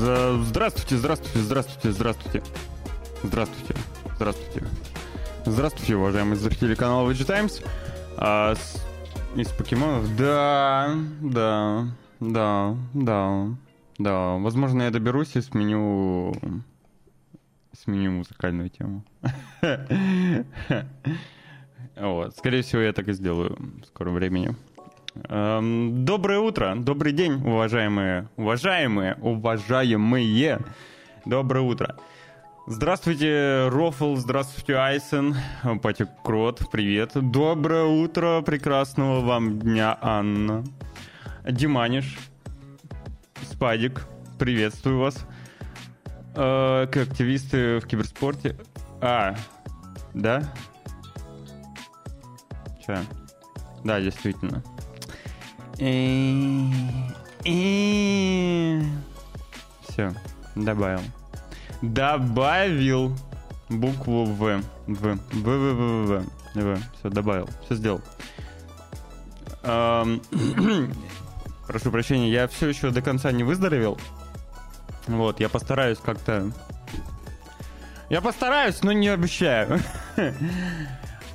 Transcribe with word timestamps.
Здравствуйте, 0.00 0.96
здравствуйте, 0.98 1.38
здравствуйте, 1.38 1.90
здравствуйте. 1.92 2.42
Здравствуйте, 3.22 3.74
здравствуйте. 4.16 4.66
Здравствуйте, 5.46 5.96
уважаемые 5.96 6.36
зрители 6.36 6.74
канала 6.74 7.10
VG 7.10 7.24
Times. 7.24 7.64
А, 8.18 8.54
с- 8.56 8.84
из 9.36 9.48
покемонов? 9.48 10.14
Да, 10.16 10.94
да, 11.22 11.86
да, 12.20 12.76
да, 12.92 13.48
да. 13.96 14.34
Возможно, 14.34 14.82
я 14.82 14.90
доберусь 14.90 15.34
и 15.34 15.40
сменю... 15.40 16.34
Сменю 17.72 18.10
музыкальную 18.12 18.68
тему. 18.68 19.02
Вот. 21.98 22.36
Скорее 22.36 22.60
всего, 22.60 22.82
я 22.82 22.92
так 22.92 23.08
и 23.08 23.14
сделаю 23.14 23.56
в 23.82 23.86
скором 23.86 24.14
времени. 24.16 24.54
Эм, 25.24 26.04
Доброе 26.04 26.40
утро, 26.40 26.74
добрый 26.76 27.12
день, 27.12 27.34
уважаемые, 27.34 28.28
уважаемые, 28.36 29.16
уважаемые. 29.20 30.60
Доброе 31.24 31.60
утро. 31.62 31.96
Здравствуйте, 32.66 33.68
Рофл, 33.68 34.16
здравствуйте, 34.16 34.74
Айсен, 34.76 35.36
Патик 35.82 36.08
Крот, 36.24 36.62
привет. 36.70 37.12
Доброе 37.14 37.84
утро, 37.84 38.42
прекрасного 38.42 39.20
вам 39.20 39.58
дня, 39.58 39.96
Анна. 40.00 40.64
Диманиш, 41.48 42.18
Спадик, 43.42 44.06
приветствую 44.38 44.98
вас. 44.98 45.26
Э, 46.34 46.86
Как 46.90 47.08
активисты 47.08 47.78
в 47.78 47.86
киберспорте. 47.86 48.56
А, 49.00 49.34
да? 50.12 50.42
Че? 52.84 52.98
Да, 53.84 54.00
действительно. 54.00 54.62
Все, 59.88 60.14
добавил. 60.54 61.00
Добавил 61.82 63.12
букву 63.68 64.24
В. 64.24 64.62
В. 64.86 64.86
В, 64.86 65.18
В, 65.32 65.34
В, 65.34 66.14
В, 66.14 66.24
В. 66.54 66.78
Все, 66.98 67.10
добавил. 67.10 67.48
Все 67.64 67.74
сделал. 67.74 68.00
Прошу 71.66 71.90
прощения, 71.90 72.30
я 72.30 72.46
все 72.46 72.68
еще 72.68 72.90
до 72.90 73.02
конца 73.02 73.32
не 73.32 73.42
выздоровел. 73.42 73.98
Вот, 75.08 75.40
я 75.40 75.48
постараюсь 75.48 75.98
как-то... 75.98 76.52
Я 78.08 78.20
постараюсь, 78.20 78.84
но 78.84 78.92
не 78.92 79.08
обещаю. 79.08 79.80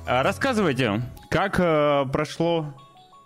Рассказывайте, 0.06 1.02
как 1.28 1.60
э, 1.60 2.06
прошло, 2.10 2.72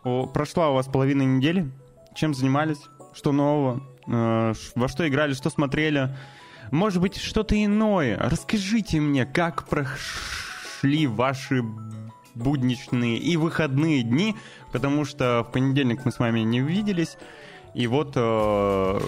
о, 0.07 0.25
прошла 0.25 0.71
у 0.71 0.75
вас 0.75 0.87
половина 0.87 1.23
недели? 1.23 1.69
Чем 2.15 2.33
занимались? 2.33 2.79
Что 3.13 3.33
нового? 3.33 3.83
Э, 4.07 4.55
во 4.77 4.87
что 4.87 5.09
играли? 5.09 5.35
Что 5.35 5.51
смотрели? 5.51 6.17
Может 6.71 7.01
быть, 7.01 7.17
что-то 7.17 7.61
иное? 7.63 8.17
Расскажите 8.17 9.01
мне, 9.01 9.27
как 9.27 9.67
прошли 9.67 11.09
ваши 11.09 11.65
будничные 12.37 13.19
и 13.19 13.37
выходные 13.37 14.05
дни, 14.05 14.37
потому 14.71 15.05
что 15.05 15.45
в 15.49 15.51
понедельник 15.51 16.05
мы 16.05 16.13
с 16.13 16.21
вами 16.21 16.41
не 16.41 16.63
увиделись, 16.63 17.17
и 17.75 17.89
вот 17.89 18.13
э, 18.15 19.01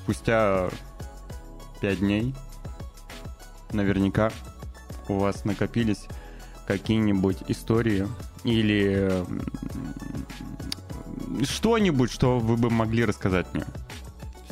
спустя 0.00 0.70
пять 1.82 1.98
дней 1.98 2.34
наверняка 3.72 4.30
у 5.08 5.18
вас 5.18 5.44
накопились 5.44 6.06
какие-нибудь 6.66 7.38
истории 7.48 8.08
или 8.44 9.24
что-нибудь, 11.44 12.10
что 12.10 12.38
вы 12.38 12.56
бы 12.56 12.70
могли 12.70 13.04
рассказать 13.04 13.46
мне. 13.54 13.64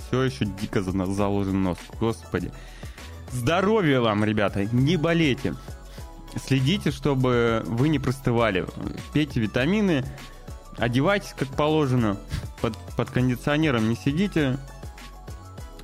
Все 0.07 0.23
еще 0.23 0.45
дико 0.45 0.83
за- 0.83 1.07
заложен 1.07 1.63
нос, 1.63 1.79
господи. 1.99 2.53
Здоровья 3.33 4.01
вам, 4.01 4.25
ребята, 4.25 4.65
не 4.67 4.97
болейте. 4.97 5.55
Следите, 6.47 6.91
чтобы 6.91 7.63
вы 7.67 7.89
не 7.89 7.99
простывали. 7.99 8.67
Пейте 9.13 9.41
витамины, 9.41 10.05
одевайтесь 10.77 11.35
как 11.37 11.49
положено. 11.49 12.17
Под, 12.61 12.77
под 12.97 13.11
кондиционером 13.11 13.89
не 13.89 13.97
сидите. 13.97 14.59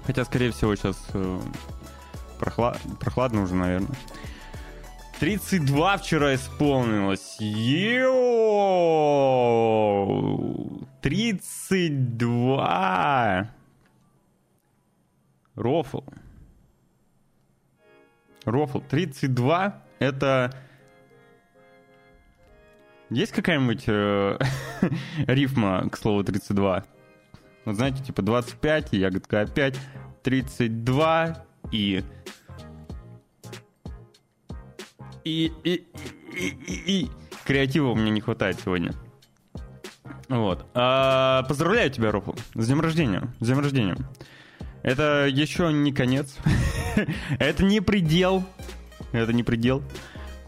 Хотя, 0.07 0.25
скорее 0.25 0.51
всего, 0.51 0.75
сейчас 0.75 0.97
э, 1.13 1.41
прохла- 2.41 2.77
прохладно 2.99 3.43
уже, 3.43 3.55
наверное. 3.55 3.91
32 5.21 5.97
вчера 5.99 6.35
исполнилось. 6.35 7.37
Йоу! 7.41 8.11
32! 11.03 13.49
Рофл. 15.57 16.01
Рофл. 18.47 18.81
32 18.81 19.83
это... 19.99 20.51
Есть 23.11 23.33
какая-нибудь 23.33 23.85
э, 23.89 24.39
рифма 25.27 25.87
к 25.91 25.99
слову 25.99 26.25
32? 26.25 26.85
Вот 27.67 27.75
знаете, 27.75 28.03
типа 28.03 28.23
25, 28.23 28.95
ягодка 28.95 29.43
опять, 29.43 29.79
32 30.23 31.45
и... 31.73 32.03
И, 35.25 35.53
и, 35.65 35.85
и, 36.35 36.49
и, 36.67 37.01
и. 37.03 37.11
Креатива 37.45 37.95
меня 37.95 38.11
не 38.11 38.21
хватает 38.21 38.59
сегодня. 38.63 38.93
Вот. 40.29 40.65
А, 40.75 41.43
поздравляю 41.45 41.91
тебя, 41.91 42.13
Рофл, 42.13 42.35
с 42.55 42.67
днем 42.67 42.81
рождения. 42.81 43.23
С 43.41 43.47
днем 43.47 43.61
рождения. 43.61 43.97
Это 44.83 45.27
еще 45.27 45.73
не 45.73 45.93
конец. 45.93 46.37
Это 47.39 47.65
не 47.65 47.81
предел. 47.81 48.45
Это 49.13 49.33
не 49.33 49.43
предел. 49.43 49.83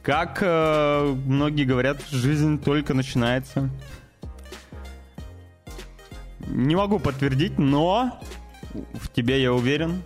Как 0.02 0.38
э, 0.40 1.14
многие 1.26 1.64
говорят, 1.64 2.02
жизнь 2.10 2.60
только 2.60 2.94
начинается. 2.94 3.70
Не 6.48 6.74
могу 6.76 6.98
подтвердить, 6.98 7.58
но 7.58 8.20
в 8.94 9.08
тебе 9.12 9.40
я 9.42 9.52
уверен. 9.52 10.02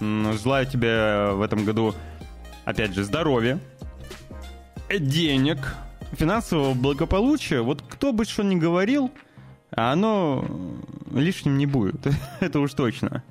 Желаю 0.00 0.66
тебе 0.66 1.32
в 1.32 1.42
этом 1.42 1.64
году, 1.64 1.94
опять 2.64 2.94
же, 2.94 3.04
здоровья, 3.04 3.58
денег, 4.98 5.58
финансового 6.12 6.74
благополучия. 6.74 7.60
Вот 7.60 7.82
кто 7.88 8.12
бы 8.12 8.24
что 8.24 8.42
ни 8.42 8.56
говорил, 8.56 9.10
оно 9.70 10.44
лишним 11.12 11.58
не 11.58 11.66
будет. 11.66 12.06
Это 12.40 12.60
уж 12.60 12.72
точно. 12.74 13.22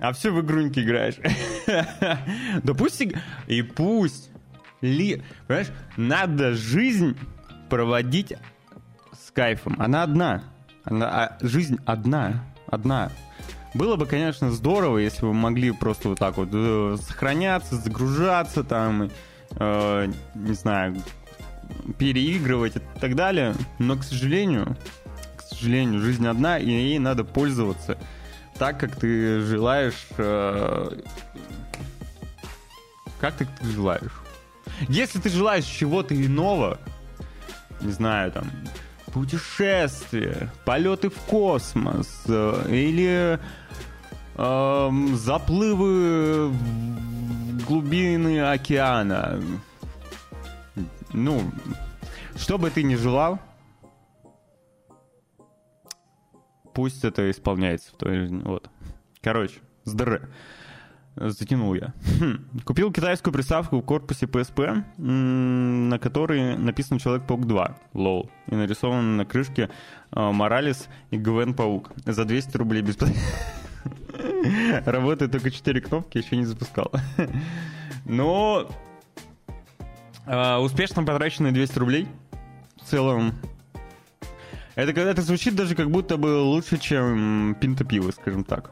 А 0.00 0.12
все 0.12 0.30
в 0.30 0.40
игруньки 0.40 0.80
играешь. 0.80 1.16
Да 2.62 2.74
пусть... 2.74 3.02
И 3.46 3.62
пусть... 3.62 4.30
Ли... 4.80 5.22
Понимаешь, 5.48 5.70
надо 5.96 6.52
жизнь 6.54 7.16
проводить 7.68 8.34
с 9.12 9.32
кайфом. 9.32 9.74
Она 9.78 10.04
одна. 10.04 10.44
Она... 10.84 11.08
а 11.08 11.38
жизнь 11.40 11.78
одна. 11.84 12.44
Одна. 12.68 13.10
Было 13.74 13.96
бы, 13.96 14.06
конечно, 14.06 14.50
здорово, 14.50 14.98
если 14.98 15.22
бы 15.22 15.34
могли 15.34 15.72
просто 15.72 16.10
вот 16.10 16.18
так 16.18 16.36
вот 16.36 16.48
э, 16.52 16.96
сохраняться, 17.02 17.76
загружаться 17.76 18.64
там, 18.64 19.10
э, 19.58 20.12
не 20.34 20.54
знаю, 20.54 20.96
переигрывать 21.98 22.76
и 22.76 22.80
так 23.00 23.14
далее. 23.14 23.54
Но, 23.78 23.96
к 23.96 24.04
сожалению, 24.04 24.76
к 25.36 25.42
сожалению, 25.42 26.00
жизнь 26.00 26.26
одна, 26.26 26.58
и 26.58 26.68
ей 26.68 26.98
надо 26.98 27.24
пользоваться 27.24 27.98
так, 28.58 28.78
как 28.78 28.96
ты 28.96 29.40
желаешь. 29.40 30.06
э, 30.16 31.00
как 33.20 33.34
ты, 33.34 33.46
ты 33.60 33.66
желаешь. 33.70 34.22
Если 34.88 35.18
ты 35.18 35.28
желаешь 35.28 35.64
чего-то 35.64 36.14
иного, 36.14 36.78
не 37.80 37.90
знаю, 37.92 38.30
там, 38.32 38.50
путешествия, 39.12 40.52
полеты 40.64 41.10
в 41.10 41.16
космос, 41.22 42.24
э, 42.28 42.66
или 42.68 43.40
эм, 44.36 45.16
заплывы 45.16 46.52
глубины 47.68 48.40
океана, 48.40 49.42
ну, 51.12 51.42
что 52.34 52.56
бы 52.56 52.70
ты 52.70 52.82
ни 52.82 52.94
желал, 52.94 53.38
пусть 56.72 57.04
это 57.04 57.30
исполняется 57.30 57.94
твоей 57.94 58.20
жизни. 58.20 58.42
Вот. 58.42 58.70
Короче, 59.20 59.60
здр. 59.84 60.30
Затянул 61.16 61.74
я. 61.74 61.92
Хм. 62.20 62.48
Купил 62.64 62.92
китайскую 62.92 63.34
приставку 63.34 63.80
в 63.80 63.84
корпусе 63.84 64.26
PSP, 64.26 64.84
на 65.02 65.98
которой 65.98 66.56
написан 66.56 66.98
Человек-паук 66.98 67.44
2, 67.44 67.76
лол. 67.94 68.30
И 68.46 68.54
нарисован 68.54 69.16
на 69.16 69.26
крышке 69.26 69.68
э, 70.12 70.30
Моралес 70.30 70.88
и 71.10 71.18
Гвен 71.18 71.54
Паук. 71.54 71.90
За 72.06 72.24
200 72.24 72.56
рублей 72.56 72.82
бесплатно. 72.82 73.16
Работает 74.84 75.32
только 75.32 75.50
4 75.50 75.80
кнопки, 75.80 76.18
еще 76.18 76.36
не 76.36 76.44
запускал. 76.44 76.92
Но 78.04 78.68
э, 80.26 80.56
успешно 80.56 81.04
потраченные 81.04 81.52
200 81.52 81.78
рублей. 81.78 82.08
В 82.76 82.90
целом, 82.90 83.34
это, 84.74 85.00
это 85.00 85.22
звучит 85.22 85.56
даже 85.56 85.74
как 85.74 85.90
будто 85.90 86.16
бы 86.16 86.40
лучше, 86.40 86.78
чем 86.78 87.56
пинта 87.60 87.84
пиво, 87.84 88.10
скажем 88.12 88.44
так. 88.44 88.70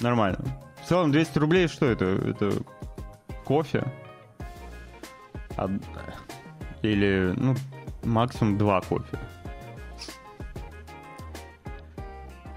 Нормально. 0.00 0.38
В 0.82 0.88
целом 0.88 1.12
200 1.12 1.38
рублей, 1.38 1.68
что 1.68 1.86
это? 1.86 2.04
Это 2.04 2.62
кофе? 3.44 3.84
Од... 5.56 5.72
Или, 6.82 7.34
ну, 7.36 7.54
максимум 8.04 8.58
два 8.58 8.80
кофе. 8.80 9.18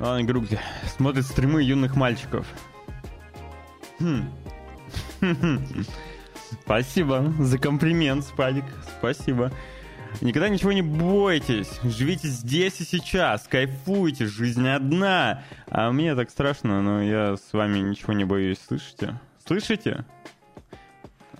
Ладно, 0.05 0.21
игрушки. 0.21 0.59
Смотрит 0.97 1.25
стримы 1.25 1.63
юных 1.63 1.95
мальчиков. 1.95 2.45
Хм. 3.99 4.29
Спасибо 6.61 7.33
за 7.39 7.57
комплимент, 7.57 8.23
Спадик. 8.23 8.65
Спасибо. 8.99 9.51
Никогда 10.21 10.47
ничего 10.47 10.73
не 10.73 10.83
бойтесь. 10.83 11.79
Живите 11.83 12.27
здесь 12.27 12.79
и 12.81 12.83
сейчас. 12.85 13.47
Кайфуйте. 13.47 14.27
Жизнь 14.27 14.67
одна. 14.67 15.41
А 15.71 15.91
мне 15.91 16.13
так 16.13 16.29
страшно, 16.29 16.83
но 16.83 17.01
я 17.01 17.35
с 17.35 17.51
вами 17.51 17.79
ничего 17.79 18.13
не 18.13 18.25
боюсь. 18.25 18.59
Слышите? 18.59 19.19
Слышите? 19.43 20.05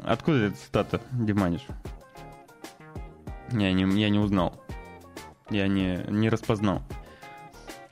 Откуда 0.03 0.47
эта 0.47 0.57
цитата, 0.57 1.01
Диманиш? 1.11 1.61
Я 3.51 3.71
не, 3.73 4.01
я 4.01 4.09
не 4.09 4.17
узнал. 4.17 4.59
Я 5.51 5.67
не, 5.67 6.03
не 6.07 6.29
распознал. 6.29 6.81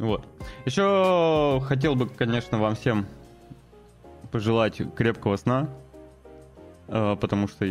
Вот. 0.03 0.25
Еще 0.65 1.61
хотел 1.65 1.95
бы, 1.95 2.09
конечно, 2.09 2.59
вам 2.59 2.75
всем 2.75 3.05
пожелать 4.33 4.81
крепкого 4.95 5.37
сна, 5.37 5.69
э, 6.89 7.15
потому 7.21 7.47
что 7.47 7.63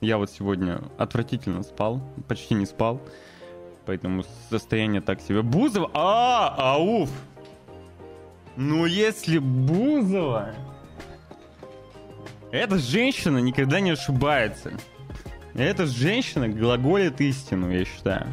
я 0.00 0.16
вот 0.16 0.30
сегодня 0.30 0.80
отвратительно 0.96 1.62
спал, 1.62 2.00
почти 2.26 2.54
не 2.54 2.64
спал, 2.64 3.02
поэтому 3.84 4.24
состояние 4.48 5.02
так 5.02 5.20
себе. 5.20 5.42
Бузова? 5.42 5.90
А, 5.92 6.54
ауф! 6.56 7.10
Ну 8.56 8.86
если 8.86 9.36
Бузова... 9.36 10.54
Эта 12.50 12.78
женщина 12.78 13.38
никогда 13.38 13.78
не 13.80 13.90
ошибается. 13.90 14.72
Эта 15.52 15.84
женщина 15.84 16.48
глаголит 16.48 17.20
истину, 17.20 17.70
я 17.70 17.84
считаю. 17.84 18.26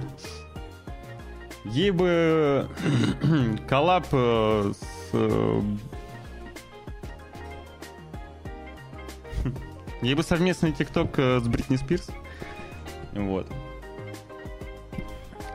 Ей 1.65 1.91
бы 1.91 2.67
коллаб 3.69 4.07
э, 4.11 4.71
с 4.73 5.09
э, 5.13 5.61
Ей 10.01 10.15
бы 10.15 10.23
совместный 10.23 10.71
тикток 10.71 11.19
э, 11.19 11.39
с 11.39 11.47
Бритни 11.47 11.75
Спирс. 11.75 12.09
Вот. 13.13 13.47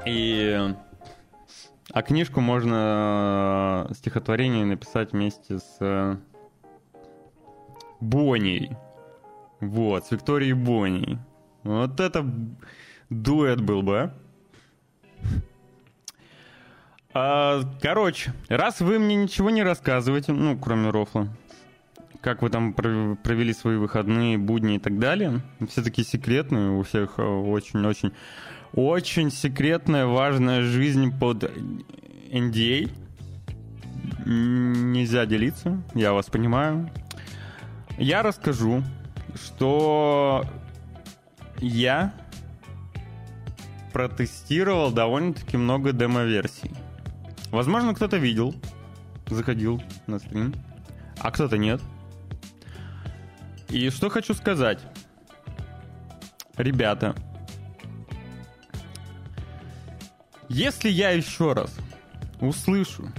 И... 0.07 0.75
А 1.93 2.03
книжку 2.03 2.41
можно 2.41 3.89
стихотворение 3.95 4.65
написать 4.65 5.13
вместе 5.13 5.59
с 5.59 6.21
Бонни. 8.01 8.77
Вот, 9.61 10.07
с 10.07 10.11
Викторией 10.11 10.53
Бонни. 10.53 11.19
Вот 11.65 11.99
это 11.99 12.25
дуэт 13.09 13.61
был 13.61 13.83
бы, 13.83 13.99
а? 13.99 14.15
а? 17.17 17.63
Короче, 17.81 18.33
раз 18.49 18.81
вы 18.81 18.99
мне 18.99 19.17
ничего 19.17 19.51
не 19.51 19.63
рассказываете, 19.63 20.33
ну, 20.33 20.59
кроме 20.59 20.91
рофла, 20.91 21.29
как 22.21 22.43
вы 22.43 22.51
там 22.51 22.75
провели 22.75 23.53
свои 23.55 23.77
выходные, 23.77 24.37
будни 24.37 24.77
и 24.77 24.79
так 24.79 24.99
далее, 24.99 25.41
все 25.69 25.83
такие 25.83 26.07
секретные, 26.07 26.71
у 26.71 26.83
всех 26.83 27.19
очень-очень 27.19 28.13
очень 28.75 29.31
секретная, 29.31 30.07
важная 30.07 30.63
жизнь 30.63 31.11
под 31.19 31.45
NDA. 31.45 32.91
Нельзя 34.27 35.25
делиться, 35.25 35.83
я 35.95 36.13
вас 36.13 36.27
понимаю. 36.27 36.91
Я 37.97 38.23
расскажу, 38.23 38.83
что 39.35 40.45
я 41.59 42.13
протестировал 43.93 44.91
довольно-таки 44.91 45.57
много 45.57 45.93
демо-версий. 45.93 46.71
Возможно, 47.57 47.95
кто-то 47.95 48.19
видел, 48.19 48.55
заходил 49.31 49.83
на 50.07 50.19
стрим, 50.19 50.55
а 51.21 51.31
кто-то 51.31 51.57
нет. 51.57 51.81
И 53.71 53.89
что 53.89 54.11
хочу 54.11 54.35
сказать. 54.35 54.79
Ребята, 56.59 57.17
если 60.51 60.91
я 60.91 61.13
еще 61.13 61.55
раз 61.55 61.75
услышу, 62.43 63.11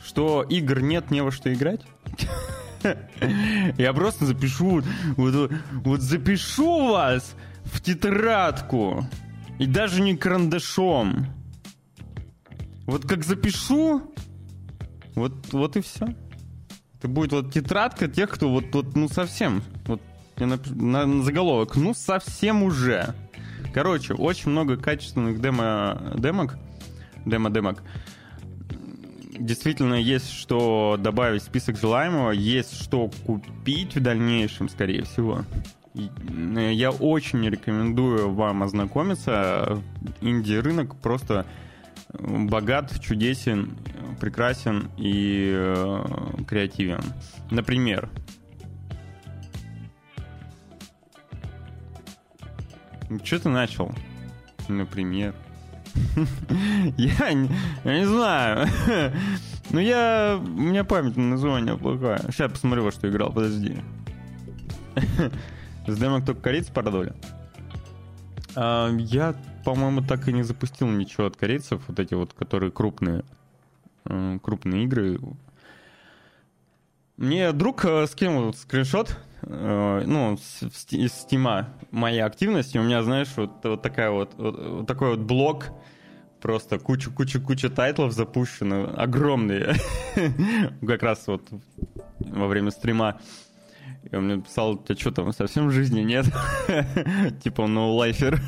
что 0.00 0.44
игр 0.44 0.78
нет 0.78 1.10
не 1.10 1.20
во 1.20 1.32
что 1.32 1.52
играть, 1.52 1.80
Я 3.76 3.92
просто 3.92 4.24
запишу, 4.24 4.82
вот, 5.16 5.52
вот 5.72 6.00
запишу 6.00 6.92
вас 6.92 7.34
в 7.64 7.80
тетрадку. 7.80 9.04
И 9.58 9.66
даже 9.66 10.00
не 10.00 10.16
карандашом. 10.16 11.37
Вот 12.88 13.06
как 13.06 13.22
запишу, 13.22 14.00
вот, 15.14 15.52
вот 15.52 15.76
и 15.76 15.82
все. 15.82 16.06
Это 16.96 17.06
будет 17.06 17.32
вот 17.32 17.52
тетрадка 17.52 18.08
тех, 18.08 18.30
кто 18.30 18.48
вот, 18.48 18.74
вот 18.74 18.96
ну 18.96 19.10
совсем, 19.10 19.62
вот 19.84 20.00
я 20.38 20.46
напишу, 20.46 20.74
на, 20.74 21.04
на 21.04 21.22
заголовок, 21.22 21.76
ну 21.76 21.92
совсем 21.92 22.62
уже. 22.62 23.14
Короче, 23.74 24.14
очень 24.14 24.52
много 24.52 24.78
качественных 24.78 25.38
демо, 25.38 26.14
демок, 26.16 26.56
демо-демок 27.26 27.82
действительно 29.38 29.94
есть 29.94 30.30
что 30.30 30.96
добавить 30.98 31.42
в 31.42 31.44
список 31.44 31.78
желаемого, 31.78 32.30
есть 32.30 32.82
что 32.82 33.10
купить 33.26 33.96
в 33.96 34.00
дальнейшем, 34.00 34.70
скорее 34.70 35.04
всего. 35.04 35.44
Э, 35.94 36.72
я 36.72 36.90
очень 36.90 37.46
рекомендую 37.46 38.32
вам 38.32 38.62
ознакомиться. 38.62 39.82
Инди-рынок 40.22 40.96
просто 40.96 41.44
богат, 42.12 43.00
чудесен, 43.00 43.76
прекрасен 44.20 44.90
и 44.96 45.52
э, 45.54 46.04
креативен. 46.46 47.02
Например, 47.50 48.08
что 53.24 53.38
ты 53.38 53.48
начал? 53.48 53.90
Например. 54.68 55.34
Я 56.96 57.32
не, 57.32 58.06
знаю. 58.06 58.68
Ну, 59.70 59.80
я... 59.80 60.40
У 60.42 60.46
меня 60.46 60.82
память 60.82 61.18
на 61.18 61.24
название 61.24 61.76
плохая. 61.76 62.22
Сейчас 62.30 62.50
посмотрю, 62.50 62.84
во 62.84 62.90
что 62.90 63.06
играл, 63.06 63.30
подожди. 63.30 63.76
С 65.86 65.98
демок 65.98 66.24
только 66.24 66.40
корейцы 66.40 66.72
продали. 66.72 67.12
А, 68.60 68.90
я, 68.98 69.36
по-моему, 69.64 70.02
так 70.02 70.26
и 70.26 70.32
не 70.32 70.42
запустил 70.42 70.88
ничего 70.88 71.26
от 71.26 71.36
корейцев, 71.36 71.80
вот 71.86 72.00
эти 72.00 72.14
вот, 72.14 72.32
которые 72.32 72.72
крупные, 72.72 73.22
э, 74.04 74.38
крупные 74.42 74.82
игры. 74.82 75.20
Мне 77.16 77.52
друг 77.52 77.84
э, 77.84 78.08
скинул 78.08 78.52
скриншот, 78.52 79.16
э, 79.42 80.02
ну, 80.04 80.34
из 80.90 81.12
стима 81.12 81.68
моей 81.92 82.20
активности. 82.20 82.78
У 82.78 82.82
меня, 82.82 83.04
знаешь, 83.04 83.28
вот, 83.36 83.52
вот 83.62 83.82
такая 83.82 84.10
вот, 84.10 84.34
вот, 84.36 84.58
вот 84.58 84.86
такой 84.88 85.10
вот 85.10 85.20
блок 85.20 85.66
Просто 86.40 86.78
куча-куча-куча 86.78 87.68
тайтлов 87.68 88.12
запущено, 88.12 88.94
огромные. 88.96 89.74
как 90.86 91.02
раз 91.02 91.26
вот 91.26 91.42
во 92.20 92.46
время 92.46 92.70
стрима. 92.70 93.20
И 94.10 94.16
он 94.16 94.24
мне 94.24 94.40
писал, 94.40 94.72
у 94.72 94.78
тебя 94.78 94.98
что 94.98 95.10
там, 95.10 95.32
совсем 95.32 95.70
жизни 95.70 96.00
нет? 96.00 96.26
типа, 97.42 97.66
ну, 97.66 97.94
лайфер. 97.94 98.40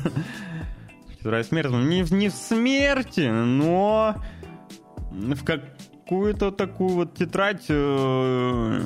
Вторая 1.19 1.43
смерть. 1.43 1.69
Не, 1.69 2.01
не 2.15 2.29
в 2.29 2.33
смерти, 2.33 3.29
но 3.29 4.15
в 5.11 5.43
какую-то 5.43 6.51
такую 6.51 6.89
вот 6.95 7.13
тетрадь 7.13 7.65
э, 7.69 8.81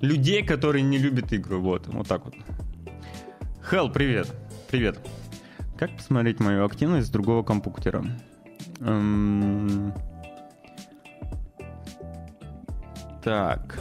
людей, 0.00 0.44
которые 0.44 0.82
не 0.82 0.98
любят 0.98 1.32
игры. 1.32 1.58
Вот, 1.58 1.86
вот 1.86 2.08
так 2.08 2.24
вот. 2.24 2.34
Хелл, 3.70 3.92
привет. 3.92 4.34
Привет. 4.70 4.98
Как 5.78 5.96
посмотреть 5.96 6.40
мою 6.40 6.64
активность 6.64 7.06
с 7.06 7.10
другого 7.10 7.44
компьютера? 7.44 8.04
Эм... 8.80 9.94
Так. 13.24 13.78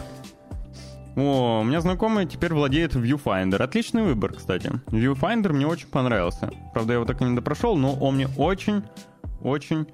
О, 1.18 1.60
у 1.62 1.64
меня 1.64 1.82
знакомый 1.82 2.26
теперь 2.26 2.54
владеет 2.54 2.96
Viewfinder. 2.96 3.62
Отличный 3.62 4.04
выбор, 4.04 4.34
кстати. 4.34 4.72
Viewfinder 4.88 5.52
мне 5.52 5.68
очень 5.68 5.88
понравился. 5.88 6.50
Правда, 6.74 6.94
я 6.94 7.00
его 7.00 7.06
так 7.06 7.22
и 7.22 7.26
не 7.26 7.36
допрошел, 7.36 7.76
но 7.76 7.94
он 7.94 8.16
мне 8.16 8.30
очень-очень 8.38 9.88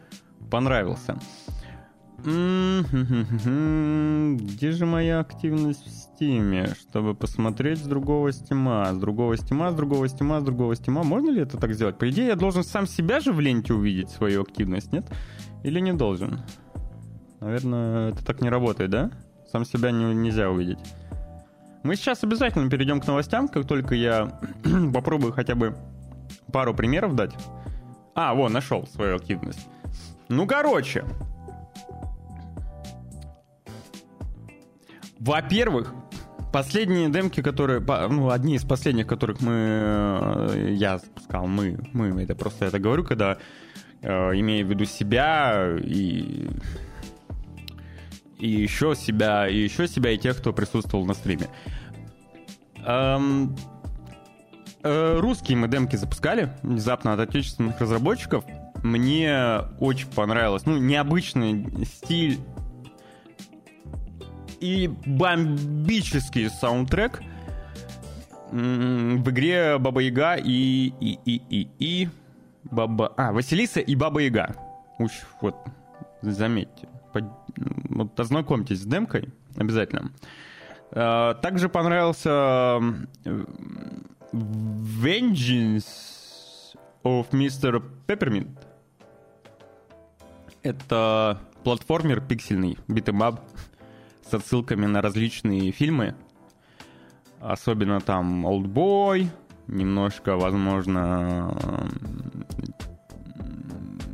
понравился. 0.52 1.18
Где 2.20 2.92
же 4.72 4.86
моя 4.86 5.20
активность 5.20 5.84
в 5.86 5.90
стиме, 5.90 6.76
чтобы 6.80 7.16
посмотреть 7.16 7.80
с 7.80 7.88
другого 7.88 8.32
стима, 8.32 8.94
с 8.94 8.98
другого 8.98 9.36
стима, 9.36 9.72
с 9.72 9.74
другого 9.74 10.08
стима, 10.08 10.42
с 10.42 10.44
другого 10.44 10.76
стима? 10.76 11.04
Можно 11.04 11.32
ли 11.32 11.42
это 11.42 11.58
так 11.58 11.74
сделать? 11.74 11.98
По 11.98 12.08
идее, 12.10 12.28
я 12.28 12.36
должен 12.36 12.64
сам 12.64 12.86
себя 12.86 13.20
же 13.20 13.34
в 13.34 13.40
ленте 13.40 13.74
увидеть, 13.74 14.12
свою 14.12 14.44
активность, 14.44 14.94
нет? 14.94 15.10
Или 15.64 15.80
не 15.80 15.94
должен? 15.94 16.42
Наверное, 17.40 18.12
это 18.12 18.24
так 18.24 18.42
не 18.42 18.50
работает, 18.50 18.92
да? 18.92 19.12
Сам 19.52 19.66
себя 19.66 19.92
не, 19.92 20.14
нельзя 20.14 20.50
увидеть. 20.50 20.80
Мы 21.84 21.96
сейчас 21.96 22.24
обязательно 22.24 22.70
перейдем 22.70 23.00
к 23.00 23.08
новостям, 23.08 23.48
как 23.48 23.66
только 23.66 23.96
я 23.96 24.40
попробую 24.94 25.34
хотя 25.34 25.56
бы 25.56 25.76
пару 26.52 26.74
примеров 26.74 27.16
дать. 27.16 27.34
А, 28.16 28.34
вот, 28.34 28.50
нашел 28.52 28.86
свою 28.88 29.16
активность. 29.16 29.68
Ну, 30.28 30.46
короче. 30.46 31.06
Во-первых, 35.20 35.94
последние 36.52 37.10
демки, 37.10 37.42
которые... 37.42 37.80
Ну, 37.80 38.30
одни 38.30 38.56
из 38.56 38.64
последних, 38.64 39.08
которых 39.08 39.42
мы... 39.42 39.52
Э, 39.54 40.66
я 40.70 40.98
запускал, 41.00 41.48
мы, 41.48 41.78
мы, 41.94 42.24
это 42.24 42.36
просто 42.36 42.66
это 42.66 42.80
говорю, 42.80 43.04
когда 43.04 43.38
э, 44.02 44.10
имею 44.40 44.66
в 44.66 44.70
виду 44.70 44.86
себя 44.86 45.76
и 45.78 46.50
и 48.40 48.48
еще 48.48 48.96
себя, 48.96 49.48
и 49.48 49.58
еще 49.58 49.88
себя, 49.88 50.12
и 50.12 50.18
тех, 50.18 50.38
кто 50.38 50.54
присутствовал 50.54 51.06
на 51.06 51.14
стриме. 51.14 51.48
Эм, 52.86 53.56
э, 54.82 55.20
русские 55.20 55.58
мы 55.58 55.68
демки 55.68 55.98
запускали 55.98 56.50
внезапно 56.64 57.14
от 57.14 57.20
отечественных 57.20 57.80
разработчиков. 57.80 58.46
Мне 58.82 59.60
очень 59.80 60.08
понравилось. 60.08 60.66
Ну, 60.66 60.78
необычный 60.78 61.86
стиль 61.86 62.40
и 64.62 64.90
бомбический 65.06 66.50
саундтрек 66.50 67.22
в 68.52 69.30
игре 69.30 69.78
Баба 69.78 70.02
Яга 70.02 70.36
и, 70.36 70.94
и, 71.00 71.20
и, 71.26 71.42
и, 71.50 71.68
и 71.80 72.10
Баба... 72.64 73.14
А, 73.18 73.32
Василиса 73.32 73.80
и 73.82 73.96
Баба 73.96 74.22
Яга. 74.22 74.56
Уж, 74.98 75.12
вот, 75.42 75.56
заметьте 76.22 76.88
вот 77.90 78.20
ознакомьтесь 78.20 78.82
с 78.82 78.86
демкой 78.86 79.30
обязательно. 79.56 80.12
А, 80.92 81.36
также 81.36 81.70
понравился 81.70 82.30
Vengeance 84.32 85.86
of 87.04 87.30
Mr. 87.32 87.84
Peppermint. 88.08 88.58
Это 90.62 91.40
платформер 91.64 92.22
пиксельный, 92.22 92.78
beat 92.88 93.09
'em 93.09 93.25
up, 93.25 93.42
с 94.28 94.34
отсылками 94.34 94.86
на 94.86 95.02
различные 95.02 95.72
фильмы. 95.72 96.16
Особенно 97.40 98.02
там 98.02 98.46
Oldboy, 98.46 99.28
немножко, 99.68 100.36
возможно, 100.36 101.56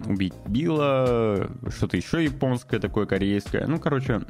убить 0.06 0.34
Билла, 0.46 1.50
что-то 1.70 1.98
еще 1.98 2.24
японское 2.24 2.80
такое, 2.80 3.06
корейское. 3.06 3.68
Ну, 3.68 3.80
короче, 3.80 4.22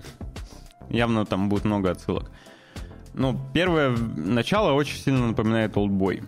явно 0.90 1.26
там 1.26 1.50
будет 1.50 1.66
много 1.66 1.92
отсылок. 1.92 2.32
Ну, 3.14 3.40
первое 3.54 3.96
начало 4.16 4.74
очень 4.74 4.98
сильно 4.98 5.28
напоминает 5.28 5.78
Олдбой. 5.78 6.24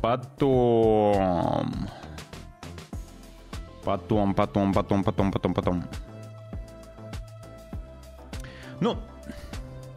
Потом... 0.00 1.88
Потом, 3.84 4.34
потом, 4.34 4.72
потом, 4.72 5.02
потом, 5.04 5.32
потом, 5.32 5.54
потом. 5.54 5.84
Ну, 8.80 8.96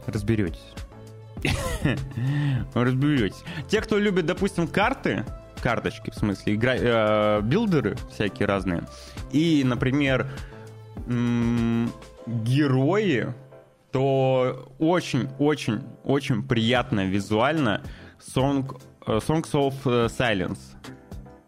разберетесь. 0.06 0.72
разберетесь. 2.74 3.44
Те, 3.68 3.80
кто 3.80 3.98
любит, 3.98 4.26
допустим, 4.26 4.66
карты, 4.66 5.24
карточки, 5.60 6.10
в 6.10 6.14
смысле, 6.14 6.54
игра, 6.54 6.74
э, 6.76 7.40
билдеры 7.42 7.96
всякие 8.10 8.46
разные. 8.46 8.84
И, 9.32 9.62
например, 9.64 10.26
м- 11.06 11.90
герои, 12.26 13.32
то 13.92 14.72
очень-очень-очень 14.78 16.42
приятно 16.42 17.06
визуально 17.06 17.82
Song, 18.20 18.80
э, 19.06 19.18
Songs 19.18 19.50
of 19.52 19.74
э, 19.84 20.06
Silence. 20.08 20.58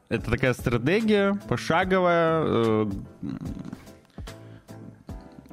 Это 0.08 0.30
такая 0.30 0.54
стратегия 0.54 1.34
пошаговая, 1.48 2.42
э, 2.44 2.90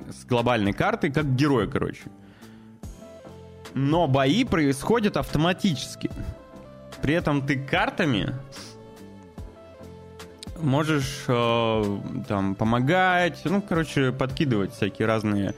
с 0.09 0.25
глобальной 0.25 0.71
картой, 0.71 1.11
как 1.11 1.35
герой, 1.35 1.69
короче. 1.69 2.03
Но 3.73 4.07
бои 4.07 4.45
происходят 4.45 5.17
автоматически. 5.17 6.09
При 7.05 7.13
этом 7.13 7.45
ты 7.45 7.55
картами 7.55 8.33
можешь 10.59 11.25
э, 11.27 11.99
там 12.27 12.55
помогать, 12.55 13.41
ну, 13.45 13.61
короче, 13.61 14.11
подкидывать 14.11 14.73
всякие 14.73 15.07
разные 15.07 15.53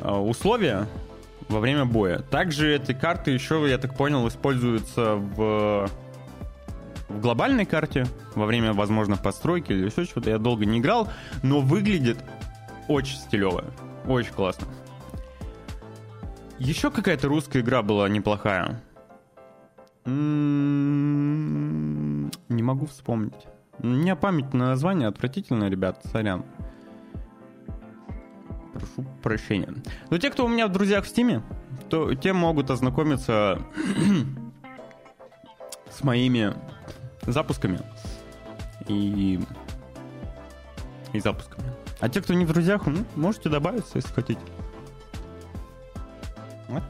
э, 0.00 0.10
условия 0.10 0.88
во 1.48 1.60
время 1.60 1.84
боя. 1.84 2.18
Также 2.18 2.74
эти 2.74 2.90
карты 2.90 3.30
еще, 3.30 3.64
я 3.68 3.78
так 3.78 3.96
понял, 3.96 4.26
используются 4.26 5.14
в, 5.14 5.88
в 7.08 7.20
глобальной 7.20 7.64
карте 7.64 8.04
во 8.34 8.44
время, 8.44 8.72
возможно, 8.72 9.16
постройки 9.16 9.70
или 9.70 9.86
еще 9.86 10.04
чего-то. 10.04 10.30
Я 10.30 10.38
долго 10.38 10.64
не 10.64 10.80
играл, 10.80 11.08
но 11.44 11.60
выглядит 11.60 12.18
очень 12.88 13.18
стилево, 13.18 13.66
очень 14.04 14.32
классно. 14.32 14.66
Еще 16.58 16.90
какая-то 16.90 17.28
русская 17.28 17.60
игра 17.60 17.82
была 17.82 18.08
неплохая. 18.08 18.82
М-м-м, 20.06 21.66
не 22.48 22.62
могу 22.62 22.86
вспомнить. 22.86 23.46
У 23.78 23.86
меня 23.86 24.16
память 24.16 24.54
на 24.54 24.68
название 24.68 25.08
отвратительная, 25.08 25.68
ребят, 25.68 26.00
сорян. 26.10 26.44
Прошу 28.72 29.04
прощения. 29.22 29.74
Но 30.10 30.18
те, 30.18 30.30
кто 30.30 30.46
у 30.46 30.48
меня 30.48 30.66
в 30.68 30.72
друзьях 30.72 31.04
в 31.04 31.08
Стиме, 31.08 31.42
то 31.88 32.14
те 32.14 32.32
могут 32.32 32.70
ознакомиться 32.70 33.60
с 35.90 36.02
моими 36.02 36.54
запусками 37.22 37.80
и, 38.88 39.40
и 41.12 41.20
запусками. 41.20 41.66
А 42.00 42.08
те, 42.08 42.20
кто 42.20 42.34
не 42.34 42.44
в 42.44 42.52
друзьях, 42.52 42.86
ну, 42.86 43.04
можете 43.14 43.48
добавиться, 43.48 43.92
если 43.96 44.12
хотите. 44.12 44.40
Вот. 46.68 46.82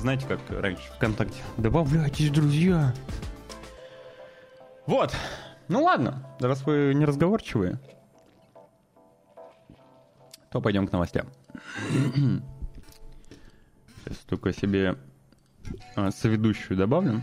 Знаете, 0.00 0.26
как 0.26 0.40
раньше 0.48 0.90
ВКонтакте. 0.96 1.42
Добавляйтесь, 1.58 2.30
друзья. 2.30 2.94
Вот. 4.86 5.14
Ну 5.68 5.82
ладно, 5.84 6.26
раз 6.40 6.64
вы 6.64 6.94
не 6.94 7.04
разговорчивые, 7.04 7.78
то 10.50 10.62
пойдем 10.62 10.88
к 10.88 10.92
новостям. 10.92 11.26
Сейчас 14.04 14.16
только 14.26 14.54
себе 14.54 14.96
а, 15.96 16.10
соведущую 16.10 16.78
добавлю. 16.78 17.22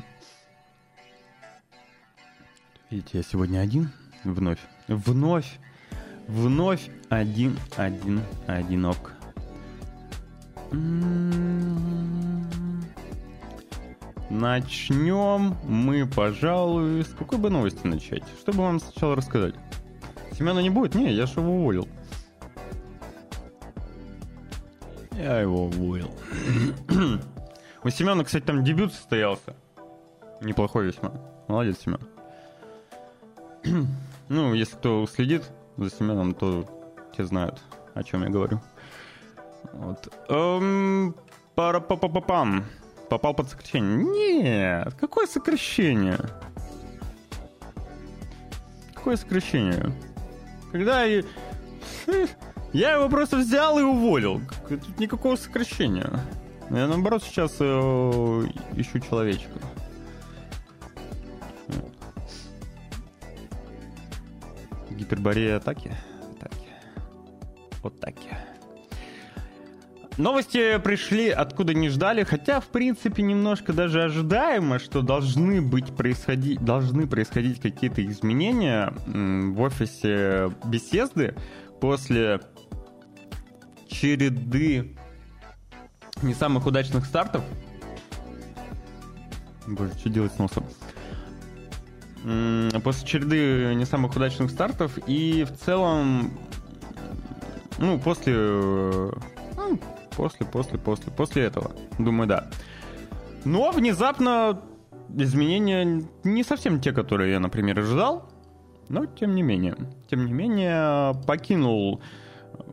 Видите, 2.91 3.17
я 3.17 3.24
сегодня 3.24 3.60
один. 3.60 3.91
Вновь. 4.24 4.60
Вновь. 4.88 5.57
Вновь 6.27 6.91
один, 7.10 7.57
один, 7.75 8.22
одинок. 8.46 9.13
Начнем 14.29 15.55
мы, 15.63 16.05
пожалуй, 16.05 17.03
с 17.03 17.13
какой 17.17 17.38
бы 17.39 17.50
новости 17.50 17.88
начать? 17.88 18.24
Что 18.39 18.51
бы 18.51 18.60
вам 18.60 18.79
сначала 18.79 19.15
рассказать? 19.15 19.55
Семена 20.38 20.62
не 20.62 20.69
будет? 20.69 20.96
Не, 20.96 21.13
я 21.13 21.25
же 21.25 21.39
его 21.39 21.55
уволил. 21.55 21.88
Я 25.13 25.39
его 25.39 25.65
уволил. 25.65 26.12
У 27.84 27.89
Семена, 27.89 28.24
кстати, 28.24 28.43
там 28.43 28.63
дебют 28.63 28.93
состоялся. 28.93 29.55
Неплохой 30.41 30.88
весьма. 30.88 31.13
Молодец, 31.48 31.79
Семен. 31.79 32.00
ну, 34.29 34.53
если 34.53 34.75
кто 34.75 35.07
следит 35.07 35.50
за 35.77 35.89
Семеном, 35.89 36.34
то 36.34 36.65
те 37.15 37.24
знают, 37.24 37.62
о 37.93 38.03
чем 38.03 38.24
я 38.24 38.29
говорю. 38.29 38.60
Вот. 39.74 40.13
Эм, 40.27 41.15
пара-па-па-па-пам. 41.55 42.65
Попал 43.10 43.34
под 43.34 43.50
сокращение. 43.50 44.04
Нет, 44.04 44.94
какое 45.00 45.28
сокращение? 45.28 46.20
Какое 48.94 49.16
сокращение? 49.16 49.92
Когда 50.72 51.04
я... 51.04 51.24
Я 52.74 52.96
его 52.96 53.08
просто 53.08 53.38
взял 53.38 53.80
и 53.80 53.82
уволил. 53.82 54.42
Тут 54.68 55.00
никакого 55.00 55.38
сокращения. 55.38 56.10
Я 56.70 56.88
наоборот 56.88 57.24
сейчас 57.24 57.56
э, 57.60 58.44
ищу 58.76 59.00
человечка. 59.00 59.50
Гиперборея 64.90 65.58
атаки. 65.58 65.96
атаки. 66.36 66.68
Вот 67.82 68.00
так. 68.02 68.16
Новости 70.17 70.79
пришли 70.79 71.29
откуда 71.29 71.75
не 71.75 71.89
ждали, 71.89 72.24
хотя, 72.24 72.59
в 72.59 72.65
принципе, 72.67 73.21
немножко 73.21 73.71
даже 73.71 74.03
ожидаемо, 74.03 74.79
что 74.79 75.03
должны 75.03 75.62
быть 75.62 75.95
происходить, 75.95 76.59
должны 76.59 77.05
происходить 77.05 77.62
какие-то 77.62 78.03
изменения 78.03 78.91
в 79.05 79.62
офисе 79.62 80.51
беседы 80.65 81.36
после 81.79 82.41
череды 83.88 84.95
не 86.24 86.33
самых 86.33 86.65
удачных 86.65 87.05
стартов. 87.05 87.43
Боже, 89.67 89.91
что 90.00 90.09
делать 90.09 90.33
с 90.33 90.39
носом? 90.39 90.65
После 92.83 93.07
череды 93.07 93.75
не 93.75 93.86
самых 93.86 94.15
удачных 94.15 94.50
стартов 94.50 94.97
и 95.05 95.43
в 95.43 95.55
целом, 95.63 96.31
ну, 97.77 98.00
после, 98.00 98.33
ну, 98.36 99.79
после, 100.17 100.45
после, 100.47 100.79
после, 100.79 101.12
после 101.12 101.43
этого, 101.43 101.71
думаю, 102.00 102.27
да. 102.27 102.50
Но 103.45 103.71
внезапно 103.71 104.59
изменения 105.15 106.03
не 106.24 106.43
совсем 106.43 106.81
те, 106.81 106.91
которые 106.91 107.31
я, 107.33 107.39
например, 107.39 107.79
ожидал, 107.79 108.29
но 108.89 109.05
тем 109.05 109.36
не 109.36 109.43
менее. 109.43 109.75
Тем 110.09 110.25
не 110.25 110.33
менее, 110.33 111.13
покинул 111.25 112.01
э, 112.53 112.63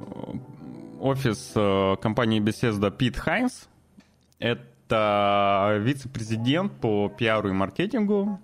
офис 1.01 1.53
э, 1.55 1.97
компании 2.01 2.41
Bethesda 2.41 2.91
Пит 2.91 3.17
Хайнс. 3.17 3.69
Это 4.39 5.79
вице-президент 5.81 6.73
по 6.81 7.09
пиару 7.09 7.51
и 7.51 7.53
маркетингу. 7.53 8.41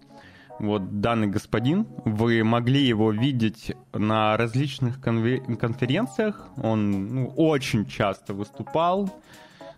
Вот 0.61 1.01
данный 1.01 1.27
господин, 1.27 1.87
вы 2.05 2.45
могли 2.45 2.87
его 2.87 3.13
видеть 3.13 3.73
на 3.95 4.37
различных 4.37 5.01
конференциях. 5.01 6.49
Он 6.63 7.15
ну, 7.15 7.27
очень 7.35 7.87
часто 7.87 8.35
выступал. 8.35 9.11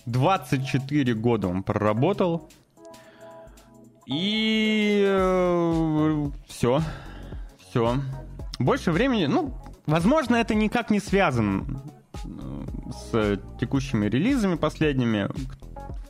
24 0.06 1.14
года 1.14 1.46
он 1.46 1.62
проработал. 1.62 2.50
И 4.06 5.04
э, 5.06 6.30
все. 6.48 6.82
Все. 7.60 7.94
Больше 8.58 8.90
времени, 8.90 9.26
ну, 9.26 9.54
возможно, 9.86 10.34
это 10.34 10.56
никак 10.56 10.90
не 10.90 10.98
связано 10.98 11.80
с 13.12 13.38
текущими 13.60 14.06
релизами 14.06 14.56
последними. 14.56 15.28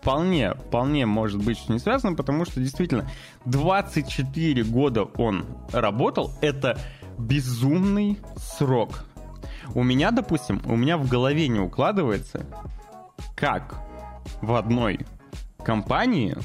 Вполне, 0.02 0.54
вполне 0.54 1.06
может 1.06 1.44
быть, 1.44 1.56
что 1.56 1.72
не 1.72 1.78
связано, 1.78 2.16
потому 2.16 2.44
что 2.44 2.58
действительно 2.58 3.08
24 3.44 4.64
года 4.64 5.04
он 5.04 5.46
работал, 5.70 6.32
это 6.40 6.76
безумный 7.18 8.18
срок. 8.36 9.04
У 9.76 9.84
меня, 9.84 10.10
допустим, 10.10 10.60
у 10.64 10.74
меня 10.74 10.98
в 10.98 11.08
голове 11.08 11.46
не 11.46 11.60
укладывается, 11.60 12.44
как 13.36 13.76
в 14.40 14.56
одной 14.56 15.06
компании 15.64 16.36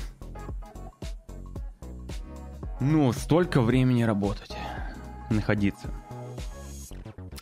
ну, 2.79 3.11
столько 3.11 3.59
времени 3.59 4.03
работать, 4.03 4.55
находиться. 5.31 5.89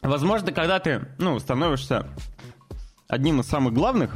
Возможно, 0.02 0.54
когда 0.54 0.80
ты, 0.80 1.10
ну, 1.18 1.38
становишься 1.40 2.08
одним 3.10 3.42
из 3.42 3.48
самых 3.48 3.74
главных 3.74 4.16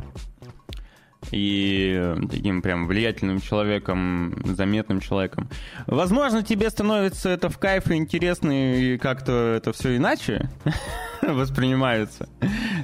и 1.32 2.16
таким 2.30 2.62
прям 2.62 2.88
влиятельным 2.88 3.42
человеком, 3.42 4.36
заметным 4.46 5.00
человеком. 5.00 5.50
Возможно, 5.88 6.44
тебе 6.44 6.70
становится 6.70 7.30
это 7.30 7.50
в 7.50 7.58
кайф 7.58 7.92
и 7.92 7.96
интересно, 7.96 8.52
и 8.52 8.98
как-то 8.98 9.56
это 9.58 9.74
все 9.74 9.98
иначе 9.98 10.50
воспринимается, 11.22 12.30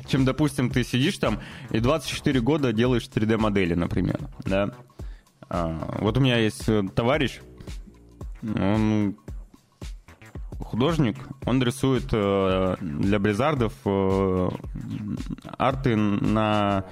чем, 0.07 0.25
допустим, 0.25 0.69
ты 0.69 0.83
сидишь 0.83 1.17
там 1.17 1.39
и 1.71 1.79
24 1.79 2.39
года 2.41 2.73
делаешь 2.73 3.09
3D-модели, 3.13 3.73
например, 3.73 4.19
да. 4.45 4.71
А, 5.47 5.97
вот 5.99 6.17
у 6.17 6.21
меня 6.21 6.37
есть 6.37 6.67
товарищ, 6.95 7.39
он 8.41 9.15
художник, 10.59 11.17
он 11.45 11.61
рисует 11.61 12.07
э, 12.11 12.75
для 12.81 13.19
Близзардов 13.19 13.73
э, 13.85 14.49
арты 15.57 15.95
на 15.95 16.85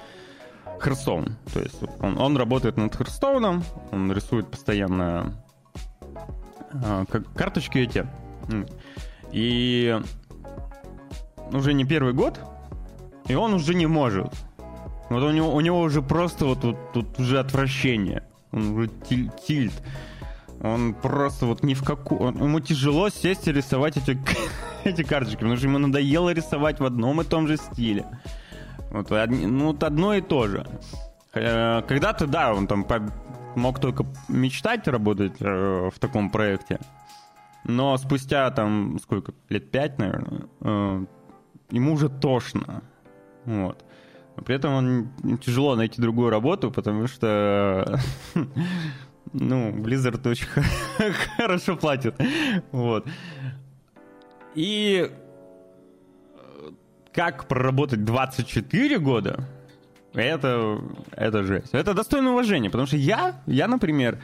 Hearthstone. 0.81 1.35
То 1.53 1.59
есть 1.59 1.79
он, 1.99 2.17
он 2.17 2.37
работает 2.37 2.77
над 2.77 2.95
Hearthstone 2.95 3.49
ом, 3.49 3.63
он 3.91 4.11
рисует 4.11 4.49
постоянно 4.49 5.33
э, 6.73 7.05
карточки 7.35 7.79
эти. 7.79 8.07
И 9.31 9.99
уже 11.51 11.73
не 11.73 11.85
первый 11.85 12.13
год, 12.13 12.39
и 13.27 13.35
он 13.35 13.53
уже 13.53 13.73
не 13.73 13.87
может. 13.87 14.31
Вот 15.09 15.23
у 15.23 15.31
него, 15.31 15.53
у 15.53 15.59
него 15.61 15.81
уже 15.81 16.01
просто 16.01 16.45
вот, 16.45 16.63
вот 16.63 16.93
тут 16.93 17.19
уже 17.19 17.39
отвращение. 17.39 18.23
Он 18.51 18.77
уже 18.77 18.89
тиль, 19.07 19.31
тильт. 19.47 19.73
Он 20.61 20.93
просто 20.93 21.45
вот 21.45 21.63
ни 21.63 21.73
в 21.73 21.83
какую... 21.83 22.29
Ему 22.29 22.59
тяжело 22.59 23.09
сесть 23.09 23.47
и 23.47 23.51
рисовать 23.51 23.97
эти, 23.97 24.17
эти 24.83 25.03
карточки, 25.03 25.37
потому 25.37 25.57
что 25.57 25.67
ему 25.67 25.77
надоело 25.77 26.31
рисовать 26.31 26.79
в 26.79 26.85
одном 26.85 27.21
и 27.21 27.25
том 27.25 27.47
же 27.47 27.57
стиле. 27.57 28.05
Вот, 28.93 29.09
ну, 29.09 29.67
вот 29.67 29.83
одно 29.83 30.13
и 30.13 30.21
то 30.21 30.47
же. 30.47 30.65
Э, 31.33 31.81
когда-то, 31.81 32.27
да, 32.27 32.53
он 32.53 32.67
там 32.67 32.85
мог 33.55 33.79
только 33.79 34.05
мечтать 34.29 34.87
работать 34.87 35.41
э, 35.41 35.89
в 35.93 35.99
таком 35.99 36.29
проекте. 36.29 36.79
Но 37.65 37.97
спустя 37.97 38.49
там, 38.51 38.99
сколько, 38.99 39.33
лет 39.49 39.71
пять, 39.71 39.97
наверное, 39.97 40.43
э, 40.61 41.05
ему 41.71 41.93
уже 41.93 42.09
тошно. 42.09 42.83
Вот. 43.45 43.83
При 44.45 44.55
этом 44.55 44.73
он 44.73 45.37
тяжело 45.39 45.75
найти 45.75 46.01
другую 46.01 46.29
работу, 46.29 46.71
потому 46.71 47.07
что 47.07 47.99
Ну, 49.33 49.71
Blizzard 49.71 50.27
очень 50.29 50.47
хорошо 51.37 51.75
платит. 51.75 52.15
Вот. 52.71 53.07
И 54.53 55.11
как 57.13 57.47
проработать 57.47 58.03
24 58.03 58.99
года, 58.99 59.47
это, 60.13 60.81
это 61.11 61.43
жесть. 61.43 61.73
Это 61.73 61.93
достойно 61.93 62.31
уважения, 62.31 62.69
потому 62.69 62.87
что 62.87 62.97
я, 62.97 63.41
я, 63.45 63.67
например, 63.67 64.21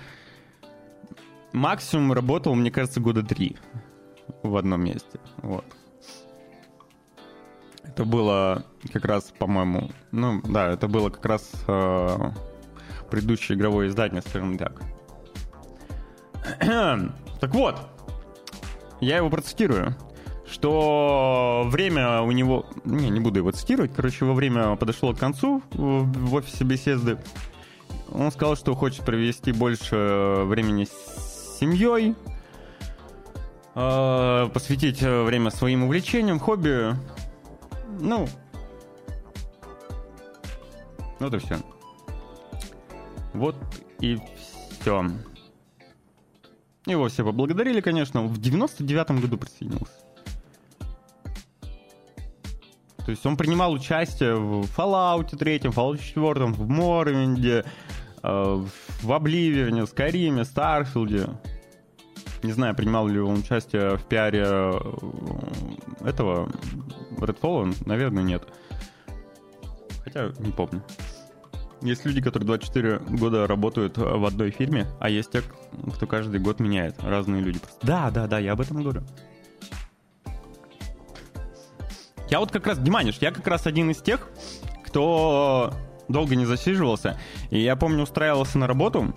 максимум 1.53 2.13
работал, 2.13 2.55
мне 2.55 2.71
кажется, 2.71 2.99
года 2.99 3.23
три 3.23 3.57
в 4.43 4.55
одном 4.55 4.83
месте. 4.83 5.19
Вот. 5.37 5.65
Это 7.83 8.05
было 8.05 8.65
как 8.93 9.05
раз, 9.05 9.33
по-моему, 9.37 9.89
ну 10.11 10.41
да, 10.43 10.69
это 10.69 10.87
было 10.87 11.09
как 11.09 11.25
раз 11.25 11.51
э, 11.67 12.17
предыдущее 13.09 13.57
игровое 13.57 13.89
издание, 13.89 14.21
скажем 14.21 14.57
так. 14.57 14.81
так 16.59 17.53
вот, 17.53 17.79
я 19.01 19.17
его 19.17 19.29
процитирую 19.29 19.95
что 20.51 21.63
время 21.67 22.21
у 22.21 22.31
него... 22.31 22.65
Не, 22.85 23.09
не 23.09 23.19
буду 23.19 23.39
его 23.39 23.51
цитировать. 23.51 23.93
Короче, 23.95 24.25
его 24.25 24.33
время 24.33 24.75
подошло 24.75 25.13
к 25.13 25.19
концу 25.19 25.61
в 25.71 26.33
офисе 26.33 26.63
беседы. 26.63 27.17
Он 28.11 28.31
сказал, 28.31 28.55
что 28.55 28.75
хочет 28.75 29.05
провести 29.05 29.51
больше 29.51 30.43
времени 30.45 30.85
с 30.85 31.59
семьей, 31.59 32.15
э, 33.75 34.49
посвятить 34.53 35.01
время 35.01 35.51
своим 35.51 35.83
увлечениям, 35.83 36.39
хобби. 36.39 36.95
Ну, 37.99 38.27
вот 41.19 41.33
и 41.33 41.37
все. 41.37 41.57
Вот 43.33 43.55
и 43.99 44.17
все. 44.79 45.05
Его 46.85 47.07
все 47.09 47.23
поблагодарили, 47.23 47.81
конечно. 47.81 48.23
В 48.23 48.39
99-м 48.39 49.19
году 49.19 49.37
присоединился. 49.37 49.98
То 53.05 53.11
есть 53.11 53.25
он 53.25 53.37
принимал 53.37 53.73
участие 53.73 54.35
в 54.35 54.65
Fallout 54.75 55.35
3, 55.35 55.57
Fallout 55.59 55.99
4, 55.99 56.45
в 56.47 56.69
Morrowind, 56.69 57.65
э, 58.23 58.65
в 59.01 59.11
Обливионе, 59.11 59.85
Скайриме, 59.85 60.45
Старфилде. 60.45 61.27
Не 62.43 62.51
знаю, 62.51 62.75
принимал 62.75 63.07
ли 63.07 63.19
он 63.19 63.39
участие 63.39 63.97
в 63.97 64.03
пиаре 64.05 64.43
э, 64.45 64.71
этого 66.05 66.49
Redfall, 67.17 67.75
наверное, 67.85 68.23
нет. 68.23 68.43
Хотя 70.03 70.31
не 70.39 70.51
помню. 70.51 70.83
Есть 71.81 72.05
люди, 72.05 72.21
которые 72.21 72.45
24 72.45 72.99
года 73.17 73.47
работают 73.47 73.97
в 73.97 74.25
одной 74.25 74.51
фирме, 74.51 74.87
а 74.99 75.09
есть 75.09 75.31
те, 75.31 75.41
кто 75.95 76.07
каждый 76.07 76.39
год 76.39 76.59
меняет. 76.59 77.01
Разные 77.01 77.41
люди. 77.41 77.59
Да, 77.81 78.11
да, 78.11 78.27
да, 78.27 78.39
я 78.39 78.53
об 78.53 78.61
этом 78.61 78.81
говорю. 78.81 79.03
Я 82.29 82.39
вот 82.39 82.51
как 82.51 82.67
раз, 82.67 82.77
Диманиш, 82.79 83.17
я 83.21 83.31
как 83.31 83.47
раз 83.47 83.65
один 83.65 83.89
из 83.89 83.97
тех, 84.01 84.27
кто 84.85 85.73
долго 86.07 86.35
не 86.35 86.45
засиживался. 86.45 87.17
И 87.49 87.59
я 87.59 87.75
помню, 87.75 88.03
устраивался 88.03 88.57
на 88.57 88.67
работу. 88.67 89.13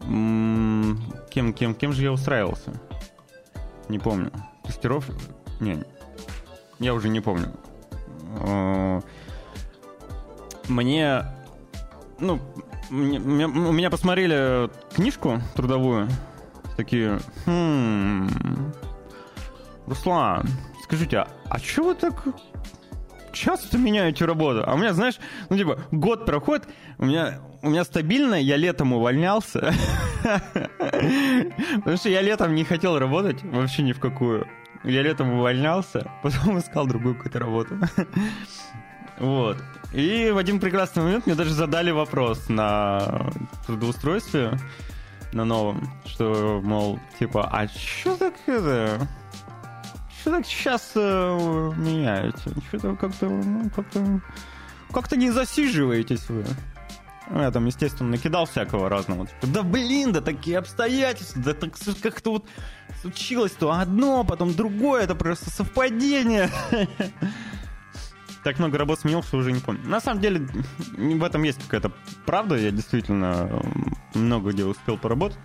Кем, 0.00 1.52
кем, 1.54 1.74
кем 1.74 1.92
же 1.92 2.02
я 2.02 2.12
устраивался? 2.12 2.72
Не 3.88 3.98
помню. 3.98 4.30
Тестировщик? 4.64 5.14
Не, 5.60 5.84
я 6.78 6.94
уже 6.94 7.08
не 7.08 7.20
помню. 7.20 7.52
э, 8.40 9.00
мне, 10.68 11.24
ну, 12.18 12.38
у 12.90 12.94
меня 12.94 13.90
посмотрели 13.90 14.70
книжку 14.94 15.40
трудовую, 15.54 16.08
такие, 16.76 17.20
«Хм, 17.44 18.28
Руслан, 19.86 20.48
скажите, 20.90 21.18
а, 21.18 21.28
а 21.48 21.60
чё 21.60 21.84
вы 21.84 21.94
так 21.94 22.24
часто 23.32 23.78
меняете 23.78 24.24
работу? 24.24 24.64
А 24.66 24.74
у 24.74 24.76
меня, 24.76 24.92
знаешь, 24.92 25.20
ну 25.48 25.56
типа 25.56 25.78
год 25.92 26.26
проходит, 26.26 26.68
у 26.98 27.04
меня 27.06 27.40
у 27.62 27.70
меня 27.70 27.84
стабильно, 27.84 28.34
я 28.34 28.56
летом 28.56 28.92
увольнялся, 28.92 29.72
потому 30.22 31.96
что 31.96 32.08
я 32.08 32.22
летом 32.22 32.56
не 32.56 32.64
хотел 32.64 32.98
работать 32.98 33.40
вообще 33.44 33.82
ни 33.82 33.92
в 33.92 34.00
какую. 34.00 34.48
Я 34.82 35.02
летом 35.02 35.32
увольнялся, 35.32 36.10
потом 36.24 36.58
искал 36.58 36.86
другую 36.86 37.14
какую-то 37.14 37.38
работу. 37.38 37.78
Вот. 39.18 39.58
И 39.92 40.30
в 40.32 40.38
один 40.38 40.60
прекрасный 40.60 41.02
момент 41.02 41.26
мне 41.26 41.34
даже 41.34 41.52
задали 41.52 41.90
вопрос 41.90 42.48
на 42.48 43.30
трудоустройстве 43.66 44.58
на 45.34 45.44
новом, 45.44 45.92
что, 46.06 46.62
мол, 46.64 46.98
типа, 47.18 47.46
а 47.52 47.66
чё 47.66 48.16
так 48.16 48.32
это... 48.46 49.06
Что 50.20 50.32
так 50.32 50.46
сейчас 50.46 50.92
э, 50.94 51.72
меняете? 51.76 52.50
Что-то 52.68 52.94
как-то, 52.96 53.28
ну, 53.28 53.70
как-то... 53.70 54.20
Как-то 54.92 55.16
не 55.16 55.30
засиживаетесь 55.30 56.28
вы. 56.28 56.44
Ну, 57.30 57.40
Я 57.40 57.50
там, 57.50 57.64
естественно, 57.66 58.10
накидал 58.10 58.44
всякого 58.44 58.88
разного. 58.88 59.26
Типа, 59.26 59.46
да 59.46 59.62
блин, 59.62 60.12
да 60.12 60.20
такие 60.20 60.58
обстоятельства, 60.58 61.42
да 61.42 61.54
так 61.54 61.72
как-то 62.02 62.32
вот 62.32 62.48
случилось 63.00 63.52
то 63.52 63.72
одно, 63.72 64.24
потом 64.24 64.52
другое, 64.52 65.04
это 65.04 65.14
просто 65.14 65.48
совпадение. 65.50 66.50
Так 68.42 68.58
много 68.58 68.78
работ 68.78 69.00
сменил, 69.00 69.22
что 69.22 69.36
уже 69.36 69.52
не 69.52 69.60
помню. 69.60 69.86
На 69.86 70.00
самом 70.00 70.22
деле, 70.22 70.48
в 70.96 71.22
этом 71.22 71.42
есть 71.42 71.62
какая-то 71.62 71.92
правда. 72.24 72.56
Я 72.56 72.70
действительно 72.70 73.62
много 74.14 74.52
где 74.52 74.64
успел 74.64 74.96
поработать. 74.96 75.38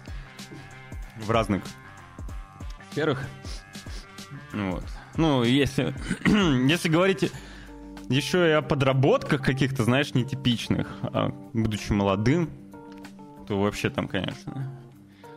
В 1.18 1.30
разных 1.30 1.64
сферах. 2.92 3.22
Вот. 4.56 4.84
Ну, 5.18 5.44
если, 5.44 5.94
если 6.68 6.90
говорить 6.90 7.32
еще 8.10 8.48
и 8.50 8.52
о 8.52 8.62
подработках 8.62 9.42
каких-то, 9.42 9.84
знаешь, 9.84 10.14
нетипичных, 10.14 10.88
а 11.04 11.32
будучи 11.54 11.92
молодым, 11.92 12.50
то 13.48 13.60
вообще 13.60 13.90
там, 13.90 14.08
конечно. 14.08 14.72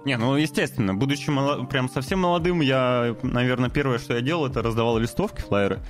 Не, 0.04 0.16
ну, 0.16 0.36
естественно, 0.36 0.94
будучи 0.94 1.28
моло- 1.30 1.66
прям 1.66 1.88
совсем 1.88 2.20
молодым, 2.20 2.60
я, 2.60 3.16
наверное, 3.22 3.68
первое, 3.68 3.98
что 3.98 4.14
я 4.14 4.20
делал, 4.20 4.46
это 4.46 4.62
раздавал 4.62 4.98
листовки, 4.98 5.40
флайеры. 5.40 5.80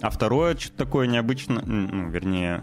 А 0.00 0.10
второе, 0.10 0.56
что-то 0.56 0.84
такое 0.84 1.06
необычно, 1.06 1.62
ну, 1.64 2.08
вернее, 2.08 2.62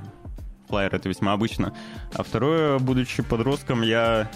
флайер 0.67 0.93
это 0.93 1.09
весьма 1.09 1.33
обычно. 1.33 1.73
А 2.13 2.23
второе, 2.23 2.77
будучи 2.79 3.23
подростком, 3.23 3.81
я 3.81 4.29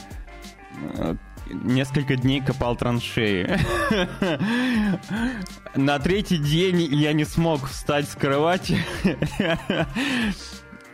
э, 0.98 1.16
несколько 1.54 2.16
дней 2.16 2.42
копал 2.42 2.76
траншеи. 2.76 3.60
На 5.76 6.00
третий 6.00 6.38
день 6.38 6.82
я 6.82 7.14
не 7.14 7.26
смог 7.26 7.68
встать 7.68 8.10
с 8.10 8.16
кровати. 8.16 8.78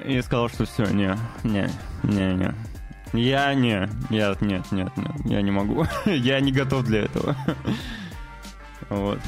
И 0.06 0.22
сказал, 0.22 0.50
что 0.50 0.66
все, 0.66 0.86
не, 0.86 1.18
не, 1.44 1.70
не, 2.04 2.34
не. 2.34 2.56
Я 3.12 3.54
не, 3.54 3.90
нет, 4.10 4.42
нет, 4.42 4.72
нет, 4.72 4.96
нет, 4.96 5.12
я 5.26 5.42
не 5.42 5.52
могу. 5.52 5.86
Я 6.06 6.40
не 6.40 6.52
готов 6.52 6.86
для 6.86 7.06
этого. 7.06 7.36
Вот. 8.90 9.20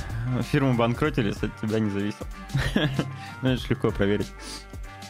Фирмы 0.51 0.73
банкротились, 0.75 1.41
от 1.43 1.55
тебя 1.59 1.79
не 1.79 1.89
зависел. 1.89 2.25
Ну, 3.41 3.49
это 3.49 3.61
ж 3.61 3.69
легко 3.69 3.91
проверить. 3.91 4.31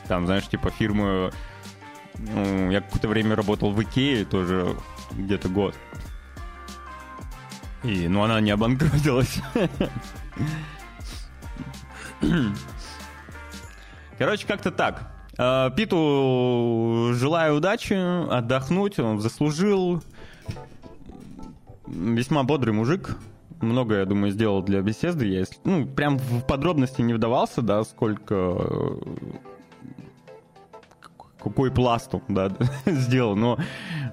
Там, 0.08 0.26
знаешь, 0.26 0.48
типа 0.48 0.72
фирмы... 0.72 1.32
ну, 2.18 2.72
я 2.72 2.82
какое-то 2.82 3.08
время 3.08 3.36
работал 3.36 3.72
в 3.72 3.82
Икее, 3.82 4.26
тоже 4.26 4.76
где-то 5.12 5.50
год. 5.50 5.76
И, 7.84 8.08
ну, 8.08 8.24
она 8.24 8.40
не 8.42 8.52
обанкротилась. 8.52 9.42
Короче, 14.18 14.46
как-то 14.46 14.72
так. 14.72 15.12
Э, 15.38 15.72
Питу 15.76 17.12
желаю 17.14 17.56
удачи, 17.56 17.94
отдохнуть, 18.32 19.00
он 19.00 19.20
заслужил. 19.20 20.04
Весьма 21.88 22.44
бодрый 22.44 22.74
мужик. 22.74 23.18
Много, 23.62 23.96
я 23.96 24.06
думаю, 24.06 24.32
сделал 24.32 24.62
для 24.62 24.82
беседы. 24.82 25.26
Я, 25.26 25.46
ну, 25.64 25.86
прям 25.86 26.18
в 26.18 26.46
подробности 26.46 27.02
не 27.02 27.14
вдавался, 27.14 27.62
да, 27.62 27.84
сколько... 27.84 29.00
Какой 31.42 31.72
пласт 31.72 32.14
он, 32.14 32.22
да, 32.30 32.52
сделал. 32.86 33.36
Но, 33.36 33.58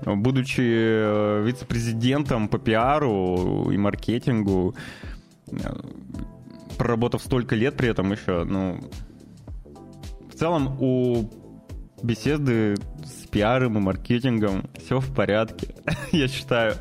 будучи 0.05 0.61
э, 0.61 1.43
вице-президентом 1.45 2.49
по 2.49 2.59
пиару 2.59 3.71
и 3.71 3.77
маркетингу, 3.77 4.75
э, 5.51 5.57
проработав 6.79 7.23
столько 7.23 7.55
лет 7.55 7.77
при 7.77 7.91
этом 7.91 8.13
еще, 8.13 8.45
ну, 8.45 8.81
в 10.33 10.35
целом 10.35 10.77
у 10.81 11.29
беседы 12.03 12.77
с 13.05 13.27
пиаром 13.27 13.77
и 13.79 13.81
маркетингом 13.81 14.71
все 14.79 15.01
в 15.01 15.15
порядке, 15.15 15.75
я 16.13 16.29
считаю. 16.29 16.75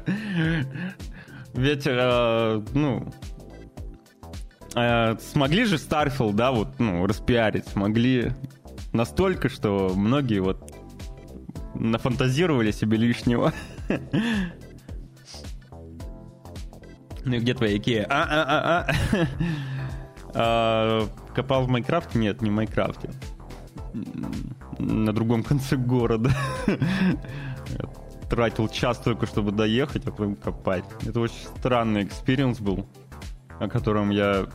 Ведь, 1.53 1.88
э, 1.88 2.62
ну, 2.73 3.12
э, 4.75 5.15
смогли 5.19 5.65
же 5.65 5.75
Starfield, 5.75 6.33
да, 6.33 6.51
вот, 6.51 6.79
ну, 6.79 7.05
распиарить, 7.05 7.67
смогли 7.67 8.31
настолько, 8.97 9.47
что 9.47 9.93
многие 9.95 10.39
вот 10.39 10.73
нафантазировали 11.75 12.71
себе 12.71 12.97
лишнего. 12.97 13.53
Ну 17.23 17.36
и 17.36 17.39
где 17.39 17.53
твоя 17.53 17.77
Икея? 17.77 18.05
А-а-а-а. 18.10 18.88
Копал 21.33 21.63
в 21.63 21.69
Майнкрафте? 21.69 22.19
Нет, 22.19 22.41
не 22.41 22.49
в 22.49 22.53
Майнкрафте. 22.53 23.12
На 24.79 25.13
другом 25.13 25.43
конце 25.43 25.75
города. 25.75 26.31
Тратил 28.29 28.67
час 28.67 28.97
только, 28.97 29.25
чтобы 29.25 29.51
доехать, 29.51 30.05
а 30.05 30.12
потом 30.12 30.36
копать. 30.36 30.83
Это 31.05 31.19
очень 31.19 31.47
странный 31.57 32.03
experience 32.03 32.60
был, 32.60 32.88
о 33.60 33.67
котором 33.67 34.10
я 34.10 34.47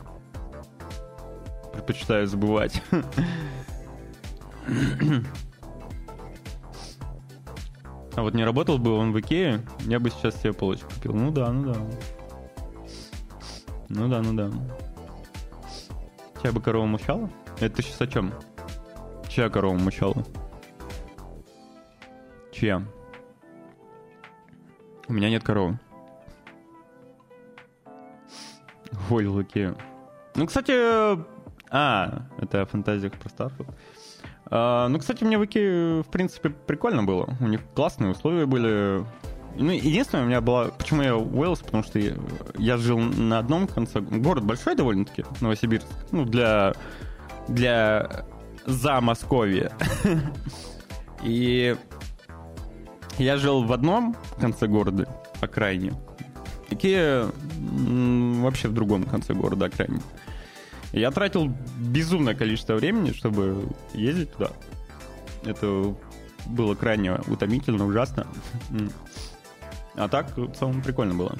предпочитаю 1.73 2.27
забывать. 2.27 2.83
А 8.15 8.21
вот 8.21 8.33
не 8.35 8.43
работал 8.43 8.77
бы 8.77 8.93
он 8.95 9.11
в 9.11 9.19
Икее, 9.19 9.65
я 9.81 9.99
бы 9.99 10.09
сейчас 10.11 10.39
себе 10.39 10.53
полочку 10.53 10.89
купил. 10.93 11.13
Ну 11.13 11.31
да, 11.31 11.51
ну 11.51 11.73
да. 11.73 11.79
Ну 13.89 14.07
да, 14.07 14.21
ну 14.21 14.33
да. 14.33 14.51
Чья 16.41 16.51
бы 16.51 16.61
корова 16.61 16.85
мучала? 16.85 17.29
Это 17.59 17.77
ты 17.77 17.83
сейчас 17.83 18.01
о 18.01 18.07
чем? 18.07 18.33
Чья 19.29 19.49
корова 19.49 19.75
мучала? 19.75 20.23
Чья? 22.51 22.83
У 25.07 25.13
меня 25.13 25.29
нет 25.29 25.43
коровы. 25.43 25.79
Ой, 29.09 29.25
Икею. 29.25 29.77
Ну, 30.35 30.47
кстати... 30.47 30.73
А, 31.69 32.27
это 32.37 32.61
о 32.61 32.65
фантазиях 32.65 33.13
про 33.13 33.29
Starfield. 33.29 33.73
А, 34.55 34.87
ну, 34.87 34.99
кстати, 34.99 35.23
мне 35.23 35.39
в 35.39 35.45
Икее, 35.45 36.03
в 36.03 36.07
принципе, 36.11 36.51
прикольно 36.51 37.01
было. 37.01 37.35
У 37.39 37.47
них 37.47 37.61
классные 37.73 38.11
условия 38.11 38.45
были. 38.45 39.03
Ну, 39.57 39.71
единственное, 39.71 40.25
у 40.25 40.27
меня 40.27 40.41
была... 40.41 40.65
Почему 40.65 41.01
я 41.01 41.15
уволился? 41.15 41.63
Потому 41.63 41.81
что 41.81 41.97
я, 41.97 42.13
я 42.59 42.77
жил 42.77 42.99
на 42.99 43.39
одном 43.39 43.65
конце... 43.65 43.99
Город 43.99 44.43
большой 44.43 44.75
довольно-таки, 44.75 45.25
Новосибирск. 45.41 45.87
Ну, 46.11 46.25
для... 46.25 46.73
Для 47.47 48.25
Замосковья. 48.67 49.71
И 51.23 51.75
я 53.17 53.37
жил 53.37 53.63
в 53.63 53.73
одном 53.73 54.15
конце 54.39 54.67
города, 54.67 55.07
окраине. 55.41 55.93
М, 56.69 58.43
вообще 58.43 58.67
в 58.67 58.73
другом 58.73 59.03
конце 59.03 59.33
города, 59.33 59.65
окраине. 59.65 59.99
Я 60.93 61.09
тратил 61.11 61.51
безумное 61.79 62.35
количество 62.35 62.75
времени, 62.75 63.11
чтобы 63.11 63.67
ездить 63.93 64.31
туда. 64.33 64.51
Это 65.43 65.95
было 66.45 66.75
крайне 66.75 67.15
утомительно, 67.27 67.85
ужасно. 67.85 68.27
А 69.95 70.07
так, 70.07 70.37
в 70.37 70.53
целом, 70.53 70.81
прикольно 70.81 71.15
было. 71.15 71.35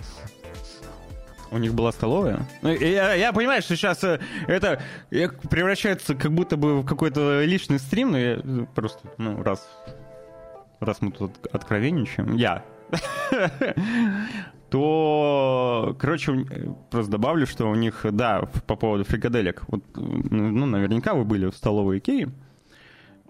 У 1.51 1.57
них 1.59 1.75
была 1.75 1.91
столовая. 1.91 2.47
Ну, 2.63 2.69
Я, 2.71 3.13
я 3.13 3.31
понимаю, 3.31 3.61
что 3.61 3.75
сейчас 3.75 4.03
э, 4.03 4.19
это 4.47 4.81
э, 5.11 5.27
превращается 5.27 6.15
как 6.15 6.31
будто 6.31 6.57
бы 6.57 6.81
в 6.81 6.85
какой-то 6.85 7.43
личный 7.43 7.77
стрим, 7.77 8.11
но 8.11 8.17
я 8.17 8.41
э, 8.43 8.65
просто, 8.73 9.07
ну, 9.19 9.43
раз, 9.43 9.67
раз 10.79 11.01
мы 11.01 11.11
тут 11.11 11.31
откровенничаем, 11.51 12.37
я, 12.37 12.63
то, 14.73 15.95
короче, 15.99 16.47
просто 16.89 17.11
добавлю, 17.11 17.45
что 17.45 17.69
у 17.69 17.75
них, 17.75 18.07
да, 18.11 18.49
по 18.65 18.75
поводу 18.75 19.03
фрикаделек. 19.03 19.61
Вот, 19.67 19.83
ну, 19.93 20.65
наверняка 20.65 21.13
вы 21.13 21.25
были 21.25 21.45
в 21.45 21.55
столовой 21.55 21.99
Икеи. 21.99 22.31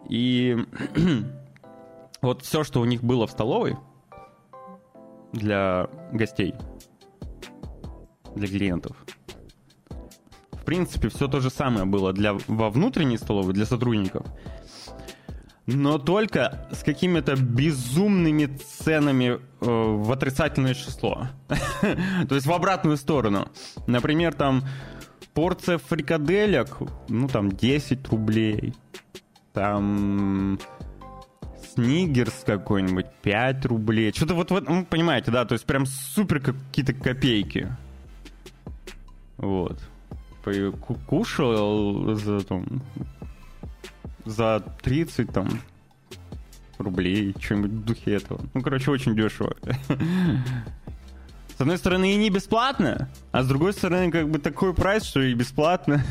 И 0.07 0.57
вот 2.21 2.43
все, 2.43 2.63
что 2.63 2.79
у 2.79 2.85
них 2.85 3.03
было 3.03 3.27
в 3.27 3.31
столовой 3.31 3.75
для 5.33 5.89
гостей, 6.13 6.53
для 8.35 8.47
клиентов, 8.47 8.95
в 10.53 10.63
принципе, 10.63 11.09
все 11.09 11.27
то 11.27 11.41
же 11.41 11.49
самое 11.49 11.83
было 11.83 12.13
для, 12.13 12.37
во 12.47 12.69
внутренней 12.69 13.17
столовой, 13.17 13.53
для 13.53 13.65
сотрудников. 13.65 14.25
Но 15.65 15.97
только 15.97 16.67
с 16.71 16.83
какими-то 16.83 17.35
безумными 17.35 18.45
ценами 18.45 19.33
э, 19.35 19.39
в 19.61 20.11
отрицательное 20.11 20.73
число. 20.73 21.27
то 22.27 22.35
есть 22.35 22.45
в 22.45 22.51
обратную 22.51 22.97
сторону. 22.97 23.47
Например, 23.87 24.33
там 24.33 24.63
порция 25.33 25.77
фрикаделек, 25.77 26.77
ну 27.07 27.29
там 27.29 27.49
10 27.49 28.07
рублей. 28.09 28.73
Там 29.53 30.59
снигерс 31.73 32.43
какой-нибудь 32.45 33.05
5 33.21 33.65
рублей. 33.65 34.11
Что-то 34.13 34.35
вот, 34.35 34.51
вот, 34.51 34.67
ну, 34.67 34.85
понимаете, 34.85 35.31
да, 35.31 35.45
то 35.45 35.53
есть 35.53 35.65
прям 35.65 35.85
супер 35.85 36.41
какие-то 36.41 36.93
копейки. 36.93 37.69
Вот 39.37 39.79
кушал 41.07 42.15
за, 44.25 44.59
там, 44.59 44.69
за 44.73 44.81
30 44.81 45.31
там 45.31 45.49
рублей, 46.77 47.35
что-нибудь 47.39 47.71
в 47.71 47.85
духе 47.85 48.15
этого. 48.15 48.41
Ну, 48.53 48.61
короче, 48.61 48.91
очень 48.91 49.15
дешево. 49.15 49.55
С 51.55 51.61
одной 51.61 51.77
стороны, 51.77 52.13
и 52.13 52.15
не 52.15 52.29
бесплатно, 52.29 53.09
а 53.31 53.43
с 53.43 53.47
другой 53.47 53.73
стороны, 53.73 54.11
как 54.11 54.29
бы 54.29 54.39
такой 54.39 54.73
прайс, 54.73 55.03
что 55.03 55.21
и 55.21 55.33
бесплатно. 55.33 56.03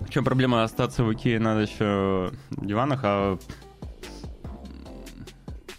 В 0.00 0.10
чем 0.10 0.24
проблема 0.24 0.64
остаться 0.64 1.04
в 1.04 1.12
Икее? 1.12 1.38
Надо 1.38 1.60
еще 1.60 2.32
в 2.50 2.66
диванах, 2.66 3.00
а... 3.04 3.38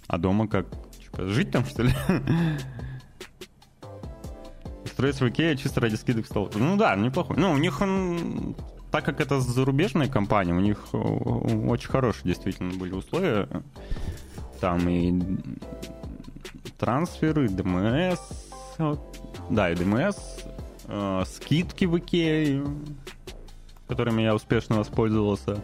А 0.07 0.17
дома 0.17 0.47
как? 0.47 0.67
Типа, 0.97 1.27
жить 1.27 1.51
там, 1.51 1.65
что 1.65 1.83
ли? 1.83 1.91
Строить 4.97 5.21
в 5.21 5.29
Икее 5.29 5.55
чисто 5.55 5.79
ради 5.79 5.93
скидок 5.93 6.25
в. 6.25 6.57
Ну 6.57 6.75
да, 6.75 6.95
неплохой. 6.95 7.37
Ну, 7.37 7.51
у 7.51 7.57
них 7.57 7.81
он, 7.81 8.55
так 8.91 9.05
как 9.05 9.21
это 9.21 9.39
зарубежная 9.39 10.07
компания, 10.07 10.55
у 10.55 10.59
них 10.59 10.87
очень 10.91 11.87
хорошие 11.87 12.23
действительно 12.23 12.73
были 12.73 12.93
условия. 12.93 13.47
Там 14.59 14.89
и 14.89 15.21
трансферы, 16.79 17.47
ДМС, 17.47 18.19
да, 19.51 19.69
и 19.69 19.75
ДМС, 19.75 20.17
э, 20.85 21.23
скидки 21.27 21.85
в 21.85 21.99
Икее, 21.99 22.65
которыми 23.87 24.23
я 24.23 24.33
успешно 24.33 24.77
воспользовался. 24.77 25.61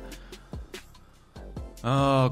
Э, 1.82 2.30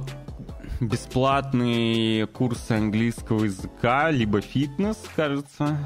бесплатные 0.79 2.27
курсы 2.27 2.73
английского 2.73 3.45
языка, 3.45 4.11
либо 4.11 4.39
фитнес, 4.39 4.97
кажется. 5.15 5.79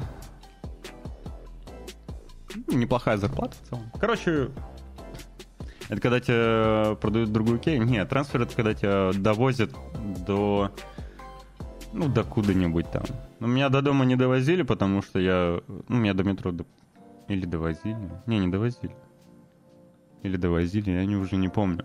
Неплохая 2.68 3.16
зарплата 3.16 3.56
в 3.62 3.68
целом. 3.68 3.84
Короче, 4.00 4.50
это 5.88 6.00
когда 6.00 6.20
тебе 6.20 6.96
продают 6.96 7.32
другую 7.32 7.58
кей? 7.58 7.78
Нет, 7.78 8.08
трансфер 8.08 8.42
это 8.42 8.54
когда 8.54 8.74
тебя 8.74 9.12
довозят 9.12 9.72
до... 10.26 10.72
Ну, 11.92 12.08
до 12.08 12.24
куда-нибудь 12.24 12.90
там. 12.90 13.04
Но 13.38 13.46
меня 13.46 13.68
до 13.68 13.80
дома 13.80 14.04
не 14.04 14.16
довозили, 14.16 14.62
потому 14.62 15.02
что 15.02 15.18
я... 15.18 15.60
Ну, 15.88 15.96
меня 15.96 16.14
до 16.14 16.24
метро... 16.24 16.50
До... 16.50 16.66
Или 17.28 17.46
довозили? 17.46 18.10
Не, 18.26 18.38
не 18.38 18.48
довозили. 18.48 18.94
Или 20.22 20.36
довозили, 20.36 20.90
я 20.90 21.06
не, 21.06 21.16
уже 21.16 21.36
не 21.36 21.48
помню. 21.48 21.84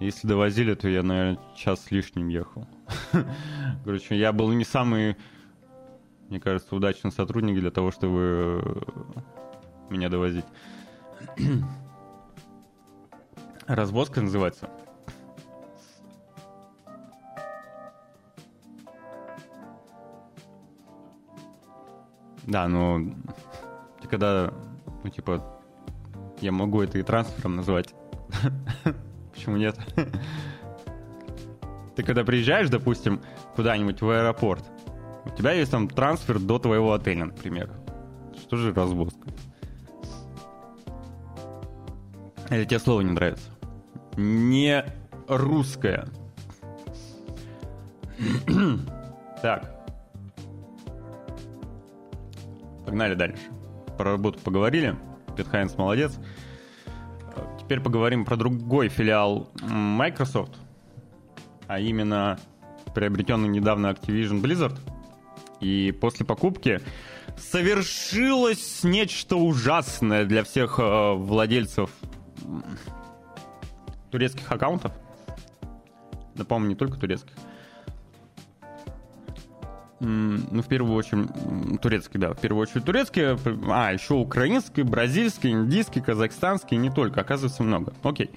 Если 0.00 0.26
довозили, 0.26 0.74
то 0.74 0.88
я, 0.88 1.02
наверное, 1.02 1.38
час 1.56 1.84
с 1.84 1.90
лишним 1.90 2.28
ехал. 2.28 2.66
Короче, 3.84 4.16
я 4.16 4.32
был 4.32 4.50
не 4.52 4.64
самый, 4.64 5.16
мне 6.28 6.40
кажется, 6.40 6.74
удачный 6.74 7.12
сотрудник 7.12 7.60
для 7.60 7.70
того, 7.70 7.90
чтобы 7.90 8.82
меня 9.90 10.08
довозить. 10.08 10.44
Развозка 13.66 14.20
называется. 14.20 14.68
Да, 22.46 22.68
ну, 22.68 23.14
ты 24.02 24.08
когда, 24.08 24.52
ну, 25.02 25.08
типа, 25.08 25.42
я 26.40 26.52
могу 26.52 26.82
это 26.82 26.98
и 26.98 27.02
трансфером 27.02 27.56
называть. 27.56 27.94
Почему 29.32 29.56
нет? 29.56 29.78
ты 31.96 32.02
когда 32.02 32.22
приезжаешь, 32.22 32.68
допустим, 32.68 33.22
куда-нибудь 33.56 34.02
в 34.02 34.10
аэропорт, 34.10 34.64
у 35.24 35.30
тебя 35.30 35.52
есть 35.52 35.70
там 35.70 35.88
трансфер 35.88 36.38
до 36.38 36.58
твоего 36.58 36.92
отеля, 36.92 37.26
например. 37.26 37.70
Что 38.38 38.56
же 38.56 38.74
развозка? 38.74 39.26
Или 42.50 42.64
тебе 42.64 42.78
слово 42.78 43.00
не 43.00 43.12
нравится? 43.12 43.50
Не 44.16 44.84
русское. 45.28 46.06
так. 49.42 49.70
Погнали 52.84 53.14
дальше. 53.14 53.42
Про 53.96 54.12
работу 54.12 54.38
поговорили. 54.40 54.96
Пет 55.36 55.48
Хайнс 55.48 55.76
молодец. 55.76 56.18
Теперь 57.58 57.80
поговорим 57.80 58.24
про 58.24 58.36
другой 58.36 58.88
филиал 58.88 59.48
Microsoft, 59.62 60.52
а 61.66 61.80
именно 61.80 62.38
приобретенный 62.94 63.48
недавно 63.48 63.88
Activision 63.88 64.42
Blizzard. 64.42 64.78
И 65.60 65.92
после 65.98 66.26
покупки 66.26 66.80
совершилось 67.38 68.84
нечто 68.84 69.36
ужасное 69.36 70.24
для 70.26 70.44
всех 70.44 70.78
э, 70.78 71.14
владельцев 71.14 71.90
турецких 74.10 74.50
аккаунтов. 74.50 74.92
По-моему, 76.48 76.70
не 76.70 76.74
только 76.74 76.98
турецких. 76.98 77.34
Ну, 80.00 80.62
в 80.62 80.66
первую 80.66 80.94
очередь, 80.94 81.28
турецкий, 81.80 82.20
да, 82.20 82.32
в 82.34 82.40
первую 82.40 82.62
очередь 82.62 82.84
турецкие, 82.84 83.38
а, 83.68 83.92
еще 83.92 84.14
украинский, 84.14 84.82
бразильский, 84.82 85.50
индийский, 85.50 86.00
казахстанский, 86.00 86.76
не 86.76 86.90
только, 86.90 87.20
оказывается, 87.20 87.62
много. 87.62 87.92
Окей. 88.02 88.30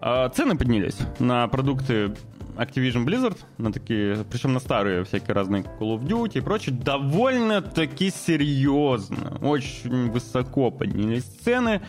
А, 0.00 0.28
цены 0.30 0.56
поднялись 0.56 0.98
на 1.20 1.46
продукты 1.46 2.16
Activision 2.56 3.04
Blizzard, 3.04 3.38
на 3.58 3.72
такие, 3.72 4.24
причем 4.30 4.52
на 4.52 4.60
старые 4.60 5.04
всякие 5.04 5.34
разные 5.34 5.62
Call 5.62 5.98
of 5.98 6.04
Duty 6.04 6.38
и 6.38 6.40
прочее, 6.40 6.74
довольно-таки 6.74 8.10
серьезно, 8.10 9.38
очень 9.40 10.10
высоко 10.10 10.70
поднялись 10.70 11.24
цены. 11.24 11.80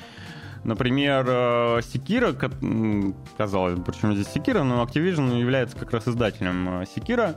Например, 0.63 1.81
Секира, 1.83 2.33
казалось 3.37 3.75
бы, 3.75 3.83
причем 3.83 4.13
здесь 4.13 4.27
Секира, 4.27 4.63
но 4.63 4.83
Activision 4.83 5.37
является 5.39 5.77
как 5.77 5.91
раз 5.91 6.07
издателем 6.07 6.85
Секира. 6.95 7.35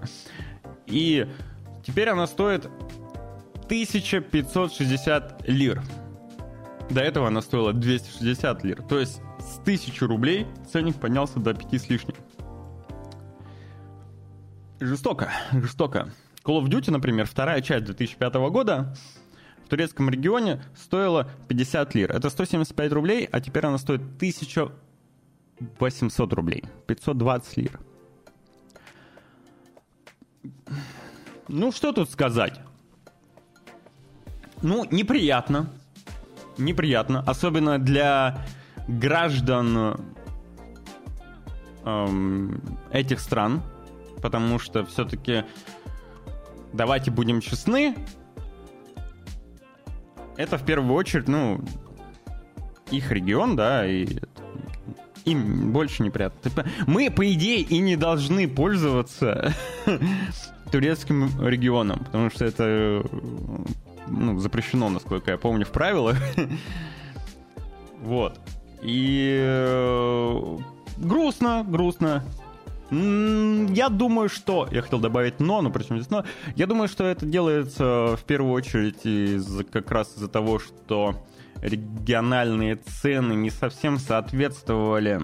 И 0.87 1.27
теперь 1.85 2.09
она 2.09 2.27
стоит 2.27 2.67
1560 3.65 5.49
лир. 5.49 5.83
До 6.89 7.01
этого 7.01 7.27
она 7.27 7.43
стоила 7.43 7.73
260 7.73 8.65
лир. 8.65 8.83
То 8.83 9.01
есть 9.01 9.21
с 9.41 9.59
1000 9.59 10.07
рублей 10.07 10.47
ценник 10.71 10.95
поднялся 10.97 11.41
до 11.41 11.53
5 11.53 11.75
с 11.75 11.89
лишним. 11.89 12.15
Жестоко, 14.79 15.31
жестоко. 15.53 16.11
Call 16.45 16.63
of 16.63 16.69
Duty, 16.69 16.93
например, 16.93 17.27
вторая 17.27 17.61
часть 17.61 17.87
2005 17.87 18.35
года 18.35 18.95
в 19.67 19.69
турецком 19.69 20.09
регионе 20.09 20.63
стоила 20.77 21.29
50 21.49 21.95
лир. 21.97 22.13
Это 22.13 22.31
175 22.31 22.93
рублей, 22.93 23.29
а 23.31 23.41
теперь 23.41 23.67
она 23.67 23.79
стоит 23.79 24.01
1800 24.01 26.33
рублей. 26.33 26.63
520 26.87 27.57
лир. 27.57 27.81
Ну, 31.49 31.73
что 31.73 31.93
тут 31.93 32.09
сказать? 32.11 32.61
Ну, 34.63 34.87
неприятно. 34.93 35.69
Неприятно. 36.59 37.25
Особенно 37.27 37.81
для 37.81 38.47
граждан 38.87 40.01
эм, 41.85 42.63
этих 42.93 43.19
стран. 43.19 43.65
Потому 44.23 44.61
что 44.61 44.87
все-таки, 44.87 45.45
давайте 46.73 47.11
будем 47.11 47.41
честны, 47.41 47.97
это 50.37 50.59
в 50.59 50.65
первую 50.65 50.95
очередь, 50.95 51.29
ну, 51.29 51.61
их 52.91 53.11
регион, 53.11 53.57
да, 53.57 53.87
и 53.87 54.07
им 55.25 55.73
больше 55.73 56.03
неприятно. 56.03 56.65
Мы, 56.87 57.11
по 57.11 57.31
идее, 57.33 57.61
и 57.61 57.79
не 57.79 57.97
должны 57.97 58.49
пользоваться 58.49 59.53
турецким 60.71 61.31
регионам, 61.45 62.01
потому 62.01 62.31
что 62.31 62.45
это 62.45 63.05
ну, 64.09 64.39
запрещено, 64.39 64.89
насколько 64.89 65.33
я 65.33 65.39
помню, 65.39 65.67
в 65.67 65.71
правилах. 65.71 66.17
Вот. 68.03 68.39
И 68.83 69.43
э, 69.43 70.59
грустно, 70.99 71.65
грустно. 71.67 72.23
Я 72.91 73.89
думаю, 73.89 74.29
что... 74.29 74.69
Я 74.71 74.83
хотел 74.83 75.01
добавить 75.01 75.41
но, 75.41 75.61
но 75.61 75.71
причем 75.71 75.97
здесь 75.97 76.11
но. 76.11 76.25
Я 76.55 76.67
думаю, 76.67 76.89
что 76.89 77.05
это 77.05 77.27
делается 77.27 78.17
в 78.17 78.25
первую 78.25 78.53
очередь 78.53 79.05
из 79.05 79.65
как 79.71 79.91
раз 79.91 80.15
из-за 80.15 80.29
того, 80.29 80.59
что 80.59 81.17
региональные 81.63 82.77
цены 82.77 83.33
не 83.33 83.51
совсем 83.51 83.99
соответствовали 83.99 85.23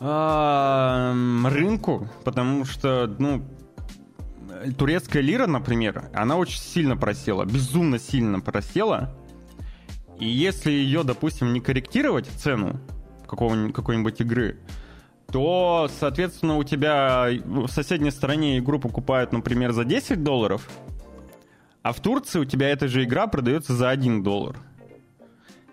рынку, 0.00 2.08
потому 2.24 2.64
что, 2.64 3.14
ну, 3.18 3.42
турецкая 4.76 5.22
лира, 5.22 5.46
например, 5.46 6.10
она 6.14 6.36
очень 6.36 6.60
сильно 6.60 6.96
просела, 6.96 7.44
безумно 7.44 7.98
сильно 7.98 8.40
просела. 8.40 9.14
И 10.18 10.26
если 10.26 10.70
ее, 10.70 11.04
допустим, 11.04 11.52
не 11.52 11.60
корректировать 11.60 12.26
цену 12.26 12.80
какой-нибудь 13.26 14.20
игры, 14.20 14.58
то, 15.30 15.90
соответственно, 16.00 16.56
у 16.56 16.64
тебя 16.64 17.28
в 17.44 17.68
соседней 17.68 18.10
стороне 18.10 18.58
игру 18.58 18.78
покупают, 18.80 19.32
например, 19.32 19.72
за 19.72 19.84
10 19.84 20.24
долларов, 20.24 20.68
а 21.82 21.92
в 21.92 22.00
Турции 22.00 22.40
у 22.40 22.44
тебя 22.44 22.70
эта 22.70 22.88
же 22.88 23.04
игра 23.04 23.26
продается 23.26 23.74
за 23.74 23.90
1 23.90 24.22
доллар. 24.22 24.56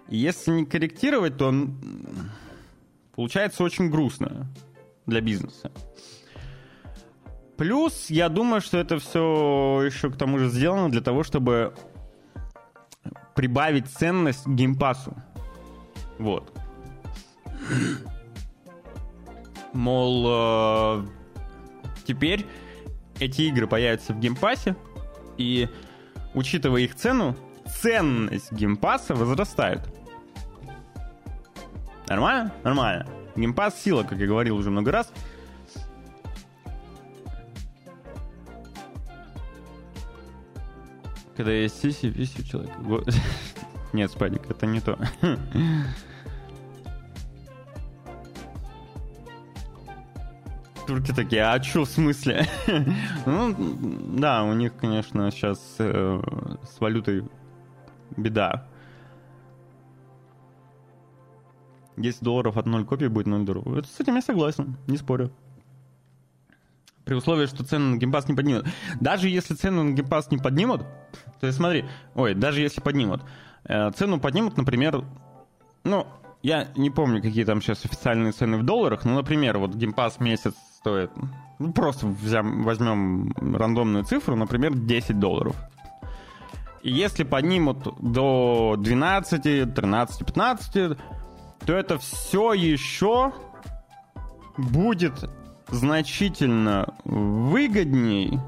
И 0.10 0.18
если 0.18 0.52
не 0.52 0.66
корректировать, 0.66 1.38
то 1.38 1.54
получается 3.16 3.64
очень 3.64 3.90
грустно 3.90 4.48
для 5.06 5.22
бизнеса. 5.22 5.72
Плюс, 7.58 8.10
я 8.10 8.28
думаю, 8.28 8.60
что 8.60 8.78
это 8.78 9.00
все 9.00 9.82
еще 9.86 10.12
к 10.12 10.18
тому 10.18 10.38
же 10.38 10.50
сделано 10.50 10.92
для 10.92 11.02
того, 11.02 11.24
чтобы 11.24 11.74
прибавить 13.36 13.88
ценность 13.88 14.48
геймпасу. 14.48 15.16
Вот. 16.18 16.52
Мол, 19.74 20.26
э, 20.28 21.06
теперь 22.08 22.46
эти 23.20 23.44
игры 23.44 23.68
появятся 23.68 24.14
в 24.14 24.20
геймпассе, 24.20 24.76
и, 25.38 25.68
учитывая 26.34 26.82
их 26.82 26.96
цену, 26.96 27.36
ценность 27.68 28.54
геймпасса 28.54 29.14
возрастает. 29.14 29.82
Нормально? 32.08 32.54
Нормально. 32.64 33.06
Геймпасс 33.36 33.82
сила, 33.82 34.04
как 34.04 34.18
я 34.18 34.28
говорил 34.28 34.56
уже 34.56 34.72
много 34.72 34.92
раз. 34.92 35.12
Когда 41.36 41.52
есть 41.52 41.82
сиси, 41.82 42.06
виси 42.06 42.42
у 42.42 42.44
человека. 42.44 42.80
Нет, 43.94 44.12
Спадик, 44.12 44.50
это 44.50 44.66
не 44.66 44.80
то. 44.80 44.98
Турки 50.88 51.14
такие, 51.14 51.44
а 51.44 51.62
что 51.62 51.84
в 51.84 51.90
смысле? 51.90 52.46
ну, 53.26 53.56
да, 54.18 54.44
у 54.44 54.54
них, 54.54 54.76
конечно, 54.76 55.32
сейчас 55.32 55.60
э, 55.80 56.22
с 56.64 56.80
валютой 56.80 57.24
беда. 58.16 58.68
10 61.98 62.22
долларов 62.22 62.58
от 62.58 62.66
0 62.66 62.86
копий 62.86 63.08
будет 63.08 63.28
0 63.28 63.46
долларов. 63.46 63.88
С 63.88 64.00
этим 64.00 64.16
я 64.16 64.22
согласен, 64.22 64.78
не 64.88 64.98
спорю. 64.98 65.32
При 67.06 67.14
условии, 67.14 67.46
что 67.46 67.64
цены 67.64 67.96
на 67.96 67.98
геймпас 67.98 68.28
не 68.28 68.36
поднимут. 68.36 68.66
Даже 69.00 69.30
если 69.30 69.54
цены 69.54 69.84
на 69.84 69.92
геймпас 69.94 70.32
не 70.32 70.38
поднимут, 70.38 70.82
то 71.40 71.48
есть 71.48 71.58
смотри, 71.58 71.86
ой, 72.16 72.34
даже 72.34 72.62
если 72.62 72.82
поднимут, 72.82 73.22
э, 73.66 73.92
цену 73.92 74.20
поднимут, 74.20 74.58
например, 74.58 75.04
ну, 75.84 76.08
я 76.42 76.68
не 76.76 76.90
помню, 76.90 77.22
какие 77.22 77.44
там 77.44 77.62
сейчас 77.62 77.86
официальные 77.86 78.32
цены 78.32 78.58
в 78.58 78.64
долларах, 78.64 79.06
но, 79.06 79.16
например, 79.16 79.58
вот 79.58 79.76
геймпас 79.76 80.20
месяц 80.20 80.54
стоит, 80.78 81.12
ну, 81.60 81.74
просто 81.74 82.08
взям, 82.08 82.64
возьмем 82.64 83.32
рандомную 83.56 84.04
цифру, 84.04 84.36
например, 84.36 84.74
10 84.76 85.20
долларов. 85.20 85.56
И 86.84 86.92
если 86.92 87.24
поднимут 87.24 87.88
до 88.00 88.76
12, 88.78 89.74
13, 89.74 90.26
15, 90.26 90.98
то 91.66 91.74
это 91.74 91.98
все 91.98 92.54
еще 92.54 93.34
будет 94.58 95.28
значительно 95.70 96.94
выгодней, 97.04 98.40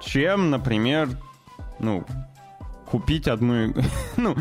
чем, 0.00 0.50
например, 0.50 1.08
ну, 1.78 2.04
купить 2.86 3.28
одну, 3.28 3.74
ну, 4.16 4.36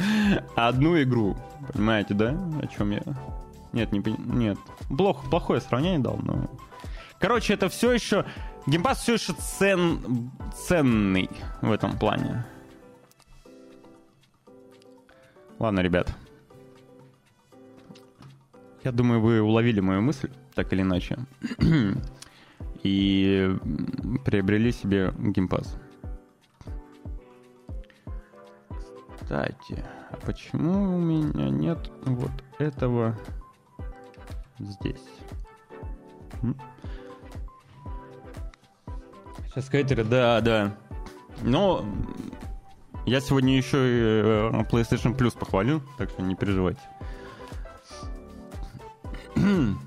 одну 0.55 1.01
игру. 1.01 1.37
Понимаете, 1.73 2.13
да? 2.13 2.37
О 2.61 2.67
чем 2.67 2.91
я? 2.91 3.01
Нет, 3.73 3.91
не 3.91 4.01
нет. 4.17 4.57
Плохо, 4.87 5.27
плохое 5.29 5.59
сравнение 5.61 5.99
дал, 5.99 6.17
но... 6.21 6.49
Короче, 7.19 7.53
это 7.53 7.69
все 7.69 7.91
еще... 7.91 8.25
Геймпас 8.67 8.99
все 8.99 9.13
еще 9.13 9.33
цен... 9.33 10.31
ценный 10.53 11.29
в 11.61 11.71
этом 11.71 11.97
плане. 11.97 12.45
Ладно, 15.59 15.79
ребят. 15.81 16.13
Я 18.83 18.91
думаю, 18.91 19.21
вы 19.21 19.41
уловили 19.41 19.79
мою 19.79 20.01
мысль, 20.01 20.29
так 20.55 20.71
или 20.73 20.81
иначе. 20.81 21.17
И 22.83 23.55
приобрели 24.23 24.71
себе 24.71 25.13
геймпас. 25.17 25.77
Кстати, 29.19 29.83
а 30.11 30.17
почему 30.25 30.95
у 30.95 30.99
меня 30.99 31.49
нет 31.49 31.91
вот 32.05 32.31
этого 32.59 33.17
здесь? 34.59 35.03
Сейчас 39.47 39.65
скайтеры, 39.65 40.03
да, 40.03 40.41
да. 40.41 40.77
Но 41.41 41.83
я 43.05 43.19
сегодня 43.19 43.57
еще 43.57 43.77
и 43.77 44.01
э, 44.23 44.63
PlayStation 44.69 45.17
Plus 45.17 45.37
похвалю, 45.37 45.81
так 45.97 46.09
что 46.11 46.21
не 46.21 46.35
переживайте. 46.35 46.81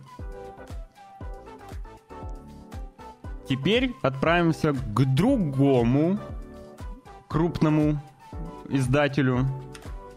Теперь 3.49 3.95
отправимся 4.03 4.73
к 4.73 5.15
другому 5.15 6.19
крупному 7.29 7.99
издателю 8.69 9.47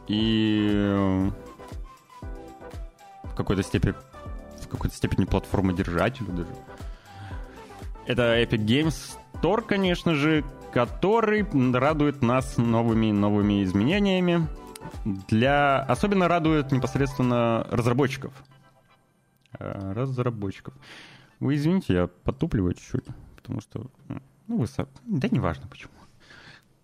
и 0.07 0.69
э, 0.69 1.31
в 3.23 3.35
какой-то 3.35 3.63
степени 3.63 3.93
в 4.61 4.67
какой-то 4.67 4.95
степени 4.95 5.25
платформодержателю 5.25 6.27
даже. 6.33 6.49
Это 8.05 8.41
Epic 8.41 8.65
Games 8.65 9.17
Store, 9.33 9.61
конечно 9.61 10.15
же, 10.15 10.43
который 10.73 11.45
радует 11.73 12.21
нас 12.21 12.57
новыми 12.57 13.11
новыми 13.11 13.63
изменениями. 13.63 14.47
Для 15.05 15.79
особенно 15.79 16.27
радует 16.27 16.71
непосредственно 16.71 17.65
разработчиков. 17.69 18.33
Э, 19.59 19.93
разработчиков. 19.93 20.73
Вы 21.41 21.55
извините, 21.55 21.93
я 21.93 22.07
потупливаю 22.07 22.75
чуть-чуть, 22.75 23.05
потому 23.35 23.61
что, 23.61 23.87
ну, 24.47 24.57
вы... 24.57 24.67
Да 25.07 25.27
неважно 25.29 25.67
почему. 25.67 25.91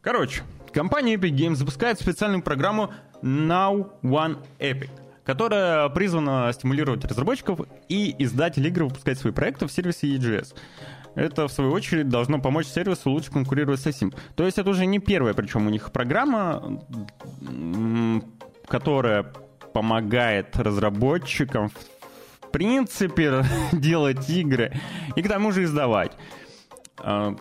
Короче, 0.02 0.42
компания 0.74 1.14
Epic 1.14 1.32
Games 1.32 1.56
запускает 1.56 2.00
специальную 2.00 2.42
программу 2.42 2.92
Now 3.22 3.92
One 4.02 4.40
Epic, 4.58 4.90
которая 5.24 5.88
призвана 5.90 6.52
стимулировать 6.54 7.06
разработчиков 7.06 7.62
и 7.88 8.16
издателей 8.18 8.70
игр 8.70 8.86
выпускать 8.86 9.20
свои 9.20 9.32
проекты 9.32 9.68
в 9.68 9.72
сервисе 9.72 10.08
EGS. 10.16 10.56
Это, 11.14 11.48
в 11.48 11.52
свою 11.52 11.72
очередь, 11.72 12.10
должно 12.10 12.42
помочь 12.42 12.66
сервису 12.66 13.12
лучше 13.12 13.32
конкурировать 13.32 13.80
с 13.80 13.86
Steam. 13.86 14.16
То 14.36 14.44
есть 14.44 14.58
это 14.58 14.72
уже 14.72 14.88
не 14.88 14.98
первая, 14.98 15.36
причем 15.36 15.68
у 15.68 15.70
них 15.70 15.92
программа, 15.92 16.82
которая 18.68 19.32
помогает 19.72 20.58
разработчикам 20.58 21.72
принципе 22.52 23.44
делать 23.72 24.30
игры 24.30 24.74
и 25.16 25.22
к 25.22 25.28
тому 25.28 25.52
же 25.52 25.64
издавать. 25.64 26.12
А, 27.00 27.36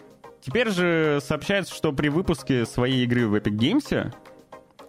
Теперь 0.47 0.71
же 0.71 1.19
сообщается, 1.27 1.75
что 1.75 1.91
при 1.91 2.07
выпуске 2.07 2.67
своей 2.67 3.03
игры 3.03 3.27
в 3.27 3.35
Epic 3.35 3.57
Games, 3.59 4.15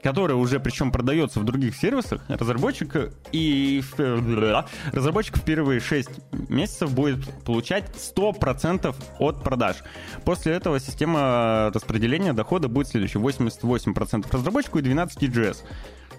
которая 0.03 0.37
уже 0.37 0.59
причем 0.59 0.91
продается 0.91 1.39
в 1.39 1.45
других 1.45 1.75
сервисах, 1.75 2.23
разработчик 2.29 3.11
и 3.31 3.81
разработчик 4.93 5.37
в 5.37 5.41
первые 5.41 5.79
6 5.79 6.09
месяцев 6.49 6.93
будет 6.93 7.27
получать 7.43 7.85
100% 7.95 8.95
от 9.17 9.43
продаж. 9.43 9.77
После 10.25 10.53
этого 10.53 10.79
система 10.79 11.71
распределения 11.73 12.33
дохода 12.33 12.67
будет 12.67 12.89
следующей. 12.89 13.17
88% 13.17 14.27
разработчику 14.31 14.77
и 14.77 14.83
12% 14.83 15.07
GS. 15.21 15.63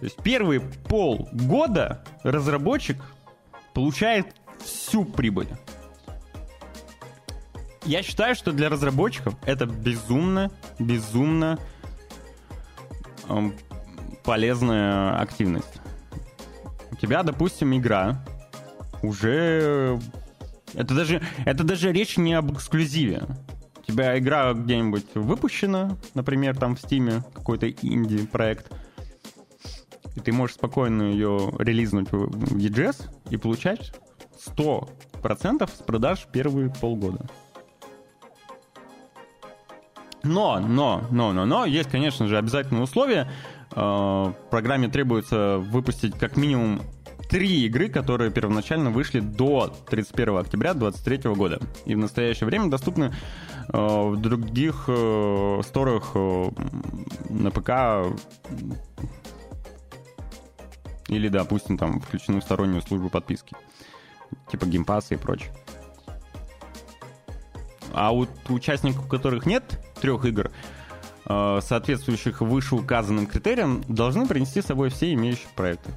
То 0.01 0.05
есть 0.05 0.17
первые 0.17 0.63
полгода 0.89 2.05
разработчик 2.25 2.97
получает 3.79 4.35
всю 4.59 5.05
прибыль. 5.05 5.47
Я 7.85 8.03
считаю, 8.03 8.35
что 8.35 8.51
для 8.51 8.69
разработчиков 8.69 9.37
это 9.47 9.67
безумно, 9.67 10.51
безумно 10.81 11.61
эм, 13.29 13.55
полезная 14.25 15.21
активность. 15.21 15.81
У 16.91 16.97
тебя, 16.97 17.23
допустим, 17.23 17.73
игра 17.77 18.25
уже... 19.01 20.01
Это 20.75 20.97
даже, 20.97 21.23
это 21.45 21.63
даже 21.63 21.93
речь 21.93 22.17
не 22.17 22.35
об 22.35 22.53
эксклюзиве. 22.53 23.23
У 23.79 23.83
тебя 23.83 24.19
игра 24.19 24.55
где-нибудь 24.55 25.15
выпущена, 25.15 25.97
например, 26.15 26.57
там 26.57 26.75
в 26.75 26.81
Стиме, 26.81 27.23
какой-то 27.33 27.71
инди-проект, 27.71 28.73
и 30.17 30.21
ты 30.21 30.33
можешь 30.33 30.57
спокойно 30.57 31.03
ее 31.03 31.53
релизнуть 31.61 32.11
в 32.11 32.57
EGS 32.57 33.09
и 33.31 33.37
получать 33.37 33.93
100% 34.57 35.69
с 35.69 35.83
продаж 35.83 36.27
первые 36.33 36.71
полгода. 36.71 37.27
Но, 40.23 40.59
но, 40.59 41.05
но, 41.11 41.33
но, 41.33 41.47
но, 41.47 41.65
есть, 41.65 41.91
конечно 41.91 42.27
же, 42.27 42.39
обязательные 42.39 42.83
условия. 42.83 43.31
Э, 43.75 44.33
программе 44.51 44.89
требуется 44.89 45.59
выпустить 45.59 46.19
как 46.19 46.37
минимум 46.37 46.83
три 47.29 47.65
игры, 47.67 47.89
которые 47.89 48.31
первоначально 48.31 48.91
вышли 48.91 49.21
до 49.21 49.73
31 49.89 50.39
октября 50.39 50.75
2023 50.75 51.35
года. 51.35 51.61
И 51.87 51.95
в 51.95 51.99
настоящее 51.99 52.47
время 52.47 52.69
доступны 52.69 53.13
э, 53.73 53.73
в 53.73 54.17
других 54.17 54.85
э, 54.89 55.61
сторах 55.65 56.15
на 56.15 57.51
ПК 57.51 57.71
или, 61.09 61.29
допустим, 61.29 61.77
там 61.77 62.01
включены 62.01 62.41
в 62.41 62.45
стороннюю 62.45 62.83
службу 62.83 63.09
подписки. 63.09 63.57
Типа 64.51 64.67
геймпаса 64.67 65.15
и 65.15 65.17
прочее. 65.17 65.51
А 67.93 68.15
у 68.15 68.27
участников, 68.49 69.07
у 69.07 69.09
которых 69.09 69.47
нет 69.47 69.65
трех 70.01 70.25
игр, 70.25 70.51
э, 71.25 71.61
соответствующих 71.63 72.41
вышеуказанным 72.41 73.27
критериям, 73.27 73.83
должны 73.89 74.27
принести 74.27 74.61
с 74.63 74.67
собой 74.67 74.91
все 74.91 75.13
имеющие 75.15 75.49
проекты. 75.57 75.91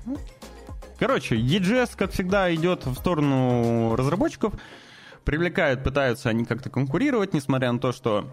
Короче, 0.97 1.35
EGS, 1.35 1.91
как 1.95 2.11
всегда, 2.11 2.53
идет 2.53 2.85
в 2.85 2.95
сторону 2.95 3.95
разработчиков, 3.95 4.53
привлекают, 5.25 5.83
пытаются 5.83 6.29
они 6.29 6.45
как-то 6.45 6.69
конкурировать, 6.69 7.33
несмотря 7.33 7.71
на 7.71 7.79
то, 7.79 7.91
что 7.91 8.29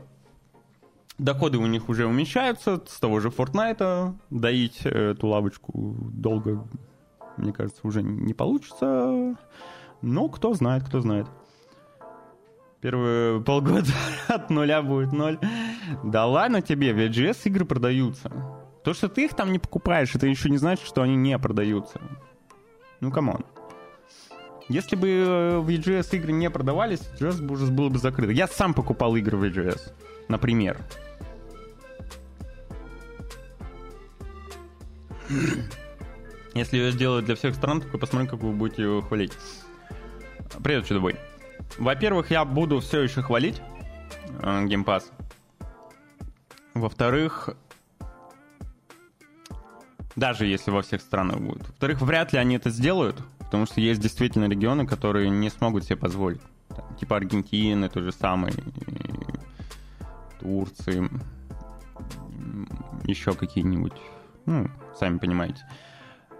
доходы 1.18 1.58
у 1.58 1.66
них 1.66 1.88
уже 1.88 2.06
уменьшаются, 2.06 2.82
с 2.86 2.98
того 3.00 3.20
же 3.20 3.28
Fortnite 3.28 4.14
доить 4.30 4.80
эту 4.84 5.26
лавочку 5.26 5.72
долго, 6.12 6.64
мне 7.36 7.52
кажется, 7.52 7.80
уже 7.84 8.02
не 8.02 8.34
получится. 8.34 9.36
Но 10.00 10.28
кто 10.28 10.54
знает, 10.54 10.84
кто 10.84 11.00
знает. 11.00 11.26
Первые 12.80 13.42
полгода 13.42 13.90
от 14.28 14.50
нуля 14.50 14.82
будет 14.82 15.12
ноль. 15.12 15.38
Да 16.04 16.26
ладно 16.26 16.62
тебе, 16.62 16.94
в 16.94 16.98
EGS 16.98 17.38
игры 17.44 17.64
продаются. 17.64 18.30
То, 18.84 18.94
что 18.94 19.08
ты 19.08 19.24
их 19.24 19.34
там 19.34 19.52
не 19.52 19.58
покупаешь, 19.58 20.14
это 20.14 20.26
еще 20.26 20.48
не 20.48 20.58
значит, 20.58 20.86
что 20.86 21.02
они 21.02 21.16
не 21.16 21.36
продаются. 21.38 22.00
Ну, 23.00 23.10
come 23.10 23.30
on. 23.30 23.44
Если 24.68 24.96
бы 24.96 25.08
э, 25.08 25.58
в 25.58 25.68
EGS 25.68 26.14
игры 26.16 26.32
не 26.32 26.50
продавались, 26.50 27.00
EGS 27.18 27.42
бы 27.42 27.54
уже 27.54 27.72
было 27.72 27.88
бы 27.88 27.98
закрыто. 27.98 28.32
Я 28.32 28.46
сам 28.46 28.74
покупал 28.74 29.16
игры 29.16 29.36
в 29.36 29.44
EGS, 29.44 29.92
например. 30.28 30.78
Если 36.54 36.76
ее 36.76 36.92
сделают 36.92 37.26
для 37.26 37.34
всех 37.34 37.54
стран, 37.54 37.82
то 37.82 37.98
посмотрим, 37.98 38.28
как 38.28 38.40
вы 38.40 38.52
будете 38.52 38.82
ее 38.82 39.02
хвалить. 39.02 39.32
Привет, 40.62 40.86
чудовой. 40.86 41.16
Во-первых, 41.76 42.30
я 42.30 42.44
буду 42.44 42.80
все 42.80 43.02
еще 43.02 43.22
хвалить 43.22 43.60
э, 44.40 44.64
Game 44.64 44.84
Pass. 44.84 45.04
Во-вторых, 46.74 47.50
даже 50.16 50.46
если 50.46 50.70
во 50.70 50.82
всех 50.82 51.00
странах 51.00 51.38
будет. 51.38 51.66
Во-вторых, 51.66 52.00
вряд 52.00 52.32
ли 52.32 52.38
они 52.38 52.56
это 52.56 52.70
сделают, 52.70 53.22
потому 53.38 53.66
что 53.66 53.80
есть 53.80 54.00
действительно 54.00 54.48
регионы, 54.48 54.86
которые 54.86 55.28
не 55.28 55.50
смогут 55.50 55.84
себе 55.84 55.96
позволить. 55.96 56.40
Там, 56.68 56.96
типа 56.96 57.16
Аргентины, 57.16 57.88
то 57.88 58.02
же 58.02 58.12
самое, 58.12 58.54
Турции, 60.40 61.08
еще 63.04 63.32
какие-нибудь. 63.34 63.94
Ну, 64.46 64.70
сами 64.98 65.18
понимаете. 65.18 65.64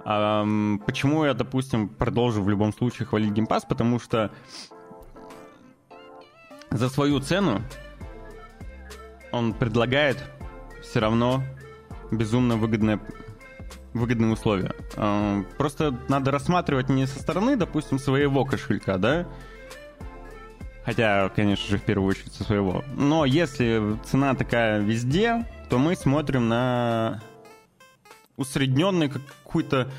А, 0.05 0.45
почему 0.87 1.25
я, 1.25 1.35
допустим, 1.35 1.89
продолжу 1.89 2.43
в 2.43 2.49
любом 2.49 2.73
случае 2.73 3.07
хвалить 3.07 3.33
Game 3.33 3.49
Pass? 3.49 3.63
Потому 3.69 3.99
что 3.99 4.31
за 6.71 6.89
свою 6.89 7.21
цену 7.21 7.63
он 9.33 9.53
предлагает 9.55 10.23
все 10.83 11.01
равно 11.01 11.43
безумно 12.11 12.57
выгодное 12.57 13.01
выгодные 13.95 14.33
условия. 14.33 14.75
Просто 15.57 15.99
надо 16.09 16.31
рассматривать 16.31 16.89
не 16.89 17.07
со 17.07 17.19
стороны, 17.19 17.57
допустим, 17.57 17.99
своего 17.99 18.45
кошелька, 18.45 18.97
да? 18.99 19.27
Хотя, 20.85 21.29
конечно 21.31 21.69
же, 21.69 21.79
в 21.79 21.83
первую 21.83 22.11
очередь 22.11 22.33
со 22.33 22.45
своего. 22.45 22.85
Но 22.95 23.25
если 23.25 23.97
цена 24.05 24.35
такая 24.35 24.81
везде, 24.81 25.47
то 25.69 25.79
мы 25.79 25.97
смотрим 25.97 26.49
на 26.49 27.23
усредненную 28.39 29.11
какую-то 29.11 29.91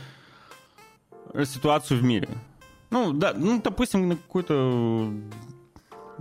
ситуацию 1.46 2.00
в 2.00 2.04
мире. 2.04 2.28
Ну, 2.90 3.14
да, 3.14 3.34
ну, 3.36 3.62
допустим, 3.62 4.10
на 4.10 4.16
какую-то 4.16 5.14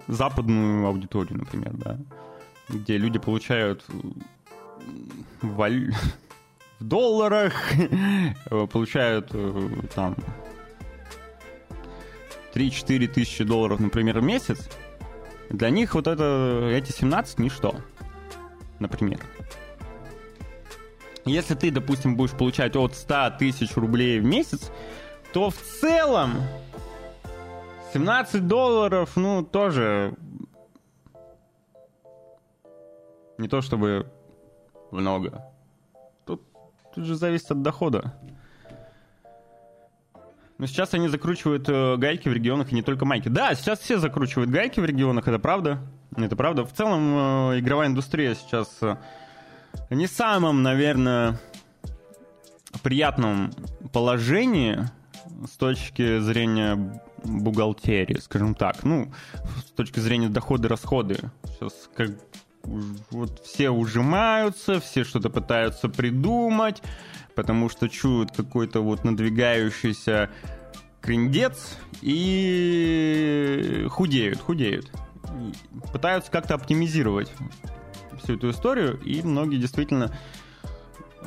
западную 0.07 0.87
аудиторию, 0.87 1.39
например, 1.39 1.73
да, 1.75 1.99
где 2.69 2.99
люди 2.99 3.19
получают 3.19 3.85
валь... 5.41 5.95
в 6.79 6.85
долларах, 6.85 7.55
получают 8.71 9.31
э, 9.33 9.69
там 9.95 10.15
3-4 12.55 13.09
тысячи 13.09 13.45
долларов, 13.45 13.81
например, 13.81 14.21
в 14.21 14.23
месяц, 14.23 14.69
для 15.51 15.71
них 15.71 15.95
вот 15.95 16.07
это, 16.07 16.71
эти 16.73 16.93
17 16.93 17.39
ничто, 17.41 17.77
например. 18.79 19.19
Если 21.29 21.55
ты, 21.55 21.71
допустим, 21.71 22.17
будешь 22.17 22.33
получать 22.33 22.77
от 22.77 22.95
100 22.95 23.37
тысяч 23.39 23.77
рублей 23.77 24.21
в 24.21 24.25
месяц, 24.25 24.71
то 25.33 25.51
в 25.51 25.57
целом 25.57 26.35
17 27.93 28.47
долларов, 28.47 29.13
ну, 29.17 29.43
тоже 29.45 30.15
не 33.39 33.49
то 33.49 33.61
чтобы 33.61 34.11
много. 34.91 35.45
Тут, 36.27 36.43
тут 36.95 37.05
же 37.05 37.15
зависит 37.15 37.51
от 37.51 37.63
дохода. 37.63 38.15
Но 40.59 40.67
сейчас 40.67 40.93
они 40.93 41.07
закручивают 41.07 41.69
э, 41.69 41.97
гайки 41.97 42.29
в 42.29 42.33
регионах, 42.33 42.73
и 42.73 42.75
не 42.75 42.83
только 42.83 43.05
майки. 43.05 43.29
Да, 43.29 43.55
сейчас 43.55 43.79
все 43.79 43.99
закручивают 43.99 44.51
гайки 44.51 44.81
в 44.81 44.85
регионах, 44.85 45.29
это 45.29 45.39
правда. 45.39 45.79
Это 46.17 46.35
правда. 46.35 46.65
В 46.65 46.73
целом 46.73 47.53
э, 47.53 47.61
игровая 47.61 47.87
индустрия 47.87 48.35
сейчас 48.35 48.77
э, 48.83 48.97
не 49.91 50.07
самом, 50.07 50.63
наверное, 50.63 51.39
приятном 52.89 53.53
положении 53.93 54.79
с 55.47 55.57
точки 55.59 56.21
зрения 56.21 57.03
бухгалтерии, 57.23 58.19
скажем 58.19 58.55
так. 58.55 58.83
Ну, 58.83 59.13
с 59.67 59.71
точки 59.73 60.01
зрения 60.01 60.31
доходы-расходы. 60.31 61.19
Сейчас 61.45 61.91
как 61.95 62.13
вот 62.65 63.43
все 63.45 63.69
ужимаются, 63.69 64.81
все 64.81 65.05
что-то 65.05 65.29
пытаются 65.29 65.91
придумать, 65.91 66.83
потому 67.35 67.69
что 67.69 67.91
чуют 67.91 68.33
какой-то 68.33 68.81
вот 68.81 69.05
надвигающийся 69.05 70.31
криндец 71.03 71.77
и 72.01 73.87
худеют, 73.91 74.41
худеют. 74.41 74.91
Пытаются 75.93 76.31
как-то 76.31 76.55
оптимизировать 76.55 77.31
всю 78.19 78.37
эту 78.37 78.51
историю, 78.51 79.01
и 79.01 79.23
многие 79.23 79.59
действительно 79.59 80.13
э, 81.21 81.27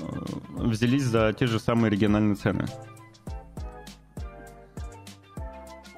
взялись 0.55 1.03
за 1.03 1.33
те 1.33 1.47
же 1.47 1.59
самые 1.59 1.89
региональные 1.91 2.35
цены. 2.35 2.65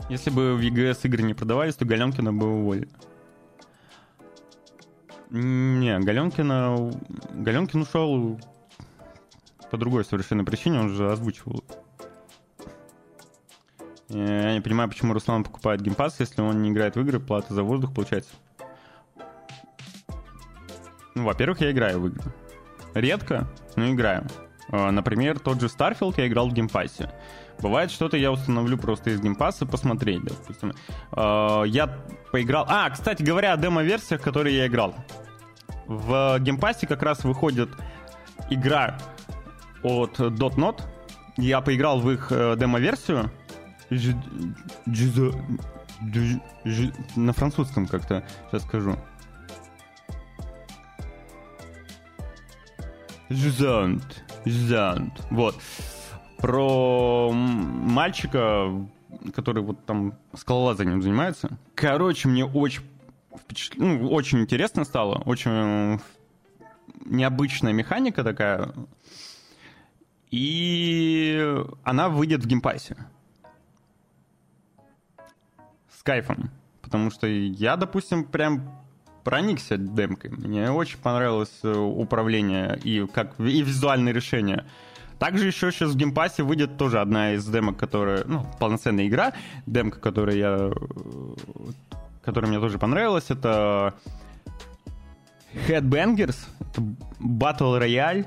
Если 0.10 0.30
бы 0.30 0.56
в 0.56 0.60
ЕГС 0.60 1.06
игры 1.06 1.24
не 1.24 1.34
продавались, 1.34 1.76
то 1.76 1.86
Галенкина 1.86 2.34
бы 2.34 2.48
уволили. 2.48 2.90
Не, 5.30 6.00
Галенкина... 6.00 6.92
Галенкин 7.32 7.82
ушел 7.82 8.40
по 9.72 9.78
другой 9.78 10.06
совершенно 10.06 10.46
причине, 10.46 10.82
он 10.82 10.90
же 10.90 11.12
озвучивал. 11.12 11.64
Я 14.10 14.54
не 14.54 14.62
понимаю, 14.62 14.90
почему 14.90 15.14
Руслан 15.14 15.44
покупает 15.44 15.82
геймпас, 15.82 16.20
если 16.20 16.42
он 16.42 16.62
не 16.62 16.70
играет 16.70 16.96
в 16.96 17.02
игры, 17.02 17.20
плата 17.20 17.52
за 17.52 17.64
воздух 17.64 17.92
получается. 17.94 18.34
Ну, 21.16 21.24
во-первых, 21.24 21.62
я 21.62 21.72
играю 21.72 22.00
в 22.00 22.08
игры. 22.08 22.24
Редко, 22.94 23.48
но 23.76 23.90
играю. 23.92 24.26
Э, 24.72 24.90
например, 24.92 25.40
тот 25.40 25.62
же 25.62 25.68
Starfield 25.68 26.16
я 26.18 26.28
играл 26.28 26.50
в 26.50 26.54
геймпассе. 26.54 27.12
Бывает, 27.62 27.92
что-то 27.92 28.18
я 28.18 28.32
установлю 28.32 28.78
просто 28.78 29.12
из 29.12 29.22
геймпасса 29.22 29.66
посмотреть, 29.66 30.24
допустим. 30.24 30.74
Э, 31.12 31.64
я 31.68 31.88
поиграл... 32.32 32.66
А, 32.68 32.90
кстати 32.90 33.24
говоря, 33.24 33.54
о 33.54 33.58
демо-версиях, 33.58 34.22
которые 34.22 34.58
я 34.58 34.68
играл. 34.68 34.96
В 35.86 36.40
геймпассе 36.40 36.88
как 36.88 37.04
раз 37.04 37.24
выходит 37.24 37.70
игра 38.50 38.98
от 39.84 40.20
Dotnot. 40.20 40.82
Я 41.38 41.62
поиграл 41.62 42.00
в 42.00 42.12
их 42.12 42.32
э, 42.32 42.56
демо-версию. 42.58 43.32
На 47.16 47.34
французском 47.34 47.86
как-то, 47.86 48.24
сейчас 48.50 48.64
скажу. 48.64 48.98
Жузант. 53.30 54.24
Жузант. 54.46 55.26
Вот. 55.30 55.56
Про 56.38 57.32
мальчика, 57.32 58.70
который 59.34 59.64
вот 59.64 59.86
там 59.86 60.14
скалолазанием 60.36 61.02
занимается. 61.02 61.58
Короче, 61.76 62.28
мне 62.28 62.46
очень 62.46 62.84
впечатл... 63.36 63.82
ну, 63.82 64.10
очень 64.10 64.40
интересно 64.40 64.84
стало. 64.84 65.22
Очень 65.26 66.00
необычная 67.06 67.74
механика 67.74 68.24
такая. 68.24 68.74
И 70.32 71.64
она 71.84 72.10
выйдет 72.10 72.44
в 72.44 72.48
геймпассе. 72.48 72.98
С 75.90 76.04
кайфом. 76.04 76.50
Потому 76.82 77.12
что 77.12 77.28
я, 77.28 77.78
допустим, 77.78 78.26
прям 78.26 78.83
проникся 79.24 79.78
демкой. 79.78 80.32
Мне 80.32 80.72
очень 80.72 80.98
понравилось 80.98 81.60
э, 81.64 81.74
управление 81.74 82.80
и, 82.84 83.06
как, 83.08 83.40
и 83.40 83.62
визуальные 83.62 84.14
решения. 84.14 84.66
Также 85.20 85.48
еще 85.48 85.72
сейчас 85.72 85.92
в 85.92 85.96
геймпассе 85.96 86.44
выйдет 86.44 86.78
тоже 86.78 87.00
одна 87.00 87.34
из 87.34 87.46
демок, 87.46 87.78
которая, 87.78 88.24
ну, 88.26 88.46
полноценная 88.60 89.08
игра, 89.08 89.34
демка, 89.66 90.00
которая 90.00 90.36
я, 90.36 90.58
э, 90.60 90.72
которая 92.24 92.50
мне 92.50 92.60
тоже 92.60 92.78
понравилась, 92.78 93.26
это 93.30 93.94
Headbangers, 95.68 96.38
это 96.60 96.82
Battle 97.20 97.80
Royale, 97.80 98.26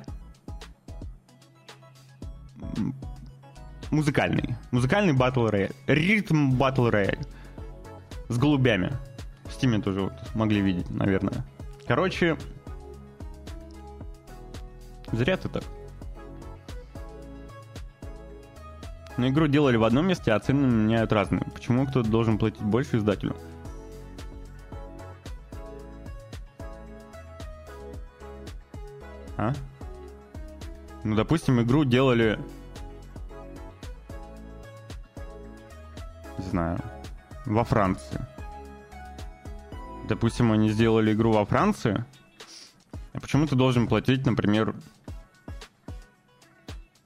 музыкальный, 3.91 4.57
музыкальный 4.71 5.13
Battle 5.13 5.51
Royale, 5.51 5.75
ритм 5.87 6.53
Battle 6.55 6.91
Royale 6.91 7.27
с 8.29 8.39
голубями. 8.39 8.93
Steam 9.57 9.81
тоже 9.83 10.03
вот 10.03 10.13
могли 10.35 10.61
видеть, 10.61 10.91
наверное. 10.91 11.45
Короче, 11.87 12.37
зря 15.13 15.37
ты 15.37 15.49
так. 15.49 15.65
Но 19.17 19.29
игру 19.29 19.47
делали 19.47 19.77
в 19.77 19.85
одном 19.85 20.07
месте, 20.07 20.33
а 20.33 20.41
цены 20.41 20.67
меняют 20.67 21.13
разные. 21.13 21.43
Почему 21.55 21.87
кто-то 21.87 22.09
должен 22.09 22.39
платить 22.39 22.61
больше 22.61 22.99
издателю? 22.99 23.35
А? 29.39 29.55
Ну, 31.03 31.17
допустим, 31.17 31.63
игру 31.63 31.85
делали... 31.85 32.39
Не 36.39 36.45
знаю. 36.45 36.79
Во 37.47 37.65
Франции. 37.65 38.21
Допустим, 40.09 40.53
они 40.53 40.71
сделали 40.71 41.13
игру 41.13 41.33
во 41.33 41.45
Франции. 41.45 42.05
А 43.13 43.21
почему 43.21 43.47
ты 43.47 43.57
должен 43.57 43.89
платить, 43.89 44.25
например, 44.25 44.75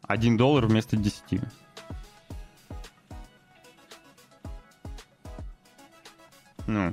1 0.02 0.36
доллар 0.36 0.66
вместо 0.66 0.96
10? 0.96 1.40
Ну, 6.66 6.92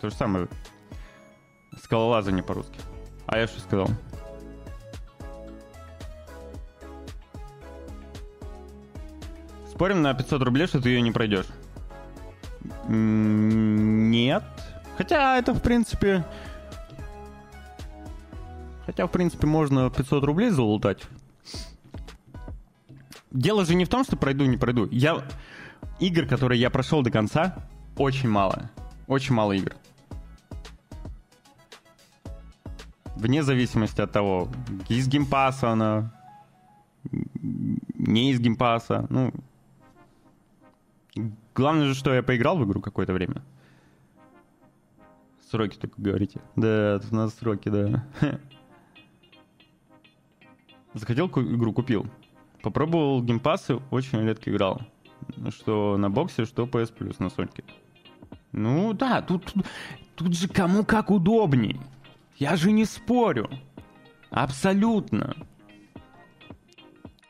то 0.00 0.08
же 0.08 0.14
самое. 0.14 0.48
Скалолазание 1.82 2.44
по-русски. 2.44 2.78
А 3.26 3.38
я 3.38 3.46
что 3.46 3.60
сказал? 3.60 3.88
Спорим 9.70 10.02
на 10.02 10.14
500 10.14 10.42
рублей, 10.42 10.66
что 10.66 10.80
ты 10.80 10.90
ее 10.90 11.00
не 11.02 11.12
пройдешь? 11.12 11.46
Нет. 12.88 14.42
Хотя 14.96 15.38
это, 15.38 15.54
в 15.54 15.62
принципе... 15.62 16.24
Хотя, 18.86 19.06
в 19.06 19.10
принципе, 19.10 19.46
можно 19.46 19.90
500 19.90 20.24
рублей 20.24 20.50
залутать. 20.50 21.02
Дело 23.30 23.64
же 23.64 23.74
не 23.74 23.84
в 23.84 23.88
том, 23.88 24.04
что 24.04 24.16
пройду, 24.16 24.44
не 24.46 24.56
пройду. 24.56 24.88
Я... 24.90 25.22
Игр, 26.00 26.26
которые 26.26 26.60
я 26.60 26.70
прошел 26.70 27.02
до 27.02 27.10
конца, 27.10 27.56
очень 27.96 28.28
мало. 28.28 28.70
Очень 29.06 29.34
мало 29.34 29.52
игр. 29.52 29.74
Вне 33.16 33.42
зависимости 33.42 34.00
от 34.00 34.12
того, 34.12 34.48
из 34.88 35.08
геймпаса 35.08 35.70
она, 35.70 36.12
не 37.12 38.30
из 38.30 38.40
геймпаса. 38.40 39.06
Ну, 39.10 39.32
главное 41.58 41.86
же, 41.86 41.94
что 41.94 42.14
я 42.14 42.22
поиграл 42.22 42.56
в 42.56 42.64
игру 42.64 42.80
какое-то 42.80 43.12
время. 43.12 43.42
Сроки 45.50 45.76
только 45.76 46.00
говорите. 46.00 46.40
Да, 46.54 47.00
тут 47.00 47.12
у 47.12 47.16
нас 47.16 47.34
сроки, 47.34 47.68
да. 47.68 48.04
Захотел 50.94 51.26
игру, 51.26 51.72
купил. 51.72 52.06
Попробовал 52.62 53.22
геймпасы, 53.22 53.80
очень 53.90 54.20
редко 54.20 54.50
играл. 54.50 54.80
Что 55.50 55.96
на 55.96 56.10
боксе, 56.10 56.44
что 56.44 56.64
PS 56.64 56.96
Plus 56.96 57.16
на 57.18 57.28
Соньке. 57.28 57.64
Ну 58.52 58.92
да, 58.92 59.20
тут, 59.20 59.52
тут 60.14 60.34
же 60.34 60.48
кому 60.48 60.84
как 60.84 61.10
удобней. 61.10 61.80
Я 62.36 62.54
же 62.54 62.70
не 62.70 62.84
спорю. 62.84 63.50
Абсолютно. 64.30 65.34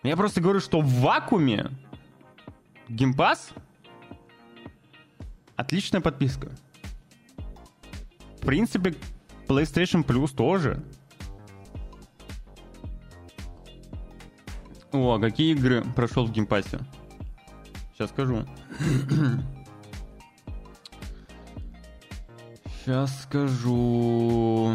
Я 0.02 0.16
просто 0.16 0.42
говорю, 0.42 0.60
что 0.60 0.80
в 0.80 1.00
вакууме 1.00 1.70
геймпас 2.88 3.54
отличная 5.68 6.00
подписка. 6.00 6.50
В 8.40 8.46
принципе, 8.46 8.94
PlayStation 9.46 10.02
Plus 10.02 10.34
тоже. 10.34 10.82
О, 14.92 15.12
а 15.16 15.20
какие 15.20 15.52
игры 15.52 15.84
прошел 15.94 16.24
в 16.24 16.32
геймпассе? 16.32 16.80
Сейчас 17.92 18.08
скажу. 18.08 18.46
Сейчас 22.80 23.24
скажу. 23.24 24.72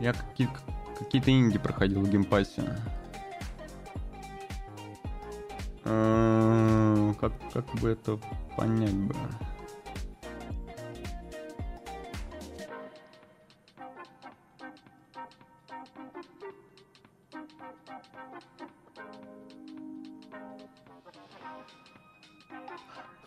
Я 0.00 0.12
какие- 0.12 0.50
какие-то 0.98 1.30
инди 1.30 1.58
проходил 1.58 2.02
в 2.02 2.10
геймпассе. 2.10 2.76
Э, 5.84 6.35
Как, 7.20 7.32
как 7.52 7.64
бы 7.80 7.90
это 7.90 8.18
понять 8.56 8.94
бы? 8.94 9.14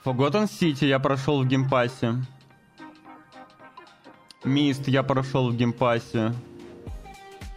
Forgotten 0.06 0.46
City 0.46 0.88
я 0.88 1.00
прошел 1.00 1.44
в 1.44 1.48
геймпассе. 1.48 2.16
Myst 4.44 4.88
я 4.88 5.04
прошел 5.04 5.52
в 5.52 5.56
геймпассе. 5.56 6.34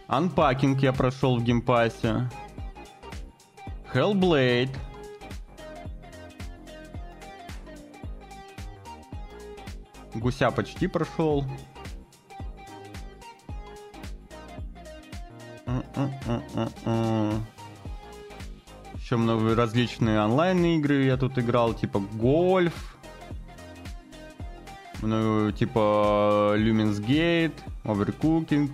Unpacking 0.07 0.77
я 0.81 0.93
прошел 0.93 1.37
в 1.37 1.43
геймпассе. 1.43 2.29
Hellblade. 3.93 4.75
Гуся 10.23 10.51
почти 10.51 10.87
прошел. 10.87 11.43
Еще 18.95 19.17
много 19.17 19.53
различные 19.53 20.21
онлайн 20.21 20.63
игры 20.63 21.03
я 21.03 21.17
тут 21.17 21.37
играл, 21.37 21.73
типа 21.73 21.99
гольф, 21.99 22.95
ну, 25.01 25.51
типа 25.51 26.55
Lumen's 26.57 27.05
Gate, 27.05 27.59
Overcooking. 27.83 28.71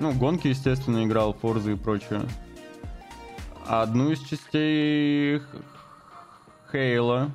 Ну, 0.00 0.12
гонки, 0.12 0.48
естественно, 0.48 1.04
играл, 1.04 1.36
Forza 1.40 1.72
и 1.72 1.76
прочее. 1.76 2.22
Одну 3.64 4.10
из 4.10 4.18
частей 4.22 5.40
Хейла. 6.72 7.30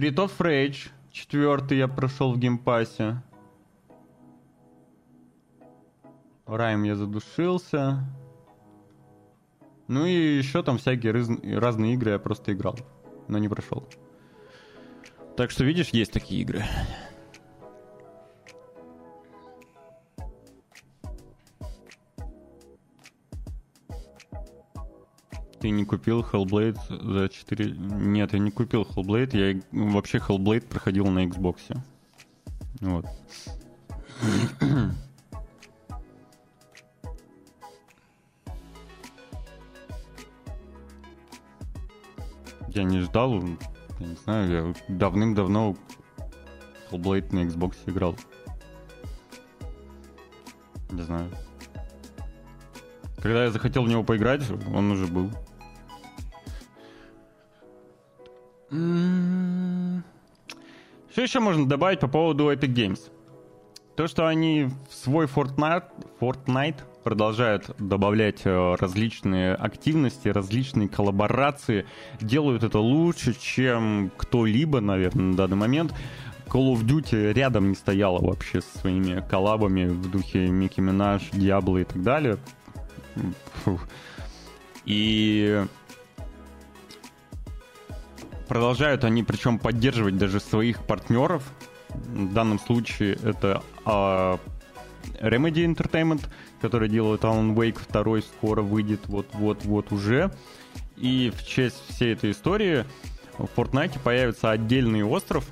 Street 0.00 0.14
of 0.14 0.32
Rage, 0.38 0.88
четвертый 1.12 1.76
я 1.76 1.86
прошел 1.86 2.32
в 2.32 2.38
геймпассе. 2.38 3.22
Райм 6.46 6.84
я 6.84 6.96
задушился. 6.96 8.02
Ну 9.88 10.06
и 10.06 10.38
еще 10.38 10.62
там 10.62 10.78
всякие 10.78 11.12
раз... 11.12 11.28
разные 11.44 11.92
игры 11.92 12.12
я 12.12 12.18
просто 12.18 12.54
играл, 12.54 12.78
но 13.28 13.36
не 13.36 13.50
прошел. 13.50 13.86
Так 15.36 15.50
что, 15.50 15.64
видишь, 15.64 15.90
есть 15.90 16.12
такие 16.12 16.40
игры. 16.40 16.64
Не 25.70 25.84
купил 25.84 26.20
Hellblade 26.20 26.78
за 26.88 27.28
4... 27.28 27.70
Нет, 27.70 28.32
я 28.32 28.38
не 28.38 28.50
купил 28.50 28.82
Hellblade. 28.82 29.36
Я 29.36 29.60
вообще 29.72 30.18
Hellblade 30.18 30.66
проходил 30.66 31.06
на 31.06 31.24
Xbox. 31.26 31.58
Вот. 32.80 33.06
я 42.74 42.84
не 42.84 43.00
ждал, 43.00 43.42
я 43.42 44.06
не 44.06 44.14
знаю, 44.24 44.50
я 44.50 44.74
давным-давно 44.88 45.76
Hellblade 46.90 47.34
на 47.34 47.40
Xbox 47.46 47.76
играл. 47.86 48.16
Не 50.90 51.02
знаю. 51.02 51.30
Когда 53.16 53.44
я 53.44 53.50
захотел 53.50 53.84
в 53.84 53.88
него 53.88 54.02
поиграть, 54.02 54.42
он 54.74 54.90
уже 54.90 55.06
был. 55.06 55.30
Что 58.70 60.02
еще 61.22 61.40
можно 61.40 61.66
добавить 61.66 62.00
по 62.00 62.06
поводу 62.06 62.52
Epic 62.52 62.72
Games? 62.72 63.00
То, 63.96 64.06
что 64.06 64.28
они 64.28 64.68
в 64.88 64.94
свой 64.94 65.26
Fortnite, 65.26 65.86
Fortnite 66.20 66.76
продолжают 67.02 67.74
добавлять 67.78 68.42
э, 68.44 68.74
различные 68.78 69.54
активности, 69.54 70.28
различные 70.28 70.88
коллаборации, 70.88 71.86
делают 72.20 72.62
это 72.62 72.78
лучше, 72.78 73.34
чем 73.38 74.12
кто-либо, 74.16 74.80
наверное, 74.80 75.26
на 75.26 75.36
данный 75.36 75.56
момент. 75.56 75.92
Call 76.46 76.74
of 76.74 76.84
Duty 76.84 77.32
рядом 77.32 77.70
не 77.70 77.74
стояла 77.74 78.24
вообще 78.24 78.60
со 78.60 78.78
своими 78.78 79.24
коллабами 79.28 79.86
в 79.86 80.10
духе 80.10 80.46
Микки 80.46 80.80
Минаж, 80.80 81.28
Диабло 81.32 81.78
и 81.78 81.84
так 81.84 82.02
далее. 82.02 82.38
Фу. 83.64 83.80
И 84.84 85.64
продолжают 88.50 89.04
они 89.04 89.22
причем 89.22 89.60
поддерживать 89.60 90.18
даже 90.18 90.40
своих 90.40 90.82
партнеров. 90.82 91.44
В 91.88 92.34
данном 92.34 92.58
случае 92.58 93.16
это 93.22 93.62
а, 93.84 94.40
Remedy 95.20 95.64
Entertainment, 95.72 96.26
который 96.60 96.88
делает 96.88 97.22
Alan 97.22 97.54
Wake 97.54 97.78
2, 97.92 98.22
скоро 98.22 98.62
выйдет 98.62 99.06
вот-вот-вот 99.06 99.92
уже. 99.92 100.32
И 100.96 101.32
в 101.32 101.46
честь 101.46 101.80
всей 101.90 102.14
этой 102.14 102.32
истории 102.32 102.84
в 103.38 103.48
Fortnite 103.56 104.00
появится 104.02 104.50
отдельный 104.50 105.04
остров, 105.04 105.46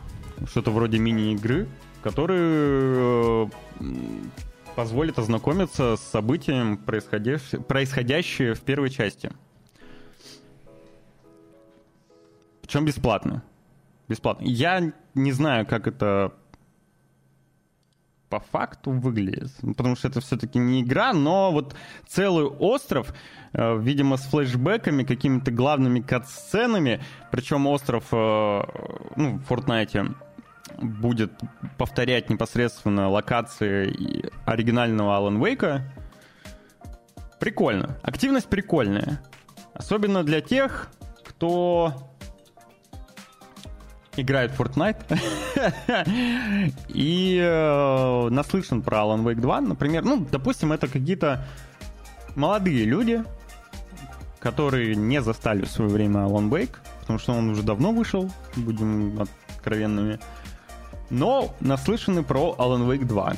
что-то 0.48 0.72
вроде 0.72 0.98
мини-игры, 0.98 1.68
который 2.02 2.36
э, 2.40 3.46
позволит 4.74 5.20
ознакомиться 5.20 5.96
с 5.96 6.00
событием, 6.00 6.76
происходящим 6.78 8.54
в 8.54 8.60
первой 8.60 8.90
части. 8.90 9.30
Причем 12.68 12.84
бесплатно. 12.84 13.42
Бесплатно. 14.08 14.44
Я 14.44 14.92
не 15.14 15.32
знаю, 15.32 15.64
как 15.64 15.86
это 15.86 16.34
по 18.28 18.40
факту 18.40 18.90
выглядит. 18.90 19.50
Потому 19.74 19.96
что 19.96 20.08
это 20.08 20.20
все-таки 20.20 20.58
не 20.58 20.82
игра, 20.82 21.14
но 21.14 21.50
вот 21.50 21.74
целый 22.06 22.44
остров, 22.44 23.14
э, 23.54 23.78
видимо, 23.78 24.18
с 24.18 24.26
флешбеками, 24.26 25.02
какими-то 25.02 25.50
главными 25.50 26.00
кат-сценами. 26.00 27.00
Причем 27.30 27.66
остров, 27.66 28.04
э, 28.12 28.62
ну, 29.16 29.38
в 29.38 29.50
Fortnite 29.50 30.14
будет 30.82 31.32
повторять 31.78 32.28
непосредственно 32.28 33.08
локации 33.08 34.30
оригинального 34.44 35.18
Alan 35.18 35.38
Wake. 35.38 35.80
Прикольно. 37.40 37.98
Активность 38.02 38.50
прикольная. 38.50 39.22
Особенно 39.72 40.22
для 40.22 40.42
тех, 40.42 40.90
кто 41.24 41.94
играет 44.20 44.52
Fortnite 44.52 45.18
и 46.88 47.38
э, 47.40 48.28
наслышан 48.30 48.82
про 48.82 48.98
Alan 48.98 49.24
Wake 49.24 49.40
2, 49.40 49.60
например, 49.60 50.04
ну, 50.04 50.26
допустим, 50.30 50.72
это 50.72 50.88
какие-то 50.88 51.44
молодые 52.34 52.84
люди, 52.84 53.24
которые 54.40 54.94
не 54.96 55.20
застали 55.22 55.64
в 55.64 55.70
свое 55.70 55.90
время 55.90 56.20
Alan 56.20 56.48
Wake, 56.48 56.76
потому 57.00 57.18
что 57.18 57.32
он 57.32 57.50
уже 57.50 57.62
давно 57.62 57.92
вышел, 57.92 58.30
будем 58.56 59.20
откровенными, 59.48 60.20
но 61.10 61.54
наслышаны 61.60 62.22
про 62.22 62.54
Alan 62.58 62.86
Wake 62.86 63.04
2 63.04 63.34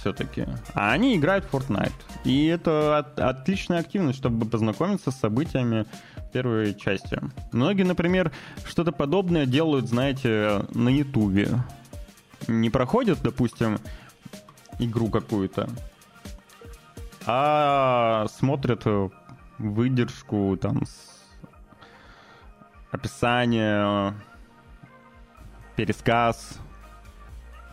все-таки. 0.00 0.46
А 0.74 0.92
они 0.92 1.16
играют 1.16 1.44
в 1.44 1.54
Fortnite. 1.54 1.92
И 2.24 2.46
это 2.46 2.98
от, 2.98 3.18
отличная 3.18 3.80
активность, 3.80 4.18
чтобы 4.18 4.46
познакомиться 4.46 5.10
с 5.10 5.16
событиями 5.16 5.86
первой 6.32 6.74
части. 6.74 7.18
Многие, 7.52 7.84
например, 7.84 8.32
что-то 8.64 8.92
подобное 8.92 9.46
делают, 9.46 9.88
знаете, 9.88 10.64
на 10.74 10.88
Ютубе. 10.88 11.48
Не 12.48 12.70
проходят, 12.70 13.20
допустим, 13.22 13.78
игру 14.78 15.08
какую-то, 15.08 15.68
а 17.26 18.26
смотрят 18.28 18.84
выдержку, 19.58 20.56
там, 20.60 20.82
описание, 22.90 24.14
пересказ, 25.76 26.58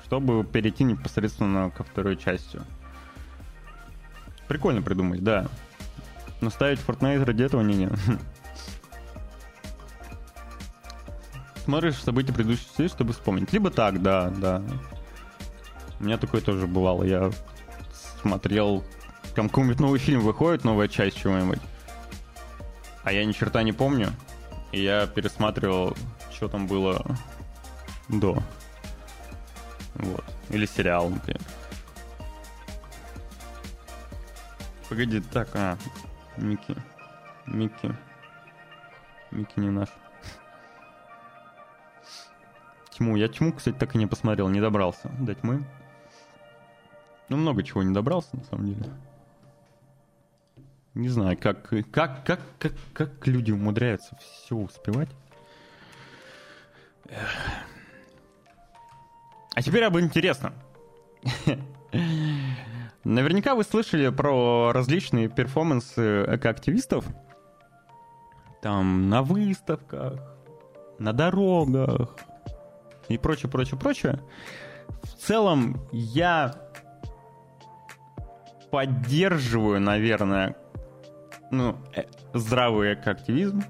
чтобы 0.06 0.44
перейти 0.44 0.84
непосредственно 0.84 1.72
ко 1.72 1.84
второй 1.84 2.16
части. 2.16 2.60
Прикольно 4.48 4.82
придумать, 4.82 5.24
да. 5.24 5.48
Но 6.42 6.50
ставить 6.50 6.80
Fortnite 6.80 7.24
ради 7.26 7.44
этого 7.44 7.62
не, 7.62 7.90
смотришь 11.70 12.02
события 12.02 12.34
предыдущей 12.34 12.66
серии, 12.76 12.88
чтобы 12.88 13.14
вспомнить. 13.14 13.54
Либо 13.54 13.70
так, 13.70 14.02
да, 14.02 14.32
да. 14.32 14.64
У 16.00 16.04
меня 16.04 16.18
такое 16.18 16.42
тоже 16.42 16.66
бывало. 16.66 17.04
Я 17.04 17.30
смотрел, 18.24 18.84
там 19.36 19.50
какой-нибудь 19.50 19.80
новый 19.80 20.00
фильм 20.00 20.22
выходит, 20.22 20.64
новая 20.64 20.88
часть 20.88 21.18
чего-нибудь. 21.18 21.60
А 23.04 23.12
я 23.12 23.24
ни 23.24 23.34
черта 23.34 23.62
не 23.62 23.72
помню. 23.72 24.10
И 24.72 24.82
я 24.82 25.06
пересматривал, 25.06 25.96
что 26.32 26.48
там 26.48 26.66
было 26.66 27.06
до. 28.08 28.42
Вот. 29.94 30.26
Или 30.50 30.66
сериал, 30.66 31.08
например. 31.08 31.42
Погоди, 34.90 35.22
так, 35.22 35.50
а, 35.54 35.78
Микки. 36.36 36.76
Микки. 37.46 37.96
Микки 39.30 39.60
не 39.60 39.70
наш. 39.70 39.90
Тьму. 43.00 43.16
Я 43.16 43.30
тьму, 43.30 43.54
кстати, 43.54 43.78
так 43.78 43.96
и 43.96 43.98
не 43.98 44.08
посмотрел, 44.08 44.50
не 44.50 44.60
добрался 44.60 45.10
до 45.22 45.34
тьмы. 45.34 45.64
Ну, 47.30 47.38
много 47.38 47.64
чего 47.64 47.82
не 47.82 47.94
добрался, 47.94 48.36
на 48.36 48.44
самом 48.44 48.66
деле. 48.68 48.90
Не 50.96 51.08
знаю, 51.08 51.38
как, 51.38 51.70
как, 51.92 52.26
как, 52.26 52.42
как, 52.58 52.74
как 52.94 53.26
люди 53.26 53.52
умудряются 53.52 54.18
все 54.18 54.58
успевать. 54.58 55.08
А 59.56 59.62
теперь 59.62 59.86
об 59.86 59.98
интересном. 59.98 60.54
Наверняка 63.06 63.56
вы 63.56 63.64
слышали 63.64 64.10
про 64.10 64.74
различные 64.74 65.30
перформансы 65.30 66.26
экоактивистов. 66.36 67.06
Там 68.62 69.08
на 69.10 69.22
выставках, 69.22 70.20
на 70.98 71.14
дорогах, 71.14 72.14
и 73.10 73.18
прочее, 73.18 73.50
прочее, 73.50 73.80
прочее. 73.80 74.20
В 75.04 75.14
целом 75.16 75.82
я 75.92 76.56
поддерживаю, 78.72 79.82
наверное, 79.82 80.56
ну, 81.52 81.76
э, 81.96 82.04
здравый 82.34 82.94
активизм, 82.94 83.64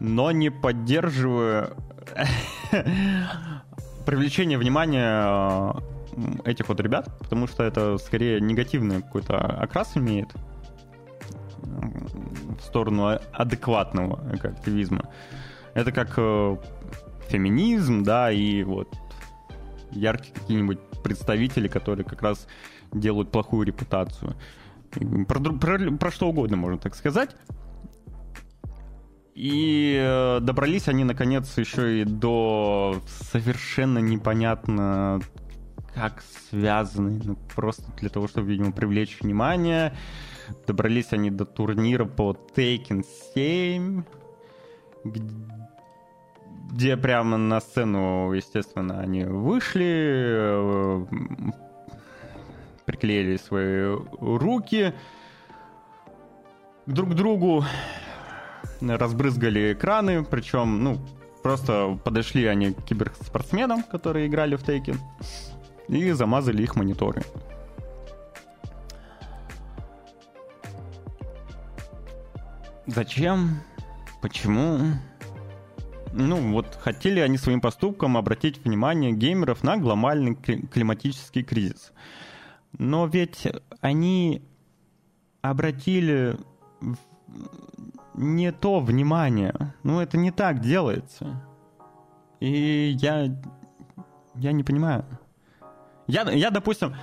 но 0.00 0.30
не 0.32 0.50
поддерживаю 0.50 1.76
привлечение 4.06 4.58
внимания 4.58 5.24
э, 5.24 6.50
этих 6.50 6.68
вот 6.68 6.80
ребят, 6.80 7.08
потому 7.18 7.46
что 7.46 7.62
это 7.62 7.98
скорее 7.98 8.40
негативный 8.40 9.02
какой-то 9.02 9.38
окрас 9.38 9.96
имеет 9.96 10.28
в 11.62 12.62
сторону 12.62 13.18
адекватного 13.32 14.20
активизма. 14.42 15.08
Это 15.74 15.92
как 15.92 16.14
э, 16.16 16.56
феминизм, 17.28 18.02
да, 18.02 18.30
и 18.30 18.62
вот 18.62 18.94
яркие 19.90 20.34
какие-нибудь 20.34 20.78
представители, 21.02 21.68
которые 21.68 22.04
как 22.04 22.22
раз 22.22 22.46
делают 22.92 23.30
плохую 23.30 23.66
репутацию. 23.66 24.36
Про, 25.28 25.40
про, 25.40 25.90
про 25.92 26.10
что 26.10 26.28
угодно 26.28 26.56
можно 26.56 26.78
так 26.78 26.94
сказать. 26.94 27.30
И 29.34 29.96
э, 30.00 30.40
добрались 30.40 30.88
они, 30.88 31.04
наконец, 31.04 31.56
еще 31.58 32.02
и 32.02 32.04
до 32.04 33.00
совершенно 33.30 33.98
непонятно 33.98 35.20
как 35.94 36.24
связаны, 36.50 37.20
ну, 37.22 37.36
просто 37.54 37.84
для 38.00 38.08
того, 38.08 38.26
чтобы, 38.26 38.48
видимо, 38.48 38.72
привлечь 38.72 39.18
внимание. 39.20 39.94
Добрались 40.66 41.12
они 41.12 41.30
до 41.30 41.44
турнира 41.44 42.04
по 42.04 42.36
Taken 42.56 43.04
7, 43.34 44.02
где 46.70 46.96
прямо 46.96 47.36
на 47.36 47.60
сцену, 47.60 48.32
естественно, 48.32 49.00
они 49.00 49.24
вышли, 49.24 49.86
э, 49.86 51.06
приклеили 52.84 53.36
свои 53.36 53.96
руки 54.20 54.94
друг 56.86 57.10
к 57.10 57.14
другу, 57.14 57.64
разбрызгали 58.80 59.72
экраны, 59.72 60.24
причем, 60.24 60.84
ну, 60.84 60.98
просто 61.42 61.98
подошли 62.04 62.46
они 62.46 62.72
к 62.72 62.84
киберспортсменам, 62.84 63.82
которые 63.82 64.26
играли 64.26 64.56
в 64.56 64.62
Тейкен, 64.62 65.00
и 65.88 66.12
замазали 66.12 66.62
их 66.62 66.76
мониторы. 66.76 67.22
Зачем? 72.86 73.60
Почему? 74.20 74.78
Ну, 76.12 76.52
вот 76.52 76.74
хотели 76.80 77.20
они 77.20 77.38
своим 77.38 77.60
поступком 77.60 78.16
обратить 78.16 78.64
внимание 78.64 79.12
геймеров 79.12 79.62
на 79.62 79.76
глобальный 79.76 80.34
климатический 80.34 81.42
кризис. 81.42 81.92
Но 82.72 83.06
ведь 83.06 83.46
они 83.80 84.42
обратили 85.42 86.36
не 88.14 88.52
то 88.52 88.80
внимание. 88.80 89.74
Ну, 89.82 90.00
это 90.00 90.16
не 90.16 90.30
так 90.30 90.60
делается. 90.60 91.42
И 92.40 92.96
я... 93.00 93.26
Я 94.34 94.52
не 94.52 94.62
понимаю. 94.62 95.04
Я, 96.06 96.22
я 96.30 96.50
допустим, 96.50 96.94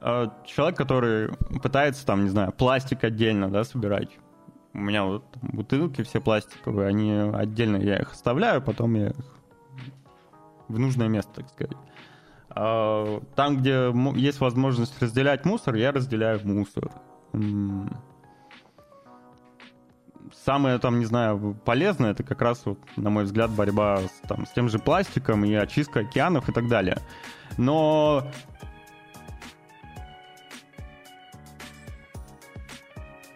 э, 0.00 0.26
человек, 0.44 0.76
который 0.76 1.32
пытается, 1.62 2.04
там, 2.04 2.24
не 2.24 2.30
знаю, 2.30 2.52
пластик 2.52 3.04
отдельно, 3.04 3.50
да, 3.50 3.64
собирать. 3.64 4.10
У 4.74 4.78
меня 4.78 5.04
вот 5.04 5.24
бутылки 5.42 6.02
все 6.02 6.20
пластиковые, 6.20 6.88
они 6.88 7.12
отдельно, 7.12 7.76
я 7.76 7.98
их 7.98 8.12
оставляю, 8.12 8.62
потом 8.62 8.94
я 8.94 9.08
их 9.08 9.16
в 10.68 10.78
нужное 10.78 11.08
место, 11.08 11.32
так 11.34 11.48
сказать. 11.50 11.76
А, 12.48 13.20
там, 13.34 13.58
где 13.58 13.92
есть 14.16 14.40
возможность 14.40 15.00
разделять 15.02 15.44
мусор, 15.44 15.74
я 15.74 15.92
разделяю 15.92 16.40
мусор. 16.44 16.90
Самое 20.44 20.78
там, 20.78 20.98
не 20.98 21.04
знаю, 21.04 21.56
полезное, 21.64 22.12
это 22.12 22.22
как 22.22 22.40
раз, 22.40 22.64
вот, 22.64 22.78
на 22.96 23.10
мой 23.10 23.24
взгляд, 23.24 23.50
борьба 23.50 23.98
с, 23.98 24.28
там, 24.28 24.46
с 24.46 24.50
тем 24.50 24.68
же 24.68 24.78
пластиком 24.78 25.44
и 25.44 25.52
очистка 25.52 26.00
океанов 26.00 26.48
и 26.48 26.52
так 26.52 26.68
далее. 26.68 26.98
Но 27.58 28.26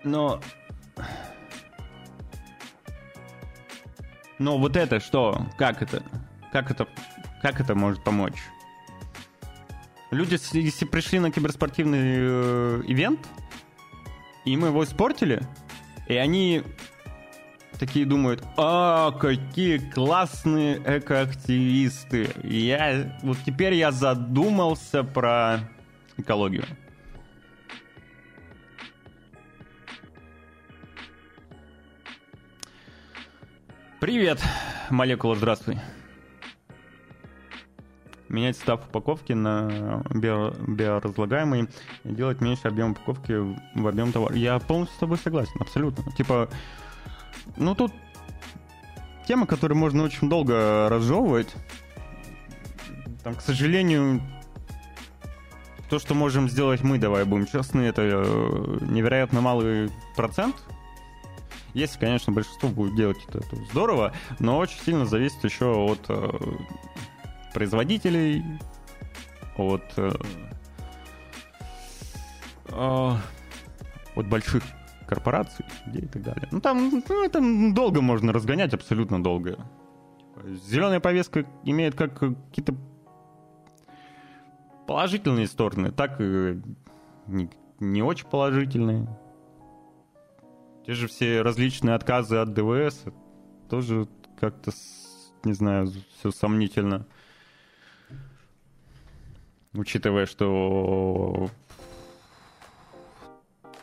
но 0.02 0.40
но 4.38 4.58
вот 4.58 4.76
это 4.76 5.00
что? 5.00 5.46
Как 5.56 5.82
это? 5.82 6.02
Как 6.52 6.70
это? 6.70 6.86
Как 7.42 7.60
это 7.60 7.74
может 7.74 8.02
помочь? 8.02 8.42
Люди, 10.10 10.38
если 10.56 10.84
пришли 10.84 11.18
на 11.18 11.30
киберспортивный 11.30 11.98
э, 12.00 12.82
ивент, 12.86 13.26
и 14.44 14.56
мы 14.56 14.68
его 14.68 14.84
испортили, 14.84 15.42
и 16.06 16.14
они 16.14 16.62
такие 17.78 18.06
думают, 18.06 18.42
а, 18.56 19.10
какие 19.12 19.78
классные 19.78 20.80
экоактивисты. 20.84 22.30
Я, 22.44 23.18
вот 23.22 23.38
теперь 23.44 23.74
я 23.74 23.92
задумался 23.92 25.04
про 25.04 25.60
экологию. 26.16 26.64
Привет, 34.06 34.40
молекула, 34.88 35.34
здравствуй 35.34 35.80
менять 38.28 38.56
став 38.56 38.86
упаковки 38.86 39.32
на 39.32 40.04
био, 40.10 40.52
биоразлагаемый 40.64 41.68
делать 42.04 42.40
меньше 42.40 42.68
объем 42.68 42.92
упаковки 42.92 43.32
в 43.74 43.84
объем 43.84 44.12
товара. 44.12 44.36
Я 44.36 44.60
полностью 44.60 44.94
с 44.94 45.00
тобой 45.00 45.18
согласен, 45.18 45.56
абсолютно. 45.58 46.04
Типа, 46.12 46.48
ну 47.56 47.74
тут 47.74 47.90
тема, 49.26 49.44
которую 49.44 49.76
можно 49.76 50.04
очень 50.04 50.28
долго 50.28 50.88
разжевывать. 50.88 51.52
Там, 53.24 53.34
к 53.34 53.40
сожалению, 53.40 54.22
то, 55.90 55.98
что 55.98 56.14
можем 56.14 56.48
сделать 56.48 56.84
мы, 56.84 56.98
давай 56.98 57.24
будем 57.24 57.46
честны, 57.46 57.80
это 57.80 58.02
э, 58.02 58.78
невероятно 58.82 59.40
малый 59.40 59.90
процент. 60.14 60.54
Если, 61.76 61.98
конечно, 61.98 62.32
большинство 62.32 62.70
будет 62.70 62.96
делать 62.96 63.18
это, 63.28 63.36
это 63.36 63.56
здорово, 63.70 64.14
но 64.38 64.56
очень 64.56 64.78
сильно 64.80 65.04
зависит 65.04 65.44
еще 65.44 65.66
от 65.66 66.00
э, 66.08 66.30
производителей, 67.52 68.42
от, 69.58 69.82
э, 69.98 70.10
э, 72.70 73.10
от 74.16 74.26
больших 74.26 74.62
корпораций 75.06 75.66
и 75.92 76.06
так 76.06 76.22
далее. 76.22 76.48
Ну 76.50 76.62
там, 76.62 77.02
ну, 77.06 77.24
это 77.24 77.42
долго 77.74 78.00
можно 78.00 78.32
разгонять, 78.32 78.72
абсолютно 78.72 79.22
долго. 79.22 79.58
Зеленая 80.46 81.00
повестка 81.00 81.44
имеет 81.62 81.94
как 81.94 82.18
какие-то 82.18 82.74
положительные 84.86 85.46
стороны, 85.46 85.90
так 85.90 86.22
и 86.22 86.58
не, 87.26 87.50
не 87.80 88.02
очень 88.02 88.28
положительные. 88.28 89.06
Те 90.86 90.94
же 90.94 91.08
все 91.08 91.42
различные 91.42 91.94
отказы 91.94 92.36
от 92.36 92.52
ДВС 92.52 93.04
тоже 93.68 94.06
как-то, 94.38 94.70
не 95.44 95.52
знаю, 95.52 95.92
все 96.18 96.30
сомнительно 96.30 97.06
учитывая, 99.78 100.26
что, 100.26 101.48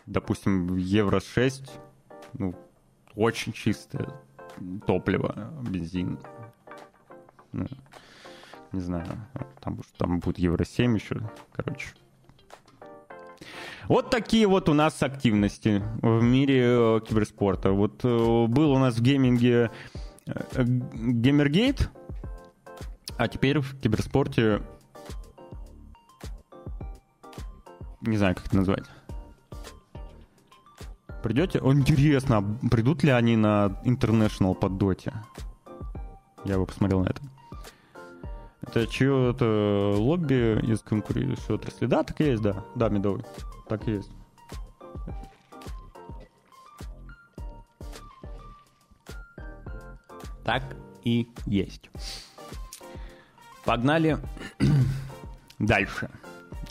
допустим, 0.05 0.75
Евро-6, 0.75 1.69
ну, 2.33 2.55
очень 3.15 3.53
чистое 3.53 4.21
топливо, 4.85 5.53
бензин. 5.69 6.19
Ну, 7.51 7.67
не 8.71 8.81
знаю, 8.81 9.07
там, 9.59 9.79
там 9.97 10.19
будет 10.19 10.39
Евро-7 10.39 10.95
еще, 10.95 11.29
короче. 11.51 11.89
Вот 13.87 14.09
такие 14.09 14.47
вот 14.47 14.69
у 14.69 14.73
нас 14.73 15.01
активности 15.03 15.83
в 16.01 16.21
мире 16.21 16.63
э, 16.65 16.99
киберспорта. 17.07 17.71
Вот 17.71 18.03
э, 18.03 18.45
был 18.47 18.71
у 18.71 18.79
нас 18.79 18.95
в 18.95 19.01
гейминге 19.01 19.71
э, 20.25 20.63
Геймергейт, 20.63 21.89
а 23.17 23.27
теперь 23.27 23.59
в 23.59 23.79
киберспорте 23.79 24.61
не 28.01 28.17
знаю, 28.17 28.35
как 28.35 28.47
это 28.47 28.57
назвать. 28.57 28.83
Придете? 31.21 31.59
О, 31.59 31.73
интересно, 31.73 32.37
а 32.37 32.67
придут 32.69 33.03
ли 33.03 33.11
они 33.11 33.37
на 33.37 33.79
International 33.85 34.55
под 34.55 34.77
доте? 34.77 35.13
Я 36.43 36.57
бы 36.57 36.65
посмотрел 36.65 37.01
на 37.01 37.07
это. 37.07 37.21
Это 38.65 38.87
чье-то 38.87 39.93
лобби 39.97 40.59
из 40.65 40.81
конкурирующей 40.81 41.53
отрасли. 41.53 41.85
Да, 41.85 42.03
так 42.03 42.19
и 42.21 42.25
есть, 42.25 42.41
да. 42.41 42.63
Да, 42.75 42.89
медовый. 42.89 43.23
Так 43.67 43.87
и 43.87 43.91
есть. 43.91 44.11
Так 50.43 50.63
и 51.03 51.27
есть. 51.45 51.89
Погнали 53.65 54.17
дальше. 55.59 56.09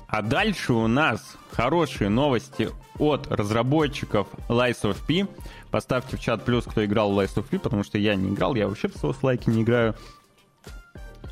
А 0.08 0.22
дальше 0.22 0.72
у 0.72 0.88
нас 0.88 1.36
хорошие 1.52 2.10
новости 2.10 2.70
от 2.98 3.28
разработчиков 3.30 4.28
Lies 4.48 4.82
of 4.82 4.96
P. 5.06 5.26
Поставьте 5.70 6.16
в 6.16 6.20
чат 6.20 6.44
плюс, 6.44 6.64
кто 6.64 6.84
играл 6.84 7.12
в 7.12 7.18
Lies 7.18 7.34
of 7.36 7.44
P, 7.48 7.58
потому 7.58 7.82
что 7.84 7.96
я 7.96 8.14
не 8.14 8.30
играл, 8.30 8.54
я 8.54 8.68
вообще 8.68 8.88
в 8.88 8.96
Souls-like 8.96 9.48
не 9.50 9.62
играю. 9.62 9.94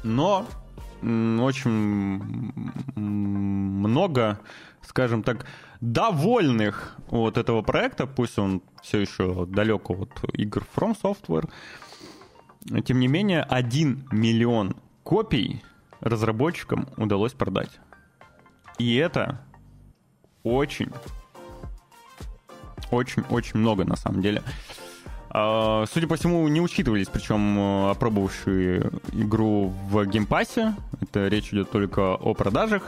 Но 0.03 0.47
очень 1.03 1.71
много, 2.97 4.39
скажем 4.83 5.23
так, 5.23 5.47
довольных 5.81 6.97
от 7.11 7.37
этого 7.39 7.63
проекта, 7.63 8.07
пусть 8.07 8.39
он 8.39 8.63
все 8.83 9.01
еще 9.01 9.47
далеко 9.47 9.95
от 9.95 10.11
игр 10.35 10.65
From 10.77 10.97
Software, 11.01 11.51
тем 12.85 13.01
не 13.01 13.09
менее, 13.09 13.43
1 13.43 14.09
миллион 14.13 14.77
копий 15.03 15.63
разработчикам 16.01 16.89
удалось 16.97 17.33
продать. 17.33 17.81
И 18.79 18.97
это 18.97 19.41
очень, 20.43 20.91
очень-очень 22.91 23.59
много 23.59 23.85
на 23.85 23.97
самом 23.97 24.23
деле. 24.23 24.43
А, 25.33 25.85
судя 25.87 26.09
по 26.09 26.17
всему, 26.17 26.47
не 26.49 26.61
учитывались, 26.61 27.09
причем 27.09 27.59
э, 27.59 27.91
опробовавшие 27.91 28.91
игру 29.13 29.73
в 29.89 30.05
геймпассе. 30.07 30.75
Это 31.01 31.29
речь 31.29 31.53
идет 31.53 31.71
только 31.71 32.15
о 32.15 32.35
продажах. 32.35 32.83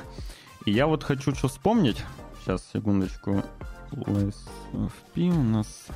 И 0.64 0.72
я 0.72 0.86
вот 0.86 1.04
хочу 1.04 1.34
что 1.34 1.48
вспомнить. 1.48 2.04
Сейчас, 2.40 2.64
секундочку. 2.72 3.44
LSFP 3.92 5.30
у 5.30 5.42
нас... 5.42 5.86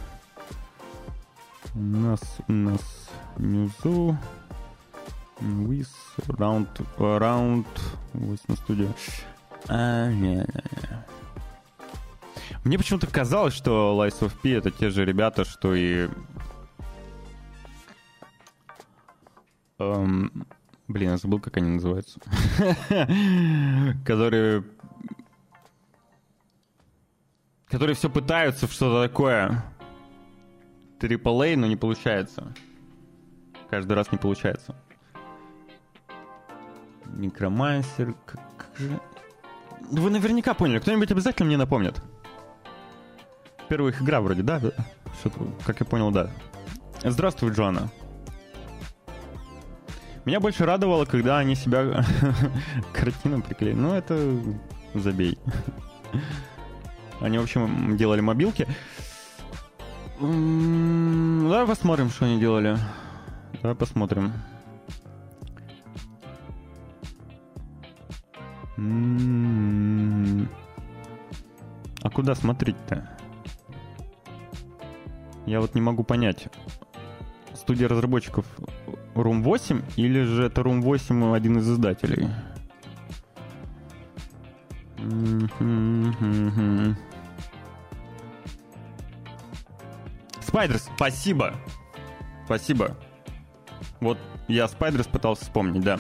У 1.75 1.79
нас, 1.79 2.21
у 2.49 2.53
нас 2.53 3.11
Ньюзу. 3.39 4.17
With 5.41 5.89
round, 6.29 6.69
round, 6.97 7.67
8 8.15 8.57
студия. 8.57 8.89
А, 9.69 10.09
не, 10.11 10.37
не, 10.37 10.37
не. 10.37 11.07
Мне 12.65 12.79
почему-то 12.79 13.07
казалось, 13.07 13.55
что 13.55 13.97
Lies 13.97 14.21
of 14.21 14.33
P 14.43 14.51
это 14.53 14.71
те 14.71 14.91
же 14.91 15.05
ребята, 15.05 15.45
что 15.45 15.75
и... 15.75 16.09
Эм... 19.79 20.47
Блин, 20.89 21.11
я 21.11 21.16
забыл, 21.16 21.41
как 21.41 21.57
они 21.57 21.70
называются. 21.70 22.20
Которые... 24.05 24.64
Которые 27.68 27.97
все 27.97 28.09
пытаются 28.09 28.68
в 28.68 28.72
что-то 28.72 29.09
такое. 29.09 29.64
AAA, 31.01 31.57
но 31.57 31.66
не 31.66 31.77
получается. 31.77 32.55
Каждый 33.68 33.95
раз 33.95 34.12
не 34.12 34.18
получается. 34.18 34.77
Некромансер... 37.07 38.14
Вы 39.91 40.11
наверняка 40.11 40.55
поняли. 40.55 40.79
Кто-нибудь 40.79 41.11
обязательно 41.11 41.47
мне 41.47 41.57
напомнит. 41.57 42.01
Первая 43.68 43.93
их 43.93 44.01
игра 44.01 44.20
вроде, 44.20 44.43
да? 44.43 44.61
Как 45.64 45.81
я 45.81 45.87
понял, 45.87 46.12
да. 46.12 46.31
Здравствуй, 47.03 47.51
Джоанна. 47.51 47.91
Меня 50.27 50.41
больше 50.41 50.66
радовало, 50.66 51.05
когда 51.05 51.39
они 51.39 51.55
себя 51.55 52.05
картину 52.93 53.43
приклеили. 53.43 53.77
Ну, 53.77 53.95
это 53.95 54.37
забей. 54.93 55.39
Они, 57.20 57.39
в 57.39 57.43
общем, 57.43 57.97
делали 57.97 58.20
мобилки. 58.20 58.66
Давай 60.18 61.64
посмотрим, 61.64 62.11
что 62.11 62.24
они 62.24 62.41
делали. 62.41 62.77
Давай 63.62 63.77
посмотрим. 63.77 64.33
А 72.03 72.11
куда 72.11 72.35
смотреть-то? 72.35 73.09
Я 75.47 75.61
вот 75.61 75.77
не 75.77 75.81
могу 75.81 76.03
понять. 76.03 76.49
Студия 77.67 77.89
разработчиков 77.89 78.47
Room 79.17 79.43
8 79.43 79.83
или 79.97 80.23
же 80.23 80.45
это 80.45 80.61
Room 80.61 80.83
8 80.83 81.35
один 81.35 81.59
из 81.59 81.69
издателей? 81.69 82.29
Spiders, 90.43 90.89
спасибо. 90.95 91.55
Спасибо. 92.45 92.97
Вот 93.99 94.17
я 94.47 94.69
Spiders 94.69 95.09
пытался 95.09 95.43
вспомнить, 95.43 95.83
да. 95.83 95.99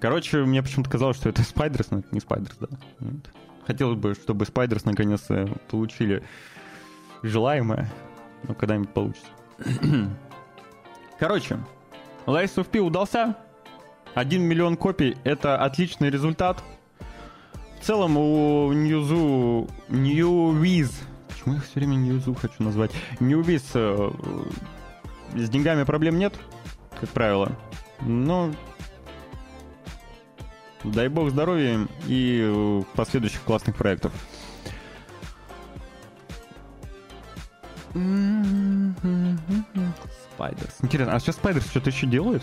Короче, 0.00 0.38
мне 0.38 0.64
почему-то 0.64 0.90
казалось, 0.90 1.16
что 1.16 1.28
это 1.28 1.44
Spiders, 1.44 1.92
но 1.92 2.00
это 2.00 2.08
не 2.10 2.18
Spiders, 2.18 2.56
да. 2.56 2.66
Хотелось 3.68 4.00
бы, 4.00 4.14
чтобы 4.14 4.46
Spiders 4.46 4.84
наконец 4.84 5.28
получили 5.70 6.24
желаемое. 7.22 7.88
Ну, 8.48 8.56
когда-нибудь 8.56 8.92
получится. 8.92 9.28
Короче, 11.20 11.58
Lies 12.26 12.54
of 12.56 12.70
P 12.70 12.80
удался. 12.80 13.36
1 14.14 14.42
миллион 14.42 14.78
копий— 14.78 15.18
это 15.24 15.58
отличный 15.62 16.08
результат. 16.08 16.64
В 17.78 17.84
целом 17.84 18.16
у 18.16 18.72
Newzoo... 18.72 19.68
Neowiz... 19.88 20.98
Почему 21.28 21.56
я 21.56 21.60
все 21.60 21.72
время 21.74 21.96
Newzoo 21.96 22.34
хочу 22.34 22.62
назвать? 22.62 22.92
Neowiz... 23.20 23.70
Э, 23.74 24.10
с 25.34 25.48
деньгами 25.50 25.84
проблем 25.84 26.18
нет, 26.18 26.34
как 26.98 27.10
правило. 27.10 27.52
Но... 28.00 28.50
Дай 30.84 31.08
бог 31.08 31.28
здоровья 31.28 31.86
и 32.06 32.40
э, 32.42 32.82
последующих 32.96 33.42
классных 33.42 33.76
проектов. 33.76 34.12
Spiders. 40.40 40.76
Интересно, 40.80 41.14
а 41.14 41.20
сейчас 41.20 41.36
Spiders 41.36 41.66
что-то 41.66 41.90
еще 41.90 42.06
делают? 42.06 42.42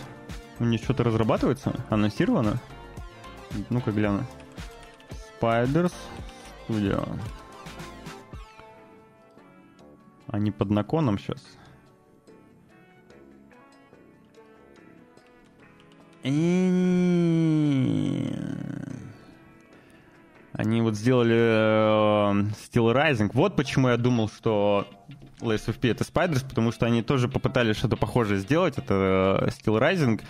У 0.59 0.65
них 0.65 0.83
что-то 0.83 1.03
разрабатывается? 1.03 1.73
Анонсировано? 1.89 2.57
Ну-ка 3.71 3.91
гляну. 3.91 4.23
Spiders 5.41 5.93
Studio. 6.67 7.09
Они 10.27 10.51
под 10.51 10.69
наконом 10.69 11.17
сейчас. 11.17 11.43
Они 20.53 20.81
вот 20.81 20.93
сделали 20.95 21.35
э, 21.35 22.51
Steel 22.51 22.93
Rising. 22.93 23.31
Вот 23.33 23.55
почему 23.55 23.89
я 23.89 23.97
думал, 23.97 24.29
что 24.29 24.85
Last 25.39 25.67
of 25.67 25.79
P 25.79 25.89
это 25.89 26.03
Spiders, 26.03 26.47
потому 26.47 26.71
что 26.71 26.85
они 26.85 27.01
тоже 27.01 27.27
попытались 27.27 27.77
что-то 27.77 27.95
похожее 27.95 28.39
сделать. 28.39 28.77
Это 28.77 29.41
э, 29.43 29.47
Steel 29.49 29.79
Rising. 29.79 30.21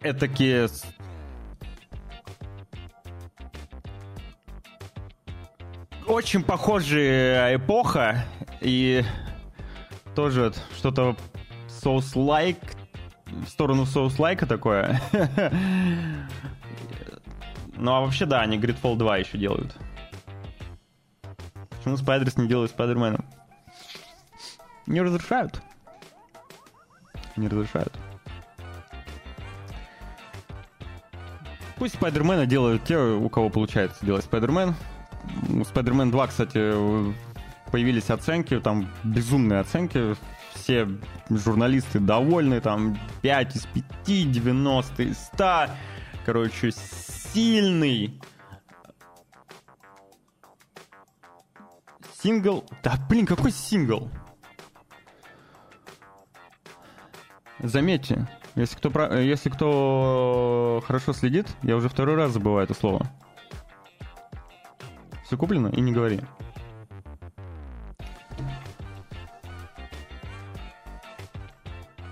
Этакие 0.00 0.68
очень 6.06 6.42
похожая 6.42 7.56
эпоха 7.56 8.24
и 8.60 9.04
тоже 10.14 10.52
что-то 10.76 11.16
Souls-like 11.68 12.76
в 13.26 13.48
сторону 13.48 13.84
Souls-like 13.84 14.46
такое. 14.46 15.00
ну 17.76 17.92
а 17.92 18.00
вообще 18.00 18.26
да, 18.26 18.40
они 18.40 18.58
Gridfall 18.58 18.96
2 18.96 19.16
еще 19.18 19.38
делают. 19.38 19.74
Почему 21.82 21.96
Спайдерс 21.96 22.36
не 22.36 22.46
делает 22.46 22.70
Спайдермена? 22.70 23.24
Не 24.86 25.00
разрешают. 25.00 25.60
Не 27.34 27.48
разрешают. 27.48 27.92
Пусть 31.78 31.94
Спайдермена 31.94 32.46
делают 32.46 32.84
те, 32.84 32.96
у 32.96 33.28
кого 33.28 33.50
получается 33.50 34.06
делать 34.06 34.24
Спайдермен. 34.24 34.76
У 35.48 35.64
Спайдермен 35.64 36.12
2, 36.12 36.26
кстати, 36.28 36.72
появились 37.72 38.10
оценки, 38.10 38.60
там 38.60 38.88
безумные 39.02 39.58
оценки. 39.58 40.14
Все 40.54 40.88
журналисты 41.30 41.98
довольны, 41.98 42.60
там 42.60 42.96
5 43.22 43.56
из 43.56 43.66
5, 44.06 44.30
90 44.30 45.02
из 45.02 45.18
100. 45.18 45.66
Короче, 46.24 46.70
сильный 46.70 48.20
Сингл... 52.22 52.64
Да, 52.84 52.94
блин, 53.08 53.26
какой 53.26 53.50
сингл? 53.50 54.08
Заметьте, 57.58 58.28
если 58.54 58.76
кто, 58.76 59.16
если 59.16 59.48
кто 59.48 60.82
хорошо 60.86 61.14
следит, 61.14 61.48
я 61.62 61.74
уже 61.74 61.88
второй 61.88 62.14
раз 62.14 62.32
забываю 62.32 62.64
это 62.64 62.74
слово. 62.74 63.08
Все 65.24 65.36
куплено 65.36 65.66
и 65.68 65.80
не 65.80 65.90
говори. 65.90 66.20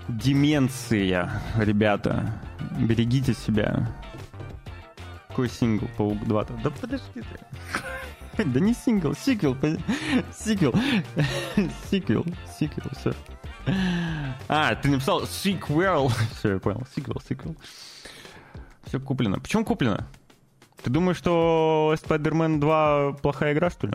Деменция, 0.09 1.41
ребята. 1.55 2.33
Берегите 2.77 3.33
себя. 3.33 3.87
Какой 5.29 5.47
сингл 5.47 5.87
Паук 5.97 6.25
2? 6.25 6.41
-то? 6.41 6.61
Да 6.63 6.69
подожди 6.69 7.21
ты. 7.21 8.00
Да 8.45 8.59
не 8.59 8.73
сингл, 8.73 9.13
сиквел. 9.13 9.55
Сиквел. 10.33 10.73
Сиквел. 11.89 12.25
Сиквел, 12.59 12.89
все. 12.97 13.13
А, 14.47 14.75
ты 14.75 14.89
написал 14.89 15.25
сиквел. 15.27 16.09
Все, 16.39 16.53
я 16.53 16.59
понял. 16.59 16.83
Сиквел, 16.95 17.21
сиквел. 17.27 17.55
Все 18.83 18.99
куплено. 18.99 19.39
Почему 19.39 19.63
куплено? 19.63 20.07
Ты 20.83 20.89
думаешь, 20.89 21.17
что 21.17 21.95
Spider-Man 22.01 22.59
2 22.59 23.13
плохая 23.21 23.53
игра, 23.53 23.69
что 23.69 23.87
ли? 23.87 23.93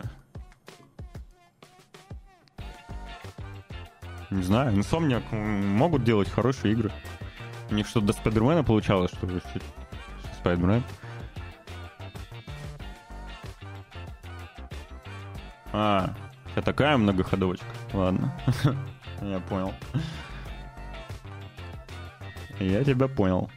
Не 4.29 4.43
знаю, 4.43 4.75
Insomniac 4.75 5.23
могут 5.33 6.03
делать 6.03 6.29
хорошие 6.29 6.73
игры. 6.73 6.91
У 7.69 7.73
них 7.73 7.87
что-то 7.87 8.07
до 8.07 8.13
Спайдермена 8.13 8.63
получалось, 8.63 9.11
что 9.11 9.27
ли? 9.27 9.41
Спайдермен. 10.39 10.83
А, 15.73 16.13
это 16.55 16.61
такая 16.61 16.97
многоходовочка. 16.97 17.65
Ладно. 17.93 18.33
Я 19.21 19.39
понял. 19.39 19.73
Я 22.59 22.83
тебя 22.83 23.07
понял. 23.07 23.49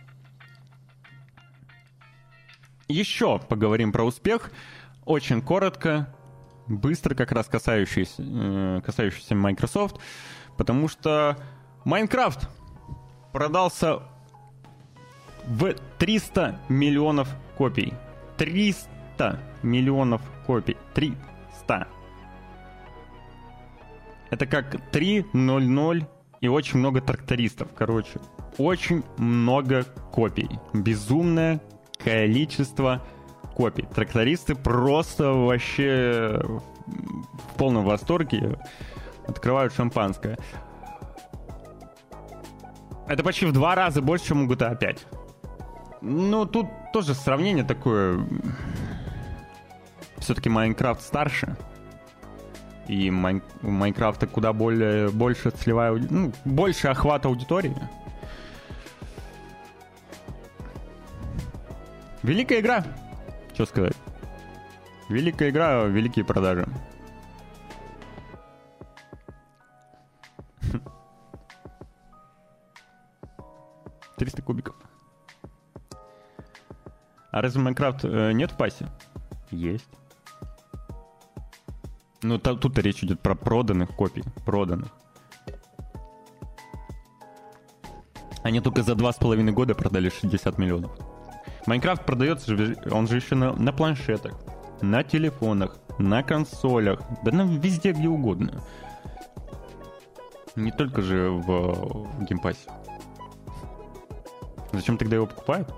Еще 2.89 3.39
поговорим 3.39 3.93
про 3.93 4.05
успех. 4.05 4.51
Очень 5.05 5.41
коротко, 5.41 6.13
быстро, 6.67 7.15
как 7.15 7.33
раз 7.33 7.47
касающийся, 7.47 8.23
э, 8.23 8.81
касающийся 8.85 9.35
Microsoft. 9.35 9.99
Потому 10.57 10.89
что 10.89 11.37
Майнкрафт 11.85 12.49
продался 13.33 14.01
в 15.47 15.75
300 15.99 16.61
миллионов 16.69 17.29
копий. 17.57 17.95
300 18.37 19.41
миллионов 19.63 20.21
копий. 20.47 20.77
300. 20.95 21.89
Это 24.31 24.47
как 24.47 24.75
3.0.0 24.93 26.07
и 26.41 26.49
очень 26.49 26.79
много 26.79 27.01
трактористов. 27.01 27.69
Короче, 27.75 28.21
очень 28.59 29.03
много 29.19 29.85
копий. 30.13 30.49
Безумное 30.73 31.61
количество 32.03 33.03
копий. 33.55 33.83
Трактористы 33.83 34.55
просто 34.55 35.33
вообще 35.33 36.41
в 36.43 37.59
полном 37.59 37.85
восторге 37.85 38.59
открывают 39.27 39.75
шампанское. 39.75 40.39
Это 43.07 43.25
почти 43.25 43.47
в 43.47 43.53
два 43.53 43.75
раза 43.75 44.01
больше, 44.01 44.27
чем 44.27 44.43
у 44.43 44.47
GTA 44.47 44.77
5. 44.79 45.07
Ну, 46.03 46.47
тут 46.47 46.69
тоже 46.93 47.15
сравнение 47.15 47.65
такое. 47.65 48.25
Все-таки 50.19 50.49
Майнкрафт 50.49 51.03
старше. 51.03 51.57
И 52.91 53.09
Майн... 53.09 53.41
у 53.63 53.71
Майнкрафта 53.71 54.27
куда 54.27 54.53
более, 54.53 55.11
больше 55.11 55.51
целевая... 55.51 55.93
Ну, 55.93 56.33
больше 56.45 56.89
охват 56.89 57.25
аудитории. 57.25 57.77
Великая 62.25 62.59
игра. 62.59 62.85
Что 63.55 63.67
сказать? 63.67 63.95
Великая 65.09 65.51
игра, 65.51 65.85
великие 65.85 66.25
продажи. 66.25 66.67
300 74.17 74.43
кубиков. 74.43 74.75
А 77.31 77.41
разве 77.41 77.63
Майнкрафт 77.63 78.01
э, 78.05 78.33
нет 78.33 78.51
в 78.51 78.57
пасе? 78.57 78.89
Есть. 79.53 80.00
Ну, 82.23 82.39
тут 82.39 82.79
речь 82.79 83.03
идет 83.03 83.21
про 83.21 83.35
проданных 83.35 83.91
копий. 83.91 84.23
Проданных. 84.45 84.91
Они 88.43 88.61
только 88.61 88.83
за 88.83 88.95
два 88.95 89.13
с 89.13 89.17
половиной 89.17 89.53
года 89.53 89.75
продали 89.75 90.09
60 90.09 90.59
миллионов. 90.59 90.91
Майнкрафт 91.67 92.05
продается, 92.07 92.57
он 92.91 93.07
же 93.07 93.17
еще 93.17 93.35
на, 93.35 93.53
на 93.53 93.73
планшетах, 93.73 94.35
на 94.81 95.05
телефонах, 95.05 95.77
на 95.99 96.23
консолях, 96.23 97.01
да 97.23 97.33
на 97.33 97.43
везде, 97.43 97.93
где 97.93 98.09
угодно. 98.09 98.63
Не 100.57 100.73
только 100.73 101.03
же 101.03 101.31
в, 101.31 101.47
в 101.47 102.25
геймпассе. 102.25 102.71
Зачем 104.73 104.97
тогда 104.97 105.17
его 105.17 105.27
покупают? 105.27 105.73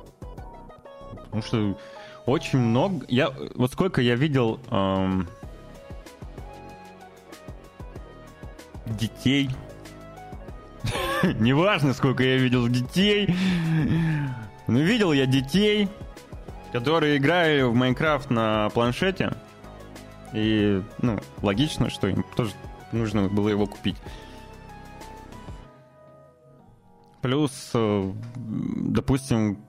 Потому 1.10 1.42
что 1.42 1.78
очень 2.26 2.58
много... 2.58 3.04
Я, 3.08 3.30
вот 3.54 3.72
сколько 3.72 4.00
я 4.00 4.14
видел 4.14 4.60
эм, 4.70 5.28
детей. 8.86 9.50
Неважно, 11.22 11.92
сколько 11.92 12.22
я 12.22 12.36
видел 12.36 12.68
детей. 12.68 13.34
Но 14.66 14.78
видел 14.78 15.12
я 15.12 15.26
детей, 15.26 15.88
которые 16.72 17.18
играли 17.18 17.62
в 17.62 17.74
Майнкрафт 17.74 18.30
на 18.30 18.70
планшете. 18.70 19.34
И, 20.32 20.82
ну, 21.00 21.18
логично, 21.42 21.90
что 21.90 22.08
им 22.08 22.24
тоже 22.36 22.52
нужно 22.92 23.28
было 23.28 23.48
его 23.48 23.66
купить. 23.66 23.96
Плюс, 27.20 27.70
э, 27.74 28.12
допустим, 28.34 29.64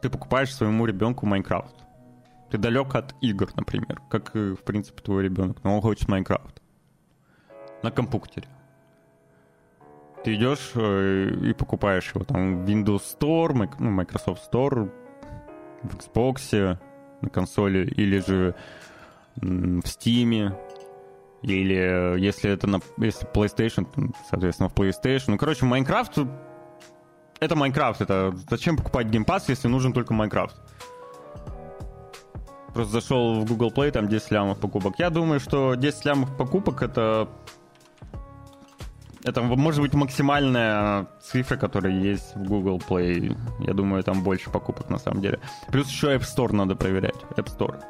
ты 0.00 0.10
покупаешь 0.10 0.54
своему 0.54 0.86
ребенку 0.86 1.26
Майнкрафт. 1.26 1.76
Ты 2.50 2.58
далек 2.58 2.94
от 2.94 3.14
игр, 3.20 3.50
например, 3.54 4.00
как, 4.10 4.34
в 4.34 4.56
принципе, 4.64 5.02
твой 5.02 5.22
ребенок, 5.22 5.62
но 5.62 5.76
он 5.76 5.80
хочет 5.82 6.08
Майнкрафт. 6.08 6.61
На 7.82 7.90
компьютере. 7.90 8.48
Ты 10.24 10.34
идешь 10.34 10.72
э, 10.74 11.30
и 11.42 11.52
покупаешь 11.52 12.12
его 12.14 12.24
там 12.24 12.64
в 12.64 12.68
Windows 12.68 13.02
Store, 13.18 13.68
ну, 13.78 13.90
Microsoft 13.90 14.52
Store, 14.52 14.90
в 15.82 15.96
Xbox, 15.96 16.78
на 17.20 17.28
консоли, 17.28 17.86
или 17.86 18.18
же 18.18 18.54
в 19.36 19.80
Steam, 19.80 20.54
или 21.42 22.20
если 22.20 22.50
это 22.50 22.68
на 22.68 22.80
если 22.98 23.26
PlayStation, 23.28 24.14
соответственно, 24.30 24.68
в 24.68 24.74
PlayStation. 24.74 25.24
Ну, 25.28 25.38
короче, 25.38 25.64
Майнкрафт 25.64 26.18
это 27.42 27.56
Майнкрафт. 27.56 28.00
Это 28.00 28.32
зачем 28.48 28.76
покупать 28.76 29.08
геймпас, 29.08 29.48
если 29.48 29.66
нужен 29.66 29.92
только 29.92 30.14
Майнкрафт? 30.14 30.54
Просто 32.72 32.92
зашел 32.92 33.40
в 33.40 33.44
Google 33.46 33.72
Play, 33.72 33.90
там 33.90 34.06
10 34.06 34.30
лямов 34.30 34.60
покупок. 34.60 34.94
Я 34.98 35.10
думаю, 35.10 35.40
что 35.40 35.74
10 35.74 36.04
лямов 36.04 36.36
покупок 36.36 36.82
это 36.82 37.28
это 39.24 39.42
может 39.42 39.80
быть 39.80 39.94
максимальная 39.94 41.06
цифра, 41.20 41.56
которая 41.56 41.92
есть 41.92 42.34
в 42.34 42.44
Google 42.44 42.78
Play. 42.78 43.36
Я 43.60 43.72
думаю, 43.72 44.02
там 44.02 44.22
больше 44.22 44.50
покупок 44.50 44.90
на 44.90 44.98
самом 44.98 45.20
деле. 45.20 45.38
Плюс 45.70 45.88
еще 45.88 46.14
App 46.14 46.22
Store 46.22 46.52
надо 46.52 46.74
проверять. 46.74 47.16
App 47.36 47.46
Store. 47.56 47.82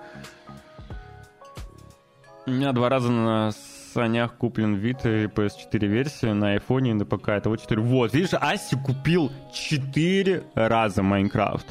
У 2.46 2.50
меня 2.50 2.72
два 2.72 2.88
раза 2.88 3.10
на 3.10 3.52
санях 3.52 4.36
куплен 4.36 4.76
Vita 4.76 5.24
и 5.24 5.26
PS4 5.26 5.86
версия 5.86 6.34
на 6.34 6.56
iPhone 6.56 6.90
и 6.90 6.92
на 6.92 7.04
ПК. 7.04 7.28
Это 7.28 7.48
вот 7.48 7.60
4. 7.60 7.80
Вот, 7.80 8.12
видишь, 8.14 8.34
Аси 8.34 8.76
купил 8.76 9.30
4 9.52 10.44
раза 10.54 11.02
Майнкрафт. 11.02 11.66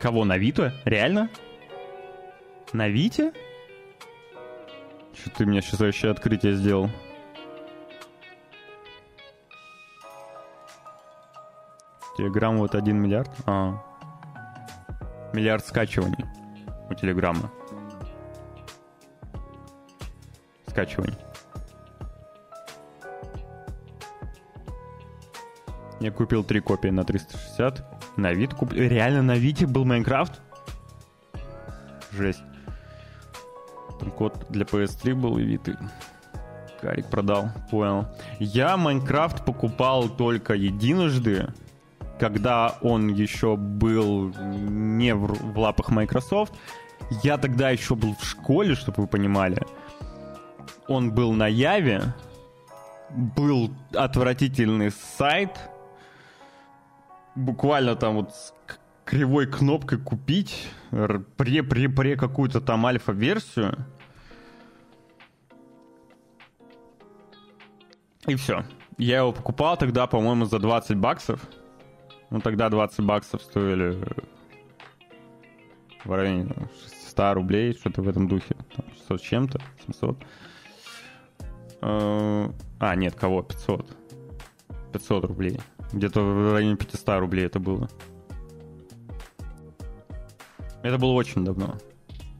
Кого, 0.00 0.24
на 0.24 0.38
Вито? 0.38 0.72
Реально? 0.84 1.30
На 2.72 2.88
Вите? 2.88 3.32
Что 5.18 5.30
ты 5.30 5.46
мне 5.46 5.62
сейчас 5.62 5.80
вообще 5.80 6.10
открытие 6.10 6.52
сделал? 6.52 6.90
Телеграм 12.16 12.58
вот 12.58 12.74
1 12.74 12.96
миллиард? 12.96 13.30
А. 13.46 13.82
Миллиард 15.32 15.64
скачиваний 15.66 16.24
у 16.88 16.94
Телеграма. 16.94 17.50
скачиваний. 20.76 21.16
Я 26.00 26.10
купил 26.10 26.44
три 26.44 26.60
копии 26.60 26.88
на 26.88 27.04
360. 27.04 28.18
На 28.18 28.32
вид 28.32 28.52
купил. 28.52 28.78
Реально 28.78 29.22
на 29.22 29.36
Вите 29.36 29.66
был 29.66 29.86
Майнкрафт? 29.86 30.40
Жесть. 32.12 32.42
Там 33.98 34.10
код 34.10 34.46
для 34.50 34.66
PS3 34.66 35.14
был 35.14 35.38
и 35.38 35.44
Виты. 35.44 35.78
Карик 36.82 37.06
продал, 37.06 37.48
понял. 37.70 38.06
Я 38.38 38.76
Майнкрафт 38.76 39.46
покупал 39.46 40.10
только 40.10 40.52
единожды, 40.52 41.48
когда 42.18 42.76
он 42.80 43.08
еще 43.08 43.56
был 43.56 44.32
не 44.38 45.14
в, 45.14 45.26
в 45.26 45.58
лапах 45.58 45.90
Microsoft. 45.90 46.54
Я 47.22 47.38
тогда 47.38 47.70
еще 47.70 47.94
был 47.94 48.14
в 48.14 48.24
школе, 48.24 48.74
чтобы 48.74 49.02
вы 49.02 49.06
понимали 49.06 49.62
он 50.88 51.12
был 51.12 51.32
на 51.32 51.46
Яве, 51.46 52.14
был 53.10 53.70
отвратительный 53.94 54.90
сайт, 54.90 55.50
буквально 57.34 57.96
там 57.96 58.16
вот 58.16 58.32
с 58.32 58.54
кривой 59.04 59.46
кнопкой 59.46 59.98
купить, 59.98 60.68
пре-пре-пре 60.90 62.16
какую-то 62.16 62.60
там 62.60 62.86
альфа-версию. 62.86 63.86
И 68.26 68.34
все. 68.34 68.64
Я 68.98 69.18
его 69.18 69.32
покупал 69.32 69.76
тогда, 69.76 70.06
по-моему, 70.06 70.46
за 70.46 70.58
20 70.58 70.96
баксов. 70.96 71.40
Ну, 72.30 72.40
тогда 72.40 72.68
20 72.68 73.00
баксов 73.04 73.42
стоили 73.42 73.98
в 76.04 76.12
районе 76.12 76.48
100 77.08 77.34
рублей, 77.34 77.72
что-то 77.72 78.02
в 78.02 78.08
этом 78.08 78.28
духе. 78.28 78.56
600 78.94 79.20
с 79.20 79.24
чем-то, 79.24 79.60
700. 79.86 80.16
Э, 81.82 82.48
а, 82.78 82.94
нет, 82.96 83.14
кого? 83.14 83.42
500. 83.42 83.96
500 84.92 85.24
рублей. 85.24 85.60
Где-то 85.92 86.20
в 86.20 86.52
районе 86.52 86.76
500 86.76 87.20
рублей 87.20 87.46
это 87.46 87.60
было. 87.60 87.88
Это 90.82 90.98
было 90.98 91.12
очень 91.12 91.44
давно. 91.44 91.76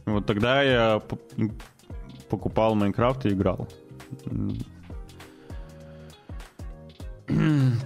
Вот 0.04 0.26
тогда 0.26 0.62
я 0.62 1.02
покупал 2.28 2.74
Майнкрафт 2.74 3.26
и 3.26 3.30
играл. 3.30 3.68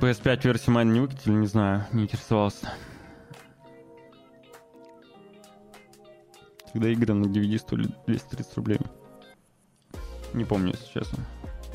PS5 0.01 0.45
версию 0.45 0.75
Майн 0.75 0.93
не 0.95 1.01
выкатили, 1.01 1.35
не 1.35 1.47
знаю, 1.47 1.85
не 1.93 2.05
интересовался. 2.05 2.73
Тогда 6.73 6.89
игры 6.89 7.13
на 7.13 7.27
DVD 7.27 7.59
стоили 7.59 7.91
230 8.07 8.57
рублей. 8.57 8.79
Не 10.33 10.47
помню, 10.47 10.73
если 10.73 11.01
честно. 11.01 11.19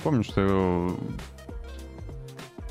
Помню, 0.03 0.23
что... 0.23 0.97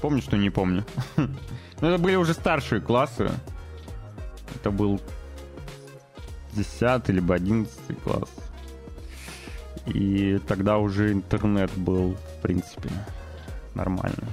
Помню, 0.00 0.22
что 0.22 0.36
не 0.36 0.50
помню. 0.50 0.84
Но 1.16 1.88
это 1.88 2.02
были 2.02 2.16
уже 2.16 2.34
старшие 2.34 2.80
классы. 2.80 3.30
Это 4.56 4.72
был 4.72 5.00
10 6.54 7.08
либо 7.10 7.36
11 7.36 8.02
класс. 8.02 8.30
И 9.86 10.40
тогда 10.48 10.78
уже 10.78 11.12
интернет 11.12 11.70
был, 11.76 12.14
в 12.14 12.42
принципе, 12.42 12.90
нормальный. 13.74 14.26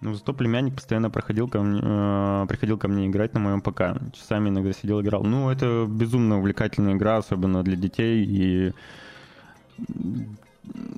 Ну, 0.00 0.14
зато 0.14 0.32
племянник 0.32 0.74
постоянно 0.74 1.10
проходил 1.10 1.46
ко 1.46 1.60
мне, 1.60 1.80
э, 1.82 2.46
приходил 2.48 2.78
ко 2.78 2.88
мне 2.88 3.06
играть 3.06 3.34
на 3.34 3.40
моем 3.40 3.60
ПК. 3.60 4.00
Часами 4.14 4.48
иногда 4.48 4.72
сидел 4.72 5.02
играл. 5.02 5.22
Ну, 5.24 5.50
это 5.50 5.86
безумно 5.86 6.38
увлекательная 6.38 6.94
игра, 6.94 7.18
особенно 7.18 7.62
для 7.62 7.76
детей, 7.76 8.24
и 8.24 8.72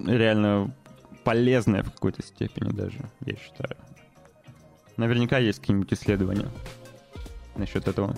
реально 0.07 0.73
полезная 1.25 1.83
в 1.83 1.93
какой-то 1.93 2.23
степени 2.23 2.71
даже, 2.71 2.99
я 3.25 3.37
считаю. 3.37 3.77
Наверняка 4.97 5.39
есть 5.39 5.59
какие-нибудь 5.59 5.93
исследования 5.93 6.49
насчет 7.57 7.89
этого. 7.89 8.17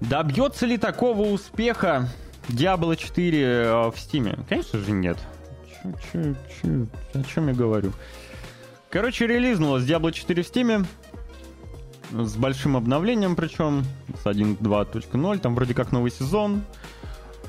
Добьется 0.00 0.66
ли 0.66 0.78
такого 0.78 1.22
успеха 1.28 2.08
Diablo 2.48 2.96
4 2.96 3.42
э, 3.42 3.72
в 3.90 3.94
Steam? 3.94 4.44
Конечно 4.48 4.78
же 4.78 4.92
нет. 4.92 5.18
О 5.84 7.22
чем 7.24 7.48
я 7.48 7.54
говорю? 7.54 7.92
Короче, 8.88 9.26
релизнулась 9.26 9.84
Diablo 9.84 10.10
4 10.10 10.42
в 10.42 10.46
Steam 10.46 10.86
с 12.12 12.36
большим 12.36 12.76
обновлением, 12.76 13.36
причем 13.36 13.84
с 14.22 14.26
1.2.0, 14.26 15.38
там 15.38 15.54
вроде 15.54 15.74
как 15.74 15.92
новый 15.92 16.10
сезон. 16.10 16.64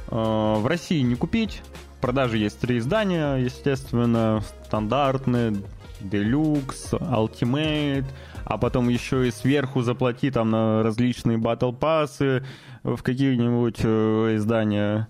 Э, 0.09 0.55
в 0.57 0.67
России 0.67 1.01
не 1.01 1.15
купить. 1.15 1.61
В 1.97 2.01
продаже 2.01 2.37
есть 2.37 2.59
три 2.59 2.79
издания, 2.79 3.35
естественно, 3.35 4.43
стандартные, 4.65 5.55
Deluxe, 6.01 6.99
Ultimate, 6.99 8.05
а 8.45 8.57
потом 8.57 8.89
еще 8.89 9.27
и 9.27 9.31
сверху 9.31 9.81
заплати 9.81 10.31
там 10.31 10.49
на 10.49 10.83
различные 10.83 11.37
батл 11.37 11.71
пассы 11.71 12.43
в 12.83 13.01
какие-нибудь 13.01 13.79
э, 13.83 14.35
издания. 14.35 15.07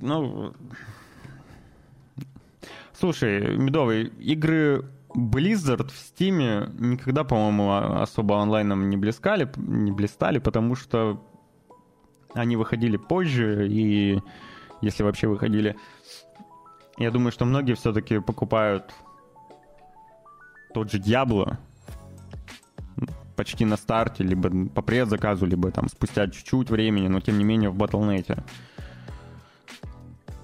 Ну, 0.00 0.52
слушай, 2.92 3.56
Медовый, 3.56 4.04
игры 4.18 4.84
Blizzard 5.14 5.90
в 5.90 5.94
Steam 5.94 6.72
никогда, 6.78 7.22
по-моему, 7.24 8.00
особо 8.00 8.40
онлайном 8.40 8.90
не 8.90 8.96
блескали, 8.96 9.48
не 9.56 9.92
блистали, 9.92 10.38
потому 10.38 10.74
что 10.74 11.22
они 12.34 12.56
выходили 12.56 12.96
позже, 12.96 13.68
и 13.68 14.20
если 14.80 15.04
вообще 15.04 15.28
выходили, 15.28 15.76
я 16.98 17.10
думаю, 17.10 17.30
что 17.30 17.44
многие 17.44 17.74
все-таки 17.74 18.18
покупают 18.18 18.92
тот 20.72 20.90
же 20.90 20.98
Diablo 20.98 21.56
почти 23.34 23.64
на 23.64 23.76
старте, 23.76 24.24
либо 24.24 24.68
по 24.68 24.82
предзаказу, 24.82 25.46
либо 25.46 25.70
там 25.70 25.88
спустя 25.88 26.28
чуть-чуть 26.28 26.70
времени, 26.70 27.08
но 27.08 27.20
тем 27.20 27.38
не 27.38 27.44
менее 27.44 27.70
в 27.70 27.76
Battle.net. 27.76 28.42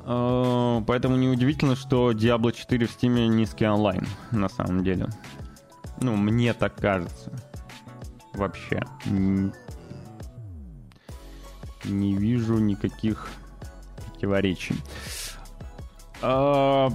А, 0.04 0.82
поэтому 0.86 1.16
неудивительно, 1.16 1.76
что 1.76 2.12
Diablo 2.12 2.52
4 2.52 2.86
в 2.86 2.90
Steam 2.90 3.28
низкий 3.28 3.66
онлайн, 3.66 4.06
на 4.32 4.48
самом 4.48 4.82
деле. 4.82 5.08
Ну, 6.00 6.16
мне 6.16 6.52
так 6.54 6.76
кажется. 6.76 7.32
Вообще. 8.34 8.82
Не 11.84 12.14
вижу 12.14 12.58
никаких 12.58 13.28
противоречий. 14.06 14.76
А, 16.22 16.90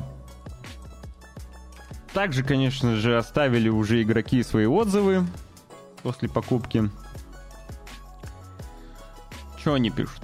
также, 2.14 2.44
конечно 2.44 2.96
же, 2.96 3.18
оставили 3.18 3.70
уже 3.70 4.02
игроки 4.02 4.44
свои 4.44 4.66
отзывы 4.66 5.26
после 6.06 6.30
покупки. 6.30 6.88
Что 9.58 9.74
они 9.74 9.90
пишут? 9.90 10.22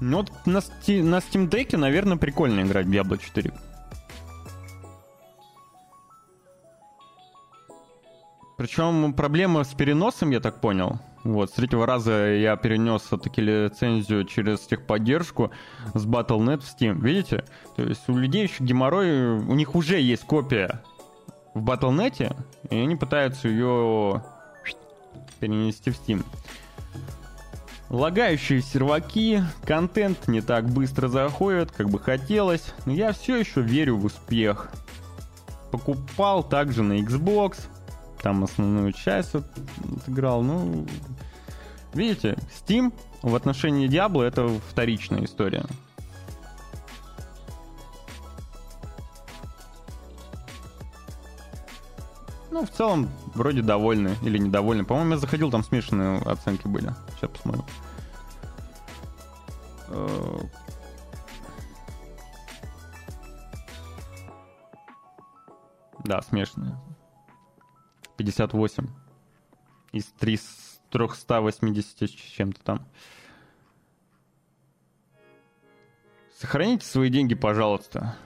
Ну 0.00 0.16
вот 0.16 0.32
на, 0.46 0.58
Steam, 0.58 1.02
на 1.02 1.16
Steam 1.16 1.46
Deck, 1.46 1.76
наверное, 1.76 2.16
прикольно 2.16 2.62
играть 2.62 2.86
в 2.86 2.90
Diablo 2.90 3.18
4. 3.22 3.52
Причем 8.56 9.12
проблема 9.12 9.64
с 9.64 9.74
переносом, 9.74 10.30
я 10.30 10.40
так 10.40 10.62
понял. 10.62 10.98
Вот, 11.22 11.50
с 11.50 11.52
третьего 11.52 11.84
раза 11.84 12.28
я 12.28 12.56
перенес 12.56 13.02
все-таки 13.02 13.42
лицензию 13.42 14.24
через 14.24 14.60
техподдержку 14.60 15.50
с 15.92 16.06
Battle.net 16.06 16.62
в 16.62 16.74
Steam. 16.74 16.98
Видите? 16.98 17.44
То 17.76 17.82
есть 17.82 18.08
у 18.08 18.16
людей 18.16 18.44
еще 18.44 18.64
геморрой, 18.64 19.36
у 19.36 19.54
них 19.54 19.74
уже 19.74 20.00
есть 20.00 20.24
копия 20.24 20.82
в 21.54 21.64
Battle.net, 21.64 22.36
и 22.70 22.76
они 22.76 22.96
пытаются 22.96 23.48
ее 23.48 24.22
перенести 25.40 25.90
в 25.90 25.94
Steam. 25.94 26.24
Лагающие 27.88 28.62
серваки, 28.62 29.42
контент 29.64 30.28
не 30.28 30.40
так 30.40 30.66
быстро 30.70 31.08
заходит, 31.08 31.72
как 31.72 31.90
бы 31.90 31.98
хотелось, 31.98 32.72
но 32.86 32.92
я 32.92 33.12
все 33.12 33.36
еще 33.36 33.62
верю 33.62 33.96
в 33.96 34.04
успех. 34.04 34.70
Покупал 35.72 36.44
также 36.44 36.84
на 36.84 37.00
Xbox, 37.00 37.56
там 38.22 38.44
основную 38.44 38.92
часть 38.92 39.34
вот, 39.34 39.44
отыграл. 40.00 40.42
Ну, 40.42 40.86
видите, 41.92 42.36
Steam 42.50 42.92
в 43.22 43.34
отношении 43.34 43.88
Diablo 43.88 44.22
это 44.22 44.48
вторичная 44.68 45.24
история. 45.24 45.64
Ну, 52.50 52.64
в 52.66 52.70
целом, 52.70 53.08
вроде 53.34 53.62
довольны 53.62 54.16
или 54.22 54.36
недовольны. 54.38 54.84
По-моему, 54.84 55.12
я 55.12 55.18
заходил, 55.18 55.50
там 55.50 55.62
смешанные 55.62 56.18
оценки 56.22 56.66
были. 56.66 56.92
Сейчас 57.16 57.30
посмотрю. 57.30 57.64
Э, 59.88 60.38
да, 66.04 66.22
смешанные. 66.22 66.76
58 68.16 68.88
из 69.92 70.04
380 70.90 72.02
с 72.02 72.12
чем-то 72.12 72.60
там. 72.62 72.86
Сохраните 76.38 76.86
свои 76.86 77.10
деньги, 77.10 77.34
пожалуйста. 77.34 78.16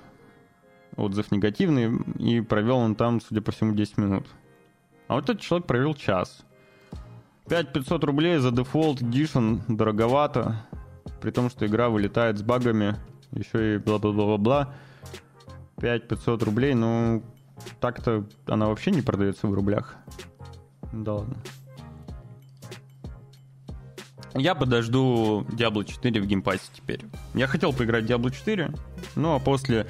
Отзыв 0.97 1.33
негативный, 1.33 1.91
и 2.19 2.41
провел 2.41 2.79
он 2.79 2.95
там, 2.95 3.21
судя 3.21 3.41
по 3.41 3.53
всему, 3.53 3.75
10 3.75 3.99
минут. 3.99 4.27
А 5.09 5.15
вот 5.15 5.29
этот 5.29 5.41
человек 5.41 5.67
провел 5.67 5.95
час. 5.95 6.45
5500 7.49 8.05
рублей 8.05 8.39
за 8.39 8.51
дефолт 8.51 9.03
Edition 9.03 9.61
дороговато, 9.69 10.67
при 11.21 11.31
том, 11.31 11.51
что 11.51 11.67
игра 11.67 11.89
вылетает 11.89 12.39
с 12.39 12.43
багами, 12.43 12.97
еще 13.33 13.75
и 13.75 13.79
бла-бла-бла-бла. 13.79 14.73
5500 15.81 16.43
рублей, 16.43 16.75
ну, 16.75 17.23
так-то 17.81 18.25
она 18.47 18.67
вообще 18.69 18.91
не 18.91 19.03
продается 19.03 19.47
в 19.47 19.55
рублях. 19.55 19.97
Да 20.93 21.15
ладно. 21.15 21.37
Я 24.35 24.55
подожду 24.55 25.43
Diablo 25.51 25.85
4 25.85 26.21
в 26.21 26.27
геймпассе 26.27 26.71
теперь. 26.73 27.03
Я 27.35 27.47
хотел 27.47 27.73
поиграть 27.73 28.05
в 28.05 28.07
Diablo 28.09 28.31
4, 28.31 28.73
ну 29.15 29.37
а 29.37 29.39
после 29.39 29.87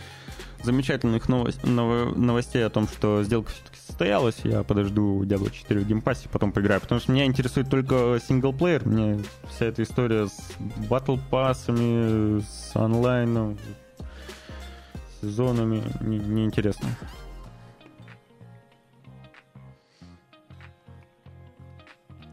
замечательных 0.64 1.28
новость, 1.28 1.62
новостей 1.64 2.64
о 2.64 2.70
том, 2.70 2.88
что 2.88 3.22
сделка 3.22 3.50
все-таки 3.50 3.78
состоялась, 3.86 4.36
я 4.44 4.62
подожду 4.62 5.22
Diablo 5.24 5.50
4 5.50 5.80
в 5.80 5.86
геймпассе, 5.86 6.28
потом 6.28 6.52
поиграю. 6.52 6.80
Потому 6.80 7.00
что 7.00 7.12
меня 7.12 7.26
интересует 7.26 7.70
только 7.70 8.18
синглплеер. 8.26 8.86
Мне 8.86 9.20
вся 9.48 9.66
эта 9.66 9.82
история 9.82 10.26
с 10.26 10.52
battle 10.88 11.16
pass 11.30 11.85
ами, 11.85 12.40
с 12.40 12.74
онлайном, 12.74 13.58
сезонами 15.20 15.82
не, 16.00 16.18
не 16.18 16.44
интересно. 16.44 16.88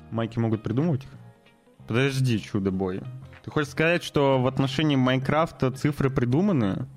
Майки 0.09 0.39
могут 0.39 0.61
придумывать 0.61 1.03
их? 1.03 1.09
Подожди, 1.87 2.39
чудо-бой. 2.39 3.01
Ты 3.43 3.51
хочешь 3.51 3.71
сказать, 3.71 4.03
что 4.03 4.39
в 4.41 4.47
отношении 4.47 4.95
Майнкрафта 4.95 5.71
цифры 5.71 6.09
придуманы? 6.09 6.87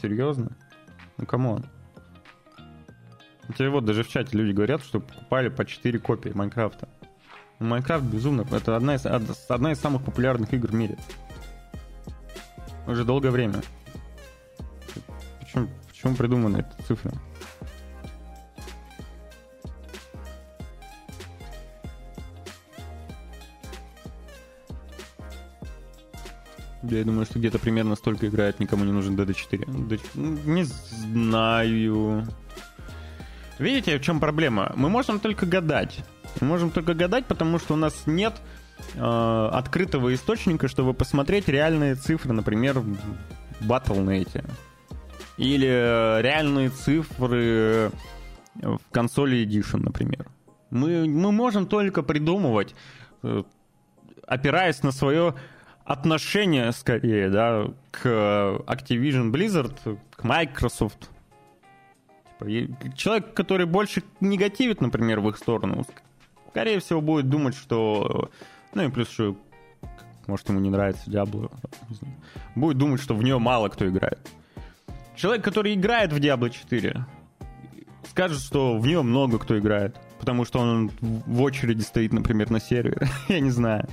Серьезно? 0.00 0.56
Ну, 1.18 1.26
come 1.26 1.49
on. 1.49 1.66
Тебе 3.56 3.68
вот 3.70 3.84
даже 3.84 4.02
в 4.02 4.08
чате 4.08 4.36
люди 4.36 4.52
говорят, 4.52 4.82
что 4.82 5.00
покупали 5.00 5.48
по 5.48 5.64
4 5.64 5.98
копии 5.98 6.30
Майнкрафта. 6.30 6.88
Ну, 7.58 7.66
Майнкрафт 7.66 8.04
безумно. 8.04 8.46
Это 8.50 8.76
одна 8.76 8.94
из, 8.94 9.04
одна 9.06 9.72
из 9.72 9.78
самых 9.78 10.02
популярных 10.04 10.52
игр 10.54 10.68
в 10.68 10.74
мире. 10.74 10.98
Уже 12.86 13.04
долгое 13.04 13.30
время. 13.30 13.62
Почему, 15.40 15.68
почему 15.88 16.16
придуманы 16.16 16.58
эти 16.58 16.86
цифры? 16.86 17.12
Я 26.82 27.04
думаю, 27.04 27.26
что 27.26 27.38
где-то 27.38 27.58
примерно 27.58 27.94
столько 27.94 28.26
играет, 28.26 28.60
никому 28.60 28.84
не 28.84 28.92
нужен 28.92 29.16
DD4. 29.16 30.46
Не 30.46 30.64
знаю. 30.64 32.26
Видите, 33.58 33.98
в 33.98 34.02
чем 34.02 34.18
проблема? 34.18 34.72
Мы 34.74 34.88
можем 34.88 35.20
только 35.20 35.46
гадать. 35.46 36.04
Мы 36.40 36.46
можем 36.48 36.70
только 36.70 36.94
гадать, 36.94 37.26
потому 37.26 37.58
что 37.58 37.74
у 37.74 37.76
нас 37.76 38.06
нет 38.06 38.34
э, 38.94 39.48
открытого 39.52 40.12
источника, 40.14 40.66
чтобы 40.66 40.94
посмотреть 40.94 41.48
реальные 41.48 41.94
цифры, 41.94 42.32
например, 42.32 42.80
в 42.80 42.96
Battle.net. 43.60 44.44
Или 45.36 45.66
реальные 46.20 46.70
цифры 46.70 47.92
в 48.54 48.80
консоли 48.90 49.44
Edition, 49.46 49.82
например. 49.82 50.26
Мы, 50.70 51.06
мы 51.06 51.32
можем 51.32 51.66
только 51.66 52.02
придумывать, 52.02 52.74
э, 53.22 53.42
опираясь 54.26 54.82
на 54.82 54.90
свое 54.90 55.34
отношение, 55.84 56.72
скорее, 56.72 57.30
да, 57.30 57.66
к 57.90 58.06
Activision 58.06 59.30
Blizzard, 59.30 59.98
к 60.14 60.24
Microsoft. 60.24 61.10
Типа, 62.38 62.96
человек, 62.96 63.34
который 63.34 63.66
больше 63.66 64.02
негативит, 64.20 64.80
например, 64.80 65.20
в 65.20 65.28
их 65.28 65.36
сторону, 65.36 65.84
скорее 66.50 66.80
всего, 66.80 67.00
будет 67.00 67.28
думать, 67.28 67.54
что... 67.54 68.30
Ну 68.74 68.84
и 68.84 68.90
плюс 68.90 69.10
еще, 69.10 69.36
может, 70.26 70.48
ему 70.48 70.60
не 70.60 70.70
нравится 70.70 71.10
Diablo. 71.10 71.50
Будет 72.54 72.78
думать, 72.78 73.00
что 73.00 73.14
в 73.14 73.22
нее 73.22 73.38
мало 73.38 73.68
кто 73.68 73.88
играет. 73.88 74.30
Человек, 75.14 75.44
который 75.44 75.74
играет 75.74 76.12
в 76.12 76.16
Diablo 76.16 76.48
4, 76.50 77.04
скажет, 78.08 78.40
что 78.40 78.78
в 78.78 78.86
нее 78.86 79.02
много 79.02 79.38
кто 79.38 79.58
играет. 79.58 79.96
Потому 80.18 80.44
что 80.44 80.60
он 80.60 80.90
в 81.00 81.42
очереди 81.42 81.82
стоит, 81.82 82.12
например, 82.12 82.50
на 82.50 82.60
сервере. 82.60 83.08
Я 83.28 83.40
не 83.40 83.50
знаю. 83.50 83.88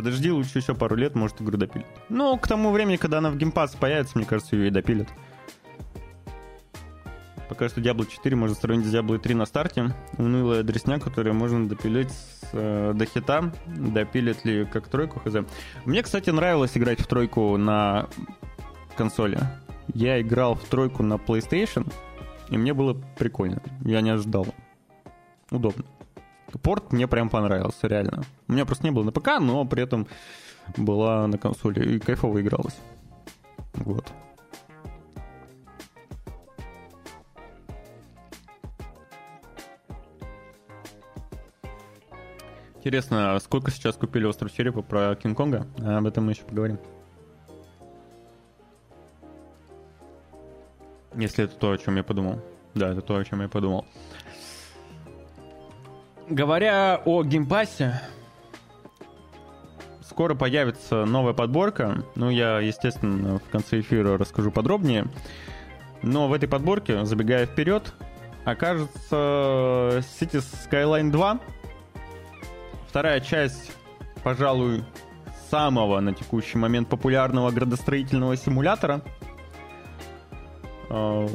Подожди 0.00 0.30
лучше 0.30 0.60
еще 0.60 0.74
пару 0.74 0.96
лет, 0.96 1.14
может, 1.14 1.42
игру 1.42 1.58
допилят. 1.58 1.86
Но 2.08 2.34
к 2.38 2.48
тому 2.48 2.70
времени, 2.70 2.96
когда 2.96 3.18
она 3.18 3.28
в 3.28 3.36
геймпас 3.36 3.74
появится, 3.74 4.16
мне 4.16 4.26
кажется, 4.26 4.56
ее 4.56 4.68
и 4.68 4.70
допилят. 4.70 5.08
Пока 7.50 7.68
что 7.68 7.82
Diablo 7.82 8.10
4 8.10 8.34
можно 8.34 8.56
сравнить 8.56 8.86
с 8.86 8.94
Diablo 8.94 9.18
3 9.18 9.34
на 9.34 9.44
старте. 9.44 9.94
Унылая 10.16 10.62
дресня, 10.62 10.98
которую 10.98 11.34
можно 11.34 11.68
допилить 11.68 12.10
с, 12.12 12.48
э, 12.54 12.92
до 12.94 13.04
хита. 13.04 13.52
Допилят 13.66 14.42
ли 14.46 14.64
как 14.64 14.88
тройку, 14.88 15.20
хз. 15.20 15.44
Мне, 15.84 16.02
кстати, 16.02 16.30
нравилось 16.30 16.78
играть 16.78 17.02
в 17.02 17.06
тройку 17.06 17.58
на 17.58 18.08
консоли. 18.96 19.38
Я 19.92 20.18
играл 20.22 20.54
в 20.54 20.64
тройку 20.64 21.02
на 21.02 21.16
PlayStation, 21.16 21.92
и 22.48 22.56
мне 22.56 22.72
было 22.72 22.94
прикольно. 23.18 23.60
Я 23.84 24.00
не 24.00 24.08
ожидал. 24.08 24.46
Удобно. 25.50 25.84
Порт 26.62 26.92
мне 26.92 27.06
прям 27.06 27.28
понравился, 27.28 27.86
реально. 27.86 28.22
У 28.48 28.52
меня 28.52 28.64
просто 28.66 28.84
не 28.84 28.90
было 28.90 29.04
на 29.04 29.12
ПК, 29.12 29.38
но 29.40 29.64
при 29.64 29.82
этом 29.82 30.06
была 30.76 31.26
на 31.26 31.38
консоли 31.38 31.96
и 31.96 31.98
кайфово 31.98 32.40
игралась. 32.40 32.78
Вот. 33.74 34.12
Интересно, 42.76 43.34
а 43.34 43.40
сколько 43.40 43.70
сейчас 43.70 43.96
купили 43.96 44.24
остров 44.24 44.52
черепа 44.52 44.80
про 44.80 45.14
Кинг-Конга? 45.14 45.66
Об 45.84 46.06
этом 46.06 46.24
мы 46.24 46.32
еще 46.32 46.44
поговорим. 46.44 46.78
Если 51.14 51.44
это 51.44 51.54
то, 51.56 51.72
о 51.72 51.78
чем 51.78 51.96
я 51.96 52.02
подумал. 52.02 52.40
Да, 52.74 52.88
это 52.90 53.02
то, 53.02 53.16
о 53.16 53.24
чем 53.24 53.42
я 53.42 53.48
подумал. 53.48 53.84
Говоря 56.30 57.02
о 57.04 57.24
геймпассе, 57.24 58.00
скоро 60.02 60.36
появится 60.36 61.04
новая 61.04 61.32
подборка. 61.32 62.04
Ну, 62.14 62.30
я, 62.30 62.60
естественно, 62.60 63.40
в 63.40 63.50
конце 63.50 63.80
эфира 63.80 64.16
расскажу 64.16 64.52
подробнее. 64.52 65.06
Но 66.02 66.28
в 66.28 66.32
этой 66.32 66.48
подборке, 66.48 67.04
забегая 67.04 67.46
вперед, 67.46 67.92
окажется 68.44 70.04
Cities 70.20 70.46
Skyline 70.70 71.10
2. 71.10 71.40
Вторая 72.86 73.18
часть, 73.18 73.72
пожалуй, 74.22 74.84
самого 75.50 75.98
на 75.98 76.14
текущий 76.14 76.58
момент 76.58 76.88
популярного 76.88 77.50
градостроительного 77.50 78.36
симулятора. 78.36 79.00
Э, 80.90 81.28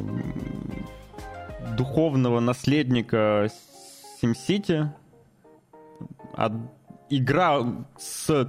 духовного 1.76 2.40
наследника 2.40 3.50
SimCity. 4.26 4.90
От... 6.34 6.54
Игра 7.10 7.62
с 7.98 8.48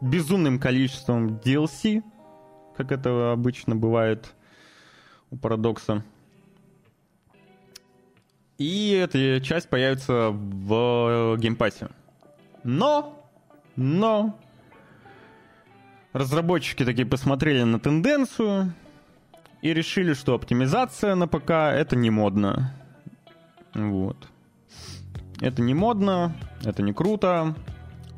безумным 0.00 0.58
количеством 0.58 1.38
DLC, 1.38 2.02
как 2.76 2.90
это 2.90 3.32
обычно 3.32 3.76
бывает 3.76 4.34
у 5.30 5.36
Парадокса. 5.36 6.04
И 8.58 8.90
эта 8.90 9.40
часть 9.40 9.68
появится 9.68 10.30
в 10.30 11.36
геймпассе. 11.38 11.88
Но, 12.64 13.24
но, 13.76 14.38
разработчики 16.12 16.84
такие 16.84 17.06
посмотрели 17.06 17.62
на 17.62 17.78
тенденцию 17.78 18.74
и 19.62 19.72
решили, 19.72 20.12
что 20.14 20.34
оптимизация 20.34 21.14
на 21.14 21.28
ПК 21.28 21.50
это 21.50 21.96
не 21.96 22.10
модно. 22.10 22.74
Вот. 23.74 24.28
Это 25.42 25.60
не 25.60 25.74
модно, 25.74 26.32
это 26.64 26.82
не 26.82 26.94
круто, 26.94 27.54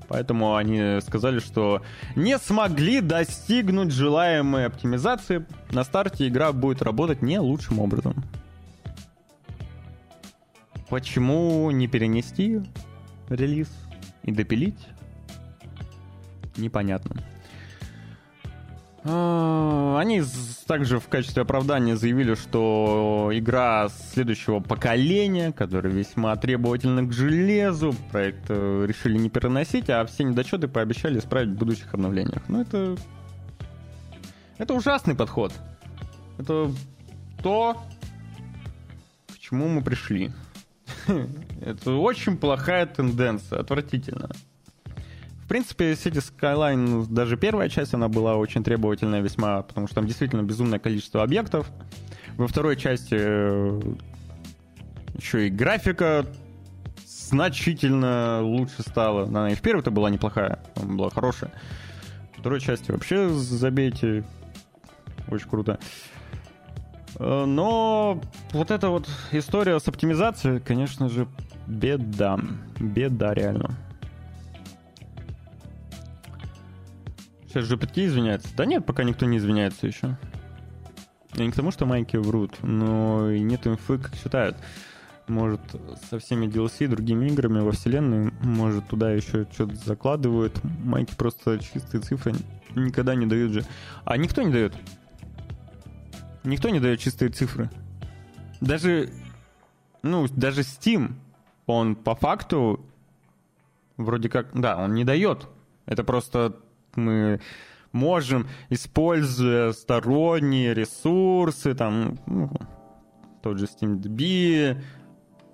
Поэтому 0.09 0.57
они 0.57 1.01
сказали, 1.01 1.39
что 1.41 1.83
не 2.15 2.39
смогли 2.39 3.01
достигнуть 3.01 3.91
желаемой 3.91 4.67
оптимизации. 4.67 5.47
На 5.71 5.85
старте 5.85 6.29
игра 6.29 6.53
будет 6.53 6.83
работать 6.83 7.23
не 7.23 7.39
лучшим 7.39 7.79
образом. 7.79 8.23
Почему 10.89 11.71
не 11.71 11.89
перенести 11.89 12.61
релиз 13.29 13.69
и 14.23 14.31
допилить? 14.31 14.87
Непонятно. 16.57 17.17
А, 19.07 19.99
они 20.01 20.23
также 20.67 20.99
в 20.99 21.09
качестве 21.09 21.43
оправдания 21.43 21.95
заявили, 21.95 22.35
что 22.35 23.31
игра 23.35 23.89
следующего 24.13 24.61
поколения, 24.61 25.53
которая 25.53 25.93
весьма 25.93 26.35
требовательна 26.37 27.03
к 27.03 27.13
железу, 27.13 27.95
проект 28.11 28.47
э, 28.49 28.87
решили 28.89 29.19
не 29.19 29.29
переносить, 29.29 29.91
а 29.91 30.07
все 30.07 30.25
недочеты 30.25 30.69
пообещали 30.69 31.19
исправить 31.19 31.51
в 31.51 31.59
будущих 31.59 31.93
обновлениях. 31.93 32.43
Ну, 32.49 32.63
это... 32.63 32.97
Это 34.57 34.73
ужасный 34.73 35.15
подход. 35.15 35.53
Это 36.39 36.71
то, 37.43 37.77
к 39.35 39.39
чему 39.39 39.69
мы 39.69 39.83
пришли. 39.83 40.33
Это 41.61 41.93
очень 41.93 42.39
плохая 42.39 42.87
тенденция, 42.87 43.61
отвратительно. 43.61 44.31
В 45.45 45.47
принципе, 45.47 45.93
City 45.93 46.25
Skyline, 46.25 46.77
ну, 46.77 47.07
даже 47.07 47.37
первая 47.37 47.69
часть, 47.69 47.93
она 47.93 48.09
была 48.09 48.37
очень 48.37 48.65
требовательная 48.65 49.21
весьма, 49.21 49.61
потому 49.63 49.87
что 49.87 49.97
там 49.97 50.07
действительно 50.07 50.43
безумное 50.43 50.79
количество 50.79 51.23
объектов. 51.23 51.71
Во 52.39 52.49
второй 52.49 52.79
части 52.79 53.15
э, 53.19 53.81
еще 55.15 55.47
и 55.47 55.51
графика 55.51 56.25
значительно 57.07 58.41
лучше 58.41 58.81
стала. 58.81 59.25
Она 59.25 59.51
и 59.51 59.55
в 59.55 59.61
первой-то 59.61 59.91
была 59.91 60.09
неплохая, 60.09 60.61
была 60.77 61.11
хорошая. 61.11 61.53
В 62.33 62.41
второй 62.41 62.61
части 62.61 62.91
вообще 62.91 63.29
забейте. 63.29 64.25
Очень 65.29 65.51
круто. 65.51 65.79
Э, 67.19 67.45
но 67.45 68.19
вот 68.53 68.71
эта 68.71 68.89
вот 68.89 69.11
история 69.31 69.79
с 69.79 69.87
оптимизацией, 69.87 70.61
конечно 70.61 71.11
же, 71.11 71.29
беда. 71.67 72.41
Беда 72.81 73.35
реально. 73.35 73.77
Сейчас 77.55 77.71
GPT 77.71 78.07
извиняется. 78.07 78.49
Да 78.57 78.65
нет, 78.65 78.85
пока 78.85 79.05
никто 79.05 79.27
не 79.27 79.37
извиняется 79.37 79.87
еще. 79.87 80.19
И 81.35 81.41
не 81.41 81.53
к 81.53 81.55
тому, 81.55 81.71
что 81.71 81.87
майки 81.87 82.17
врут, 82.17 82.61
но 82.63 83.31
и 83.31 83.39
нет 83.43 83.69
инфы, 83.69 83.99
как 83.99 84.17
считают. 84.17 84.57
может, 85.29 85.61
со 86.11 86.19
всеми 86.19 86.47
DLC, 86.47 86.89
другими 86.89 87.29
играми 87.29 87.61
во 87.61 87.71
вселенной, 87.71 88.33
может, 88.43 88.89
туда 88.89 89.13
еще 89.13 89.47
что-то 89.53 89.77
закладывают. 89.77 90.59
Майки 90.83 91.15
просто 91.15 91.61
чистые 91.61 92.01
цифры 92.01 92.33
никогда 92.75 93.15
не 93.15 93.27
дают 93.27 93.53
же. 93.53 93.65
А 94.05 94.17
никто 94.17 94.43
не 94.43 94.53
дает. 94.53 94.75
Никто 96.43 96.71
не 96.71 96.81
дает 96.81 96.99
чистые 96.99 97.31
цифры. 97.31 97.71
Даже, 98.61 99.11
ну, 100.03 100.27
даже 100.27 100.63
Steam, 100.63 101.13
он 101.67 101.95
по 101.95 102.17
факту 102.17 102.85
вроде 103.97 104.29
как, 104.29 104.61
да, 104.61 104.77
он 104.77 104.95
не 104.95 105.05
дает. 105.05 105.47
Это 105.87 106.03
просто 106.03 106.57
мы 106.97 107.41
можем, 107.93 108.49
используя 108.71 109.73
сторонние 109.73 110.75
ресурсы, 110.75 111.75
там, 111.75 112.19
ну, 112.27 112.51
тот 113.43 113.59
же 113.59 113.67
SteamDB, 113.67 114.83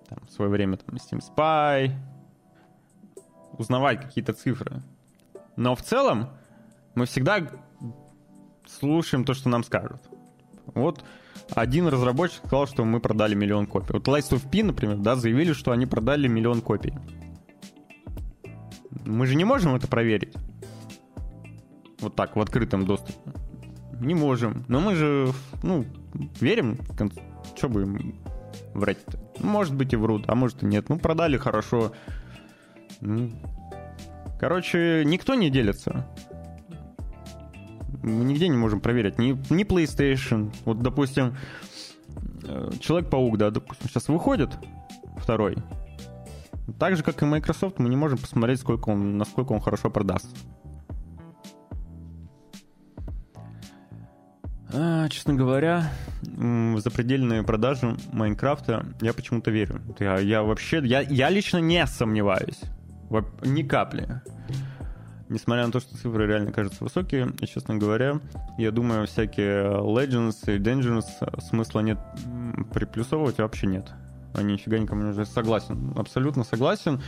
там, 0.09 0.19
в 0.27 0.31
свое 0.31 0.51
время 0.51 0.79
там, 0.79 0.97
Steam 0.97 1.21
Spy, 1.21 1.93
узнавать 3.59 4.01
какие-то 4.01 4.33
цифры. 4.33 4.83
Но 5.57 5.75
в 5.75 5.83
целом 5.83 6.31
мы 6.95 7.07
всегда 7.07 7.47
слушаем 8.67 9.25
то, 9.25 9.35
что 9.35 9.49
нам 9.49 9.63
скажут. 9.65 10.01
Вот 10.67 11.05
один 11.55 11.89
разработчик 11.89 12.39
сказал, 12.47 12.67
что 12.67 12.85
мы 12.85 13.01
продали 13.01 13.35
миллион 13.35 13.67
копий. 13.67 13.93
Вот 13.93 14.09
Lights 14.09 14.31
of 14.31 14.49
P, 14.51 14.63
например, 14.63 14.97
да, 14.97 15.17
заявили, 15.17 15.53
что 15.53 15.73
они 15.73 15.87
продали 15.87 16.29
миллион 16.29 16.61
копий. 16.61 16.95
Мы 19.05 19.27
же 19.27 19.35
не 19.35 19.45
можем 19.45 19.75
это 19.75 19.89
проверить. 19.89 20.35
Вот 22.01 22.15
так, 22.15 22.37
в 22.37 22.41
открытом 22.41 22.87
доступе. 22.87 23.19
Не 24.01 24.15
можем. 24.15 24.65
Но 24.69 24.81
мы 24.81 24.95
же, 24.95 25.33
ну, 25.63 25.85
верим. 26.41 26.79
Что 27.55 27.69
будем 27.69 28.15
врать-то? 28.75 29.19
Может 29.41 29.75
быть 29.75 29.93
и 29.93 29.97
врут, 29.97 30.25
а 30.29 30.35
может 30.35 30.63
и 30.63 30.67
нет. 30.67 30.89
Ну, 30.89 30.99
продали 30.99 31.37
хорошо. 31.37 31.93
Ну, 33.01 33.31
короче, 34.39 35.05
никто 35.05 35.35
не 35.35 35.51
делится. 35.51 36.07
Мы 38.03 38.25
нигде 38.25 38.49
не 38.49 38.57
можем 38.57 38.81
проверить. 38.81 39.19
Ни, 39.19 39.33
ни 39.53 39.65
PlayStation. 39.65 40.53
Вот, 40.65 40.81
допустим, 40.81 41.37
э, 42.45 42.71
Человек-паук, 42.81 43.37
да, 43.37 43.51
допустим, 43.51 43.89
сейчас 43.89 44.09
выходит 44.09 44.51
второй. 45.19 45.57
Так 46.79 46.97
же, 46.97 47.03
как 47.03 47.23
и 47.23 47.27
Microsoft, 47.27 47.79
мы 47.79 47.89
не 47.89 47.97
можем 47.97 48.19
посмотреть, 48.19 48.61
сколько 48.61 48.89
он, 48.89 49.19
насколько 49.19 49.53
он 49.53 49.61
хорошо 49.61 49.91
продаст. 49.91 50.29
А, 54.73 55.09
честно 55.09 55.35
говоря, 55.35 55.91
в 56.23 56.79
запредельные 56.79 57.43
продажи 57.43 57.97
Майнкрафта 58.13 58.87
я 59.01 59.13
почему-то 59.13 59.51
верю. 59.51 59.81
Я, 59.99 60.19
я 60.19 60.43
вообще, 60.43 60.81
я, 60.85 61.01
я 61.01 61.29
лично 61.29 61.59
не 61.59 61.87
сомневаюсь. 61.87 62.61
Ни 63.43 63.63
капли. 63.63 64.23
Несмотря 65.29 65.67
на 65.67 65.73
то, 65.73 65.81
что 65.81 65.97
цифры 65.97 66.27
реально 66.27 66.53
кажутся 66.53 66.83
высокие, 66.83 67.33
и, 67.41 67.47
честно 67.47 67.77
говоря, 67.77 68.21
я 68.59 68.73
думаю, 68.73 69.07
всякие 69.07 69.63
Legends 69.79 70.37
и 70.47 70.59
Dangerous 70.59 71.41
смысла 71.41 71.81
нет 71.81 71.99
приплюсовывать 72.73 73.39
вообще 73.39 73.67
нет. 73.67 73.93
Они 74.35 74.55
нифига 74.55 74.79
никому 74.79 75.03
не 75.03 75.09
нужны. 75.09 75.25
Согласен, 75.25 75.93
абсолютно 75.97 76.45
согласен. 76.45 77.01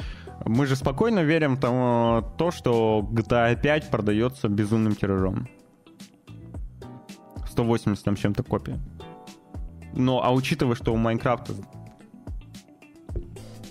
Мы 0.44 0.66
же 0.66 0.76
спокойно 0.76 1.20
верим 1.20 1.56
тому, 1.56 2.22
то, 2.38 2.50
что 2.50 3.08
GTA 3.12 3.60
5 3.60 3.90
продается 3.90 4.48
безумным 4.48 4.94
тиражом. 4.94 5.48
180 7.52 8.04
там 8.04 8.16
чем-то 8.16 8.42
копий. 8.42 8.74
Но, 9.92 10.24
а 10.24 10.32
учитывая, 10.32 10.74
что 10.74 10.92
у 10.92 10.96
Майнкрафта 10.96 11.54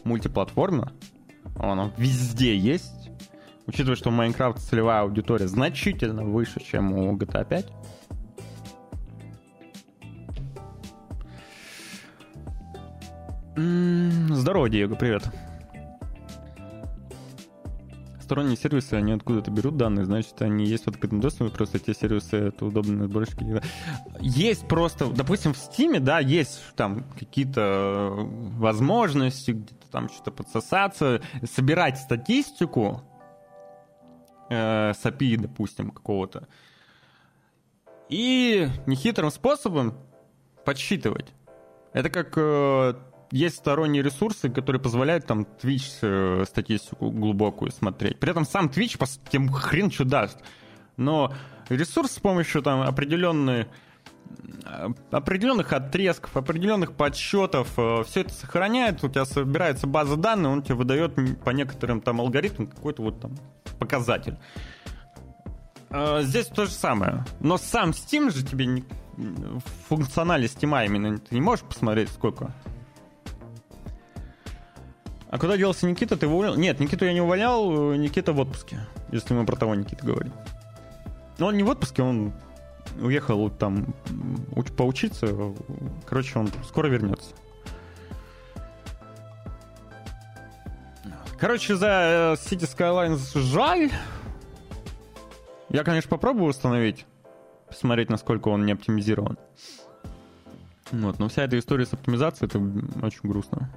мультиплатформа, 0.03 0.93
она 1.55 1.91
везде 1.97 2.55
есть, 2.55 3.09
учитывая, 3.67 3.95
что 3.95 4.09
у 4.09 4.13
Майнкрафта 4.13 4.61
целевая 4.61 5.01
аудитория 5.01 5.47
значительно 5.47 6.23
выше, 6.23 6.61
чем 6.63 6.93
у 6.93 7.17
GTA 7.17 7.47
5, 7.47 7.73
Здорово, 14.33 14.69
Диего, 14.69 14.95
привет 14.95 15.23
сторонние 18.31 18.55
сервисы, 18.55 18.93
они 18.93 19.11
откуда-то 19.11 19.51
берут 19.51 19.75
данные, 19.75 20.05
значит, 20.05 20.41
они 20.41 20.63
есть 20.63 20.85
в 20.85 20.87
открытом 20.87 21.19
доступе, 21.19 21.51
просто 21.51 21.79
те 21.79 21.93
сервисы, 21.93 22.37
это 22.37 22.65
удобные 22.65 23.09
сборщики. 23.09 23.61
Есть 24.21 24.69
просто, 24.69 25.07
допустим, 25.07 25.53
в 25.53 25.57
Steam, 25.57 25.99
да, 25.99 26.19
есть 26.19 26.61
там 26.77 27.03
какие-то 27.19 28.13
возможности, 28.15 29.51
где-то 29.51 29.91
там 29.91 30.07
что-то 30.07 30.31
подсосаться, 30.31 31.21
собирать 31.43 31.97
статистику 31.97 33.01
э, 34.49 34.93
с 34.93 35.05
API, 35.05 35.35
допустим, 35.35 35.91
какого-то, 35.91 36.47
и 38.07 38.69
нехитрым 38.85 39.29
способом 39.29 39.97
подсчитывать. 40.63 41.33
Это 41.91 42.09
как 42.09 42.31
э, 42.37 42.93
есть 43.31 43.57
сторонние 43.57 44.03
ресурсы, 44.03 44.49
которые 44.49 44.81
позволяют 44.81 45.25
там 45.25 45.47
Twitch 45.61 45.99
э, 46.01 46.43
статистику 46.45 47.09
глубокую 47.09 47.71
смотреть. 47.71 48.19
При 48.19 48.31
этом 48.31 48.45
сам 48.45 48.67
Twitch 48.67 49.01
тем 49.29 49.49
хрен 49.49 49.89
что 49.89 50.05
даст. 50.05 50.37
Но 50.97 51.33
ресурс 51.69 52.11
с 52.11 52.19
помощью 52.19 52.61
там 52.61 52.81
определенной 52.81 53.67
э, 54.65 54.87
определенных 55.11 55.71
отрезков, 55.71 56.35
определенных 56.35 56.93
подсчетов, 56.93 57.69
э, 57.77 58.03
все 58.05 58.21
это 58.21 58.33
сохраняет, 58.33 59.03
у 59.03 59.09
тебя 59.09 59.25
собирается 59.25 59.87
база 59.87 60.17
данных, 60.17 60.51
он 60.51 60.61
тебе 60.61 60.75
выдает 60.75 61.15
по 61.43 61.51
некоторым 61.51 62.01
там 62.01 62.19
алгоритмам 62.19 62.67
какой-то 62.67 63.01
вот 63.01 63.21
там 63.21 63.37
показатель. 63.79 64.37
Здесь 66.21 66.47
то 66.47 66.65
же 66.65 66.71
самое. 66.71 67.25
Но 67.41 67.57
сам 67.57 67.89
Steam 67.89 68.31
же 68.31 68.45
тебе 68.45 68.65
не, 68.65 68.85
функционале 69.89 70.45
Steam 70.45 70.85
именно 70.85 71.17
ты 71.17 71.35
не 71.35 71.41
можешь 71.41 71.65
посмотреть, 71.65 72.09
сколько 72.09 72.53
а 75.31 75.39
куда 75.39 75.55
делся 75.55 75.87
Никита? 75.87 76.17
Ты 76.17 76.25
его 76.25 76.35
уволил? 76.35 76.55
Нет, 76.55 76.81
Никиту 76.81 77.05
я 77.05 77.13
не 77.13 77.21
увольнял, 77.21 77.93
Никита 77.93 78.33
в 78.33 78.39
отпуске, 78.39 78.79
если 79.11 79.33
мы 79.33 79.45
про 79.45 79.55
того 79.55 79.73
Никита 79.75 80.05
говорим. 80.05 80.33
Но 81.37 81.47
он 81.47 81.55
не 81.55 81.63
в 81.63 81.69
отпуске, 81.69 82.03
он 82.03 82.33
уехал 83.01 83.49
там 83.49 83.95
поучиться. 84.75 85.53
Короче, 86.05 86.37
он 86.37 86.49
скоро 86.67 86.87
вернется. 86.87 87.33
Короче, 91.39 91.75
за 91.75 91.87
э, 91.87 92.33
City 92.33 92.69
Skylines 92.69 93.39
жаль. 93.39 93.89
Я, 95.69 95.85
конечно, 95.85 96.09
попробую 96.09 96.49
установить, 96.49 97.05
посмотреть, 97.69 98.09
насколько 98.09 98.49
он 98.49 98.65
не 98.65 98.73
оптимизирован. 98.73 99.39
Вот, 100.91 101.19
но 101.19 101.29
вся 101.29 101.45
эта 101.45 101.57
история 101.57 101.85
с 101.85 101.93
оптимизацией, 101.93 102.49
это 102.49 102.59
очень 103.05 103.21
грустно. 103.23 103.71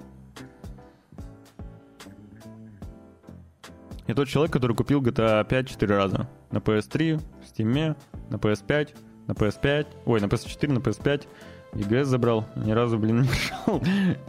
Я 4.07 4.15
тот 4.15 4.29
человек, 4.29 4.53
который 4.53 4.77
купил 4.77 5.01
GTA 5.01 5.45
5 5.45 5.69
4 5.69 5.97
раза. 5.97 6.29
На 6.51 6.59
PS3, 6.59 7.17
в 7.17 7.23
Steam, 7.51 7.97
на 8.29 8.37
PS5, 8.37 8.97
на 9.27 9.33
PS5, 9.33 9.87
ой, 10.05 10.21
на 10.21 10.27
PS4, 10.27 10.73
на 10.73 10.79
PS5. 10.79 11.27
EGS 11.73 12.05
забрал. 12.05 12.47
Ни 12.55 12.73
разу, 12.73 12.99
блин, 12.99 13.23
не 13.23 13.29
прошел. 13.65 13.83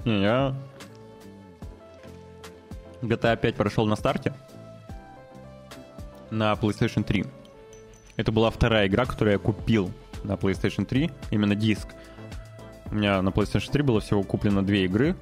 Не, 0.06 0.22
я... 0.22 0.56
GTA 3.02 3.38
5 3.38 3.56
прошел 3.56 3.86
на 3.86 3.96
старте. 3.96 4.34
На 6.32 6.54
PlayStation 6.54 7.04
3. 7.04 7.26
Это 8.16 8.32
была 8.32 8.50
вторая 8.50 8.88
игра, 8.88 9.06
которую 9.06 9.34
я 9.34 9.40
купил 9.40 9.92
на 10.24 10.34
PlayStation 10.34 10.86
3. 10.86 11.12
Именно 11.32 11.56
диск. 11.56 11.90
У 12.90 12.96
меня 12.96 13.22
на 13.22 13.30
PlayStation 13.30 13.72
3 13.72 13.84
было 13.84 14.00
всего 14.00 14.24
куплено 14.24 14.64
две 14.64 14.86
игры 14.86 15.16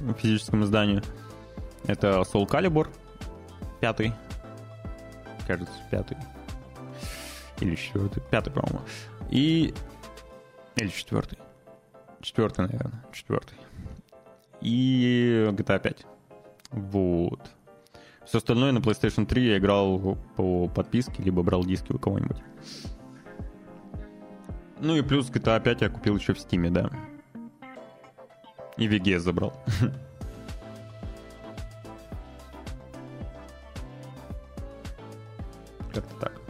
в 0.00 0.14
физическом 0.14 0.64
издании. 0.64 1.00
Это 1.86 2.22
Soul 2.22 2.48
Calibur 2.48 2.88
пятый. 3.80 4.12
Кажется, 5.46 5.74
пятый. 5.90 6.16
Или 7.60 7.74
четвертый. 7.74 8.22
Пятый, 8.30 8.52
по-моему. 8.52 8.80
И... 9.30 9.74
Или 10.76 10.88
четвертый. 10.88 11.38
Четвертый, 12.20 12.66
наверное. 12.66 13.04
Четвертый. 13.12 13.56
И 14.60 15.46
GTA 15.52 15.80
5. 15.80 16.06
Вот. 16.70 17.40
Все 18.24 18.38
остальное 18.38 18.72
на 18.72 18.78
PlayStation 18.78 19.26
3 19.26 19.44
я 19.44 19.58
играл 19.58 20.16
по 20.36 20.68
подписке, 20.68 21.22
либо 21.22 21.42
брал 21.42 21.64
диски 21.64 21.92
у 21.92 21.98
кого-нибудь. 21.98 22.36
Ну 24.78 24.96
и 24.96 25.02
плюс 25.02 25.30
GTA 25.30 25.60
5 25.62 25.80
я 25.82 25.88
купил 25.90 26.16
еще 26.16 26.32
в 26.32 26.38
Steam, 26.38 26.70
да. 26.70 26.90
И 28.76 28.86
VGS 28.86 29.18
забрал. 29.18 29.52
Как-то 35.92 36.14
так. 36.20 36.40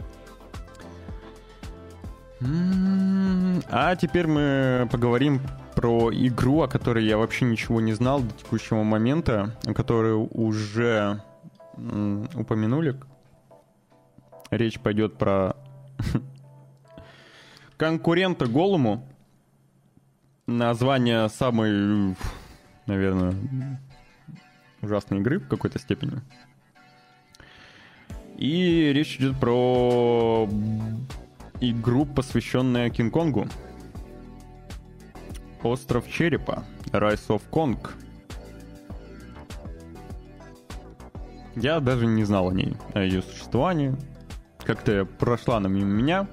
А 3.69 3.95
теперь 3.95 4.25
мы 4.27 4.87
поговорим 4.91 5.41
про 5.75 6.11
игру, 6.11 6.61
о 6.61 6.67
которой 6.67 7.05
я 7.05 7.17
вообще 7.17 7.45
ничего 7.45 7.81
не 7.81 7.93
знал 7.93 8.21
до 8.21 8.33
текущего 8.33 8.83
момента, 8.83 9.55
о 9.65 9.73
которой 9.73 10.13
уже 10.13 11.21
упомянули. 11.75 12.99
Речь 14.49 14.79
пойдет 14.79 15.17
про 15.17 15.55
конкурента 17.77 18.47
Голому. 18.47 19.07
Название 20.47 21.29
самой, 21.29 22.15
наверное, 22.85 23.33
ужасной 24.81 25.19
игры 25.19 25.39
в 25.39 25.47
какой-то 25.47 25.79
степени. 25.79 26.21
И 28.41 28.91
речь 28.91 29.17
идет 29.17 29.39
про 29.39 30.49
игру, 31.59 32.05
посвященную 32.07 32.89
Кинг-Конгу. 32.89 33.47
Остров 35.61 36.09
Черепа. 36.09 36.63
Rise 36.87 37.27
of 37.27 37.43
Kong. 37.51 37.77
Я 41.55 41.79
даже 41.81 42.07
не 42.07 42.23
знал 42.23 42.49
о 42.49 42.53
ней, 42.53 42.75
о 42.95 43.01
ее 43.01 43.21
существовании. 43.21 43.95
Как-то 44.65 45.05
прошла 45.05 45.57
она 45.57 45.69
мимо 45.69 45.91
меня. 45.91 46.27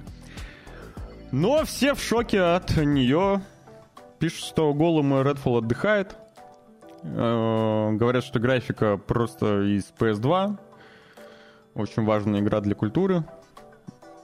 Но 1.31 1.67
все 1.67 1.93
в 1.93 2.01
шоке 2.01 2.41
от 2.41 2.75
нее. 2.79 3.43
Пишут, 4.19 4.47
что 4.47 4.73
голым 4.73 5.13
Redfall 5.13 5.59
отдыхает. 5.59 6.17
Э, 7.03 7.91
говорят, 7.93 8.25
что 8.25 8.41
графика 8.41 8.97
просто 8.97 9.61
из 9.65 9.93
PS2. 9.99 10.59
Очень 11.75 12.05
важная 12.05 12.41
игра 12.41 12.61
для 12.61 12.75
культуры. 12.75 13.25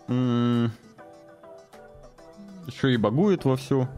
М-м. 0.08 0.72
Еще 2.66 2.94
и 2.94 2.96
багует 2.96 3.44
вовсю. 3.44 3.88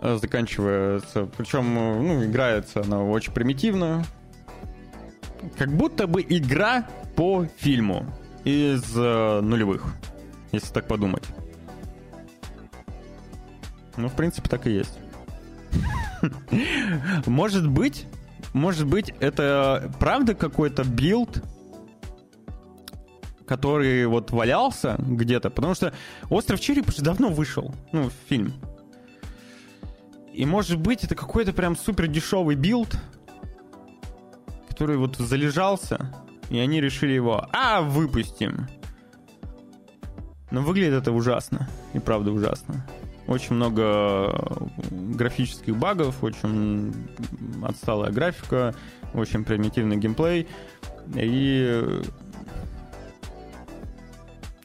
Э, 0.00 0.18
заканчивается. 0.20 1.26
Причем, 1.36 1.74
ну, 1.74 2.24
играется 2.24 2.82
она 2.82 3.02
очень 3.02 3.32
примитивно. 3.32 4.04
Как 5.58 5.70
будто 5.70 6.06
бы 6.06 6.22
игра 6.22 6.86
по 7.16 7.46
фильму 7.56 8.06
из 8.44 8.82
э, 8.96 9.40
нулевых, 9.40 9.86
если 10.52 10.72
так 10.72 10.86
подумать. 10.86 11.24
Ну, 13.96 14.08
в 14.08 14.14
принципе, 14.14 14.48
так 14.48 14.66
и 14.66 14.72
есть. 14.72 14.98
Может 17.26 17.68
быть, 17.68 18.06
может 18.54 18.86
быть, 18.86 19.12
это 19.18 19.92
правда 19.98 20.34
какой-то 20.34 20.84
билд, 20.84 21.42
который 23.46 24.06
вот 24.06 24.30
валялся 24.30 24.94
где-то, 24.98 25.50
потому 25.50 25.74
что 25.74 25.92
«Остров 26.30 26.60
Череп» 26.60 26.88
уже 26.88 27.02
давно 27.02 27.28
вышел, 27.28 27.74
ну, 27.92 28.10
фильм. 28.28 28.54
И 30.32 30.46
может 30.46 30.78
быть, 30.78 31.04
это 31.04 31.16
какой-то 31.16 31.52
прям 31.52 31.76
супер 31.76 32.06
дешевый 32.06 32.54
билд, 32.54 32.96
который 34.68 34.96
вот 34.96 35.16
залежался, 35.16 36.14
и 36.48 36.58
они 36.58 36.80
решили 36.80 37.12
его, 37.12 37.46
а, 37.52 37.82
выпустим. 37.82 38.68
Но 40.52 40.62
выглядит 40.62 40.94
это 40.94 41.10
ужасно, 41.10 41.68
и 41.92 41.98
правда 41.98 42.30
ужасно. 42.30 42.86
Очень 43.26 43.56
много 43.56 44.68
графических 44.90 45.76
багов, 45.76 46.22
очень 46.22 46.92
отсталая 47.62 48.12
графика, 48.12 48.74
очень 49.14 49.44
примитивный 49.44 49.96
геймплей, 49.96 50.46
и... 51.14 52.02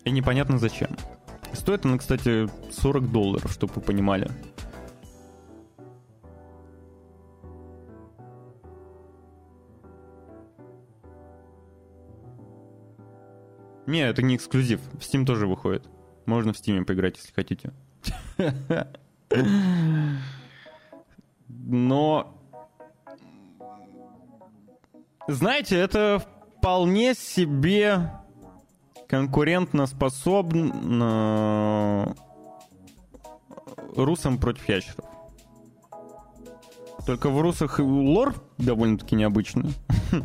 И 0.03 0.11
непонятно 0.11 0.57
зачем. 0.57 0.89
Стоит 1.53 1.85
она, 1.85 1.97
кстати, 1.97 2.49
40 2.71 3.11
долларов, 3.11 3.51
чтобы 3.51 3.73
вы 3.75 3.81
понимали. 3.81 4.29
Не, 13.87 14.01
это 14.07 14.21
не 14.21 14.35
эксклюзив. 14.35 14.79
В 14.93 14.99
Steam 14.99 15.25
тоже 15.25 15.47
выходит. 15.47 15.87
Можно 16.25 16.53
в 16.53 16.57
Steam 16.57 16.85
поиграть, 16.85 17.17
если 17.17 17.33
хотите. 17.33 17.71
Но... 21.49 22.35
Знаете, 25.27 25.77
это 25.77 26.23
вполне 26.57 27.13
себе 27.13 28.11
конкурентно 29.07 29.85
способно 29.85 31.35
русам 33.95 34.37
против 34.37 34.67
ящеров. 34.67 35.05
Только 37.05 37.29
в 37.29 37.39
русах 37.41 37.79
лор 37.79 38.35
довольно-таки 38.57 39.15
необычный. 39.15 39.73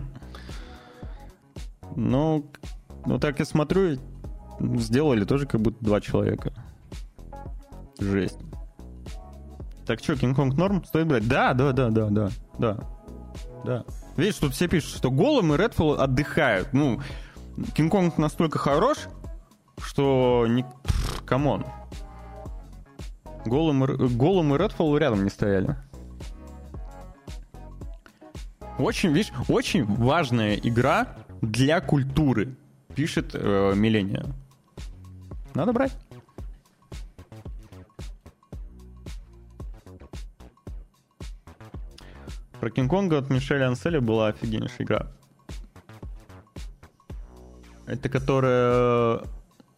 Ну, 1.96 2.50
ну, 3.06 3.20
так 3.20 3.38
я 3.38 3.44
смотрю, 3.44 4.00
сделали 4.58 5.24
тоже 5.24 5.46
как 5.46 5.60
будто 5.60 5.84
два 5.84 6.00
человека. 6.00 6.52
Жесть. 7.98 8.38
Так 9.86 10.00
что, 10.00 10.16
Кинг-Конг 10.16 10.56
норм? 10.56 10.84
Стоит 10.84 11.06
брать? 11.06 11.28
Да, 11.28 11.52
да, 11.52 11.72
да, 11.72 11.90
да, 11.90 12.08
да, 12.08 12.30
да. 12.58 12.78
Да. 13.64 13.84
Видишь, 14.16 14.36
тут 14.36 14.54
все 14.54 14.68
пишут, 14.68 14.96
что 14.96 15.10
Gollum 15.10 15.54
и 15.54 15.56
Redfall 15.56 15.94
отдыхают. 15.94 16.72
Ну, 16.72 17.00
Кинг-Конг 17.74 18.18
настолько 18.18 18.58
хорош, 18.58 18.98
что... 19.78 20.46
Не... 20.48 20.64
Come 21.26 21.48
on. 21.48 21.64
Gollum, 23.44 23.84
Gollum 24.16 24.54
и 24.54 24.58
Redfall 24.58 24.96
рядом 24.96 25.24
не 25.24 25.30
стояли. 25.30 25.76
Очень, 28.78 29.10
видишь, 29.12 29.32
очень 29.48 29.84
важная 29.84 30.56
игра 30.56 31.16
для 31.40 31.80
культуры 31.80 32.56
пишет 32.94 33.30
э, 33.34 33.72
Милления. 33.74 34.26
Надо 35.54 35.72
брать. 35.72 35.92
Про 42.64 42.70
Кинг-Конга 42.70 43.18
от 43.18 43.28
Мишеля 43.28 43.68
Анселя 43.68 44.00
была 44.00 44.28
офигеннейшая 44.28 44.86
игра. 44.86 45.06
Это 47.84 48.08
которая... 48.08 49.20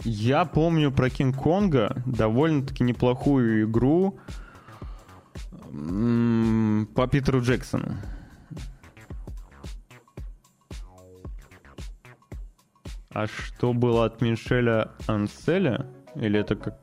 Я 0.05 0.45
помню 0.45 0.93
про 0.93 1.11
Кинг-Конга 1.11 2.01
довольно-таки 2.07 2.85
неплохую 2.85 3.65
игру 3.65 4.21
по 5.67 7.09
Питеру 7.09 7.43
Джексону. 7.43 7.97
А 13.11 13.27
что 13.27 13.73
было 13.73 14.05
от 14.05 14.21
Мишеля 14.21 14.93
Анселя? 15.09 15.89
Или 16.15 16.39
это 16.39 16.55
как... 16.55 16.79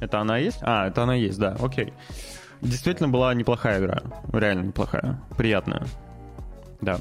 Это 0.00 0.18
она 0.18 0.38
есть? 0.38 0.58
А, 0.62 0.88
это 0.88 1.04
она 1.04 1.14
есть, 1.14 1.38
да, 1.38 1.56
окей. 1.60 1.92
Действительно 2.60 3.08
была 3.08 3.34
неплохая 3.34 3.80
игра. 3.80 4.02
Реально 4.32 4.68
неплохая. 4.68 5.20
Приятная. 5.36 5.86
Да. 6.80 6.98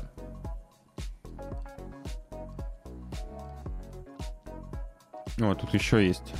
О, 5.40 5.56
тут 5.56 5.74
еще 5.74 6.06
есть. 6.06 6.34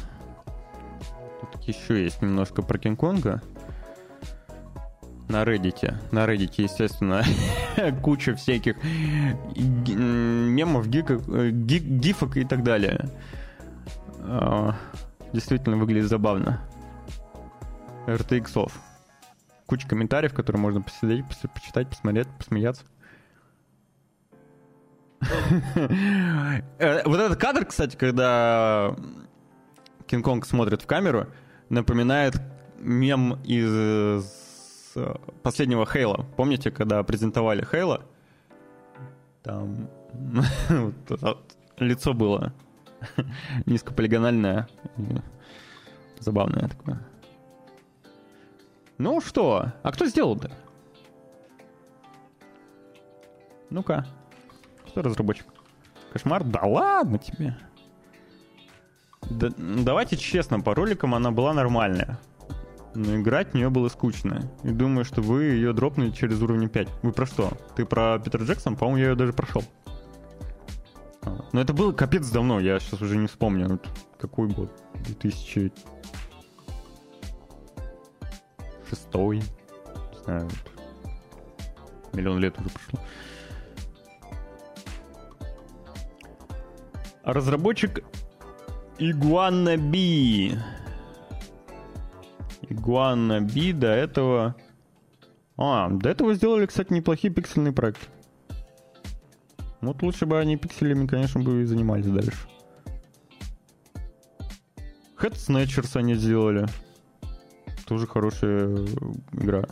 Тут 1.52 1.64
еще 1.64 2.04
есть 2.04 2.22
немножко 2.22 2.62
про 2.62 2.78
Кинг-Конга. 2.78 3.42
На 5.30 5.44
Reddit. 5.44 5.96
На 6.12 6.26
Reddit, 6.26 6.54
естественно, 6.58 7.24
куча 8.04 8.36
всяких 8.36 8.76
мемов, 9.56 10.88
гиков, 10.88 11.28
э, 11.30 11.50
гифок 11.50 12.38
и 12.38 12.46
так 12.46 12.64
далее. 12.64 13.10
А, 14.20 14.76
действительно 15.32 15.78
выглядит 15.78 16.08
забавно. 16.10 16.62
RTX. 18.06 18.72
Куча 19.66 19.88
комментариев, 19.88 20.34
которые 20.34 20.62
можно 20.62 20.82
посидеть, 20.82 21.26
почитать, 21.54 21.90
посмотреть, 21.90 22.28
посмеяться. 22.38 22.84
Э, 26.80 27.04
вот 27.06 27.20
этот 27.20 27.40
кадр, 27.40 27.66
кстати, 27.66 27.96
когда 27.96 28.96
Кинг-Конг 30.08 30.46
смотрит 30.46 30.82
в 30.82 30.86
камеру, 30.86 31.28
напоминает 31.70 32.42
мем 32.80 33.40
из 33.46 34.44
Э, 34.96 35.16
последнего 35.42 35.86
Хейла. 35.86 36.26
Помните, 36.38 36.72
когда 36.72 37.04
презентовали 37.04 37.66
Хейла? 37.66 38.04
Там 39.42 39.90
лицо 41.78 42.14
было 42.14 42.54
низкополигональное, 43.66 44.68
забавное 46.20 46.70
такое. 46.70 47.00
Ну 49.04 49.20
что, 49.20 49.74
а 49.84 49.92
кто 49.92 50.06
сделал-то? 50.06 50.50
Ну-ка, 53.70 54.08
кто 54.88 55.02
разработчик? 55.02 55.46
Кошмар? 56.14 56.42
Да 56.46 56.62
ладно 56.64 57.18
тебе. 57.18 57.58
Да, 59.30 59.50
давайте 59.58 60.16
честно, 60.16 60.62
по 60.62 60.74
роликам 60.74 61.16
она 61.16 61.32
была 61.32 61.54
нормальная. 61.54 62.18
но 62.96 63.18
играть 63.18 63.50
в 63.52 63.56
нее 63.56 63.70
было 63.70 63.90
скучно. 63.90 64.50
И 64.64 64.70
думаю, 64.70 65.04
что 65.04 65.22
вы 65.22 65.44
ее 65.48 65.74
дропнули 65.74 66.12
через 66.12 66.42
уровень 66.42 66.70
5. 66.70 66.88
Вы 67.02 67.12
про 67.12 67.26
что? 67.26 67.52
Ты 67.76 67.84
про 67.86 68.20
Питер 68.20 68.44
Джексон? 68.44 68.78
По-моему, 68.78 69.00
я 69.00 69.10
ее 69.10 69.16
даже 69.16 69.34
прошел. 69.34 69.64
А, 71.24 71.44
но 71.52 71.60
это 71.60 71.74
было 71.74 71.92
капец 71.92 72.30
давно, 72.30 72.62
я 72.62 72.80
сейчас 72.80 73.02
уже 73.02 73.18
не 73.18 73.28
вспомню. 73.28 73.82
Какой 74.18 74.48
год? 74.48 74.72
2006? 79.12 79.52
Не 80.14 80.24
знаю. 80.24 80.50
Миллион 82.14 82.40
лет 82.40 82.58
уже 82.60 82.70
прошло. 82.70 83.00
Разработчик 87.24 88.04
Iguana 89.00 89.78
B. 89.78 90.58
Iguana 92.70 93.42
B 93.42 93.74
до 93.74 93.88
этого... 93.88 94.56
А, 95.58 95.90
до 95.90 96.10
этого 96.10 96.34
сделали, 96.34 96.66
кстати, 96.66 96.92
неплохие 96.92 97.34
пиксельные 97.34 97.74
проекты. 97.74 98.08
Вот 99.82 100.02
лучше 100.02 100.26
бы 100.26 100.40
они 100.40 100.58
пикселями, 100.58 101.08
конечно, 101.08 101.42
бы 101.42 101.62
и 101.62 101.66
занимались 101.66 102.08
дальше. 102.08 102.48
Head 105.20 105.34
Snatchers 105.34 105.98
они 105.98 106.16
сделали. 106.16 106.68
Тоже 107.86 108.08
хорошая 108.08 108.86
игра. 109.34 109.64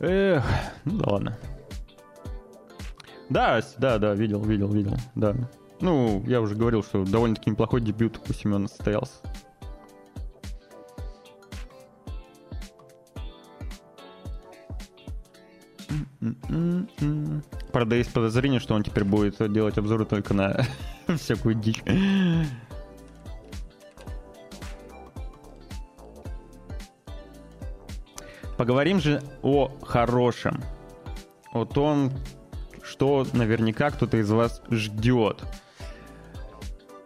Эх, 0.00 0.44
ну 0.84 0.98
да 0.98 1.10
ладно. 1.12 1.38
Да, 3.30 3.62
да, 3.78 3.98
да, 3.98 4.14
видел, 4.14 4.42
видел, 4.42 4.68
видел, 4.72 4.96
да. 5.14 5.34
Ну, 5.80 6.22
я 6.26 6.40
уже 6.40 6.54
говорил, 6.54 6.82
что 6.82 7.04
довольно-таки 7.04 7.50
неплохой 7.50 7.80
дебют 7.80 8.20
у 8.28 8.32
Семена 8.32 8.68
состоялся. 8.68 9.14
Правда, 17.72 17.96
есть 17.96 18.12
подозрение, 18.12 18.60
что 18.60 18.74
он 18.74 18.82
теперь 18.82 19.04
будет 19.04 19.36
делать 19.52 19.78
обзоры 19.78 20.04
только 20.04 20.34
на 20.34 20.64
всякую 21.16 21.54
дичь. 21.54 21.82
Поговорим 28.56 29.00
же 29.00 29.22
о 29.42 29.70
хорошем. 29.82 30.62
О 31.52 31.64
том, 31.64 32.12
что 32.82 33.26
наверняка 33.32 33.90
кто-то 33.90 34.16
из 34.18 34.30
вас 34.30 34.62
ждет. 34.70 35.42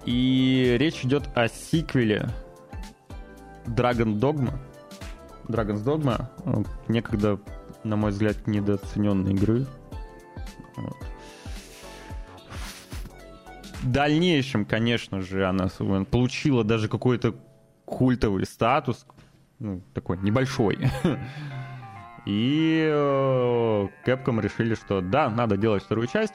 И 0.04 0.76
речь 0.78 1.04
идет 1.04 1.28
о 1.34 1.48
сиквеле 1.48 2.28
Dragon 3.66 4.18
Dogma. 4.18 4.58
Dragon's 5.48 5.84
Dogma, 5.84 6.66
некогда, 6.88 7.38
на 7.84 7.96
мой 7.96 8.10
взгляд, 8.10 8.46
недооцененной 8.46 9.32
игры. 9.32 9.66
Вот. 10.76 10.96
В 13.82 13.90
дальнейшем, 13.90 14.64
конечно 14.64 15.20
же, 15.20 15.46
она 15.46 15.68
получила 16.10 16.64
даже 16.64 16.88
какой-то 16.88 17.34
культовый 17.84 18.44
статус, 18.46 19.06
ну, 19.58 19.82
такой 19.94 20.18
небольшой. 20.18 20.78
И 22.26 22.88
э, 22.92 23.88
Capcom 24.04 24.40
решили, 24.40 24.74
что 24.74 25.00
да, 25.00 25.30
надо 25.30 25.56
делать 25.56 25.84
вторую 25.84 26.08
часть. 26.08 26.34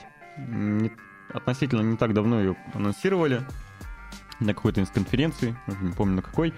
Относительно 1.34 1.82
не 1.82 1.98
так 1.98 2.14
давно 2.14 2.40
ее 2.40 2.56
анонсировали 2.74 3.42
на 4.40 4.54
какой-то 4.54 4.82
из 4.82 4.90
конференций, 4.90 5.56
не 5.82 5.92
помню 5.92 6.16
на 6.16 6.22
какой. 6.22 6.54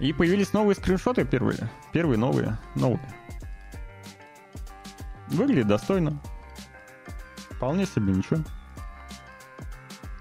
И 0.00 0.12
появились 0.12 0.52
новые 0.52 0.74
скриншоты 0.74 1.24
первые. 1.24 1.70
Первые 1.92 2.18
новые. 2.18 2.58
Новые. 2.74 3.00
Выглядит 5.28 5.68
достойно. 5.68 6.18
Вполне 7.50 7.86
себе 7.86 8.12
ничего. 8.12 8.40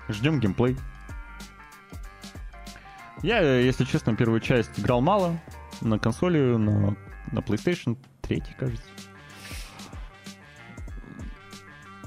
Ждем 0.10 0.40
геймплей. 0.40 0.78
Я, 3.24 3.40
если 3.60 3.86
честно, 3.86 4.16
первую 4.16 4.42
часть 4.42 4.80
играл 4.80 5.02
мало. 5.02 5.40
На 5.82 5.98
консоли, 5.98 6.40
на 6.58 6.96
на 7.34 7.40
PlayStation 7.40 7.98
3, 8.22 8.44
кажется. 8.58 8.86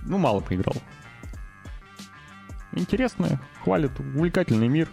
Ну, 0.04 0.18
мало 0.18 0.40
поиграл. 0.40 0.76
Интересно, 2.72 3.40
хвалят, 3.62 3.98
увлекательный 3.98 4.68
мир. 4.68 4.88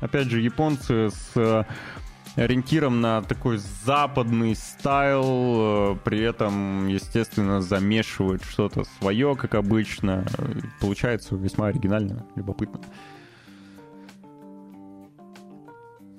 Опять 0.00 0.28
же, 0.28 0.40
японцы 0.40 1.10
с 1.10 1.32
э, 1.34 1.64
ориентиром 2.36 3.00
на 3.00 3.20
такой 3.22 3.58
западный 3.58 4.54
стайл, 4.54 5.94
э, 5.94 5.96
при 6.04 6.20
этом, 6.20 6.86
естественно, 6.86 7.60
замешивают 7.60 8.44
что-то 8.44 8.84
свое, 8.84 9.34
как 9.34 9.56
обычно. 9.56 10.24
Получается 10.80 11.34
весьма 11.34 11.66
оригинально, 11.66 12.24
любопытно. 12.36 12.80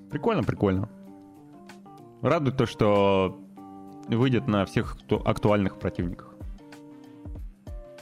Прикольно, 0.10 0.44
прикольно. 0.44 0.90
Радует 2.22 2.57
то, 2.57 2.65
что 2.65 3.40
выйдет 4.07 4.48
на 4.48 4.65
всех 4.65 4.98
актуальных 5.26 5.80
противниках. 5.80 6.36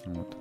Вот. 0.05 0.37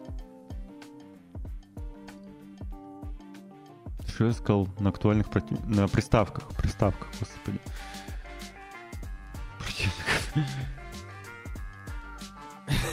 Что 4.06 4.26
я 4.26 4.32
сказал? 4.32 4.68
На 4.78 4.90
актуальных 4.90 5.28
противниках? 5.28 5.68
На 5.68 5.88
приставках. 5.88 6.48
Приставках, 6.56 7.08
господи. 7.18 7.60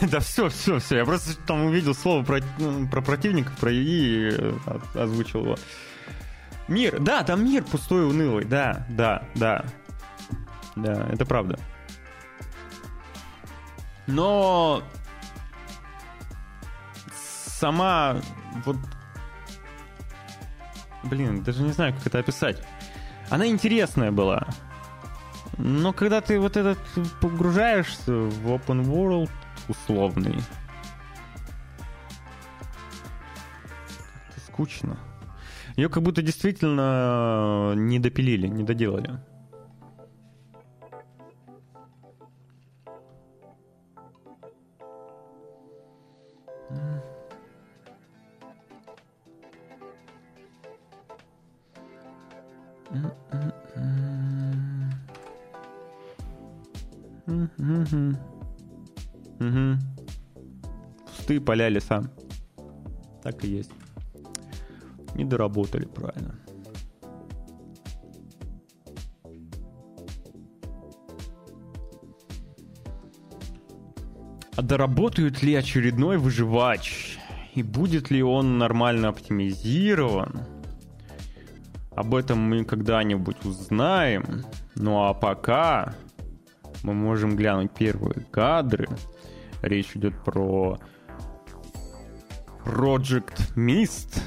Да 0.02 0.20
все, 0.20 0.50
все, 0.50 0.80
все. 0.80 0.98
Я 0.98 1.06
просто 1.06 1.38
там 1.48 1.66
увидел 1.66 1.94
слово 1.96 2.24
про, 2.24 2.40
ну, 2.60 2.88
про 2.90 3.02
противников, 3.02 3.58
про 3.58 3.72
и 3.72 4.32
э, 4.32 4.54
озвучил 4.96 5.42
его. 5.42 5.56
Мир, 6.68 7.00
да, 7.00 7.24
там 7.24 7.44
мир 7.44 7.64
пустой, 7.64 8.08
унылый, 8.08 8.46
да, 8.46 8.86
да, 8.90 9.24
да. 9.36 9.66
Да, 10.76 11.08
это 11.12 11.26
правда. 11.26 11.60
Но 14.08 14.84
сама 17.60 18.18
вот 18.66 18.78
блин, 21.04 21.44
даже 21.44 21.64
не 21.64 21.72
знаю, 21.72 21.94
как 21.94 22.08
это 22.08 22.20
описать. 22.20 22.62
Она 23.30 23.48
интересная 23.48 24.12
была. 24.12 24.48
Но 25.58 25.94
когда 25.94 26.22
ты 26.22 26.40
вот 26.40 26.58
этот 26.58 26.80
погружаешься 27.22 28.12
в 28.12 28.48
open 28.48 28.84
world 28.84 29.30
условный, 29.68 30.40
скучно. 34.48 34.98
Ее 35.76 35.90
как 35.90 36.04
будто 36.04 36.22
действительно 36.22 37.74
не 37.76 38.00
допилили, 38.00 38.48
не 38.48 38.64
доделали. 38.64 39.20
Угу. 57.28 58.18
Угу. 59.40 59.78
Пустые 61.06 61.42
поля 61.42 61.70
леса. 61.70 62.04
Так 63.24 63.44
и 63.44 63.48
есть. 63.48 63.72
Не 65.16 65.26
доработали 65.26 65.86
правильно. 65.86 66.36
А 74.56 74.62
доработают 74.62 75.42
ли 75.42 75.56
очередной 75.56 76.18
выживач? 76.18 77.18
И 77.56 77.64
будет 77.64 78.12
ли 78.12 78.22
он 78.22 78.58
нормально 78.58 79.10
оптимизирован? 79.10 80.42
Об 81.96 82.16
этом 82.16 82.40
мы 82.40 82.64
когда-нибудь 82.64 83.46
узнаем. 83.46 84.46
Ну 84.76 85.04
а 85.04 85.14
пока 85.14 85.96
мы 86.84 86.94
можем 86.94 87.36
глянуть 87.36 87.72
первые 87.72 88.26
кадры. 88.32 88.88
Речь 89.62 89.96
идет 89.96 90.14
про 90.24 90.78
Project 92.66 93.56
Mist 93.56 94.20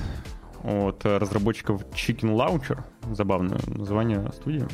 от 0.66 1.04
разработчиков 1.04 1.82
Chicken 1.92 2.36
Launcher. 2.36 2.82
Забавное 3.12 3.60
название 3.66 4.30
студии. 4.32 4.66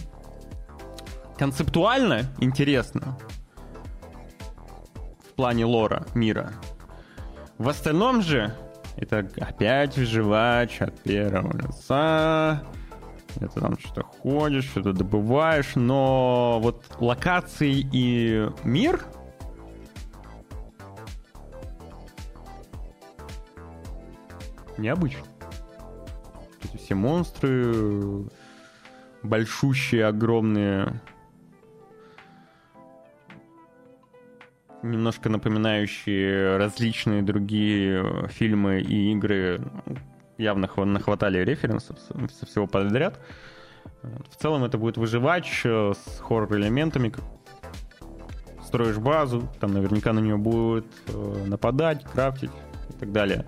Концептуально 1.37 2.23
интересно 2.39 3.19
в 5.29 5.35
плане 5.35 5.67
лора 5.67 6.07
мира. 6.15 6.53
В 7.59 7.69
остальном 7.69 8.23
же 8.23 8.55
это 8.97 9.29
опять 9.39 9.97
выживач 9.97 10.81
от 10.81 11.01
первого 11.01 11.57
лица 11.57 12.63
Это 13.41 13.61
там 13.61 13.79
что-то 13.79 14.03
ходишь, 14.03 14.65
что-то 14.65 14.93
добываешь, 14.93 15.75
но 15.75 16.59
вот 16.63 16.85
локации 17.01 17.87
и 17.93 18.49
мир 18.65 19.05
необычно. 24.79 25.32
Эти 26.73 26.81
все 26.81 26.95
монстры, 26.95 28.25
большущие, 29.23 30.07
огромные, 30.07 31.03
немножко 34.83 35.29
напоминающие 35.29 36.57
различные 36.57 37.23
другие 37.23 38.29
фильмы 38.29 38.81
и 38.81 39.13
игры, 39.13 39.61
явно 40.39 40.69
нахватали 40.87 41.45
референсов 41.45 41.99
со 41.99 42.47
всего 42.47 42.67
подряд. 42.67 43.21
В 44.03 44.37
целом 44.41 44.65
это 44.65 44.79
будет 44.79 44.97
выживач 44.97 45.63
э, 45.65 45.93
с 45.95 46.21
хоррор-элементами. 46.21 47.13
Строишь 48.65 48.99
базу, 48.99 49.49
там 49.61 49.75
наверняка 49.75 50.13
на 50.13 50.21
нее 50.21 50.37
будет 50.37 50.87
э, 51.09 51.45
нападать, 51.47 52.05
крафтить 52.05 52.51
и 52.91 52.93
так 52.99 53.13
далее. 53.13 53.45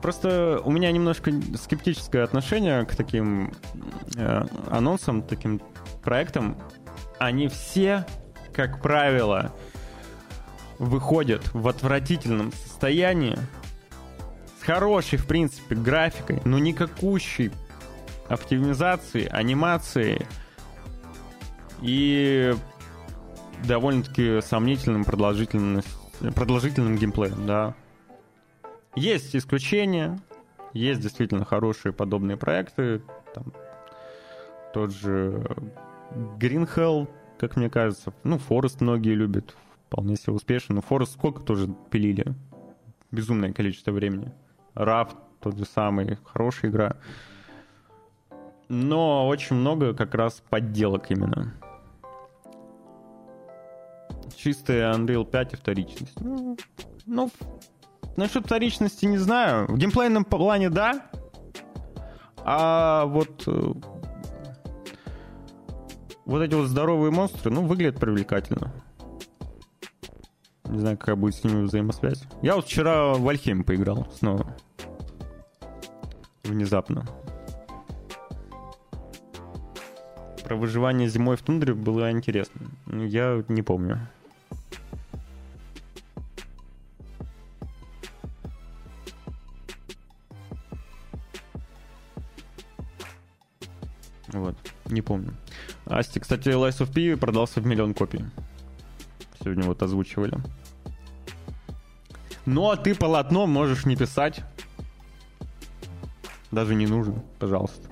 Просто 0.00 0.60
у 0.64 0.70
меня 0.70 0.90
немножко 0.90 1.32
скептическое 1.56 2.24
отношение 2.24 2.84
к 2.84 2.96
таким 2.96 3.52
э, 4.16 4.44
анонсам, 4.70 5.22
таким 5.22 5.60
проектам. 6.02 6.56
Они 7.18 7.48
все, 7.48 8.06
как 8.52 8.80
правило, 8.80 9.54
выходят 10.78 11.52
в 11.52 11.68
отвратительном 11.68 12.52
состоянии, 12.52 13.38
с 14.60 14.64
хорошей, 14.64 15.18
в 15.18 15.26
принципе, 15.26 15.74
графикой, 15.74 16.40
но 16.44 16.58
никакущей 16.58 17.50
оптимизации, 18.28 19.26
анимации 19.26 20.26
и 21.80 22.54
довольно-таки 23.64 24.40
сомнительным 24.40 25.04
продолжительным, 25.04 25.82
продолжительным 26.34 26.96
геймплеем, 26.96 27.46
да. 27.46 27.74
Есть 28.94 29.34
исключения, 29.34 30.18
есть 30.74 31.00
действительно 31.00 31.44
хорошие 31.44 31.92
подобные 31.92 32.36
проекты, 32.36 33.02
там, 33.34 33.52
тот 34.74 34.92
же 34.92 35.42
Green 36.38 36.68
Hell, 36.76 37.08
как 37.38 37.56
мне 37.56 37.70
кажется, 37.70 38.12
ну, 38.22 38.36
Forest 38.36 38.78
многие 38.80 39.14
любят, 39.14 39.56
вполне 39.86 40.16
себе 40.16 40.34
успешен, 40.34 40.74
но 40.74 40.82
Forest 40.82 41.12
сколько 41.12 41.42
тоже 41.42 41.74
пилили? 41.90 42.34
Безумное 43.10 43.52
количество 43.52 43.92
времени. 43.92 44.32
Рафт 44.74 45.16
тот 45.40 45.56
же 45.56 45.64
самый, 45.64 46.18
хорошая 46.24 46.70
игра. 46.70 46.96
Но 48.68 49.26
очень 49.26 49.56
много 49.56 49.92
как 49.92 50.14
раз 50.14 50.42
подделок 50.48 51.10
именно. 51.10 51.52
Чистая 54.34 54.94
Unreal 54.94 55.24
5 55.24 55.52
и 55.52 55.56
вторичность. 55.56 56.20
Ну, 56.20 56.56
ну 57.06 57.30
Насчет 58.16 58.44
вторичности 58.44 59.06
не 59.06 59.18
знаю. 59.18 59.66
В 59.66 59.76
геймплейном 59.76 60.24
плане 60.24 60.70
да. 60.70 61.06
А 62.44 63.06
вот 63.06 63.44
э, 63.46 63.72
вот 66.24 66.42
эти 66.42 66.54
вот 66.54 66.66
здоровые 66.66 67.10
монстры, 67.10 67.50
ну, 67.50 67.62
выглядят 67.62 68.00
привлекательно. 68.00 68.72
Не 70.64 70.78
знаю, 70.78 70.96
какая 70.96 71.16
будет 71.16 71.34
с 71.34 71.44
ними 71.44 71.62
взаимосвязь. 71.62 72.24
Я 72.40 72.56
вот 72.56 72.66
вчера 72.66 73.14
в 73.14 73.28
Альхейм 73.28 73.62
поиграл 73.64 74.08
снова. 74.18 74.56
Внезапно. 76.44 77.06
Про 80.44 80.56
выживание 80.56 81.08
зимой 81.08 81.36
в 81.36 81.42
тундре 81.42 81.74
было 81.74 82.10
интересно. 82.10 82.60
Я 82.86 83.44
не 83.48 83.62
помню. 83.62 84.08
Вот, 94.32 94.56
не 94.86 95.02
помню. 95.02 95.34
Асти, 95.84 96.18
кстати, 96.18 96.48
Lies 96.48 96.78
of 96.80 96.92
P 96.92 97.16
продался 97.16 97.60
в 97.60 97.66
миллион 97.66 97.94
копий. 97.94 98.24
Сегодня 99.40 99.64
вот 99.64 99.82
озвучивали. 99.82 100.38
Ну, 102.46 102.70
а 102.70 102.76
ты 102.76 102.94
полотно 102.94 103.46
можешь 103.46 103.84
не 103.84 103.96
писать. 103.96 104.42
Даже 106.50 106.74
не 106.74 106.86
нужно, 106.86 107.22
пожалуйста. 107.38 107.88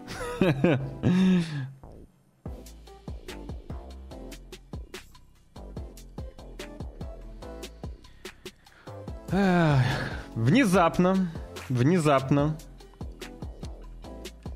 Внезапно, 10.35 11.31
внезапно, 11.69 12.59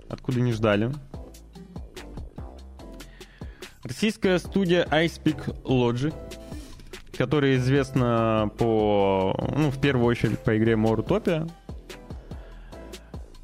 откуда 0.08 0.40
не 0.40 0.52
ждали, 0.52 0.92
Российская 3.84 4.38
студия 4.38 4.86
iSpeak 4.86 5.62
Logic, 5.64 6.14
которая 7.18 7.56
известна 7.56 8.50
по, 8.56 9.36
ну, 9.54 9.70
в 9.70 9.78
первую 9.78 10.06
очередь 10.06 10.38
по 10.38 10.56
игре 10.56 10.72
More 10.72 11.06
Utopia, 11.06 11.50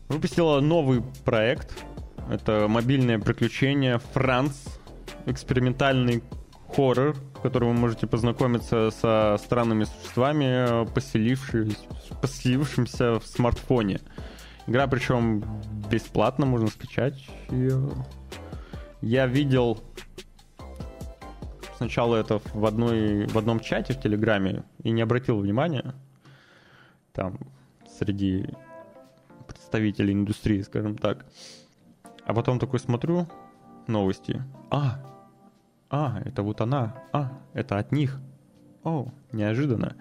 выпустила 0.09 0.61
новый 0.61 1.03
проект. 1.27 1.85
Это 2.31 2.69
мобильное 2.69 3.19
приключение 3.19 3.99
Франц, 4.15 4.67
экспериментальный 5.27 6.25
хоррор, 6.75 7.17
в 7.35 7.43
котором 7.43 7.69
вы 7.69 7.75
можете 7.75 8.07
познакомиться 8.07 8.91
со 8.91 9.37
странными 9.45 9.85
существами, 9.85 10.87
поселившимся 12.23 13.21
в 13.21 13.27
смартфоне. 13.27 14.01
Игра 14.67 14.87
причем 14.87 15.45
бесплатно, 15.91 16.47
можно 16.47 16.69
скачать 16.69 17.29
ее. 17.51 17.91
Я 19.03 19.27
видел 19.27 19.83
сначала 21.81 22.17
это 22.17 22.43
в, 22.53 22.67
одной, 22.67 23.27
в 23.27 23.39
одном 23.39 23.59
чате 23.59 23.95
в 23.95 24.01
Телеграме 24.01 24.65
и 24.83 24.91
не 24.91 25.01
обратил 25.01 25.39
внимания. 25.39 25.95
Там 27.15 27.39
среди 27.99 28.51
представителей 29.47 30.13
индустрии, 30.13 30.61
скажем 30.61 30.99
так. 30.99 31.25
А 32.27 32.35
потом 32.35 32.59
такой 32.59 32.81
смотрю 32.81 33.27
новости. 33.87 34.43
А, 34.71 35.01
а, 35.89 36.21
это 36.23 36.43
вот 36.43 36.61
она. 36.61 36.97
А, 37.15 37.33
это 37.55 37.79
от 37.79 37.93
них. 37.93 38.21
О, 38.85 39.09
неожиданно. 39.33 39.97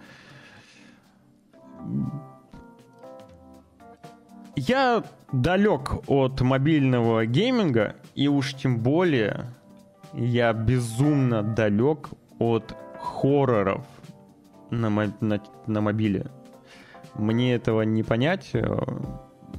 Я 4.57 5.05
далек 5.31 6.09
от 6.09 6.41
мобильного 6.41 7.25
гейминга, 7.25 7.95
и 8.15 8.27
уж 8.27 8.53
тем 8.55 8.79
более 8.79 9.45
я 10.13 10.53
безумно 10.53 11.43
далек 11.43 12.09
от 12.39 12.75
хорроров 12.99 13.85
на, 14.69 14.89
на, 14.89 15.41
на 15.67 15.81
мобиле. 15.81 16.27
Мне 17.15 17.53
этого 17.55 17.81
не 17.81 18.03
понять. 18.03 18.51
Э, 18.53 18.77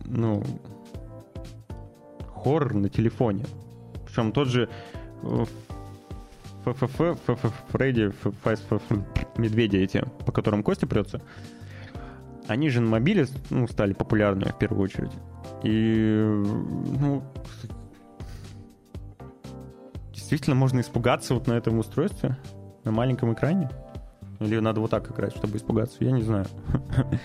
ну, 0.04 0.42
хоррор 2.34 2.74
на 2.74 2.88
телефоне. 2.88 3.44
Причем 4.06 4.32
тот 4.32 4.48
же 4.48 4.68
ФФФ, 6.64 7.18
Фредди, 7.68 8.12
Медведи 9.38 9.76
эти, 9.78 10.04
по 10.26 10.32
которым 10.32 10.62
Костя 10.62 10.86
прется, 10.86 11.22
они 12.48 12.68
же 12.70 12.80
на 12.80 12.90
мобиле 12.90 13.26
ну, 13.50 13.68
стали 13.68 13.92
популярны 13.92 14.46
в 14.46 14.58
первую 14.58 14.82
очередь. 14.82 15.12
И 15.62 16.22
ну, 17.00 17.22
действительно 20.30 20.54
можно 20.54 20.78
испугаться 20.78 21.34
вот 21.34 21.48
на 21.48 21.54
этом 21.54 21.80
устройстве, 21.80 22.36
на 22.84 22.92
маленьком 22.92 23.32
экране? 23.32 23.68
Или 24.38 24.60
надо 24.60 24.80
вот 24.80 24.92
так 24.92 25.10
играть, 25.10 25.34
чтобы 25.34 25.56
испугаться? 25.56 25.96
Я 26.04 26.12
не 26.12 26.22
знаю. 26.22 26.46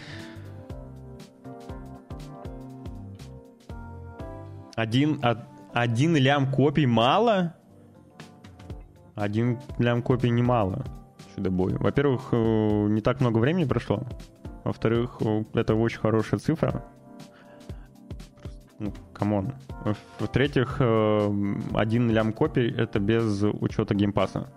Один, 4.75 5.21
один 5.73 6.17
лям 6.17 6.51
копий 6.51 6.85
мало? 6.85 7.55
Один 9.13 9.59
лям 9.77 10.01
копий 10.01 10.29
немало. 10.29 10.83
Чудо-бой. 11.33 11.75
Во-первых, 11.75 12.27
э, 12.33 12.87
не 12.89 12.99
так 12.99 13.21
много 13.21 13.37
времени 13.37 13.63
прошло. 13.63 14.03
Во-вторых, 14.65 15.21
э, 15.21 15.45
это 15.53 15.75
очень 15.75 15.99
хорошая 15.99 16.41
цифра 16.41 16.83
ну, 18.79 18.93
come 19.13 19.36
on. 19.36 19.53
В-третьих, 20.19 20.77
э, 20.79 21.55
один 21.73 22.09
лям 22.09 22.33
копий— 22.33 22.69
это 22.77 22.99
без 22.99 23.43
учета 23.43 23.95
Game 23.95 24.16
Pass 24.16 24.37
а. 24.37 24.47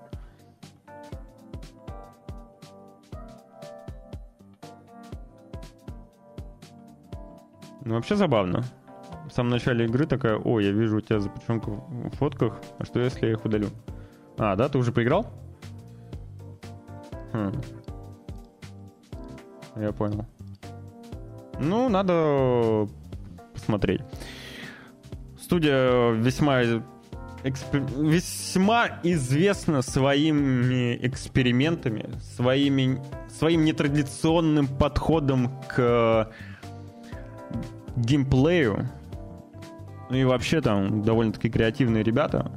Ну, 7.84 7.94
вообще 7.94 8.16
забавно. 8.16 8.64
самом 9.38 9.50
начале 9.50 9.86
игры 9.86 10.04
такая, 10.04 10.36
о, 10.36 10.58
я 10.58 10.72
вижу 10.72 10.98
у 10.98 11.00
тебя 11.00 11.20
запеченку 11.20 11.84
в 11.88 12.10
фотках, 12.16 12.60
а 12.78 12.84
что 12.84 12.98
если 12.98 13.26
я 13.26 13.32
их 13.32 13.44
удалю? 13.44 13.68
А, 14.36 14.56
да, 14.56 14.68
ты 14.68 14.78
уже 14.78 14.92
поиграл? 14.92 15.26
Хм. 17.32 17.52
Я 19.76 19.92
понял. 19.92 20.26
Ну, 21.60 21.88
надо 21.88 22.88
посмотреть. 23.68 24.00
Студия 25.38 26.12
весьма 26.12 26.62
экспер... 27.44 27.82
весьма 27.98 28.98
известна 29.02 29.82
своими 29.82 30.96
экспериментами, 31.06 32.08
своими, 32.34 32.98
своим 33.28 33.66
нетрадиционным 33.66 34.66
подходом 34.66 35.50
к 35.68 36.32
геймплею. 37.96 38.88
Ну 40.08 40.16
и 40.16 40.24
вообще 40.24 40.62
там 40.62 41.02
довольно-таки 41.02 41.50
креативные 41.50 42.02
ребята. 42.02 42.50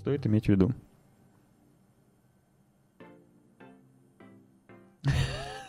Стоит 0.00 0.26
иметь 0.26 0.46
в 0.46 0.48
виду. 0.48 0.72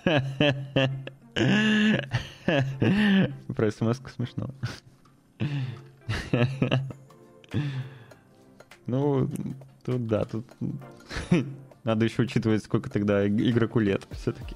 Про 3.56 3.72
смс 3.72 4.00
смешно. 4.16 4.50
Ну, 8.86 9.30
тут 9.86 10.08
да, 10.08 10.26
тут 10.26 10.46
надо 11.84 12.06
еще 12.06 12.24
учитывать, 12.24 12.64
сколько 12.64 12.90
тогда 12.90 13.28
игроку 13.28 13.80
лет 13.80 14.08
все-таки. 14.12 14.56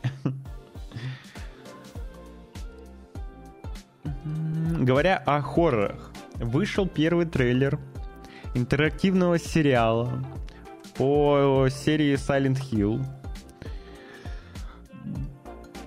Говоря 4.80 5.18
о 5.18 5.41
хоррорах, 5.41 6.11
вышел 6.36 6.88
первый 6.88 7.26
трейлер 7.26 7.80
интерактивного 8.56 9.38
сериала 9.40 10.24
по 10.98 11.68
серии 11.70 12.15
Silent 12.15 12.60
Hill. 12.72 13.06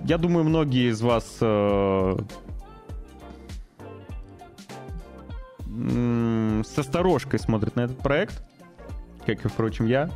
Я 0.07 0.17
думаю, 0.17 0.45
многие 0.45 0.89
из 0.89 1.01
вас 1.01 1.37
э, 1.41 2.17
с 6.63 6.79
осторожкой 6.79 7.39
смотрят 7.39 7.75
на 7.75 7.81
этот 7.81 7.97
проект, 7.97 8.41
как 9.25 9.43
и, 9.43 9.49
впрочем, 9.49 9.85
я. 9.85 10.09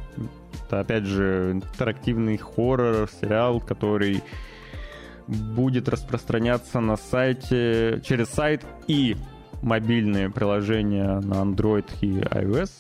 Это, 0.66 0.80
опять 0.80 1.04
же, 1.04 1.52
интерактивный 1.52 2.38
хоррор, 2.38 3.10
сериал, 3.20 3.60
который 3.60 4.24
будет 5.28 5.90
распространяться 5.90 6.80
на 6.80 6.96
сайте, 6.96 8.02
через 8.06 8.30
сайт 8.30 8.66
и 8.88 9.18
мобильные 9.62 10.30
приложения 10.30 11.20
на 11.20 11.34
Android 11.44 11.86
и 12.00 12.22
iOS. 12.22 12.72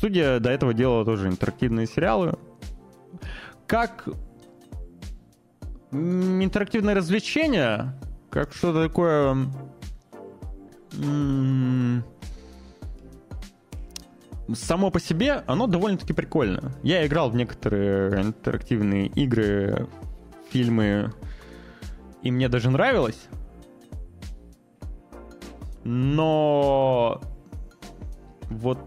Студия 0.00 0.40
до 0.40 0.48
этого 0.48 0.72
делала 0.72 1.04
тоже 1.04 1.28
интерактивные 1.28 1.86
сериалы. 1.86 2.38
Как 3.66 4.08
интерактивное 5.92 6.94
развлечение, 6.94 8.00
как 8.30 8.54
что-то 8.54 8.88
такое 8.88 9.36
само 14.54 14.90
по 14.90 14.98
себе 14.98 15.44
оно 15.46 15.66
довольно-таки 15.66 16.14
прикольно. 16.14 16.72
Я 16.82 17.06
играл 17.06 17.28
в 17.28 17.36
некоторые 17.36 18.22
интерактивные 18.22 19.08
игры, 19.08 19.86
фильмы, 20.50 21.12
и 22.22 22.30
мне 22.30 22.48
даже 22.48 22.70
нравилось. 22.70 23.28
Но 25.84 27.20
вот 28.48 28.80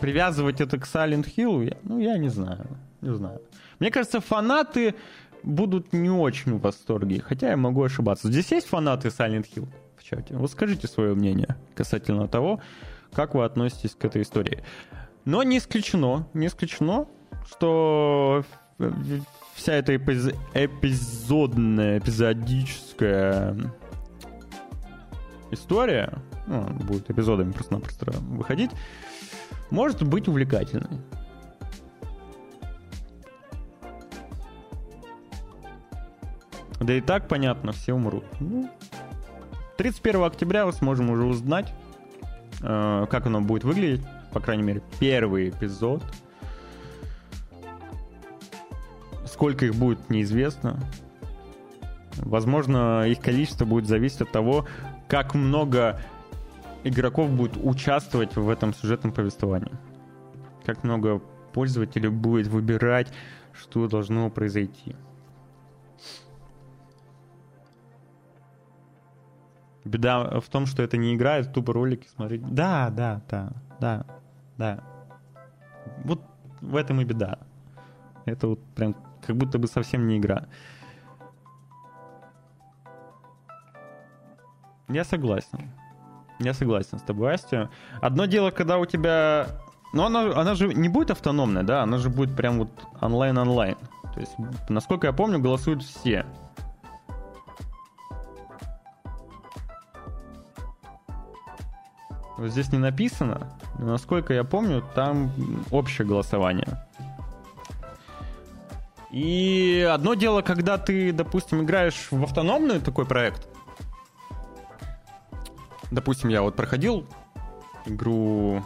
привязывать 0.00 0.60
это 0.60 0.78
к 0.78 0.84
Silent 0.84 1.26
Hill, 1.36 1.64
я, 1.64 1.76
ну, 1.82 1.98
я 1.98 2.18
не 2.18 2.28
знаю. 2.28 2.66
Не 3.00 3.14
знаю. 3.14 3.40
Мне 3.78 3.90
кажется, 3.90 4.20
фанаты 4.20 4.94
будут 5.42 5.92
не 5.92 6.10
очень 6.10 6.58
в 6.58 6.60
восторге, 6.60 7.20
хотя 7.20 7.50
я 7.50 7.56
могу 7.56 7.82
ошибаться. 7.82 8.28
Здесь 8.28 8.50
есть 8.52 8.66
фанаты 8.66 9.08
Silent 9.08 9.46
Hill 9.54 9.68
в 9.96 10.04
чате? 10.04 10.36
Вот 10.36 10.50
скажите 10.50 10.86
свое 10.86 11.14
мнение 11.14 11.56
касательно 11.74 12.28
того, 12.28 12.60
как 13.12 13.34
вы 13.34 13.44
относитесь 13.44 13.94
к 13.94 14.04
этой 14.04 14.22
истории. 14.22 14.62
Но 15.24 15.42
не 15.42 15.58
исключено, 15.58 16.26
не 16.34 16.46
исключено, 16.46 17.06
что 17.46 18.44
вся 19.54 19.74
эта 19.74 19.96
эпиз... 19.96 20.32
эпизодная, 20.54 21.98
эпизодическая 21.98 23.56
история, 25.50 26.12
ну, 26.46 26.62
будет 26.84 27.10
эпизодами 27.10 27.52
просто-напросто 27.52 28.10
выходить, 28.20 28.70
может 29.70 30.02
быть 30.02 30.28
увлекательной. 30.28 30.98
Да 36.80 36.94
и 36.94 37.00
так 37.00 37.28
понятно, 37.28 37.72
все 37.72 37.92
умрут. 37.92 38.24
Ну, 38.40 38.70
31 39.76 40.24
октября 40.24 40.66
мы 40.66 40.72
сможем 40.72 41.10
уже 41.10 41.24
узнать, 41.24 41.72
Э, 42.62 43.06
как 43.10 43.26
оно 43.26 43.40
будет 43.40 43.64
выглядеть, 43.64 44.04
по 44.32 44.40
крайней 44.40 44.62
мере, 44.62 44.82
первый 44.98 45.48
эпизод. 45.48 46.02
Сколько 49.24 49.64
их 49.64 49.74
будет, 49.74 50.10
неизвестно. 50.10 50.78
Возможно, 52.16 53.06
их 53.06 53.20
количество 53.20 53.64
будет 53.64 53.86
зависеть 53.86 54.22
от 54.22 54.32
того, 54.32 54.66
как 55.08 55.34
много 55.34 56.00
игроков 56.84 57.30
будет 57.30 57.56
участвовать 57.56 58.36
в 58.36 58.48
этом 58.48 58.74
сюжетном 58.74 59.12
повествовании. 59.12 59.72
Как 60.64 60.84
много 60.84 61.20
пользователей 61.52 62.08
будет 62.08 62.46
выбирать, 62.46 63.12
что 63.52 63.88
должно 63.88 64.30
произойти. 64.30 64.96
Беда 69.84 70.40
в 70.40 70.48
том, 70.48 70.66
что 70.66 70.82
это 70.82 70.96
не 70.96 71.14
игра, 71.14 71.38
это 71.38 71.50
тупо 71.50 71.72
ролики 71.72 72.06
смотреть. 72.08 72.42
Да, 72.54 72.90
да, 72.90 73.22
да, 73.28 73.52
да, 73.80 74.06
да. 74.58 74.84
Вот 76.04 76.22
в 76.60 76.76
этом 76.76 77.00
и 77.00 77.04
беда. 77.04 77.38
Это 78.26 78.48
вот 78.48 78.60
прям 78.74 78.94
как 79.26 79.36
будто 79.36 79.58
бы 79.58 79.66
совсем 79.66 80.06
не 80.06 80.18
игра. 80.18 80.46
Я 84.88 85.04
согласен. 85.04 85.70
Я 86.40 86.54
согласен 86.54 86.98
с 86.98 87.02
тобой, 87.02 87.34
Астя. 87.34 87.70
Одно 88.00 88.24
дело, 88.24 88.50
когда 88.50 88.78
у 88.78 88.86
тебя... 88.86 89.46
Ну, 89.92 90.04
она, 90.04 90.40
она 90.40 90.54
же 90.54 90.72
не 90.72 90.88
будет 90.88 91.10
автономная, 91.10 91.62
да? 91.62 91.82
Она 91.82 91.98
же 91.98 92.08
будет 92.08 92.34
прям 92.34 92.60
вот 92.60 92.70
онлайн-онлайн. 93.00 93.76
То 94.14 94.20
есть, 94.20 94.32
насколько 94.68 95.06
я 95.06 95.12
помню, 95.12 95.38
голосуют 95.38 95.82
все. 95.82 96.24
Вот 102.38 102.48
здесь 102.50 102.72
не 102.72 102.78
написано, 102.78 103.48
но 103.78 103.86
насколько 103.86 104.32
я 104.32 104.44
помню, 104.44 104.82
там 104.94 105.30
общее 105.70 106.08
голосование. 106.08 106.68
И 109.10 109.86
одно 109.92 110.14
дело, 110.14 110.40
когда 110.40 110.78
ты, 110.78 111.12
допустим, 111.12 111.62
играешь 111.62 112.08
в 112.10 112.22
автономный 112.22 112.80
такой 112.80 113.04
проект. 113.04 113.49
Допустим, 115.90 116.30
я 116.30 116.42
вот 116.42 116.56
проходил 116.56 117.06
игру, 117.86 118.62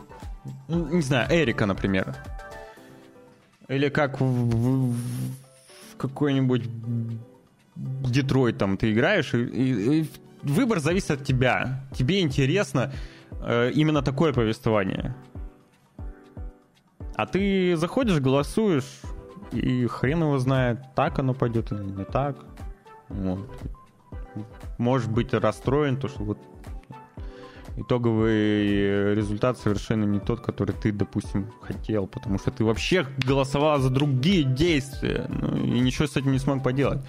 ну, 0.69 0.87
не 0.89 1.03
знаю, 1.03 1.29
Эрика, 1.31 1.67
например. 1.67 2.15
Или 3.69 3.89
как 3.89 4.21
в, 4.21 4.25
в, 4.25 4.93
в 4.93 5.97
какой-нибудь 5.97 6.69
Детройт 7.77 8.59
там 8.59 8.77
ты 8.77 8.93
играешь, 8.93 9.35
и, 9.35 9.43
и, 9.43 10.01
и 10.01 10.11
выбор 10.43 10.81
зависит 10.81 11.11
от 11.13 11.25
тебя. 11.25 11.81
Тебе 11.97 12.21
интересно, 12.21 12.93
Э, 13.47 13.71
именно 13.75 14.03
такое 14.03 14.33
повествование. 14.33 15.15
А 17.15 17.27
ты 17.27 17.77
заходишь, 17.77 18.19
голосуешь, 18.21 19.03
и 19.53 19.87
хрен 19.87 20.23
его 20.23 20.39
знает, 20.39 20.81
так 20.95 21.19
оно 21.19 21.35
пойдет 21.35 21.71
или 21.73 21.83
не 21.83 22.05
так. 22.05 22.37
Вот. 23.09 23.49
Можешь 24.79 25.09
быть 25.09 25.33
расстроен, 25.35 25.97
то 25.97 26.09
что 26.09 26.25
вот 26.25 26.39
итоговый 27.77 29.15
результат 29.15 29.59
совершенно 29.59 30.05
не 30.05 30.21
тот, 30.21 30.41
который 30.41 30.73
ты, 30.73 30.93
допустим, 30.93 31.51
хотел, 31.61 32.07
потому 32.07 32.39
что 32.39 32.51
ты 32.51 32.65
вообще 32.65 33.07
голосовал 33.19 33.79
за 33.81 33.91
другие 33.91 34.45
действия, 34.45 35.27
ну, 35.29 35.57
и 35.57 35.81
ничего 35.81 36.07
с 36.07 36.17
этим 36.17 36.33
не 36.33 36.39
смог 36.39 36.63
поделать. 36.63 37.01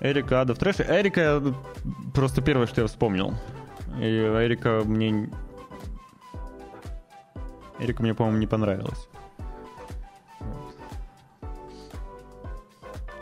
Эрика 0.00 0.40
Ада 0.40 0.54
в 0.54 0.58
трэше. 0.58 0.84
Эрика 0.88 1.40
просто 2.12 2.42
первое, 2.42 2.66
что 2.66 2.80
я 2.80 2.86
вспомнил. 2.88 3.34
И 3.98 4.02
Эрика 4.02 4.82
мне... 4.84 5.30
Эрика 7.78 8.02
мне, 8.02 8.14
по-моему, 8.14 8.38
не 8.38 8.48
понравилась. 8.48 9.08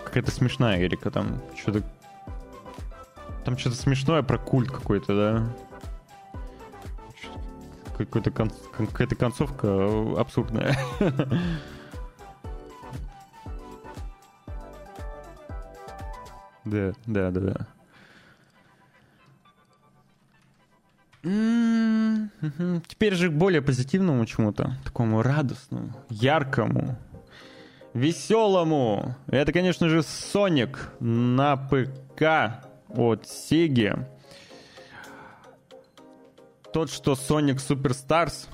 Какая-то 0.05 0.31
смешная 0.31 0.81
Эрика, 0.81 1.11
там 1.11 1.43
что-то... 1.61 1.83
Там 3.45 3.59
что-то 3.59 3.77
смешное 3.77 4.23
про 4.23 4.39
культ 4.39 4.71
какой-то, 4.71 5.15
да? 5.15 5.70
Какой-то 8.05 8.31
кон... 8.31 8.51
какая-то 8.73 9.15
концовка 9.15 10.19
абсурдная. 10.19 10.77
Да, 16.67 16.93
да, 17.07 17.31
да, 17.31 17.41
да. 17.41 17.67
Теперь 22.87 23.15
же 23.15 23.31
к 23.31 23.33
более 23.33 23.63
позитивному 23.63 24.25
чему-то, 24.27 24.77
такому 24.85 25.23
радостному, 25.23 25.93
яркому, 26.11 26.99
веселому. 27.95 29.17
Это, 29.27 29.53
конечно 29.53 29.89
же, 29.89 30.01
Sonic 30.01 30.77
на 31.01 31.57
ПК 31.57 32.63
от 32.89 33.25
Sega. 33.25 34.07
Тот, 36.73 36.91
что 36.91 37.13
Sonic 37.13 37.57
Superstars, 37.57 38.49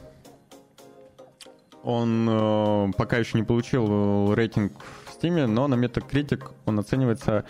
он 1.83 2.29
э, 2.29 2.93
пока 2.97 3.19
еще 3.19 3.39
не 3.39 3.45
получил 3.45 4.35
рейтинг 4.35 4.73
в 5.05 5.17
Steam, 5.17 5.47
но 5.47 5.69
на 5.69 5.75
Metacritic 5.75 6.51
он 6.65 6.79
оценивается 6.79 7.45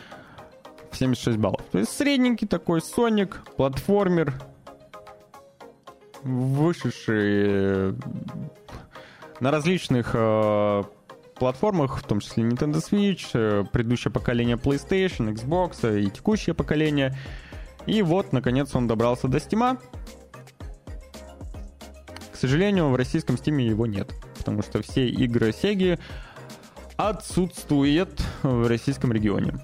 в 0.90 0.96
76 0.96 1.38
баллов. 1.38 1.62
То 1.72 1.78
есть 1.78 1.96
средненький 1.96 2.46
такой 2.46 2.80
Sonic, 2.80 3.34
платформер, 3.56 4.34
вышедший 6.22 7.94
на 9.40 9.50
различных 9.50 10.10
э, 10.14 10.82
платформах, 11.36 11.98
в 11.98 12.06
том 12.06 12.20
числе 12.20 12.44
Nintendo 12.44 12.76
Switch, 12.76 13.30
э, 13.34 13.64
предыдущее 13.70 14.12
поколение 14.12 14.56
PlayStation, 14.56 15.32
Xbox 15.34 15.78
э, 15.82 16.00
и 16.00 16.10
текущее 16.10 16.54
поколение. 16.54 17.16
И 17.86 18.02
вот, 18.02 18.32
наконец, 18.32 18.74
он 18.74 18.86
добрался 18.86 19.28
до 19.28 19.38
Steam. 19.38 19.78
К 22.36 22.38
сожалению, 22.38 22.90
в 22.90 22.96
российском 22.96 23.36
Steam 23.36 23.62
его 23.62 23.86
нет, 23.86 24.12
потому 24.36 24.60
что 24.60 24.82
все 24.82 25.08
игры 25.08 25.48
Sega 25.52 25.98
отсутствуют 26.98 28.22
в 28.42 28.68
российском 28.68 29.10
регионе. 29.10 29.54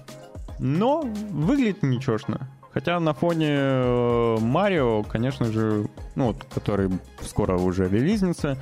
Но 0.57 1.01
выглядит 1.01 1.83
ничешно. 1.83 2.49
Хотя 2.71 2.99
на 2.99 3.13
фоне 3.13 3.49
э, 3.51 4.37
Марио, 4.39 5.03
конечно 5.03 5.51
же, 5.51 5.87
ну, 6.15 6.25
вот, 6.25 6.45
который 6.45 6.89
скоро 7.21 7.59
уже 7.59 7.87
релизнится. 7.87 8.57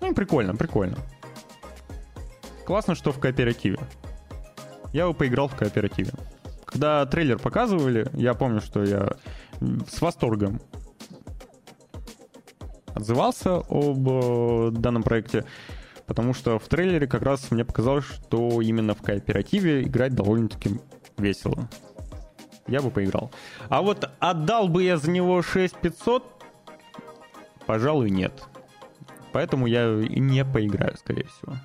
Ну, 0.00 0.14
прикольно, 0.14 0.54
прикольно. 0.54 0.96
Классно, 2.64 2.94
что 2.94 3.12
в 3.12 3.20
кооперативе. 3.20 3.78
Я 4.94 5.02
его 5.02 5.12
поиграл 5.12 5.48
в 5.48 5.54
кооперативе. 5.54 6.12
Когда 6.68 7.06
трейлер 7.06 7.38
показывали, 7.38 8.10
я 8.12 8.34
помню, 8.34 8.60
что 8.60 8.84
я 8.84 9.16
с 9.90 10.02
восторгом 10.02 10.60
отзывался 12.94 13.62
об 13.70 14.06
э, 14.06 14.70
данном 14.72 15.02
проекте. 15.02 15.46
Потому 16.06 16.34
что 16.34 16.58
в 16.58 16.68
трейлере 16.68 17.06
как 17.06 17.22
раз 17.22 17.50
мне 17.50 17.64
показалось, 17.64 18.04
что 18.04 18.60
именно 18.60 18.94
в 18.94 19.00
кооперативе 19.00 19.82
играть 19.82 20.14
довольно-таки 20.14 20.78
весело. 21.16 21.70
Я 22.66 22.82
бы 22.82 22.90
поиграл. 22.90 23.30
А 23.70 23.80
вот 23.80 24.10
отдал 24.18 24.68
бы 24.68 24.82
я 24.82 24.98
за 24.98 25.10
него 25.10 25.40
6500? 25.40 26.44
Пожалуй, 27.66 28.10
нет. 28.10 28.44
Поэтому 29.32 29.66
я 29.66 29.86
не 29.86 30.44
поиграю, 30.44 30.98
скорее 30.98 31.24
всего. 31.24 31.56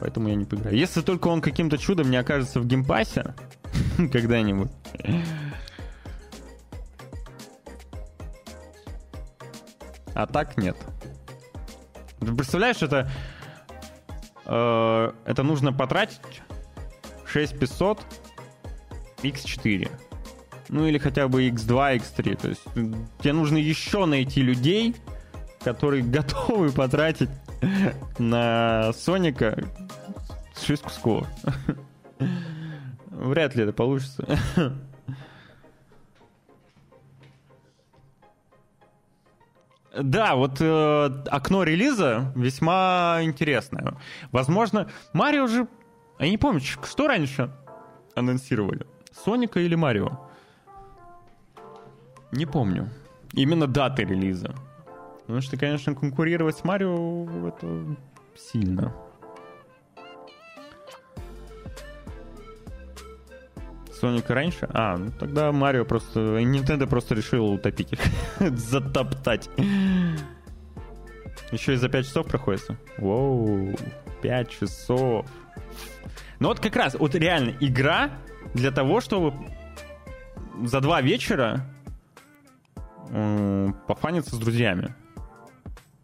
Поэтому 0.00 0.28
я 0.28 0.34
не 0.34 0.46
поиграю. 0.46 0.76
Если 0.76 1.02
только 1.02 1.28
он 1.28 1.42
каким-то 1.42 1.76
чудом 1.76 2.10
не 2.10 2.16
окажется 2.16 2.60
в 2.60 2.66
Game 2.66 2.96
Pass 2.96 3.26
е 3.26 3.34
когда-нибудь. 4.12 4.70
А 10.14 10.26
так 10.26 10.56
нет. 10.56 10.76
Ты 12.18 12.34
представляешь, 12.34 12.82
это... 12.82 13.10
Э, 14.46 15.12
это 15.24 15.42
нужно 15.42 15.72
потратить 15.72 16.20
6500 17.26 18.00
X4. 19.22 19.90
Ну 20.70 20.86
или 20.86 20.98
хотя 20.98 21.28
бы 21.28 21.48
X2, 21.48 21.98
X3. 21.98 22.36
То 22.36 22.48
есть 22.48 22.64
тебе 23.20 23.32
нужно 23.32 23.58
еще 23.58 24.06
найти 24.06 24.42
людей, 24.42 24.96
которые 25.62 26.02
готовы 26.04 26.70
потратить 26.70 27.30
на 28.18 28.92
Соника 28.92 29.58
6 30.60 30.82
кусков. 30.82 31.26
Вряд 33.10 33.54
ли 33.54 33.64
это 33.64 33.72
получится. 33.72 34.26
Да, 39.98 40.36
вот 40.36 40.60
э, 40.60 41.04
окно 41.30 41.64
релиза 41.64 42.32
весьма 42.36 43.18
интересное. 43.22 43.96
Возможно, 44.30 44.88
Марио 45.12 45.48
же... 45.48 45.66
Я 46.20 46.30
не 46.30 46.38
помню, 46.38 46.60
что 46.60 47.08
раньше 47.08 47.50
анонсировали? 48.14 48.86
Соника 49.12 49.58
или 49.58 49.74
Марио? 49.74 50.28
Не 52.30 52.46
помню. 52.46 52.88
Именно 53.32 53.66
даты 53.66 54.04
релиза. 54.04 54.54
Потому 55.30 55.42
что, 55.42 55.56
конечно, 55.56 55.94
конкурировать 55.94 56.56
с 56.56 56.64
Марио 56.64 57.46
это 57.46 57.96
сильно. 58.36 58.92
Соника 63.92 64.34
раньше? 64.34 64.68
А, 64.72 64.96
ну 64.96 65.12
тогда 65.12 65.52
Марио 65.52 65.84
просто... 65.84 66.38
Nintendo 66.40 66.88
просто 66.88 67.14
решил 67.14 67.46
утопить 67.46 67.92
их. 67.92 68.00
Затоптать. 68.40 69.48
Еще 71.52 71.74
и 71.74 71.76
за 71.76 71.88
5 71.88 72.06
часов 72.06 72.26
проходится. 72.26 72.76
Воу, 72.98 73.72
5 74.22 74.50
часов. 74.50 75.26
Ну 76.40 76.48
вот 76.48 76.58
как 76.58 76.74
раз, 76.74 76.96
вот 76.96 77.14
реально, 77.14 77.54
игра 77.60 78.10
для 78.52 78.72
того, 78.72 79.00
чтобы 79.00 79.32
за 80.64 80.80
два 80.80 81.00
вечера 81.00 81.64
э, 83.10 83.68
пофаниться 83.86 84.34
с 84.34 84.38
друзьями. 84.40 84.96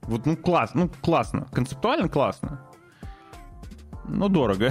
Вот, 0.06 0.26
ну, 0.26 0.36
класс, 0.36 0.72
ну, 0.74 0.88
классно. 1.02 1.46
Концептуально 1.52 2.08
классно. 2.08 2.60
Но 4.04 4.28
дорого. 4.28 4.70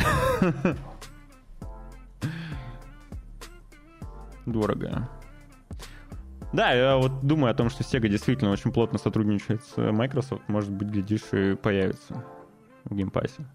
дорого. 4.45 5.09
Да, 6.53 6.71
я 6.71 6.95
вот 6.95 7.25
думаю 7.25 7.51
о 7.51 7.53
том, 7.53 7.69
что 7.69 7.83
Sega 7.83 8.07
действительно 8.07 8.51
очень 8.51 8.71
плотно 8.71 8.97
сотрудничает 8.97 9.61
с 9.63 9.75
Microsoft. 9.91 10.43
Может 10.47 10.71
быть, 10.71 10.87
глядишь, 10.87 11.33
и 11.33 11.55
появится 11.55 12.23
в 12.85 12.95
геймпассе. 12.95 13.45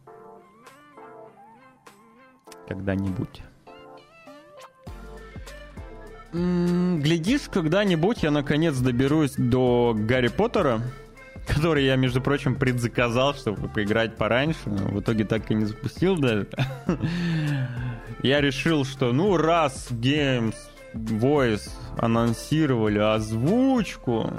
Когда-нибудь. 2.68 3.42
Глядишь, 6.32 7.48
когда-нибудь 7.50 8.22
я 8.22 8.30
наконец 8.30 8.76
доберусь 8.78 9.32
до 9.36 9.96
Гарри 9.96 10.28
Поттера, 10.28 10.80
который 11.54 11.84
я, 11.84 11.96
между 11.96 12.20
прочим, 12.20 12.54
предзаказал, 12.54 13.34
чтобы 13.34 13.68
поиграть 13.68 14.16
пораньше, 14.16 14.60
в 14.64 15.00
итоге 15.00 15.24
так 15.24 15.50
и 15.50 15.54
не 15.54 15.64
запустил 15.64 16.16
даже. 16.16 16.48
Я 18.22 18.40
решил, 18.40 18.84
что 18.84 19.12
ну 19.12 19.36
раз 19.38 19.90
Games 19.90 20.54
Voice 20.94 21.70
анонсировали 21.96 22.98
озвучку, 22.98 24.30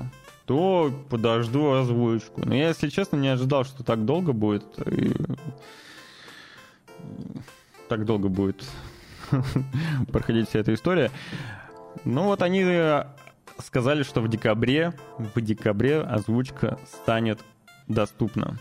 то 0.46 0.92
подожду 1.10 1.72
озвучку. 1.72 2.42
Но 2.46 2.54
я, 2.54 2.68
если 2.68 2.90
честно, 2.90 3.16
не 3.16 3.30
ожидал, 3.30 3.64
что 3.64 3.84
так 3.84 4.06
долго 4.06 4.34
будет. 4.34 4.66
И... 4.86 5.14
Так 7.90 8.06
долго 8.06 8.28
будет 8.28 8.64
проходить 10.12 10.50
вся 10.50 10.60
эта 10.60 10.74
история. 10.74 11.10
Ну 12.06 12.26
вот 12.26 12.42
они 12.42 12.64
сказали, 13.60 14.04
что 14.04 14.22
в 14.22 14.28
декабре, 14.28 14.94
в 15.18 15.40
декабре 15.42 16.02
озвучка 16.02 16.78
станет 16.92 17.40
доступна. 17.88 18.58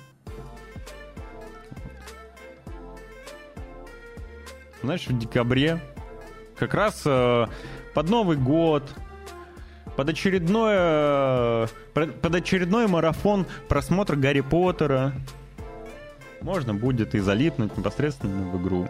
Знаешь, 4.82 5.06
в 5.06 5.18
декабре 5.18 5.80
как 6.56 6.74
раз 6.74 7.02
э, 7.04 7.46
под 7.94 8.08
Новый 8.08 8.36
год, 8.36 8.94
под 9.96 10.08
очередное, 10.08 11.68
под 11.94 12.34
очередной 12.34 12.86
марафон 12.86 13.46
просмотра 13.68 14.16
Гарри 14.16 14.40
Поттера 14.40 15.12
можно 16.40 16.74
будет 16.74 17.14
и 17.14 17.18
залипнуть 17.18 17.76
непосредственно 17.76 18.48
в 18.50 18.62
игру. 18.62 18.88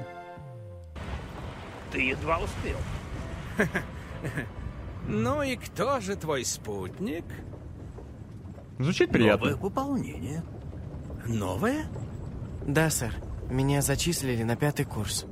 Ты 1.90 2.02
едва 2.02 2.38
успел. 2.38 2.76
Ну 5.10 5.42
и 5.42 5.56
кто 5.56 5.98
же 5.98 6.14
твой 6.14 6.44
спутник? 6.44 7.24
Звучит 8.78 9.10
приятно. 9.10 9.50
Новое 9.50 9.60
пополнение. 9.60 10.44
Новое? 11.26 11.86
Да, 12.64 12.90
сэр. 12.90 13.12
Меня 13.50 13.82
зачислили 13.82 14.44
на 14.44 14.54
пятый 14.54 14.84
курс. 14.84 15.26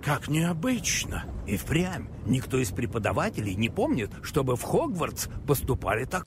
Как 0.00 0.28
необычно. 0.28 1.24
И 1.44 1.56
впрямь. 1.56 2.06
Никто 2.24 2.58
из 2.58 2.70
преподавателей 2.70 3.56
не 3.56 3.68
помнит, 3.68 4.10
чтобы 4.22 4.54
в 4.54 4.62
Хогвартс 4.62 5.26
поступали 5.44 6.04
так. 6.04 6.26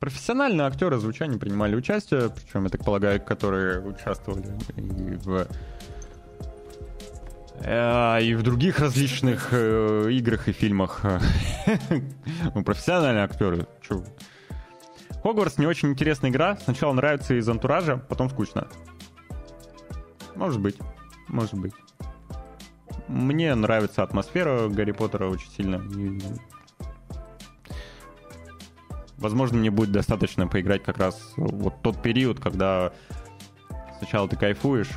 Профессиональные 0.00 0.66
актеры 0.66 0.98
звучания 0.98 1.38
принимали 1.38 1.76
участие, 1.76 2.30
причем, 2.30 2.64
я 2.64 2.70
так 2.70 2.84
полагаю, 2.84 3.22
которые 3.22 3.80
участвовали 3.80 4.58
и 4.76 5.16
в 5.16 5.46
и 7.62 8.34
в 8.34 8.42
других 8.42 8.78
различных 8.78 9.48
э, 9.52 10.08
играх 10.10 10.48
и 10.48 10.52
фильмах. 10.52 11.02
ну, 12.54 12.64
профессиональные 12.64 13.24
актеры. 13.24 13.66
Чё? 13.82 14.02
Хогвартс 15.22 15.58
не 15.58 15.66
очень 15.66 15.90
интересная 15.90 16.30
игра. 16.30 16.56
Сначала 16.56 16.92
нравится 16.92 17.34
из 17.34 17.48
антуража, 17.48 17.98
потом 17.98 18.30
скучно. 18.30 18.68
Может 20.34 20.60
быть. 20.60 20.76
Может 21.28 21.54
быть. 21.54 21.74
Мне 23.08 23.54
нравится 23.54 24.02
атмосфера 24.02 24.68
Гарри 24.68 24.92
Поттера 24.92 25.28
очень 25.28 25.50
сильно. 25.50 25.82
Возможно, 29.18 29.58
мне 29.58 29.70
будет 29.70 29.92
достаточно 29.92 30.46
поиграть 30.46 30.82
как 30.82 30.96
раз 30.96 31.34
вот 31.36 31.82
тот 31.82 32.00
период, 32.00 32.40
когда 32.40 32.92
сначала 33.98 34.26
ты 34.28 34.36
кайфуешь, 34.36 34.88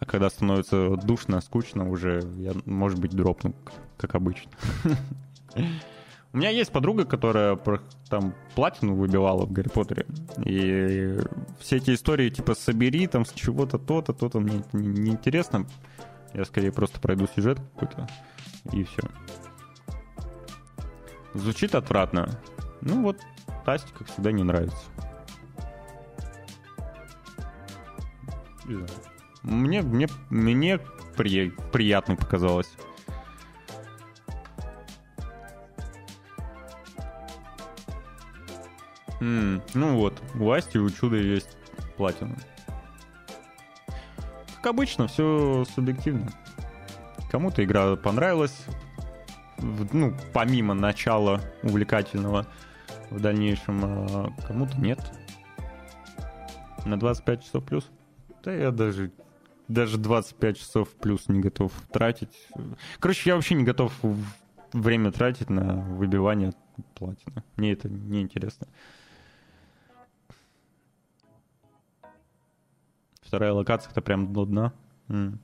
а 0.00 0.04
когда 0.04 0.30
становится 0.30 0.96
душно, 0.96 1.40
скучно, 1.40 1.88
уже 1.88 2.22
я, 2.36 2.52
может 2.64 3.00
быть, 3.00 3.12
дропну, 3.12 3.54
как 3.96 4.14
обычно. 4.14 4.50
У 6.32 6.36
меня 6.36 6.50
есть 6.50 6.70
подруга, 6.70 7.04
которая 7.04 7.58
там 8.10 8.34
платину 8.54 8.94
выбивала 8.94 9.46
в 9.46 9.52
Гарри 9.52 9.68
Поттере. 9.68 10.06
И 10.44 11.18
все 11.58 11.76
эти 11.76 11.94
истории, 11.94 12.28
типа, 12.28 12.54
собери 12.54 13.06
там 13.06 13.24
с 13.24 13.32
чего-то 13.32 13.78
то-то, 13.78 14.12
то-то, 14.12 14.38
мне 14.38 14.58
это 14.58 14.76
не 14.76 15.10
интересно. 15.10 15.66
Я 16.34 16.44
скорее 16.44 16.70
просто 16.70 17.00
пройду 17.00 17.26
сюжет 17.26 17.58
какой-то, 17.74 18.06
и 18.72 18.84
все. 18.84 19.02
Звучит 21.32 21.74
отвратно. 21.74 22.28
Ну 22.82 23.02
вот, 23.02 23.16
Тасти, 23.64 23.90
как 23.98 24.08
всегда, 24.08 24.30
не 24.30 24.42
нравится. 24.42 24.76
Не 28.66 28.74
знаю. 28.74 28.88
Мне, 29.48 29.80
мне, 29.80 30.08
мне 30.28 30.78
при, 31.16 31.50
приятно 31.72 32.16
показалось. 32.16 32.70
М, 39.20 39.62
ну 39.72 39.96
вот, 39.96 40.22
у 40.38 40.50
Асти 40.50 40.78
у 40.78 40.90
Чуда 40.90 41.16
есть 41.16 41.56
платина. 41.96 42.36
Как 44.56 44.66
обычно, 44.66 45.08
все 45.08 45.64
субъективно. 45.74 46.30
Кому-то 47.30 47.64
игра 47.64 47.96
понравилась, 47.96 48.66
ну, 49.92 50.14
помимо 50.34 50.74
начала 50.74 51.40
увлекательного 51.62 52.46
в 53.10 53.20
дальнейшем, 53.20 53.80
а 53.84 54.32
кому-то 54.46 54.78
нет. 54.78 55.00
На 56.84 56.98
25 56.98 57.44
часов 57.44 57.64
плюс? 57.64 57.90
Да 58.44 58.52
я 58.52 58.70
даже 58.70 59.10
даже 59.68 59.98
25 59.98 60.58
часов 60.58 60.88
плюс 60.90 61.28
не 61.28 61.40
готов 61.40 61.72
тратить. 61.92 62.48
Короче, 62.98 63.30
я 63.30 63.36
вообще 63.36 63.54
не 63.54 63.64
готов 63.64 63.92
время 64.72 65.12
тратить 65.12 65.50
на 65.50 65.76
выбивание 65.76 66.52
платины. 66.94 67.42
Мне 67.56 67.72
это 67.72 67.88
не 67.88 68.22
интересно. 68.22 68.66
Вторая 73.20 73.52
локация 73.52 73.90
это 73.90 74.00
прям 74.00 74.32
до 74.32 74.46
дна. 74.46 74.72
М. 75.08 75.38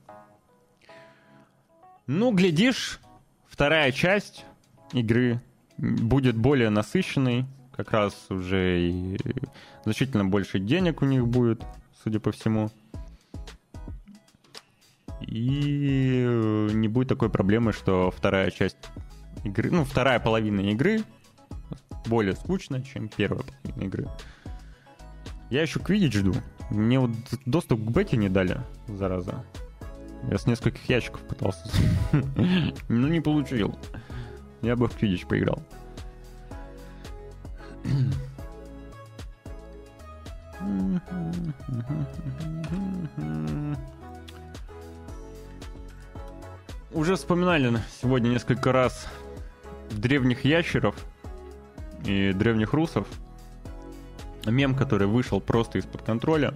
Ну, 2.07 2.31
глядишь, 2.33 2.99
вторая 3.47 3.91
часть 3.91 4.43
игры 4.91 5.39
будет 5.77 6.35
более 6.35 6.69
насыщенной. 6.69 7.45
Как 7.75 7.91
раз 7.91 8.25
уже 8.29 8.79
и 8.81 9.17
значительно 9.83 10.25
больше 10.25 10.59
денег 10.59 11.01
у 11.01 11.05
них 11.05 11.27
будет, 11.27 11.63
судя 12.03 12.19
по 12.19 12.31
всему. 12.31 12.71
И 15.21 16.23
э, 16.25 16.69
не 16.73 16.87
будет 16.87 17.09
такой 17.09 17.29
проблемы, 17.29 17.71
что 17.73 18.11
вторая 18.11 18.51
часть 18.51 18.89
игры, 19.43 19.71
ну, 19.71 19.85
вторая 19.85 20.19
половина 20.19 20.61
игры 20.61 21.03
более 22.07 22.35
скучная, 22.35 22.81
чем 22.81 23.09
первая 23.09 23.43
половина 23.43 23.87
игры. 23.87 24.09
Я 25.49 25.61
еще 25.61 25.79
Квидич 25.79 26.15
жду. 26.15 26.33
Мне 26.69 26.99
вот 26.99 27.11
доступ 27.45 27.79
к 27.83 27.89
бете 27.91 28.17
не 28.17 28.29
дали, 28.29 28.57
зараза. 28.87 29.45
Я 30.29 30.37
с 30.37 30.47
нескольких 30.47 30.87
ящиков 30.89 31.21
пытался. 31.21 31.69
Но 32.89 33.07
не 33.07 33.21
получил. 33.21 33.77
Я 34.61 34.75
бы 34.75 34.87
в 34.87 34.97
Квидич 34.97 35.25
поиграл. 35.27 35.61
Уже 46.95 47.17
вспоминали 47.17 47.77
сегодня 48.01 48.29
несколько 48.29 48.71
раз 48.71 49.07
древних 49.91 50.45
ящеров 50.45 50.95
и 52.05 52.31
древних 52.31 52.71
русов. 52.71 53.05
Мем, 54.45 54.75
который 54.75 55.05
вышел 55.05 55.41
просто 55.41 55.77
из-под 55.79 56.03
контроля. 56.03 56.53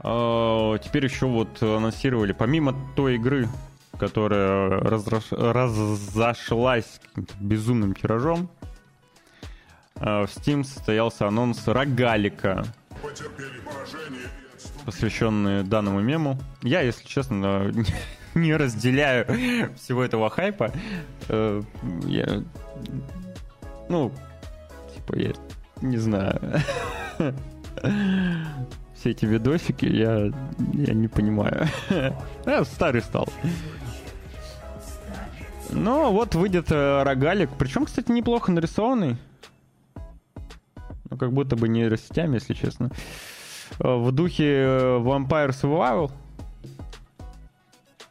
А, 0.00 0.76
теперь 0.78 1.04
еще 1.04 1.26
вот 1.26 1.62
анонсировали, 1.62 2.32
помимо 2.32 2.74
той 2.96 3.14
игры, 3.14 3.48
которая 3.96 4.70
разрош... 4.70 5.30
разошлась 5.30 7.00
безумным 7.38 7.94
тиражом, 7.94 8.50
а, 9.94 10.26
в 10.26 10.30
Steam 10.30 10.64
состоялся 10.64 11.28
анонс 11.28 11.68
рогалика, 11.68 12.64
посвященный 14.84 15.62
данному 15.64 16.00
мему. 16.00 16.38
Я, 16.62 16.80
если 16.80 17.06
честно, 17.06 17.72
не 18.36 18.54
разделяю 18.54 19.26
всего 19.76 20.04
этого 20.04 20.30
хайпа. 20.30 20.70
Э, 21.28 21.62
я, 22.04 22.42
ну, 23.88 24.12
типа, 24.94 25.16
я 25.16 25.32
не 25.80 25.96
знаю. 25.96 26.40
Все 28.94 29.10
эти 29.10 29.24
видосики 29.24 29.86
я, 29.86 30.32
я 30.72 30.94
не 30.94 31.08
понимаю. 31.08 31.66
Я 32.46 32.64
старый 32.64 33.02
стал. 33.02 33.28
Ну, 35.70 36.12
вот 36.12 36.34
выйдет 36.34 36.70
э, 36.70 37.02
рогалик. 37.02 37.50
Причем, 37.58 37.84
кстати, 37.84 38.10
неплохо 38.10 38.52
нарисованный. 38.52 39.16
Ну, 41.10 41.16
как 41.18 41.32
будто 41.32 41.56
бы 41.56 41.68
нейросетями, 41.68 42.36
если 42.36 42.54
честно. 42.54 42.90
Э, 43.78 43.96
в 43.96 44.12
духе 44.12 44.64
Vampire 44.64 45.50
Survival 45.50 46.10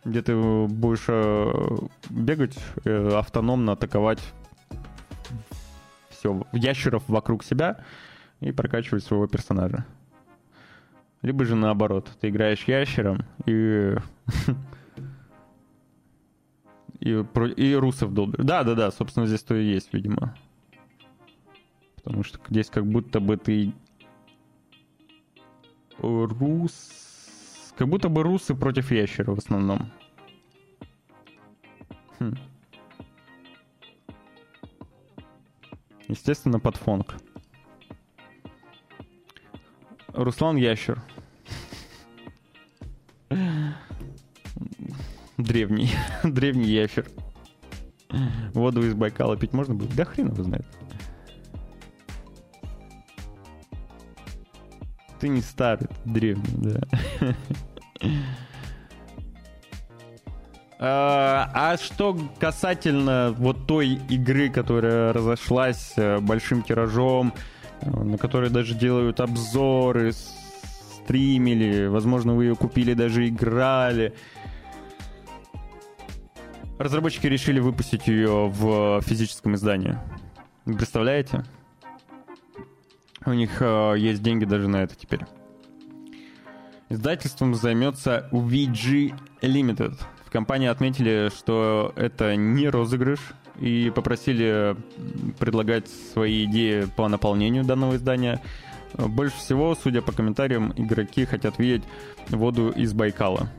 где 0.06 0.22
ты 0.22 0.36
будешь 0.36 1.06
э, 1.08 1.52
бегать, 2.10 2.58
э, 2.86 3.10
автономно 3.18 3.74
атаковать 3.74 4.22
все 6.10 6.46
ящеров 6.54 7.04
вокруг 7.08 7.44
себя 7.44 7.84
и 8.40 8.52
прокачивать 8.52 9.04
своего 9.04 9.28
персонажа. 9.28 9.86
Либо 11.24 11.44
же 11.44 11.56
наоборот, 11.56 12.10
ты 12.22 12.30
играешь 12.30 12.64
ящером 12.66 13.26
и 13.48 13.96
и, 17.00 17.26
и 17.58 17.74
русов 17.74 18.14
долбишь. 18.14 18.46
Да, 18.46 18.64
да, 18.64 18.76
да, 18.76 18.92
собственно, 18.92 19.26
здесь 19.26 19.42
то 19.42 19.56
и 19.56 19.66
есть, 19.66 19.92
видимо. 19.92 20.38
Потому 21.96 22.24
что 22.24 22.40
здесь 22.50 22.70
как 22.70 22.86
будто 22.86 23.20
бы 23.20 23.38
ты 23.38 23.74
рус 25.98 27.05
как 27.78 27.88
будто 27.88 28.10
бы 28.10 28.24
русы 28.24 28.56
против 28.56 28.92
ящера 28.92 29.32
в 29.32 29.38
основном. 29.38 29.92
Хм. 32.20 32.36
Естественно, 36.08 36.60
под 36.60 36.78
фонг. 36.78 37.16
Руслан 40.08 40.56
Ящер. 40.56 41.02
Древний. 45.38 45.90
Древний 46.24 46.70
ящер. 46.70 47.06
Воду 48.54 48.82
из 48.86 48.94
Байкала 48.94 49.36
пить 49.36 49.52
можно 49.52 49.74
будет? 49.74 49.94
Да 49.96 50.06
хрен 50.06 50.32
его 50.32 50.44
знает. 50.44 50.66
Ты 55.26 55.30
не 55.30 55.42
старый, 55.42 55.88
ты 55.88 55.96
древний, 56.06 56.44
да. 56.56 56.82
А, 60.78 61.50
а 61.52 61.78
что 61.78 62.16
касательно 62.38 63.34
вот 63.40 63.66
той 63.66 63.94
игры, 64.08 64.50
которая 64.52 65.14
разошлась 65.14 65.94
э, 65.96 66.20
большим 66.20 66.62
тиражом, 66.62 67.34
э, 67.82 67.90
на 67.90 68.20
которой 68.20 68.52
даже 68.52 68.76
делают 68.76 69.20
обзоры, 69.20 70.12
стримили, 70.12 71.88
возможно, 71.88 72.36
вы 72.36 72.46
ее 72.46 72.56
купили, 72.56 72.94
даже 72.94 73.28
играли. 73.28 74.14
Разработчики 76.78 77.26
решили 77.26 77.60
выпустить 77.60 78.06
ее 78.06 78.48
в 78.48 79.02
физическом 79.02 79.56
издании. 79.56 79.98
Представляете? 80.66 81.46
У 83.26 83.34
них 83.34 83.62
э, 83.62 83.96
есть 83.98 84.22
деньги 84.22 84.46
даже 84.46 84.68
на 84.68 84.84
это 84.84 84.96
теперь. 84.96 85.22
Издательством 86.90 87.56
займется 87.56 88.30
VG 88.32 89.14
Limited. 89.42 90.00
В 90.26 90.30
компании 90.30 90.68
отметили, 90.68 91.32
что 91.36 91.92
это 91.96 92.36
не 92.36 92.70
розыгрыш, 92.70 93.20
и 93.60 93.92
попросили 93.94 94.76
предлагать 95.40 95.88
свои 96.14 96.46
идеи 96.46 96.86
по 96.96 97.08
наполнению 97.08 97.64
данного 97.64 97.96
издания. 97.96 98.42
Больше 98.94 99.38
всего, 99.38 99.76
судя 99.76 100.02
по 100.02 100.12
комментариям, 100.12 100.74
игроки 100.76 101.26
хотят 101.26 101.58
видеть 101.60 101.84
воду 102.30 102.70
из 102.70 102.94
Байкала 102.94 103.50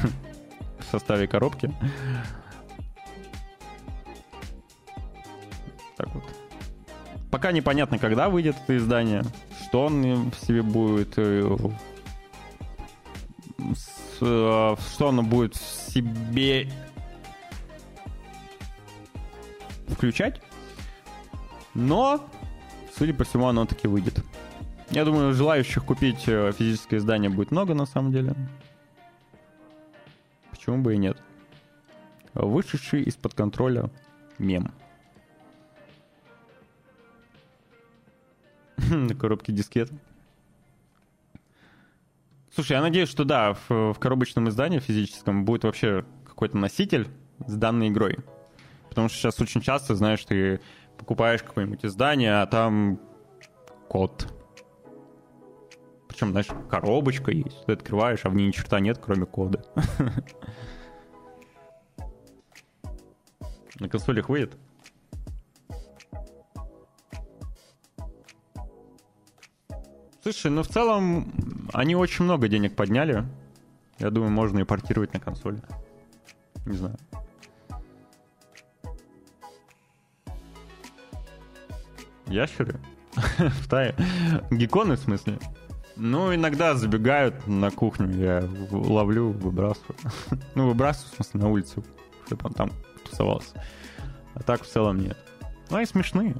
в 0.78 0.84
составе 0.90 1.26
коробки. 1.26 1.72
Так 5.96 6.14
вот. 6.14 6.24
Пока 7.36 7.52
непонятно, 7.52 7.98
когда 7.98 8.30
выйдет 8.30 8.56
это 8.64 8.78
издание, 8.78 9.22
что 9.60 9.84
он 9.84 10.30
в 10.30 10.36
себе 10.36 10.62
будет, 10.62 11.18
э, 11.18 11.46
э, 13.58 14.76
что 14.78 15.08
оно 15.08 15.22
будет 15.22 15.54
в 15.54 15.92
себе 15.92 16.70
включать. 19.88 20.40
Но, 21.74 22.26
судя 22.96 23.12
по 23.12 23.24
всему, 23.24 23.48
оно 23.48 23.66
таки 23.66 23.86
выйдет. 23.86 24.24
Я 24.88 25.04
думаю, 25.04 25.34
желающих 25.34 25.84
купить 25.84 26.26
э, 26.26 26.52
физическое 26.56 26.96
издание 26.96 27.28
будет 27.28 27.50
много 27.50 27.74
на 27.74 27.84
самом 27.84 28.12
деле. 28.12 28.34
Почему 30.50 30.78
бы 30.78 30.94
и 30.94 30.96
нет? 30.96 31.18
Вышедший 32.32 33.02
из-под 33.02 33.34
контроля 33.34 33.90
мем. 34.38 34.72
на 38.90 39.14
коробке 39.14 39.52
дискет. 39.52 39.90
Слушай, 42.54 42.72
я 42.72 42.80
надеюсь, 42.80 43.08
что 43.08 43.24
да, 43.24 43.54
в, 43.54 43.92
в 43.92 43.98
коробочном 43.98 44.48
издании 44.48 44.78
физическом 44.78 45.44
будет 45.44 45.64
вообще 45.64 46.04
какой-то 46.24 46.56
носитель 46.56 47.08
с 47.46 47.54
данной 47.54 47.88
игрой. 47.88 48.18
Потому 48.88 49.08
что 49.08 49.18
сейчас 49.18 49.40
очень 49.40 49.60
часто, 49.60 49.94
знаешь, 49.94 50.24
ты 50.24 50.60
покупаешь 50.96 51.42
какое-нибудь 51.42 51.84
издание, 51.84 52.40
а 52.40 52.46
там 52.46 52.98
код. 53.88 54.32
Причем, 56.08 56.30
знаешь, 56.30 56.48
коробочка 56.70 57.30
есть. 57.30 57.66
Ты 57.66 57.72
открываешь, 57.72 58.24
а 58.24 58.30
в 58.30 58.34
ней 58.34 58.46
ни 58.46 58.52
черта 58.52 58.80
нет, 58.80 58.98
кроме 58.98 59.26
кода. 59.26 59.62
На 63.78 63.90
консолях 63.90 64.30
выйдет? 64.30 64.56
Слушай, 70.26 70.50
ну 70.50 70.64
в 70.64 70.66
целом 70.66 71.32
они 71.72 71.94
очень 71.94 72.24
много 72.24 72.48
денег 72.48 72.74
подняли. 72.74 73.24
Я 74.00 74.10
думаю, 74.10 74.32
можно 74.32 74.58
и 74.58 74.64
портировать 74.64 75.14
на 75.14 75.20
консоли. 75.20 75.62
Не 76.64 76.76
знаю. 76.76 76.96
Ящеры? 82.26 82.80
в 83.38 83.68
тае. 83.68 83.94
Геконы, 84.50 84.96
в 84.96 84.98
смысле? 84.98 85.38
Ну, 85.94 86.34
иногда 86.34 86.74
забегают 86.74 87.46
на 87.46 87.70
кухню, 87.70 88.10
я 88.18 88.50
ловлю, 88.72 89.30
выбрасываю. 89.30 89.96
ну, 90.56 90.66
выбрасываю, 90.66 91.12
в 91.12 91.14
смысле, 91.14 91.40
на 91.40 91.48
улицу, 91.50 91.84
чтобы 92.26 92.46
он 92.46 92.52
там 92.52 92.72
тусовался. 93.08 93.62
А 94.34 94.42
так 94.42 94.64
в 94.64 94.66
целом 94.66 94.98
нет. 94.98 95.16
Ну, 95.70 95.76
они 95.76 95.86
смешные. 95.86 96.34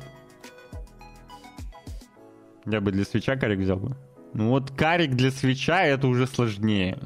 Я 2.66 2.80
бы 2.80 2.92
для 2.92 3.04
свеча 3.04 3.36
карик 3.36 3.60
взял 3.60 3.78
бы. 3.78 3.96
Ну 4.34 4.50
вот 4.50 4.70
карик 4.70 5.12
для 5.12 5.30
свеча 5.30 5.82
это 5.84 6.08
уже 6.08 6.26
сложнее. 6.26 6.98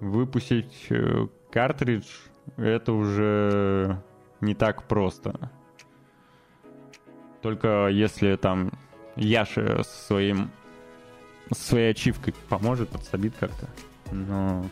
Выпустить 0.00 0.86
э, 0.90 1.26
картридж 1.50 2.06
это 2.56 2.92
уже 2.92 4.00
не 4.40 4.54
так 4.54 4.84
просто. 4.84 5.50
Только 7.42 7.88
если 7.88 8.36
там 8.36 8.72
Яша 9.16 9.82
со 9.82 10.06
своим 10.06 10.50
своей 11.52 11.90
ачивкой 11.90 12.34
поможет, 12.48 12.90
подсобит 12.90 13.34
как-то. 13.38 13.68
Но... 14.12 14.66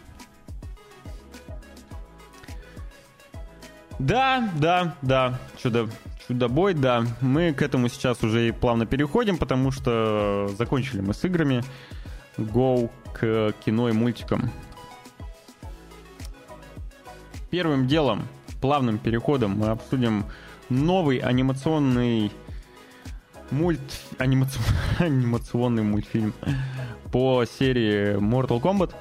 Да, 3.98 4.50
да, 4.60 4.94
да. 5.00 5.38
Чудо, 5.56 5.88
Чудобой, 6.28 6.74
да. 6.74 7.05
Мы 7.20 7.53
к 7.53 7.62
этому 7.62 7.89
сейчас 7.89 8.23
уже 8.23 8.48
и 8.48 8.53
плавно 8.53 8.86
переходим, 8.86 9.39
потому 9.39 9.70
что 9.70 10.51
закончили 10.59 11.01
мы 11.01 11.15
с 11.15 11.24
играми. 11.24 11.62
Go 12.36 12.90
к 13.12 13.55
кино 13.65 13.89
и 13.89 13.93
мультикам. 13.93 14.51
Первым 17.51 17.86
делом, 17.86 18.27
плавным 18.61 18.98
переходом 18.98 19.59
мы 19.59 19.69
обсудим 19.69 20.27
новый 20.69 21.19
анимационный 21.19 22.32
мульт... 23.51 23.81
Анимацион... 24.19 24.65
анимационный 24.98 25.82
мультфильм 25.82 26.35
по 27.12 27.44
серии 27.44 28.16
Mortal 28.16 28.61
Kombat. 28.61 28.94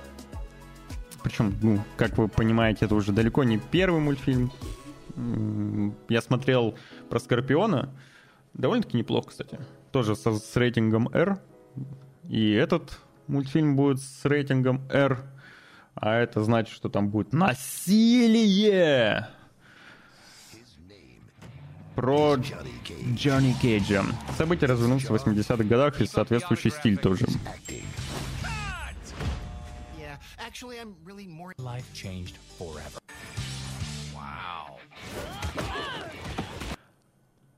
Причем, 1.23 1.55
ну, 1.61 1.79
как 1.97 2.17
вы 2.17 2.27
понимаете, 2.27 2.85
это 2.85 2.95
уже 2.95 3.11
далеко 3.11 3.43
не 3.43 3.57
первый 3.57 3.99
мультфильм. 3.99 4.51
Я 6.09 6.21
смотрел 6.21 6.77
про 7.09 7.19
Скорпиона. 7.19 7.89
Довольно-таки 8.53 8.97
неплохо, 8.97 9.29
кстати. 9.29 9.59
Тоже 9.91 10.15
со, 10.15 10.33
с 10.33 10.55
рейтингом 10.55 11.09
R. 11.13 11.39
И 12.23 12.51
этот 12.51 12.99
мультфильм 13.27 13.75
будет 13.75 14.01
с 14.01 14.25
рейтингом 14.25 14.81
R. 14.89 15.19
А 15.95 16.15
это 16.15 16.43
значит, 16.43 16.73
что 16.73 16.89
там 16.89 17.09
будет 17.09 17.33
насилие! 17.33 19.27
Про 21.95 22.35
Джонни 22.35 23.53
Кейджа. 23.61 24.03
События 24.37 24.65
развернутся 24.65 25.13
в 25.13 25.15
80-х 25.15 25.63
годах 25.63 26.01
и 26.01 26.05
соответствующий 26.05 26.71
стиль 26.71 26.97
тоже. 26.97 27.25
Life 31.57 31.85
changed 31.93 32.35
forever. 32.59 33.04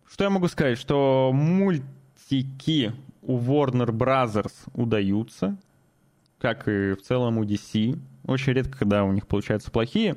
Что 0.10 0.24
я 0.24 0.30
могу 0.30 0.48
сказать? 0.48 0.80
Что 0.80 1.32
мультики 1.34 2.92
у 3.22 3.38
Warner 3.38 3.90
Brothers 3.90 4.54
удаются, 4.74 5.58
как 6.40 6.68
и 6.68 6.94
в 6.94 7.02
целом 7.04 7.38
у 7.38 7.44
DC. 7.44 8.00
Очень 8.26 8.54
редко, 8.54 8.80
когда 8.80 9.04
у 9.04 9.12
них 9.12 9.28
получаются 9.28 9.70
плохие. 9.70 10.16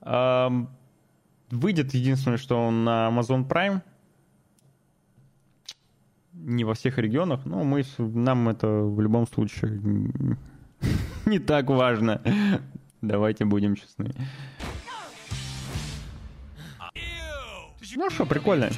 Выйдет 0.00 1.92
единственное, 1.92 2.38
что 2.38 2.58
он 2.58 2.84
на 2.84 3.08
Amazon 3.08 3.46
Prime. 3.46 3.82
Не 6.32 6.64
во 6.64 6.72
всех 6.72 6.96
регионах, 6.96 7.44
но 7.44 7.62
мы, 7.62 7.84
нам 7.98 8.48
это 8.48 8.66
в 8.66 8.98
любом 9.00 9.26
случае 9.26 9.78
не 11.26 11.38
так 11.38 11.68
важно. 11.68 12.22
Давайте 13.02 13.44
будем 13.44 13.76
честны. 13.76 14.14
Ну 17.96 18.10
что, 18.10 18.26
прикольно. 18.26 18.70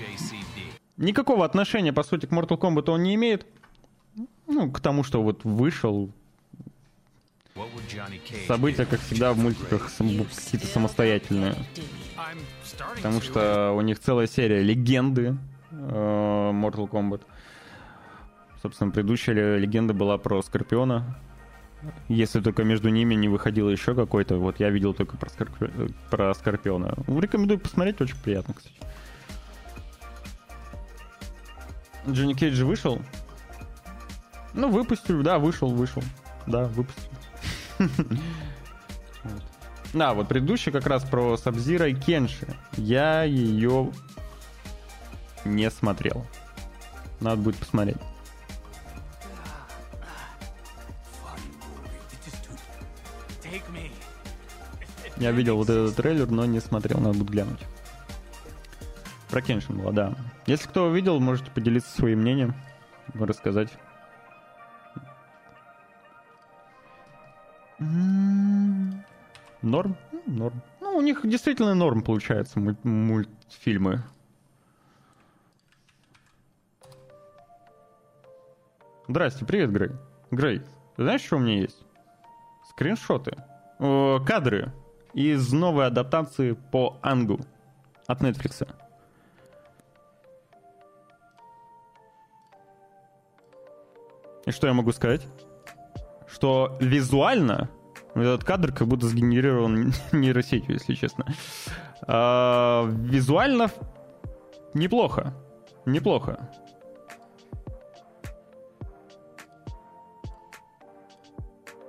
Никакого 0.96 1.44
отношения, 1.44 1.92
по 1.92 2.02
сути, 2.02 2.26
к 2.26 2.30
Mortal 2.30 2.58
Kombat 2.58 2.90
он 2.90 3.02
не 3.02 3.14
имеет. 3.14 3.46
Ну, 4.46 4.70
к 4.70 4.80
тому, 4.80 5.02
что 5.02 5.22
вот 5.22 5.44
вышел. 5.44 6.10
События, 8.46 8.84
как 8.84 9.00
всегда, 9.00 9.32
в 9.32 9.38
мультиках 9.38 9.90
какие-то 9.96 10.66
самостоятельные. 10.66 11.54
Потому 12.96 13.20
что 13.20 13.72
у 13.72 13.80
них 13.80 13.98
целая 14.00 14.26
серия 14.26 14.62
легенды 14.62 15.36
э, 15.70 15.74
Mortal 15.74 16.88
Kombat. 16.88 17.22
Собственно, 18.62 18.90
предыдущая 18.90 19.58
легенда 19.58 19.94
была 19.94 20.18
про 20.18 20.42
Скорпиона. 20.42 21.18
Если 22.08 22.40
только 22.40 22.64
между 22.64 22.88
ними 22.88 23.14
не 23.14 23.28
выходило 23.28 23.68
еще 23.68 23.94
какой-то. 23.94 24.36
Вот 24.38 24.58
я 24.58 24.70
видел 24.70 24.94
только 24.94 25.16
про, 25.16 25.28
Скорпи... 25.28 25.92
про 26.10 26.34
Скорпиона. 26.34 26.94
Рекомендую 27.06 27.58
посмотреть, 27.60 28.00
очень 28.00 28.16
приятно, 28.16 28.54
кстати. 28.54 28.74
Джонни 32.08 32.34
Кейдж 32.34 32.62
вышел? 32.62 33.00
Ну, 34.52 34.70
выпустили, 34.70 35.22
да, 35.22 35.38
вышел, 35.38 35.68
вышел. 35.68 36.02
Да, 36.46 36.64
выпустили. 36.64 37.10
Да, 39.94 40.12
вот 40.12 40.26
предыдущий 40.26 40.72
как 40.72 40.88
раз 40.88 41.04
про 41.04 41.36
Сабзира 41.36 41.88
и 41.88 41.94
Кенши. 41.94 42.48
Я 42.72 43.22
ее 43.22 43.92
не 45.44 45.70
смотрел. 45.70 46.26
Надо 47.20 47.40
будет 47.40 47.56
посмотреть. 47.58 47.96
Я 55.16 55.30
видел 55.30 55.56
вот 55.56 55.70
этот 55.70 55.94
трейлер, 55.94 56.28
но 56.28 56.44
не 56.44 56.60
смотрел, 56.60 56.98
надо 56.98 57.18
будет 57.18 57.30
глянуть. 57.30 57.60
Про 59.34 59.42
Кеншин 59.42 59.78
было, 59.78 59.92
да. 59.92 60.14
Если 60.46 60.68
кто 60.68 60.86
увидел, 60.86 61.18
можете 61.18 61.50
поделиться 61.50 61.90
своим 61.90 62.20
мнением, 62.20 62.54
рассказать. 63.14 63.68
М-м-м. 67.80 69.04
Норм? 69.60 69.96
Норм. 70.26 70.62
Ну, 70.80 70.96
у 70.96 71.00
них 71.00 71.28
действительно 71.28 71.74
норм 71.74 72.02
получается 72.02 72.60
муль- 72.60 72.76
мультфильмы. 72.84 74.04
Здрасте, 79.08 79.44
привет, 79.44 79.72
Грей. 79.72 79.90
Грей, 80.30 80.60
ты 80.94 81.02
знаешь, 81.02 81.22
что 81.22 81.38
у 81.38 81.40
меня 81.40 81.62
есть? 81.62 81.84
Скриншоты. 82.70 83.36
О, 83.80 84.20
кадры 84.24 84.72
из 85.12 85.52
новой 85.52 85.88
адаптации 85.88 86.52
по 86.52 87.00
Ангу 87.02 87.40
от 88.06 88.22
Netflix. 88.22 88.64
И 94.46 94.50
что 94.50 94.66
я 94.66 94.72
могу 94.74 94.92
сказать? 94.92 95.26
Что 96.26 96.76
визуально 96.80 97.70
этот 98.14 98.44
кадр 98.44 98.72
как 98.72 98.86
будто 98.86 99.06
сгенерирован 99.08 99.92
нейросетью, 100.12 100.74
если 100.74 100.94
честно. 100.94 101.26
А, 102.02 102.86
визуально 102.86 103.70
неплохо. 104.72 105.34
Неплохо. 105.86 106.48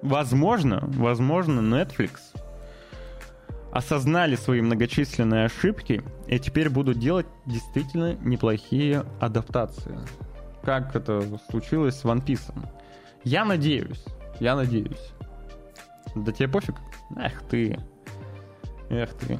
Возможно, 0.01 0.83
возможно, 0.83 1.61
Netflix 1.61 2.19
осознали 3.71 4.35
свои 4.35 4.61
многочисленные 4.61 5.45
ошибки 5.45 6.03
и 6.27 6.39
теперь 6.39 6.69
будут 6.69 6.99
делать 6.99 7.25
действительно 7.45 8.13
неплохие 8.13 9.03
адаптации. 9.19 9.97
Как 10.65 10.95
это 10.95 11.21
случилось 11.49 11.95
с 11.95 12.03
One 12.05 12.25
Piece. 12.25 12.51
Я 13.23 13.45
надеюсь, 13.45 14.03
я 14.39 14.55
надеюсь. 14.55 15.13
Да 16.15 16.31
тебе 16.31 16.47
пофиг? 16.47 16.75
Эх 17.15 17.43
ты. 17.43 17.79
Эх 18.89 19.13
ты. 19.13 19.39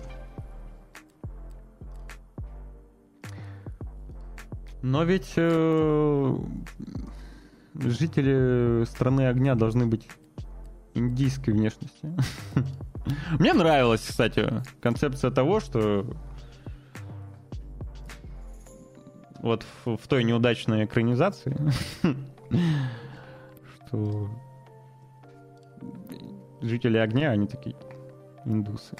Но 4.83 5.03
ведь 5.03 5.33
э, 5.35 6.37
жители 7.73 8.85
страны 8.85 9.27
огня 9.27 9.55
должны 9.55 9.87
быть 9.87 10.07
индийской 10.93 11.55
внешности. 11.55 12.15
Мне 13.39 13.53
нравилась, 13.53 14.01
кстати, 14.01 14.61
концепция 14.79 15.31
того, 15.31 15.59
что 15.59 16.05
вот 19.45 19.63
в, 19.85 19.97
в 19.97 20.07
той 20.07 20.23
неудачной 20.23 20.85
экранизации, 20.85 21.55
что 23.87 24.27
жители 26.61 26.97
огня, 26.97 27.29
они 27.29 27.45
такие 27.45 27.75
индусы. 28.43 28.97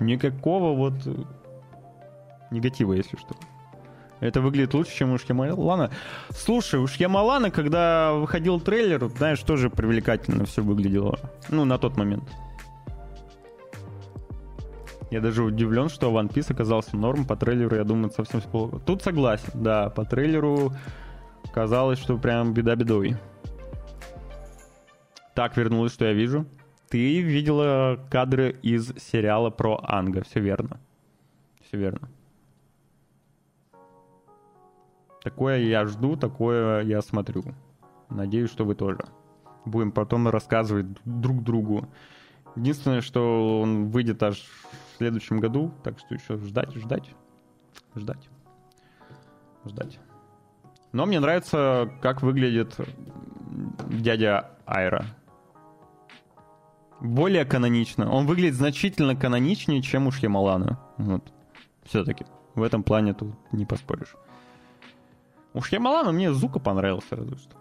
Никакого 0.00 0.74
вот 0.74 0.94
негатива, 2.50 2.94
если 2.94 3.18
что. 3.18 3.36
Это 4.20 4.40
выглядит 4.40 4.72
лучше, 4.72 4.96
чем 4.96 5.12
у 5.12 5.18
Шьямалана. 5.18 5.90
Слушай, 6.30 6.80
у 6.80 6.86
Шьямалана, 6.86 7.50
когда 7.50 8.14
выходил 8.14 8.60
трейлер, 8.60 9.08
знаешь, 9.08 9.40
тоже 9.40 9.68
привлекательно 9.68 10.46
все 10.46 10.62
выглядело. 10.62 11.18
Ну, 11.50 11.66
на 11.66 11.76
тот 11.76 11.98
момент. 11.98 12.24
Я 15.10 15.20
даже 15.20 15.42
удивлен, 15.42 15.88
что 15.88 16.12
One 16.12 16.32
Piece 16.32 16.52
оказался 16.52 16.96
норм. 16.96 17.24
По 17.24 17.36
трейлеру, 17.36 17.74
я 17.76 17.84
думаю, 17.84 18.12
совсем 18.12 18.40
плохо. 18.40 18.78
Тут 18.78 19.02
согласен, 19.02 19.50
да. 19.54 19.90
По 19.90 20.04
трейлеру 20.04 20.72
казалось, 21.52 21.98
что 21.98 22.16
прям 22.16 22.54
беда 22.54 22.76
бедой. 22.76 23.16
Так, 25.34 25.56
вернулось, 25.56 25.92
что 25.92 26.04
я 26.04 26.12
вижу. 26.12 26.46
Ты 26.88 27.20
видела 27.22 27.98
кадры 28.10 28.56
из 28.62 28.92
сериала 28.98 29.50
про 29.50 29.80
Анга, 29.82 30.22
все 30.22 30.40
верно. 30.40 30.80
Все 31.62 31.76
верно. 31.76 32.08
Такое 35.22 35.58
я 35.58 35.86
жду, 35.86 36.16
такое 36.16 36.82
я 36.82 37.02
смотрю. 37.02 37.44
Надеюсь, 38.08 38.50
что 38.50 38.64
вы 38.64 38.74
тоже. 38.74 39.04
Будем 39.64 39.92
потом 39.92 40.28
рассказывать 40.28 40.86
друг 41.04 41.42
другу. 41.42 41.88
Единственное, 42.56 43.00
что 43.00 43.60
он 43.60 43.90
выйдет 43.90 44.22
аж 44.22 44.44
следующем 45.00 45.40
году, 45.40 45.72
так 45.82 45.98
что 45.98 46.14
еще 46.14 46.36
ждать, 46.36 46.74
ждать, 46.74 47.10
ждать, 47.94 48.28
ждать. 49.64 49.98
Но 50.92 51.06
мне 51.06 51.20
нравится, 51.20 51.90
как 52.02 52.20
выглядит 52.20 52.76
дядя 53.88 54.50
Айра. 54.66 55.06
Более 57.00 57.46
канонично. 57.46 58.12
Он 58.12 58.26
выглядит 58.26 58.56
значительно 58.56 59.16
каноничнее, 59.16 59.80
чем 59.80 60.06
у 60.06 60.10
Шьямалана. 60.10 60.78
Вот. 60.98 61.32
Все-таки. 61.84 62.26
В 62.54 62.62
этом 62.62 62.82
плане 62.82 63.14
тут 63.14 63.34
не 63.52 63.64
поспоришь. 63.64 64.14
Уж 65.54 65.72
Ямалана 65.72 66.12
мне 66.12 66.30
Зука 66.30 66.58
понравился, 66.58 67.16
разве 67.16 67.36
что. 67.36 67.56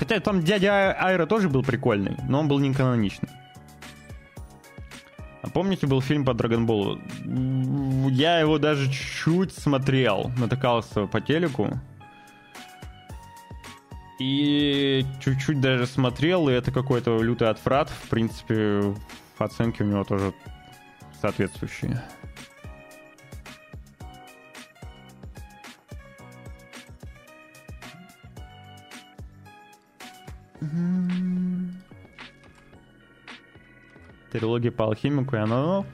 Хотя 0.00 0.18
там 0.18 0.42
дядя 0.42 0.92
Айра 0.92 1.26
тоже 1.26 1.50
был 1.50 1.62
прикольный, 1.62 2.16
но 2.26 2.40
он 2.40 2.48
был 2.48 2.58
не 2.58 2.72
каноничный. 2.72 3.28
А 5.42 5.50
помните, 5.50 5.86
был 5.86 6.00
фильм 6.00 6.24
по 6.24 6.32
Драгонболу? 6.32 6.98
Я 8.10 8.40
его 8.40 8.56
даже 8.56 8.90
чуть 8.90 9.52
смотрел, 9.52 10.32
натыкался 10.38 11.06
по 11.06 11.20
телеку. 11.20 11.78
И 14.18 15.04
чуть-чуть 15.22 15.60
даже 15.60 15.86
смотрел, 15.86 16.48
и 16.48 16.52
это 16.54 16.72
какой-то 16.72 17.20
лютый 17.20 17.50
отврат. 17.50 17.90
В 17.90 18.08
принципе, 18.08 18.94
оценки 19.36 19.82
у 19.82 19.86
него 19.86 20.04
тоже 20.04 20.32
соответствующие. 21.20 22.02
Трилогия 34.30 34.70
по 34.70 34.84
алхимику, 34.84 35.36
и 35.36 35.38
она... 35.38 35.84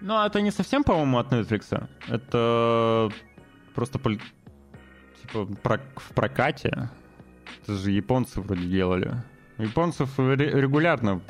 Ну, 0.00 0.24
это 0.24 0.40
не 0.40 0.52
совсем, 0.52 0.84
по-моему, 0.84 1.18
от 1.18 1.32
Netflix. 1.32 1.88
Это 2.08 3.10
просто 3.74 3.98
пол... 3.98 4.18
типа 5.20 5.46
про... 5.62 5.80
в 5.96 6.12
прокате. 6.14 6.90
Это 7.62 7.74
же 7.74 7.90
японцы 7.90 8.40
вроде 8.40 8.66
делали. 8.66 9.22
Японцев 9.58 10.18
регулярно 10.18 11.20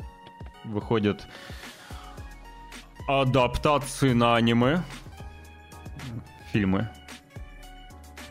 выходят 0.65 1.27
адаптации 3.07 4.13
на 4.13 4.35
аниме. 4.35 4.83
Фильмы. 6.51 6.89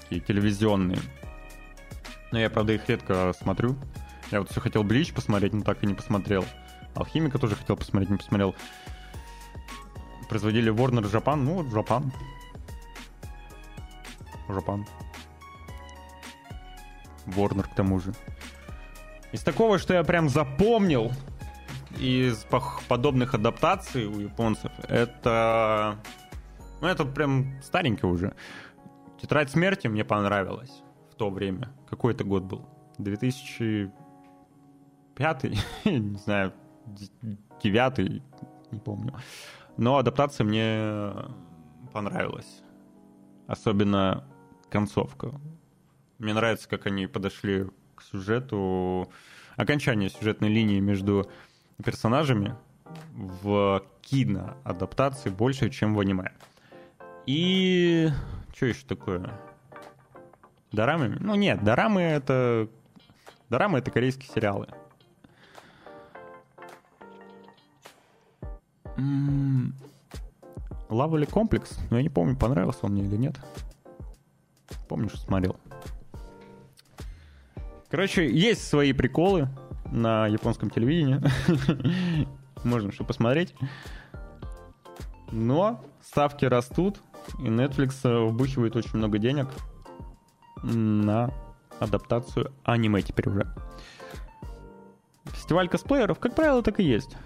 Такие 0.03 0.21
телевизионные. 0.21 1.01
Но 2.31 2.39
я, 2.39 2.49
правда, 2.49 2.75
их 2.75 2.89
редко 2.89 3.33
смотрю. 3.33 3.77
Я 4.31 4.41
вот 4.41 4.51
все 4.51 4.61
хотел 4.61 4.85
Блич 4.85 5.13
посмотреть, 5.15 5.55
но 5.55 5.63
так 5.63 5.83
и 5.83 5.87
не 5.87 5.95
посмотрел. 5.95 6.45
Алхимика 6.95 7.39
тоже 7.39 7.57
хотел 7.57 7.77
посмотреть, 7.77 8.11
не 8.11 8.17
посмотрел. 8.19 8.55
Производили 10.29 10.73
Warner 10.73 11.11
Japan, 11.11 11.37
ну 11.37 11.63
вот 11.63 11.67
Japan. 11.67 12.13
Japan. 14.49 14.87
Warner 17.27 17.63
к 17.63 17.75
тому 17.75 18.01
же. 18.01 18.13
Из 19.33 19.43
такого, 19.43 19.79
что 19.79 19.95
я 19.95 20.05
прям 20.05 20.29
запомнил 20.29 21.13
из 21.99 22.47
подобных 22.89 23.35
адаптаций 23.35 24.07
у 24.07 24.21
японцев, 24.21 24.73
это... 24.89 25.97
Ну, 26.81 26.87
это 26.87 27.05
прям 27.05 27.61
старенький 27.63 28.07
уже. 28.07 28.35
Тетрадь 29.21 29.51
смерти 29.51 29.89
мне 29.89 30.05
понравилась 30.05 30.83
в 31.11 31.15
то 31.17 31.31
время. 31.31 31.71
Какой 31.89 32.15
это 32.15 32.25
год 32.25 32.45
был? 32.45 32.69
2005, 35.19 35.45
не 35.85 36.19
знаю, 36.19 36.53
девятый, 37.63 38.23
не 38.71 38.79
помню. 38.79 39.15
Но 39.77 39.99
адаптация 39.99 40.45
мне 40.45 41.13
понравилась. 41.93 42.63
Особенно 43.47 44.25
концовка. 44.71 45.41
Мне 46.19 46.35
нравится, 46.35 46.69
как 46.69 46.87
они 46.87 47.07
подошли 47.07 47.67
к 47.95 48.03
сюжету, 48.03 49.11
окончание 49.57 50.11
сюжетной 50.11 50.49
линии 50.49 50.81
между 50.81 51.31
персонажами 51.85 52.55
в 53.13 53.83
киноадаптации 54.03 55.31
больше, 55.31 55.71
чем 55.71 55.95
в 55.95 56.01
аниме. 56.01 56.33
И 57.27 58.09
что 58.55 58.67
еще 58.67 58.87
такое? 58.87 59.31
Дорамы? 60.73 61.17
Ну 61.21 61.35
нет, 61.35 61.63
дорамы 61.63 62.03
это... 62.03 62.69
Дорамы 63.49 63.79
это 63.79 63.91
корейские 63.91 64.31
сериалы. 64.31 64.69
Лавали 70.89 71.25
комплекс. 71.27 71.79
Но 71.91 71.99
я 71.99 72.03
не 72.03 72.09
помню, 72.09 72.37
понравился 72.37 72.81
он 72.83 72.93
мне 72.93 73.05
или 73.05 73.17
нет. 73.17 73.37
Помню, 74.89 75.09
что 75.09 75.19
смотрел. 75.19 75.57
Короче, 77.91 78.31
есть 78.31 78.67
свои 78.67 78.93
приколы 78.93 79.49
на 79.91 80.27
японском 80.27 80.71
телевидении. 80.71 81.21
Можно 82.65 82.93
что 82.93 83.05
посмотреть. 83.05 83.55
Но 85.31 85.85
ставки 86.03 86.45
растут, 86.45 87.01
и 87.39 87.45
Netflix 87.45 88.27
вбухивает 88.29 88.77
очень 88.77 88.97
много 88.97 89.19
денег 89.19 89.49
на 90.63 91.33
адаптацию 91.79 92.53
аниме 92.65 93.03
теперь 93.03 93.29
уже. 93.29 93.47
Фестиваль 95.27 95.69
косплееров, 95.69 96.19
как 96.19 96.35
правило, 96.35 96.63
так 96.63 96.81
и 96.81 96.85
есть. 96.85 97.17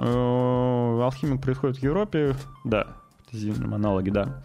Э, 0.00 1.00
Алхимик 1.02 1.40
происходит 1.40 1.78
в 1.78 1.82
Европе, 1.82 2.34
да, 2.64 2.86
в 3.26 3.30
фэнтезийном 3.30 3.74
аналоге, 3.74 4.10
да. 4.10 4.42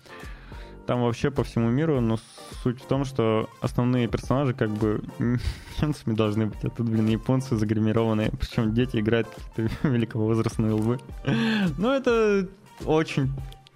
Там 0.85 1.01
вообще 1.01 1.31
по 1.31 1.43
всему 1.43 1.69
миру, 1.69 2.01
но 2.01 2.17
суть 2.61 2.81
в 2.81 2.85
том, 2.85 3.05
что 3.05 3.49
основные 3.61 4.07
персонажи 4.07 4.53
как 4.53 4.69
бы 4.69 5.01
немцами 5.81 6.13
должны 6.13 6.47
быть, 6.47 6.63
а 6.63 6.69
тут, 6.69 6.89
блин, 6.89 7.07
японцы 7.07 7.55
загримированные, 7.55 8.31
причем 8.37 8.73
дети 8.73 8.97
играют 8.97 9.27
какие-то 9.27 9.87
великовозрастные 9.87 10.73
лбы. 10.73 10.99
Но 11.77 11.93
это 11.93 12.47
очень 12.85 13.31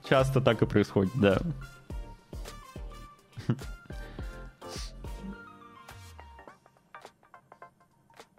часто 0.08 0.42
так 0.42 0.62
и 0.62 0.66
происходит, 0.66 1.14
да. 1.16 1.40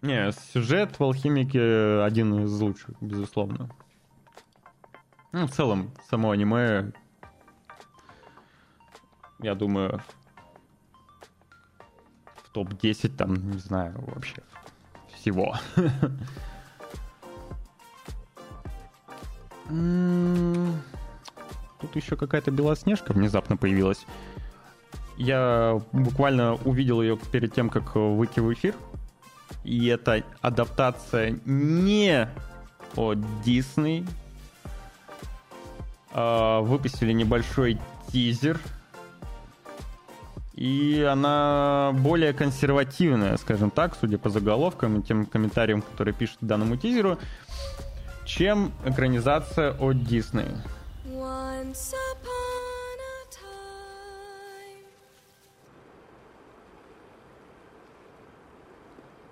Не, 0.00 0.30
сюжет 0.52 0.98
в 0.98 1.02
«Алхимике» 1.02 2.02
один 2.02 2.44
из 2.44 2.60
лучших, 2.60 2.94
безусловно. 3.00 3.68
Ну, 5.32 5.46
в 5.46 5.50
целом, 5.50 5.90
само 6.08 6.30
аниме, 6.30 6.92
я 9.40 9.54
думаю, 9.54 10.00
в 12.44 12.50
топ-10 12.50 13.16
там, 13.16 13.34
не 13.50 13.58
знаю, 13.58 13.94
вообще 14.06 14.42
всего. 15.14 15.56
Тут 21.80 21.96
еще 21.96 22.16
какая-то 22.16 22.50
белоснежка 22.50 23.12
внезапно 23.12 23.56
появилась. 23.56 24.06
Я 25.16 25.80
буквально 25.92 26.54
увидел 26.54 27.02
ее 27.02 27.18
перед 27.32 27.52
тем, 27.52 27.68
как 27.68 27.96
выйти 27.96 28.40
в 28.40 28.52
эфир. 28.52 28.74
И 29.68 29.86
это 29.88 30.22
адаптация 30.40 31.38
не 31.44 32.26
от 32.96 33.18
Disney. 33.44 34.08
А, 36.10 36.62
выпустили 36.62 37.12
небольшой 37.12 37.78
тизер. 38.10 38.58
И 40.54 41.02
она 41.02 41.92
более 41.98 42.32
консервативная, 42.32 43.36
скажем 43.36 43.70
так, 43.70 43.94
судя 44.00 44.16
по 44.16 44.30
заголовкам 44.30 45.00
и 45.00 45.02
тем 45.02 45.26
комментариям, 45.26 45.82
которые 45.82 46.14
пишут 46.14 46.38
данному 46.40 46.76
тизеру, 46.76 47.18
чем 48.24 48.72
экранизация 48.86 49.72
от 49.72 49.96
Disney. 49.96 50.48
Once 51.04 51.92
upon 52.14 52.38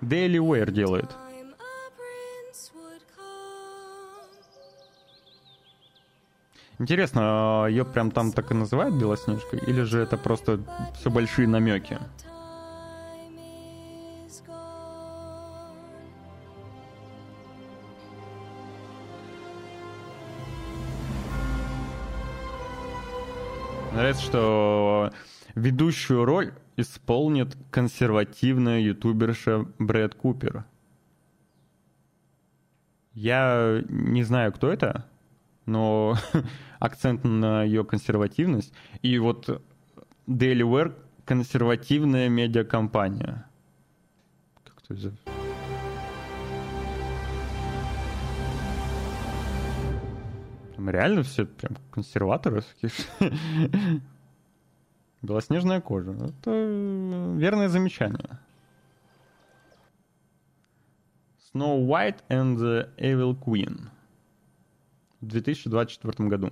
Daily 0.07 0.37
Wear 0.37 0.71
делает. 0.71 1.09
Интересно, 6.79 7.65
ее 7.67 7.83
прям 7.85 8.11
там 8.11 8.31
так 8.31 8.51
и 8.51 8.53
называют 8.53 8.95
Белоснежкой? 8.95 9.59
Или 9.65 9.81
же 9.81 9.99
это 9.99 10.15
просто 10.15 10.59
все 10.95 11.09
большие 11.09 11.47
намеки? 11.47 11.99
Нравится, 23.91 24.21
что 24.21 25.11
ведущую 25.57 26.23
роль 26.23 26.53
исполнит 26.75 27.57
консервативная 27.71 28.79
ютуберша 28.79 29.65
Брэд 29.79 30.15
Купер. 30.15 30.65
Я 33.13 33.83
не 33.89 34.23
знаю, 34.23 34.53
кто 34.53 34.71
это, 34.71 35.05
но 35.65 36.15
акцент 36.79 37.23
на 37.23 37.63
ее 37.63 37.83
консервативность. 37.83 38.71
И 39.01 39.17
вот 39.17 39.63
Daily 40.27 40.61
Wear— 40.61 40.93
консервативная 41.25 42.29
медиакомпания. 42.29 43.49
Как-то 44.63 44.95
Там 50.75 50.89
реально 50.91 51.23
все 51.23 51.47
прям 51.47 51.77
консерваторы. 51.89 52.61
Белоснежная 55.27 55.81
кожа. 55.81 56.11
Это 56.11 56.51
верное 57.35 57.67
замечание. 57.67 58.39
Snow 61.53 61.85
White 61.85 62.23
and 62.29 62.57
the 62.57 62.89
Evil 62.97 63.37
Queen 63.37 63.89
в 65.19 65.25
2024 65.25 66.29
году. 66.29 66.49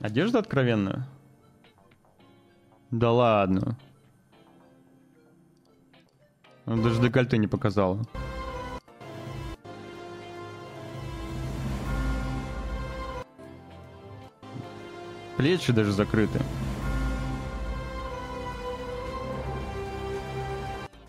Одежда 0.00 0.38
откровенная? 0.38 1.06
Да 2.90 3.12
ладно. 3.12 3.76
Он 6.64 6.82
даже 6.82 7.02
декольте 7.02 7.36
не 7.36 7.48
показала. 7.48 8.02
Плечи 15.38 15.72
даже 15.72 15.92
закрыты. 15.92 16.40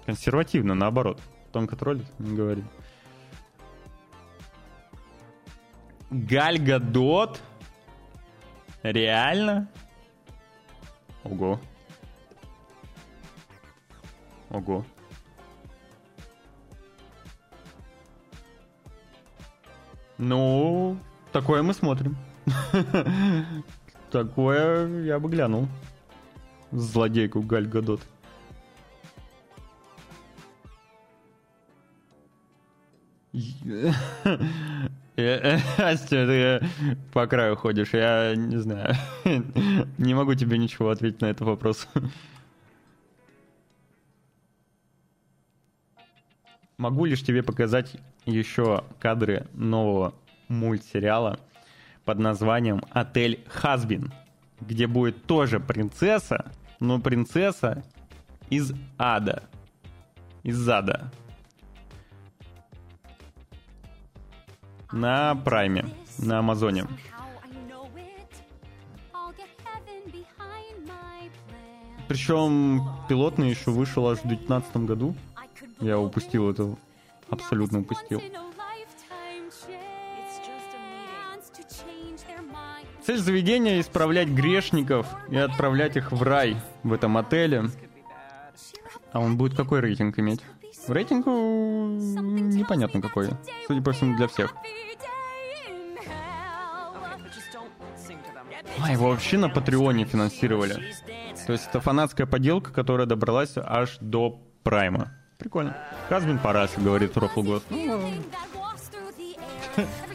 Консервативно, 0.05 0.75
наоборот. 0.75 1.19
Тонко 1.51 1.75
троллит, 1.75 2.05
не 2.19 2.35
говори. 2.35 2.63
Галь 6.11 6.59
Гадот? 6.59 7.41
Реально? 8.83 9.67
Ого. 11.23 11.59
Ого. 14.51 14.85
Ну, 20.19 20.99
такое 21.31 21.63
мы 21.63 21.73
смотрим. 21.73 22.15
Такое 24.11 25.03
я 25.03 25.19
бы 25.19 25.29
глянул. 25.29 25.67
Злодейку 26.71 27.41
Галь 27.41 27.67
Гадот. 27.67 28.01
Астя, 35.77 36.25
ты 36.25 36.61
по 37.13 37.27
краю 37.27 37.55
ходишь, 37.55 37.93
я 37.93 38.33
не 38.35 38.57
знаю. 38.57 38.95
Не 39.97 40.13
могу 40.13 40.33
тебе 40.33 40.57
ничего 40.57 40.89
ответить 40.89 41.21
на 41.21 41.27
этот 41.27 41.41
вопрос. 41.41 41.87
Могу 46.77 47.05
лишь 47.05 47.23
тебе 47.23 47.43
показать 47.43 47.97
еще 48.25 48.83
кадры 48.99 49.45
нового 49.53 50.15
мультсериала 50.47 51.39
под 52.09 52.17
названием 52.17 52.81
«Отель 52.89 53.45
Хазбин», 53.49 54.11
где 54.61 54.87
будет 54.87 55.25
тоже 55.25 55.59
принцесса, 55.59 56.51
но 56.79 56.99
принцесса 56.99 57.83
из 58.49 58.73
ада. 58.97 59.43
Из 60.41 60.67
ада. 60.67 61.11
На 64.91 65.35
Прайме, 65.35 65.85
на 66.17 66.39
Амазоне. 66.39 66.87
Причем 72.07 72.89
пилотный 73.07 73.51
еще 73.51 73.69
вышел 73.69 74.07
аж 74.07 74.17
в 74.17 74.27
2019 74.27 74.77
году. 74.77 75.15
Я 75.79 75.99
упустил 75.99 76.49
это, 76.49 76.75
абсолютно 77.29 77.81
упустил. 77.81 78.19
Цель 83.05 83.17
заведения— 83.17 83.79
исправлять 83.81 84.27
грешников 84.27 85.07
и 85.29 85.37
отправлять 85.37 85.95
их 85.97 86.11
в 86.11 86.21
рай 86.21 86.57
в 86.83 86.93
этом 86.93 87.17
отеле. 87.17 87.65
А 89.11 89.19
он 89.19 89.37
будет 89.37 89.55
какой 89.55 89.79
рейтинг 89.79 90.19
иметь? 90.19 90.41
Рейтинг 90.87 91.27
э, 91.27 91.29
непонятно 91.29 93.01
какой. 93.01 93.29
Судя 93.67 93.81
по 93.81 93.91
всему, 93.91 94.15
для 94.17 94.27
всех. 94.27 94.53
А, 98.81 98.91
его 98.91 99.09
вообще 99.09 99.37
на 99.37 99.49
Патреоне 99.49 100.05
финансировали. 100.05 100.93
То 101.45 101.53
есть 101.53 101.67
это 101.67 101.81
фанатская 101.81 102.27
поделка, 102.27 102.71
которая 102.71 103.07
добралась 103.07 103.53
аж 103.57 103.97
до 103.99 104.41
Прайма. 104.63 105.11
Прикольно. 105.37 105.77
Хазбин 106.09 106.37
Параша, 106.37 106.79
говорит 106.81 107.13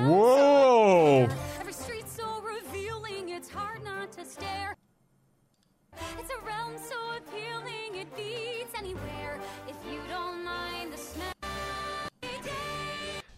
Рофл 0.00 0.08
Гос. 0.08 1.26
Ну, 1.26 1.26
Воу! 1.26 1.28
It's 6.18 6.30
a 6.30 6.40
realm 6.46 6.74
so 6.78 6.96
appealing 7.18 8.00
it 8.00 8.08
beats 8.16 8.74
anywhere 8.78 9.38
if 9.68 9.76
you 9.90 10.00
don't 10.08 10.44
mind 10.44 10.92
the 10.92 10.98
smell. 10.98 11.32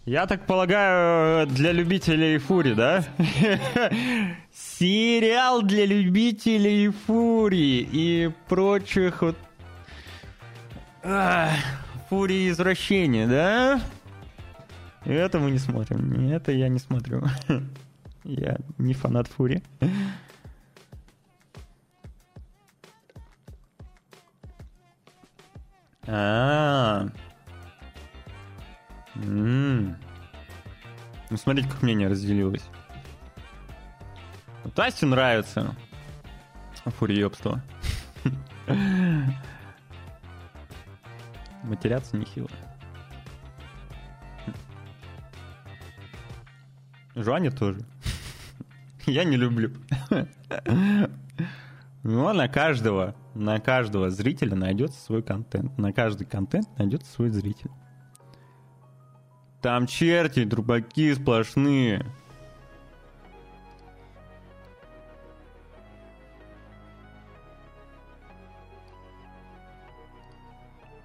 Я 0.04 0.26
так 0.26 0.46
полагаю, 0.46 1.46
для 1.46 1.72
любителей 1.72 2.38
фури, 2.38 2.74
да? 2.74 3.04
Сериал 4.52 5.62
для 5.62 5.86
любителей 5.86 6.88
фури 6.88 7.88
и 7.92 8.30
прочих 8.48 9.22
вот... 9.22 9.36
фури 12.08 12.48
извращения, 12.50 13.28
да? 13.28 13.80
Это 15.04 15.38
мы 15.38 15.50
не 15.50 15.58
смотрим. 15.58 16.30
Это 16.30 16.52
я 16.52 16.68
не 16.68 16.78
смотрю. 16.78 17.22
Я 18.24 18.56
не 18.78 18.94
фанат 18.94 19.26
фури. 19.26 19.62
А, 26.06 27.08
Ну, 29.16 29.96
смотрите, 31.36 31.68
как 31.68 31.82
мнение 31.82 32.08
разделилось. 32.08 32.64
Вот 34.62 34.78
Асте 34.78 35.06
нравится 35.06 35.74
фурьёбство. 36.84 37.62
Матеряться 41.62 42.16
нехило. 42.16 42.50
Жуаня 47.14 47.50
тоже. 47.50 47.80
Я 49.06 49.24
не 49.24 49.36
люблю. 49.36 49.72
Но 52.02 52.32
на 52.32 52.48
каждого, 52.48 53.14
на 53.34 53.60
каждого 53.60 54.10
зрителя 54.10 54.56
найдется 54.56 55.00
свой 55.00 55.22
контент. 55.22 55.76
На 55.78 55.92
каждый 55.92 56.26
контент 56.26 56.66
найдется 56.78 57.12
свой 57.12 57.30
зритель. 57.30 57.70
Там 59.60 59.86
черти, 59.86 60.44
трубаки 60.44 61.14
сплошные. 61.14 62.04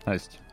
Настя. 0.05 0.46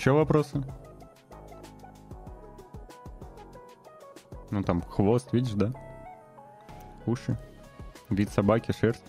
Еще 0.00 0.12
вопросы? 0.12 0.62
Ну 4.50 4.62
там 4.62 4.80
хвост, 4.80 5.30
видишь, 5.34 5.52
да? 5.52 5.74
Уши. 7.04 7.36
Вид 8.08 8.30
собаки, 8.30 8.72
шерсть. 8.72 9.04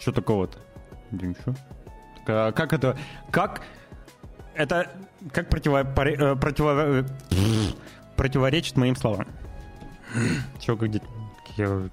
Что 0.00 0.10
такого-то? 0.10 0.58
Да 1.12 1.24
ничего. 1.24 1.54
А 2.26 2.50
как 2.50 2.72
это... 2.72 2.98
Как... 3.30 3.62
Это... 4.54 4.90
Как 5.32 5.48
противо... 5.50 5.82
Э, 5.84 6.34
противо... 6.34 7.06
противоречит 8.16 8.76
моим 8.76 8.96
словам? 8.96 9.28
Чего, 10.58 10.76
как 10.76 10.88
где... 10.88 11.00
Я... 11.56 11.88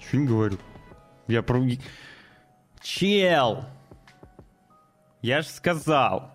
Чего 0.00 0.22
не 0.22 0.26
говорю? 0.26 0.58
Я 1.28 1.44
про... 1.44 1.60
Чел! 2.80 3.64
Я 5.22 5.42
же 5.42 5.48
сказал. 5.48 6.30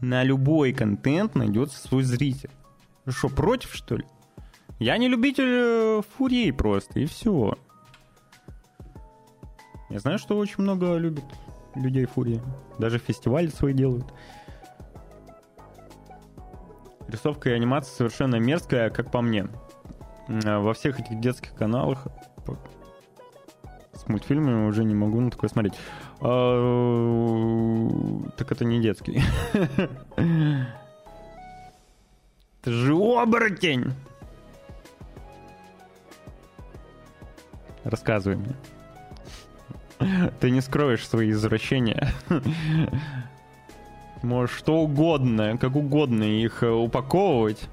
На 0.00 0.22
любой 0.22 0.72
контент 0.72 1.34
найдется 1.34 1.78
свой 1.78 2.02
зритель. 2.02 2.50
Что, 3.06 3.28
против, 3.28 3.74
что 3.74 3.96
ли? 3.96 4.04
Я 4.78 4.98
не 4.98 5.08
любитель 5.08 5.44
э, 5.46 6.02
фурей 6.16 6.52
просто, 6.52 7.00
и 7.00 7.06
все. 7.06 7.56
Я 9.88 9.98
знаю, 10.00 10.18
что 10.18 10.36
очень 10.36 10.62
много 10.62 10.96
любят 10.96 11.24
людей 11.74 12.06
фурии. 12.06 12.42
Даже 12.78 12.98
фестивали 12.98 13.46
свои 13.48 13.72
делают. 13.72 14.12
Рисовка 17.08 17.50
и 17.50 17.52
анимация 17.52 17.94
совершенно 17.94 18.36
мерзкая, 18.36 18.90
как 18.90 19.10
по 19.10 19.20
мне. 19.20 19.46
Во 20.26 20.74
всех 20.74 21.00
этих 21.00 21.20
детских 21.20 21.54
каналах 21.54 22.06
с 24.04 24.08
мультфильмами 24.08 24.66
уже 24.68 24.84
не 24.84 24.94
могу 24.94 25.20
на 25.20 25.30
такое 25.30 25.48
смотреть. 25.48 25.74
А, 26.20 27.88
так 28.36 28.52
это 28.52 28.64
не 28.64 28.80
детский. 28.80 29.22
Это 32.60 32.72
же 32.72 32.94
оборотень! 32.94 33.92
Рассказывай 37.84 38.36
мне. 38.38 38.54
Ты 40.40 40.50
не 40.50 40.62
скроешь 40.62 41.06
свои 41.06 41.30
извращения. 41.30 42.08
Можешь 44.22 44.56
что 44.56 44.80
угодно, 44.80 45.58
как 45.58 45.76
угодно 45.76 46.24
их 46.24 46.62
э, 46.62 46.70
упаковывать. 46.70 47.68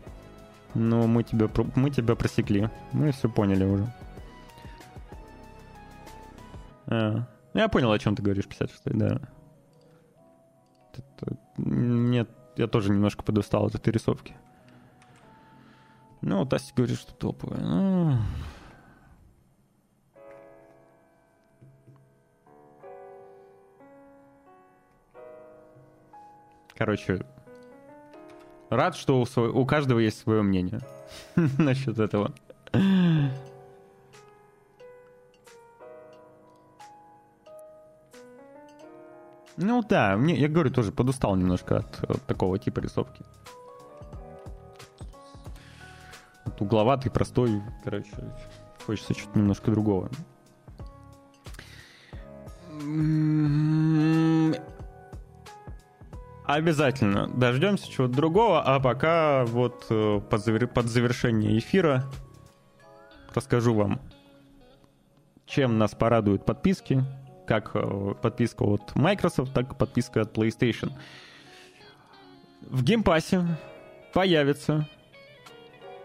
Но 0.73 1.07
мы 1.07 1.23
тебя, 1.23 1.47
мы 1.75 1.89
тебя 1.89 2.15
просекли. 2.15 2.69
Мы 2.91 3.13
все 3.13 3.29
поняли 3.29 3.63
уже. 3.63 3.93
А, 6.91 7.25
я 7.53 7.69
понял, 7.69 7.91
о 7.91 7.99
чем 7.99 8.15
ты 8.15 8.21
говоришь, 8.21 8.47
56 8.47 8.97
да. 8.97 9.21
Нет, 11.57 12.29
я 12.57 12.67
тоже 12.67 12.91
немножко 12.91 13.23
подустал 13.23 13.67
от 13.67 13.75
этой 13.75 13.93
рисовки. 13.93 14.35
Ну, 16.19 16.45
Тасси 16.45 16.73
говорит, 16.75 16.99
что 16.99 17.13
топовая. 17.13 17.61
Ну... 17.61 18.17
Короче, 26.75 27.25
рад, 28.69 28.95
что 28.95 29.21
у, 29.21 29.25
свой, 29.25 29.49
у 29.49 29.65
каждого 29.65 29.99
есть 29.99 30.19
свое 30.19 30.41
мнение 30.41 30.81
насчет 31.57 31.99
этого. 31.99 32.33
Ну 39.61 39.83
да, 39.87 40.17
мне, 40.17 40.35
я 40.35 40.47
говорю, 40.47 40.71
тоже 40.71 40.91
подустал 40.91 41.35
немножко 41.35 41.77
от, 41.77 42.03
от 42.09 42.21
такого 42.23 42.57
типа 42.57 42.79
рисовки. 42.79 43.23
От 46.45 46.59
угловатый, 46.59 47.11
простой, 47.11 47.61
короче, 47.83 48.09
хочется 48.85 49.13
что-то 49.13 49.37
немножко 49.37 49.69
другого. 49.69 50.09
Обязательно 56.45 57.27
дождемся 57.27 57.89
чего-то 57.89 58.13
другого, 58.13 58.63
а 58.63 58.79
пока 58.79 59.45
вот 59.45 59.85
э, 59.89 60.19
под, 60.27 60.43
завер... 60.43 60.67
под 60.67 60.87
завершение 60.87 61.57
эфира 61.57 62.03
расскажу 63.33 63.73
вам, 63.73 64.01
чем 65.45 65.77
нас 65.77 65.91
порадуют 65.91 66.45
подписки, 66.45 67.05
как 67.51 67.71
э, 67.73 68.13
подписка 68.21 68.63
от 68.63 68.95
Microsoft, 68.95 69.53
так 69.53 69.73
и 69.73 69.75
подписка 69.75 70.21
от 70.21 70.37
PlayStation. 70.37 70.93
В 72.61 72.81
геймпассе 72.81 73.45
появится 74.13 74.87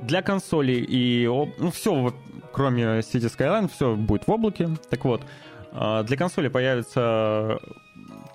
для 0.01 0.23
консолей 0.23 0.85
и... 0.89 1.25
Ну, 1.59 1.71
все, 1.71 2.13
кроме 2.53 2.83
City 2.99 3.31
Skyline, 3.31 3.71
все 3.73 3.95
будет 3.95 4.27
в 4.27 4.31
облаке. 4.33 4.71
Так 4.91 5.05
вот, 5.05 5.23
а, 5.71 6.03
для 6.03 6.17
консоли 6.17 6.49
появится 6.49 7.61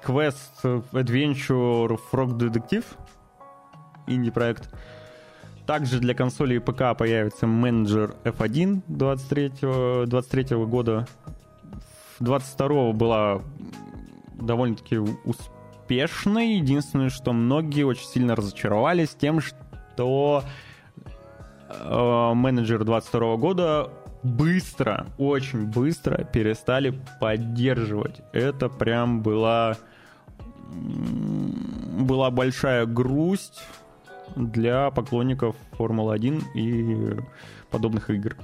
Quest 0.06 0.64
Adventure 0.94 2.00
Frog 2.14 2.38
Detective, 2.38 2.86
инди-проект. 4.08 4.74
Также 5.68 6.00
для 6.00 6.14
консолей 6.14 6.62
ПК 6.62 6.98
появится 6.98 7.46
менеджер 7.46 8.16
F1 8.24 8.84
23, 8.88 10.06
23 10.08 10.56
года. 10.66 11.06
22 12.22 12.94
была 12.94 13.42
довольно-таки 14.34 14.98
успешной. 14.98 16.54
Единственное, 16.56 17.10
что 17.10 17.34
многие 17.34 17.84
очень 17.84 18.06
сильно 18.06 18.36
разочаровались 18.36 19.10
тем, 19.10 19.42
что 19.42 20.44
э, 21.70 22.32
менеджер 22.34 22.84
22 22.84 23.38
года 23.38 23.90
быстро, 24.24 25.08
очень 25.18 25.66
быстро 25.66 26.24
перестали 26.24 27.00
поддерживать. 27.20 28.22
Это 28.34 28.70
прям 28.70 29.22
была 29.22 29.78
была 30.72 32.32
большая 32.32 32.86
грусть 32.86 33.62
для 34.36 34.90
поклонников 34.92 35.56
Формулы-1 35.74 36.44
и 36.56 37.20
подобных 37.70 38.10
игр. 38.10 38.36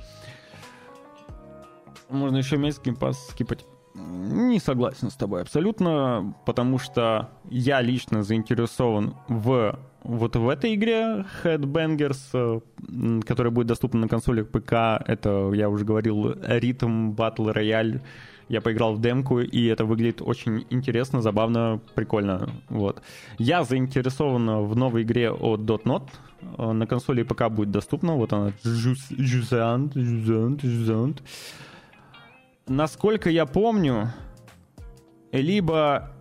Можно 2.10 2.38
еще 2.38 2.58
месяц 2.58 2.82
геймпас 2.84 3.30
скипать. 3.30 3.66
Не 3.96 4.60
согласен 4.60 5.10
с 5.10 5.16
тобой 5.16 5.42
абсолютно, 5.42 6.36
потому 6.46 6.78
что 6.78 7.30
я 7.50 7.82
лично 7.82 8.24
заинтересован 8.24 9.16
в 9.28 9.80
вот 10.08 10.38
в 10.38 10.48
этой 10.48 10.76
игре 10.76 11.26
Headbangers, 11.44 12.20
э, 12.34 13.22
которая 13.26 13.52
будет 13.52 13.68
доступна 13.68 14.02
на 14.02 14.08
консолях 14.08 14.48
ПК, 14.48 15.04
это, 15.06 15.52
я 15.54 15.70
уже 15.70 15.84
говорил, 15.84 16.34
ритм 16.44 17.12
Battle 17.12 17.54
Royale. 17.54 18.02
Я 18.48 18.62
поиграл 18.62 18.94
в 18.94 19.02
демку, 19.02 19.42
и 19.42 19.66
это 19.66 19.84
выглядит 19.84 20.22
очень 20.22 20.66
интересно, 20.70 21.22
забавно, 21.22 21.82
прикольно. 21.96 22.50
Вот. 22.70 23.02
Я 23.38 23.66
заинтересован 23.66 24.66
в 24.66 24.76
новой 24.78 25.04
игре 25.04 25.30
от 25.30 25.62
Dotnot. 25.62 26.08
Э, 26.58 26.72
на 26.72 26.88
консоли 26.88 27.24
ПК 27.24 27.50
будет 27.50 27.72
доступна. 27.72 28.14
Вот 28.14 28.32
она. 28.32 28.54
Jusant, 28.64 29.92
Jusant, 29.94 30.62
Jusant. 30.62 31.22
Насколько 32.68 33.30
я 33.30 33.45
помню, 33.45 34.11
либо 35.31 36.11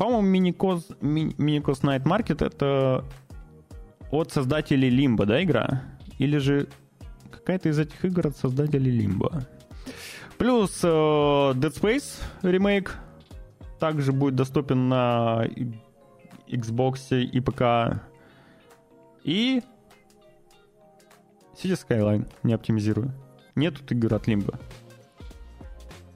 по-моему, 0.00 0.22
Миникос, 0.22 0.88
Миникос 1.02 1.82
Night 1.82 2.04
Market 2.04 2.42
это 2.42 3.04
от 4.10 4.32
создателей 4.32 4.88
Limbo, 4.88 5.26
да, 5.26 5.42
игра? 5.44 5.82
Или 6.16 6.38
же 6.38 6.68
какая-то 7.30 7.68
из 7.68 7.78
этих 7.78 8.02
игр 8.06 8.28
от 8.28 8.36
создателей 8.38 8.98
Limbo? 8.98 9.46
Плюс 10.38 10.80
э, 10.82 10.88
Dead 10.88 11.54
Space 11.54 12.22
ремейк 12.40 12.96
также 13.78 14.12
будет 14.12 14.36
доступен 14.36 14.88
на 14.88 15.44
Xbox 16.46 17.20
и 17.20 17.40
ПК. 17.40 18.02
И 19.22 19.60
Cities 21.62 21.78
Skylines 21.78 22.26
не 22.42 22.54
оптимизирую. 22.54 23.12
Нет 23.54 23.76
тут 23.76 23.92
игр 23.92 24.14
от 24.14 24.26
Limbo. 24.28 24.58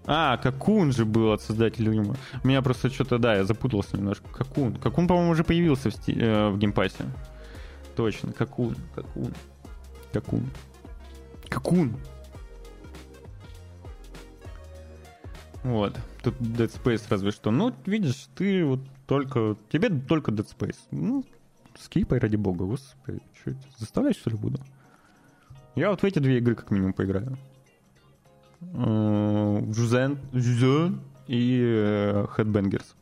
А, 0.06 0.36
Cocoon 0.36 0.92
же 0.92 1.04
был 1.04 1.32
от 1.32 1.40
создателя 1.40 1.90
Limbo. 1.90 2.16
У 2.42 2.48
меня 2.48 2.60
просто 2.62 2.90
что-то, 2.90 3.18
да, 3.18 3.36
я 3.36 3.44
запутался 3.44 3.96
немножко. 3.96 4.28
Cocoon. 4.28 4.76
Cocoon, 4.76 5.08
по-моему, 5.08 5.30
уже 5.30 5.44
появился 5.44 5.90
в, 5.90 5.94
сти... 5.94 6.12
э, 6.12 6.50
в 6.50 6.58
Game 6.58 6.77
Pass 6.77 6.95
е. 6.95 7.04
Точно, 7.96 8.32
Какун, 8.32 8.76
Какун. 8.94 9.32
Какун. 10.12 10.50
Какун. 11.48 11.96
Вот. 15.62 15.98
Тут 16.22 16.34
Dead 16.34 16.70
Space 16.70 17.02
разве 17.08 17.30
что. 17.30 17.50
Ну, 17.50 17.74
видишь, 17.86 18.28
ты 18.34 18.64
вот 18.64 18.80
только... 19.06 19.56
Тебе 19.72 19.88
только 19.88 20.30
Dead 20.30 20.46
Space. 20.46 20.76
Ну, 20.90 21.24
скипай, 21.78 22.18
ради 22.18 22.36
бога, 22.36 22.66
господи. 22.66 23.20
Что 23.40 23.52
это? 23.52 23.60
Заставлять, 23.78 24.16
что 24.16 24.28
ли, 24.28 24.36
буду? 24.36 24.60
Я 25.74 25.90
вот 25.90 26.02
в 26.02 26.04
эти 26.04 26.18
две 26.18 26.38
игры 26.38 26.54
как 26.54 26.70
минимум 26.70 26.92
поиграю. 26.92 27.38
Жузен, 28.60 30.18
Жузен 30.32 31.00
и 31.26 31.60
э, 31.62 32.26
Headbangers. 32.36 32.94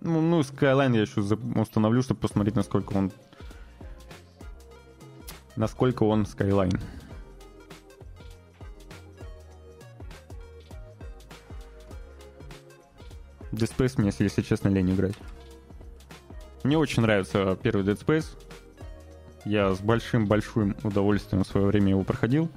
Ну, 0.00 0.20
ну, 0.20 0.40
Skyline 0.40 0.94
я 0.94 1.02
еще 1.02 1.20
установлю, 1.20 2.02
чтобы 2.02 2.20
посмотреть, 2.20 2.56
насколько 2.56 2.94
он... 2.94 3.12
Насколько 5.56 6.04
он 6.04 6.22
Skyline. 6.22 6.80
Dead 13.52 13.76
Space 13.76 13.94
мне, 13.98 14.12
если 14.18 14.42
честно, 14.42 14.68
лень 14.68 14.92
играть. 14.92 15.16
Мне 16.62 16.78
очень 16.78 17.02
нравится 17.02 17.58
первый 17.62 17.84
Dead 17.84 17.98
Space. 17.98 18.26
Я 19.44 19.74
с 19.74 19.80
большим-большим 19.80 20.76
удовольствием 20.82 21.44
в 21.44 21.46
свое 21.46 21.66
время 21.66 21.90
его 21.90 22.04
проходил. 22.04 22.50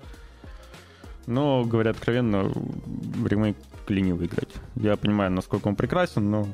Но, 1.25 1.63
говоря 1.63 1.91
откровенно, 1.91 2.51
ремейк 3.25 3.55
лениво 3.87 4.25
играть. 4.25 4.49
Я 4.75 4.97
понимаю, 4.97 5.31
насколько 5.31 5.67
он 5.67 5.75
прекрасен, 5.75 6.29
но 6.29 6.47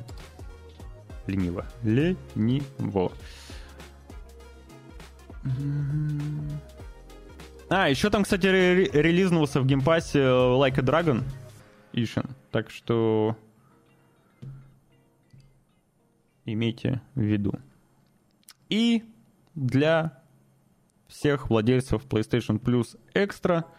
лениво. 1.26 1.66
Лениво. 1.84 3.12
А, 7.70 7.88
еще 7.90 8.10
там, 8.10 8.24
кстати, 8.24 8.48
ре- 8.48 8.90
релизнулся 8.92 9.62
в 9.62 9.66
Game 9.66 9.90
Pass 9.90 10.14
е 10.14 10.20
Like 10.20 10.80
a 10.80 10.84
Dragon 10.84 11.24
Ishin. 11.94 12.26
Так 12.52 12.70
что 12.70 13.36
имейте 16.46 17.02
в 17.16 17.22
виду. 17.22 17.54
И 18.70 19.04
для 19.56 20.22
всех 21.08 21.50
владельцев 21.50 22.06
PlayStation 22.06 22.60
Plus 22.60 23.00
Extra– 23.14 23.66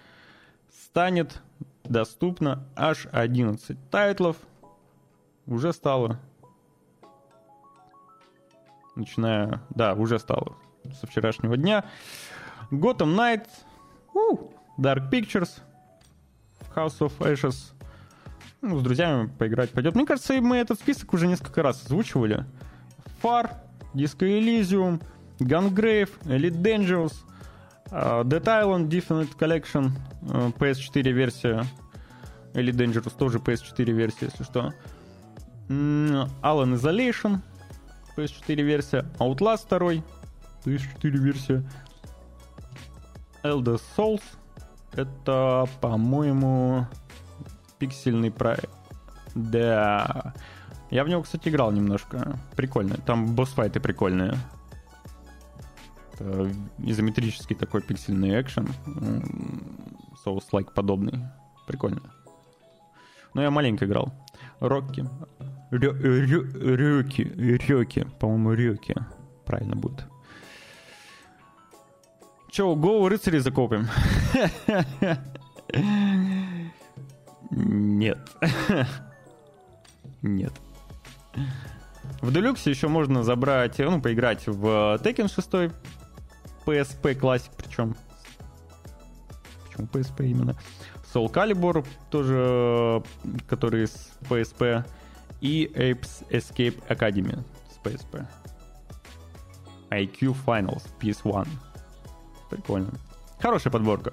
станет 0.91 1.41
доступно 1.85 2.67
аж 2.75 3.07
11 3.13 3.79
тайтлов. 3.91 4.37
Уже 5.47 5.73
стало. 5.73 6.19
Начиная... 8.97 9.63
Да, 9.71 9.95
уже 9.95 10.19
стало 10.19 10.57
со 11.01 11.07
вчерашнего 11.07 11.57
дня. 11.57 11.85
Gotham 12.73 13.15
Knights, 13.17 13.51
uh, 14.15 14.53
Dark 14.79 15.11
Pictures, 15.11 15.61
House 16.75 16.99
of 16.99 17.13
Ashes. 17.19 17.73
Ну, 18.61 18.79
с 18.79 18.83
друзьями 18.83 19.31
поиграть 19.39 19.71
пойдет. 19.71 19.95
Мне 19.95 20.07
кажется, 20.07 20.35
мы 20.41 20.57
этот 20.57 20.79
список 20.79 21.13
уже 21.15 21.29
несколько 21.29 21.63
раз 21.63 21.85
озвучивали. 21.85 22.45
Far, 23.23 23.51
Disco 23.95 24.27
Elysium, 24.27 25.01
Gungrave, 25.39 26.11
Elite 26.25 26.61
Dangerous, 26.61 27.15
Dead 27.91 28.45
Island 28.45 28.89
Definite 28.89 29.37
Collection, 29.37 29.91
uh, 30.23 30.57
PS4 30.57 31.11
версия, 31.11 31.65
или 32.55 32.73
Dangerous 32.73 33.17
тоже 33.17 33.39
PS4 33.39 33.91
версия, 33.93 34.27
если 34.27 34.45
что. 34.45 34.73
Alan 35.69 36.75
Isolation, 36.75 37.39
PS4 38.17 38.63
версия, 38.63 39.05
Outlast 39.19 39.69
2, 39.69 40.03
PS4 40.65 41.11
версия. 41.11 41.65
Elder 43.43 43.81
Souls, 43.97 44.23
это, 44.93 45.67
по-моему, 45.81 46.87
пиксельный 47.79 48.31
проект. 48.31 48.71
Да. 49.35 50.35
Я 50.91 51.05
в 51.05 51.09
него, 51.09 51.23
кстати, 51.23 51.49
играл 51.49 51.71
немножко. 51.73 52.39
Прикольно. 52.57 52.97
Там 53.07 53.35
босс-файты 53.35 53.81
прикольные. 53.81 54.35
Это 56.21 56.53
изометрический 56.79 57.57
такой 57.57 57.81
пиксельный 57.83 58.41
экшен. 58.41 58.69
Souls-like 60.25 60.75
подобный. 60.75 61.25
Прикольно. 61.67 62.03
Но 63.35 63.43
я 63.43 63.51
маленько 63.51 63.87
играл. 63.87 64.13
Рокки. 64.61 65.09
Рёки. 65.71 67.23
Рёки. 67.23 68.07
По-моему, 68.19 68.53
Рёки. 68.53 68.95
Правильно 69.47 69.77
будет. 69.77 70.05
Че, 72.51 72.75
голову 72.75 73.09
рыцарей 73.09 73.39
закопим? 73.41 73.89
Нет. 77.51 78.19
Нет. 80.23 80.53
В 82.21 82.33
Делюксе 82.33 82.71
еще 82.71 82.89
можно 82.89 83.23
забрать, 83.23 83.79
ну, 83.79 84.03
поиграть 84.03 84.47
в 84.47 84.99
Tekken 85.03 85.29
6 85.33 85.73
PSP 86.67 87.19
Classic, 87.19 87.51
причем. 87.57 87.97
Почему 89.67 89.87
PSP 89.87 90.27
именно? 90.27 90.57
Soul 91.13 91.33
Calibur 91.33 91.87
тоже, 92.11 93.03
который 93.49 93.87
с 93.87 94.11
PSP. 94.29 94.85
И 95.41 95.71
Apes 95.75 96.29
Escape 96.29 96.87
Academy 96.89 97.43
с 97.71 97.79
PSP. 97.85 98.27
IQ 99.91 100.37
Finals 100.47 100.83
PS1. 101.01 101.49
Прикольно. 102.51 102.93
Хорошая 103.41 103.73
подборка. 103.73 104.13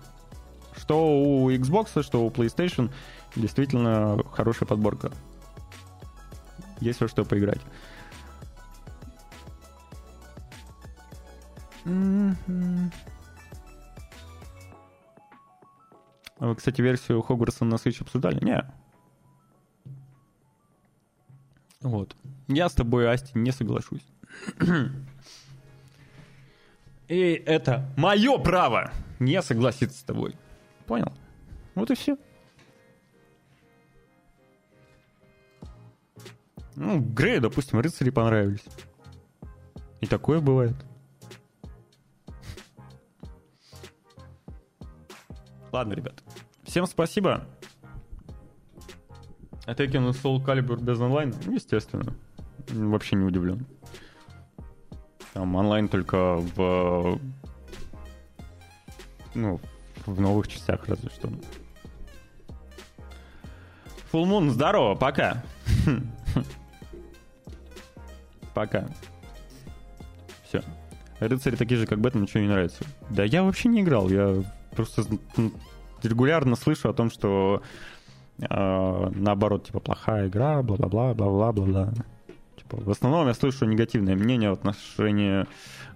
Что 0.75 1.05
у 1.05 1.51
Xbox, 1.51 2.01
что 2.01 2.25
у 2.25 2.29
PlayStation. 2.29 2.91
Действительно 3.35 4.23
хорошая 4.31 4.67
подборка. 4.67 5.11
Есть 6.79 7.01
во 7.01 7.07
что 7.07 7.25
поиграть. 7.25 7.61
А 16.39 16.45
вы, 16.47 16.55
кстати, 16.55 16.81
версию 16.81 17.21
Хогвартса 17.21 17.65
на 17.65 17.75
Switch 17.75 18.01
обсуждали? 18.01 18.43
Не. 18.43 18.63
Вот. 21.81 22.15
Я 22.47 22.69
с 22.69 22.73
тобой, 22.73 23.09
Асти, 23.11 23.31
не 23.35 23.51
соглашусь. 23.51 24.05
И 27.07 27.31
это 27.45 27.89
мое 27.97 28.37
право 28.37 28.91
не 29.19 29.41
согласиться 29.41 29.97
с 29.99 30.03
тобой. 30.03 30.35
Понял? 30.85 31.11
Вот 31.73 31.89
и 31.89 31.95
все. 31.95 32.17
Ну, 36.75 36.99
Грею, 36.99 37.41
допустим, 37.41 37.79
рыцари 37.79 38.09
понравились. 38.09 38.65
И 40.01 40.05
такое 40.05 40.39
бывает. 40.39 40.75
Ладно, 45.71 45.93
ребят. 45.93 46.23
Всем 46.63 46.85
спасибо. 46.85 47.45
Tekken 49.65 50.11
Soul 50.11 50.43
Calibur 50.43 50.81
без 50.81 50.99
онлайна? 50.99 51.33
Естественно. 51.45 52.15
Вообще 52.69 53.15
не 53.15 53.25
удивлен. 53.25 53.65
Там 55.33 55.55
онлайн 55.55 55.87
только 55.87 56.37
в... 56.37 57.19
Ну, 59.35 59.59
в 60.05 60.19
новых 60.19 60.47
частях 60.47 60.87
разве 60.87 61.09
что. 61.09 61.27
Full 64.11 64.23
Moon, 64.25 64.49
здорово, 64.49 64.95
пока. 64.95 65.43
Пока. 68.53 68.87
Все. 70.43 70.63
Рыцари 71.19 71.55
такие 71.55 71.77
же, 71.77 71.85
как 71.85 71.99
Бэтмен, 71.99 72.23
ничего 72.23 72.39
не 72.41 72.47
нравится. 72.47 72.83
Да 73.09 73.23
я 73.23 73.43
вообще 73.43 73.69
не 73.69 73.81
играл, 73.81 74.09
я 74.09 74.43
просто 74.77 75.03
регулярно 76.03 76.55
слышу 76.55 76.89
о 76.89 76.93
том, 76.93 77.09
что 77.09 77.63
э, 78.39 79.11
наоборот, 79.15 79.65
типа, 79.65 79.79
плохая 79.79 80.27
игра, 80.27 80.61
бла-бла-бла, 80.61 81.13
бла-бла-бла-бла. 81.15 81.93
Типа, 82.57 82.77
в 82.77 82.89
основном 82.89 83.27
я 83.27 83.33
слышу 83.33 83.65
негативное 83.65 84.15
мнение 84.15 84.51
в 84.51 84.53
отношении 84.53 85.45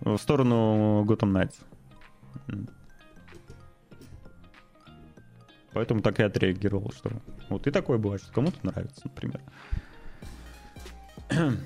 в 0.01 0.17
сторону 0.17 1.05
Gotham 1.05 1.31
Knights. 1.31 1.55
Поэтому 5.73 6.01
так 6.01 6.19
и 6.19 6.23
отреагировал, 6.23 6.91
что 6.91 7.11
вот 7.49 7.67
и 7.67 7.71
такое 7.71 7.97
бывает, 7.97 8.21
что 8.23 8.33
кому-то 8.33 8.57
нравится, 8.63 9.01
например. 9.03 9.39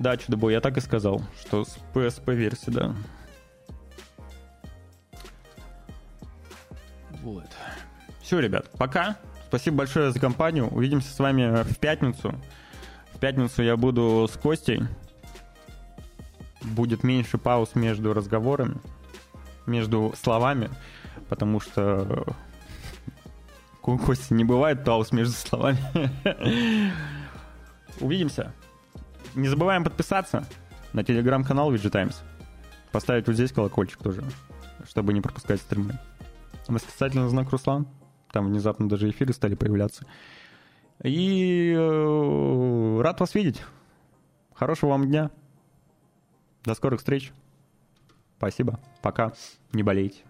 да, 0.00 0.16
чудо-бой, 0.16 0.52
я 0.52 0.60
так 0.60 0.76
и 0.76 0.80
сказал, 0.80 1.22
что 1.40 1.64
с 1.64 1.78
PSP-версии, 1.94 2.70
да. 2.70 2.94
Вот. 7.22 7.46
Все, 8.20 8.40
ребят, 8.40 8.70
пока. 8.78 9.16
Спасибо 9.48 9.78
большое 9.78 10.12
за 10.12 10.18
компанию. 10.18 10.68
Увидимся 10.68 11.12
с 11.12 11.18
вами 11.18 11.62
в 11.62 11.78
пятницу. 11.78 12.34
В 13.14 13.18
пятницу 13.18 13.62
я 13.62 13.76
буду 13.76 14.28
с 14.30 14.36
Костей. 14.36 14.82
Будет 16.62 17.04
меньше 17.04 17.38
пауз 17.38 17.74
между 17.74 18.14
разговорами, 18.14 18.76
между 19.66 20.14
словами, 20.20 20.70
потому 21.28 21.60
что 21.60 22.24
у 23.82 23.98
Кости 23.98 24.32
не 24.32 24.44
бывает 24.44 24.84
пауз 24.84 25.12
между 25.12 25.34
словами. 25.34 25.78
Увидимся. 28.00 28.52
Не 29.34 29.48
забываем 29.48 29.84
подписаться 29.84 30.46
на 30.92 31.04
телеграм-канал 31.04 31.72
VG 31.72 31.90
Times. 31.90 32.22
Поставить 32.90 33.26
вот 33.26 33.34
здесь 33.34 33.52
колокольчик 33.52 33.98
тоже, 34.02 34.24
чтобы 34.88 35.12
не 35.12 35.20
пропускать 35.20 35.60
стримы. 35.60 35.98
Восклицательный 36.72 37.28
знак 37.28 37.50
Руслан. 37.50 37.86
Там 38.32 38.46
внезапно 38.46 38.88
даже 38.88 39.10
эфиры 39.10 39.34
стали 39.34 39.54
появляться. 39.54 40.06
И 41.02 41.74
э, 41.76 43.00
рад 43.02 43.20
вас 43.20 43.34
видеть. 43.34 43.62
Хорошего 44.54 44.90
вам 44.90 45.06
дня. 45.06 45.30
До 46.64 46.74
скорых 46.74 47.00
встреч. 47.00 47.32
Спасибо. 48.38 48.80
Пока. 49.02 49.32
Не 49.72 49.82
болейте. 49.82 50.22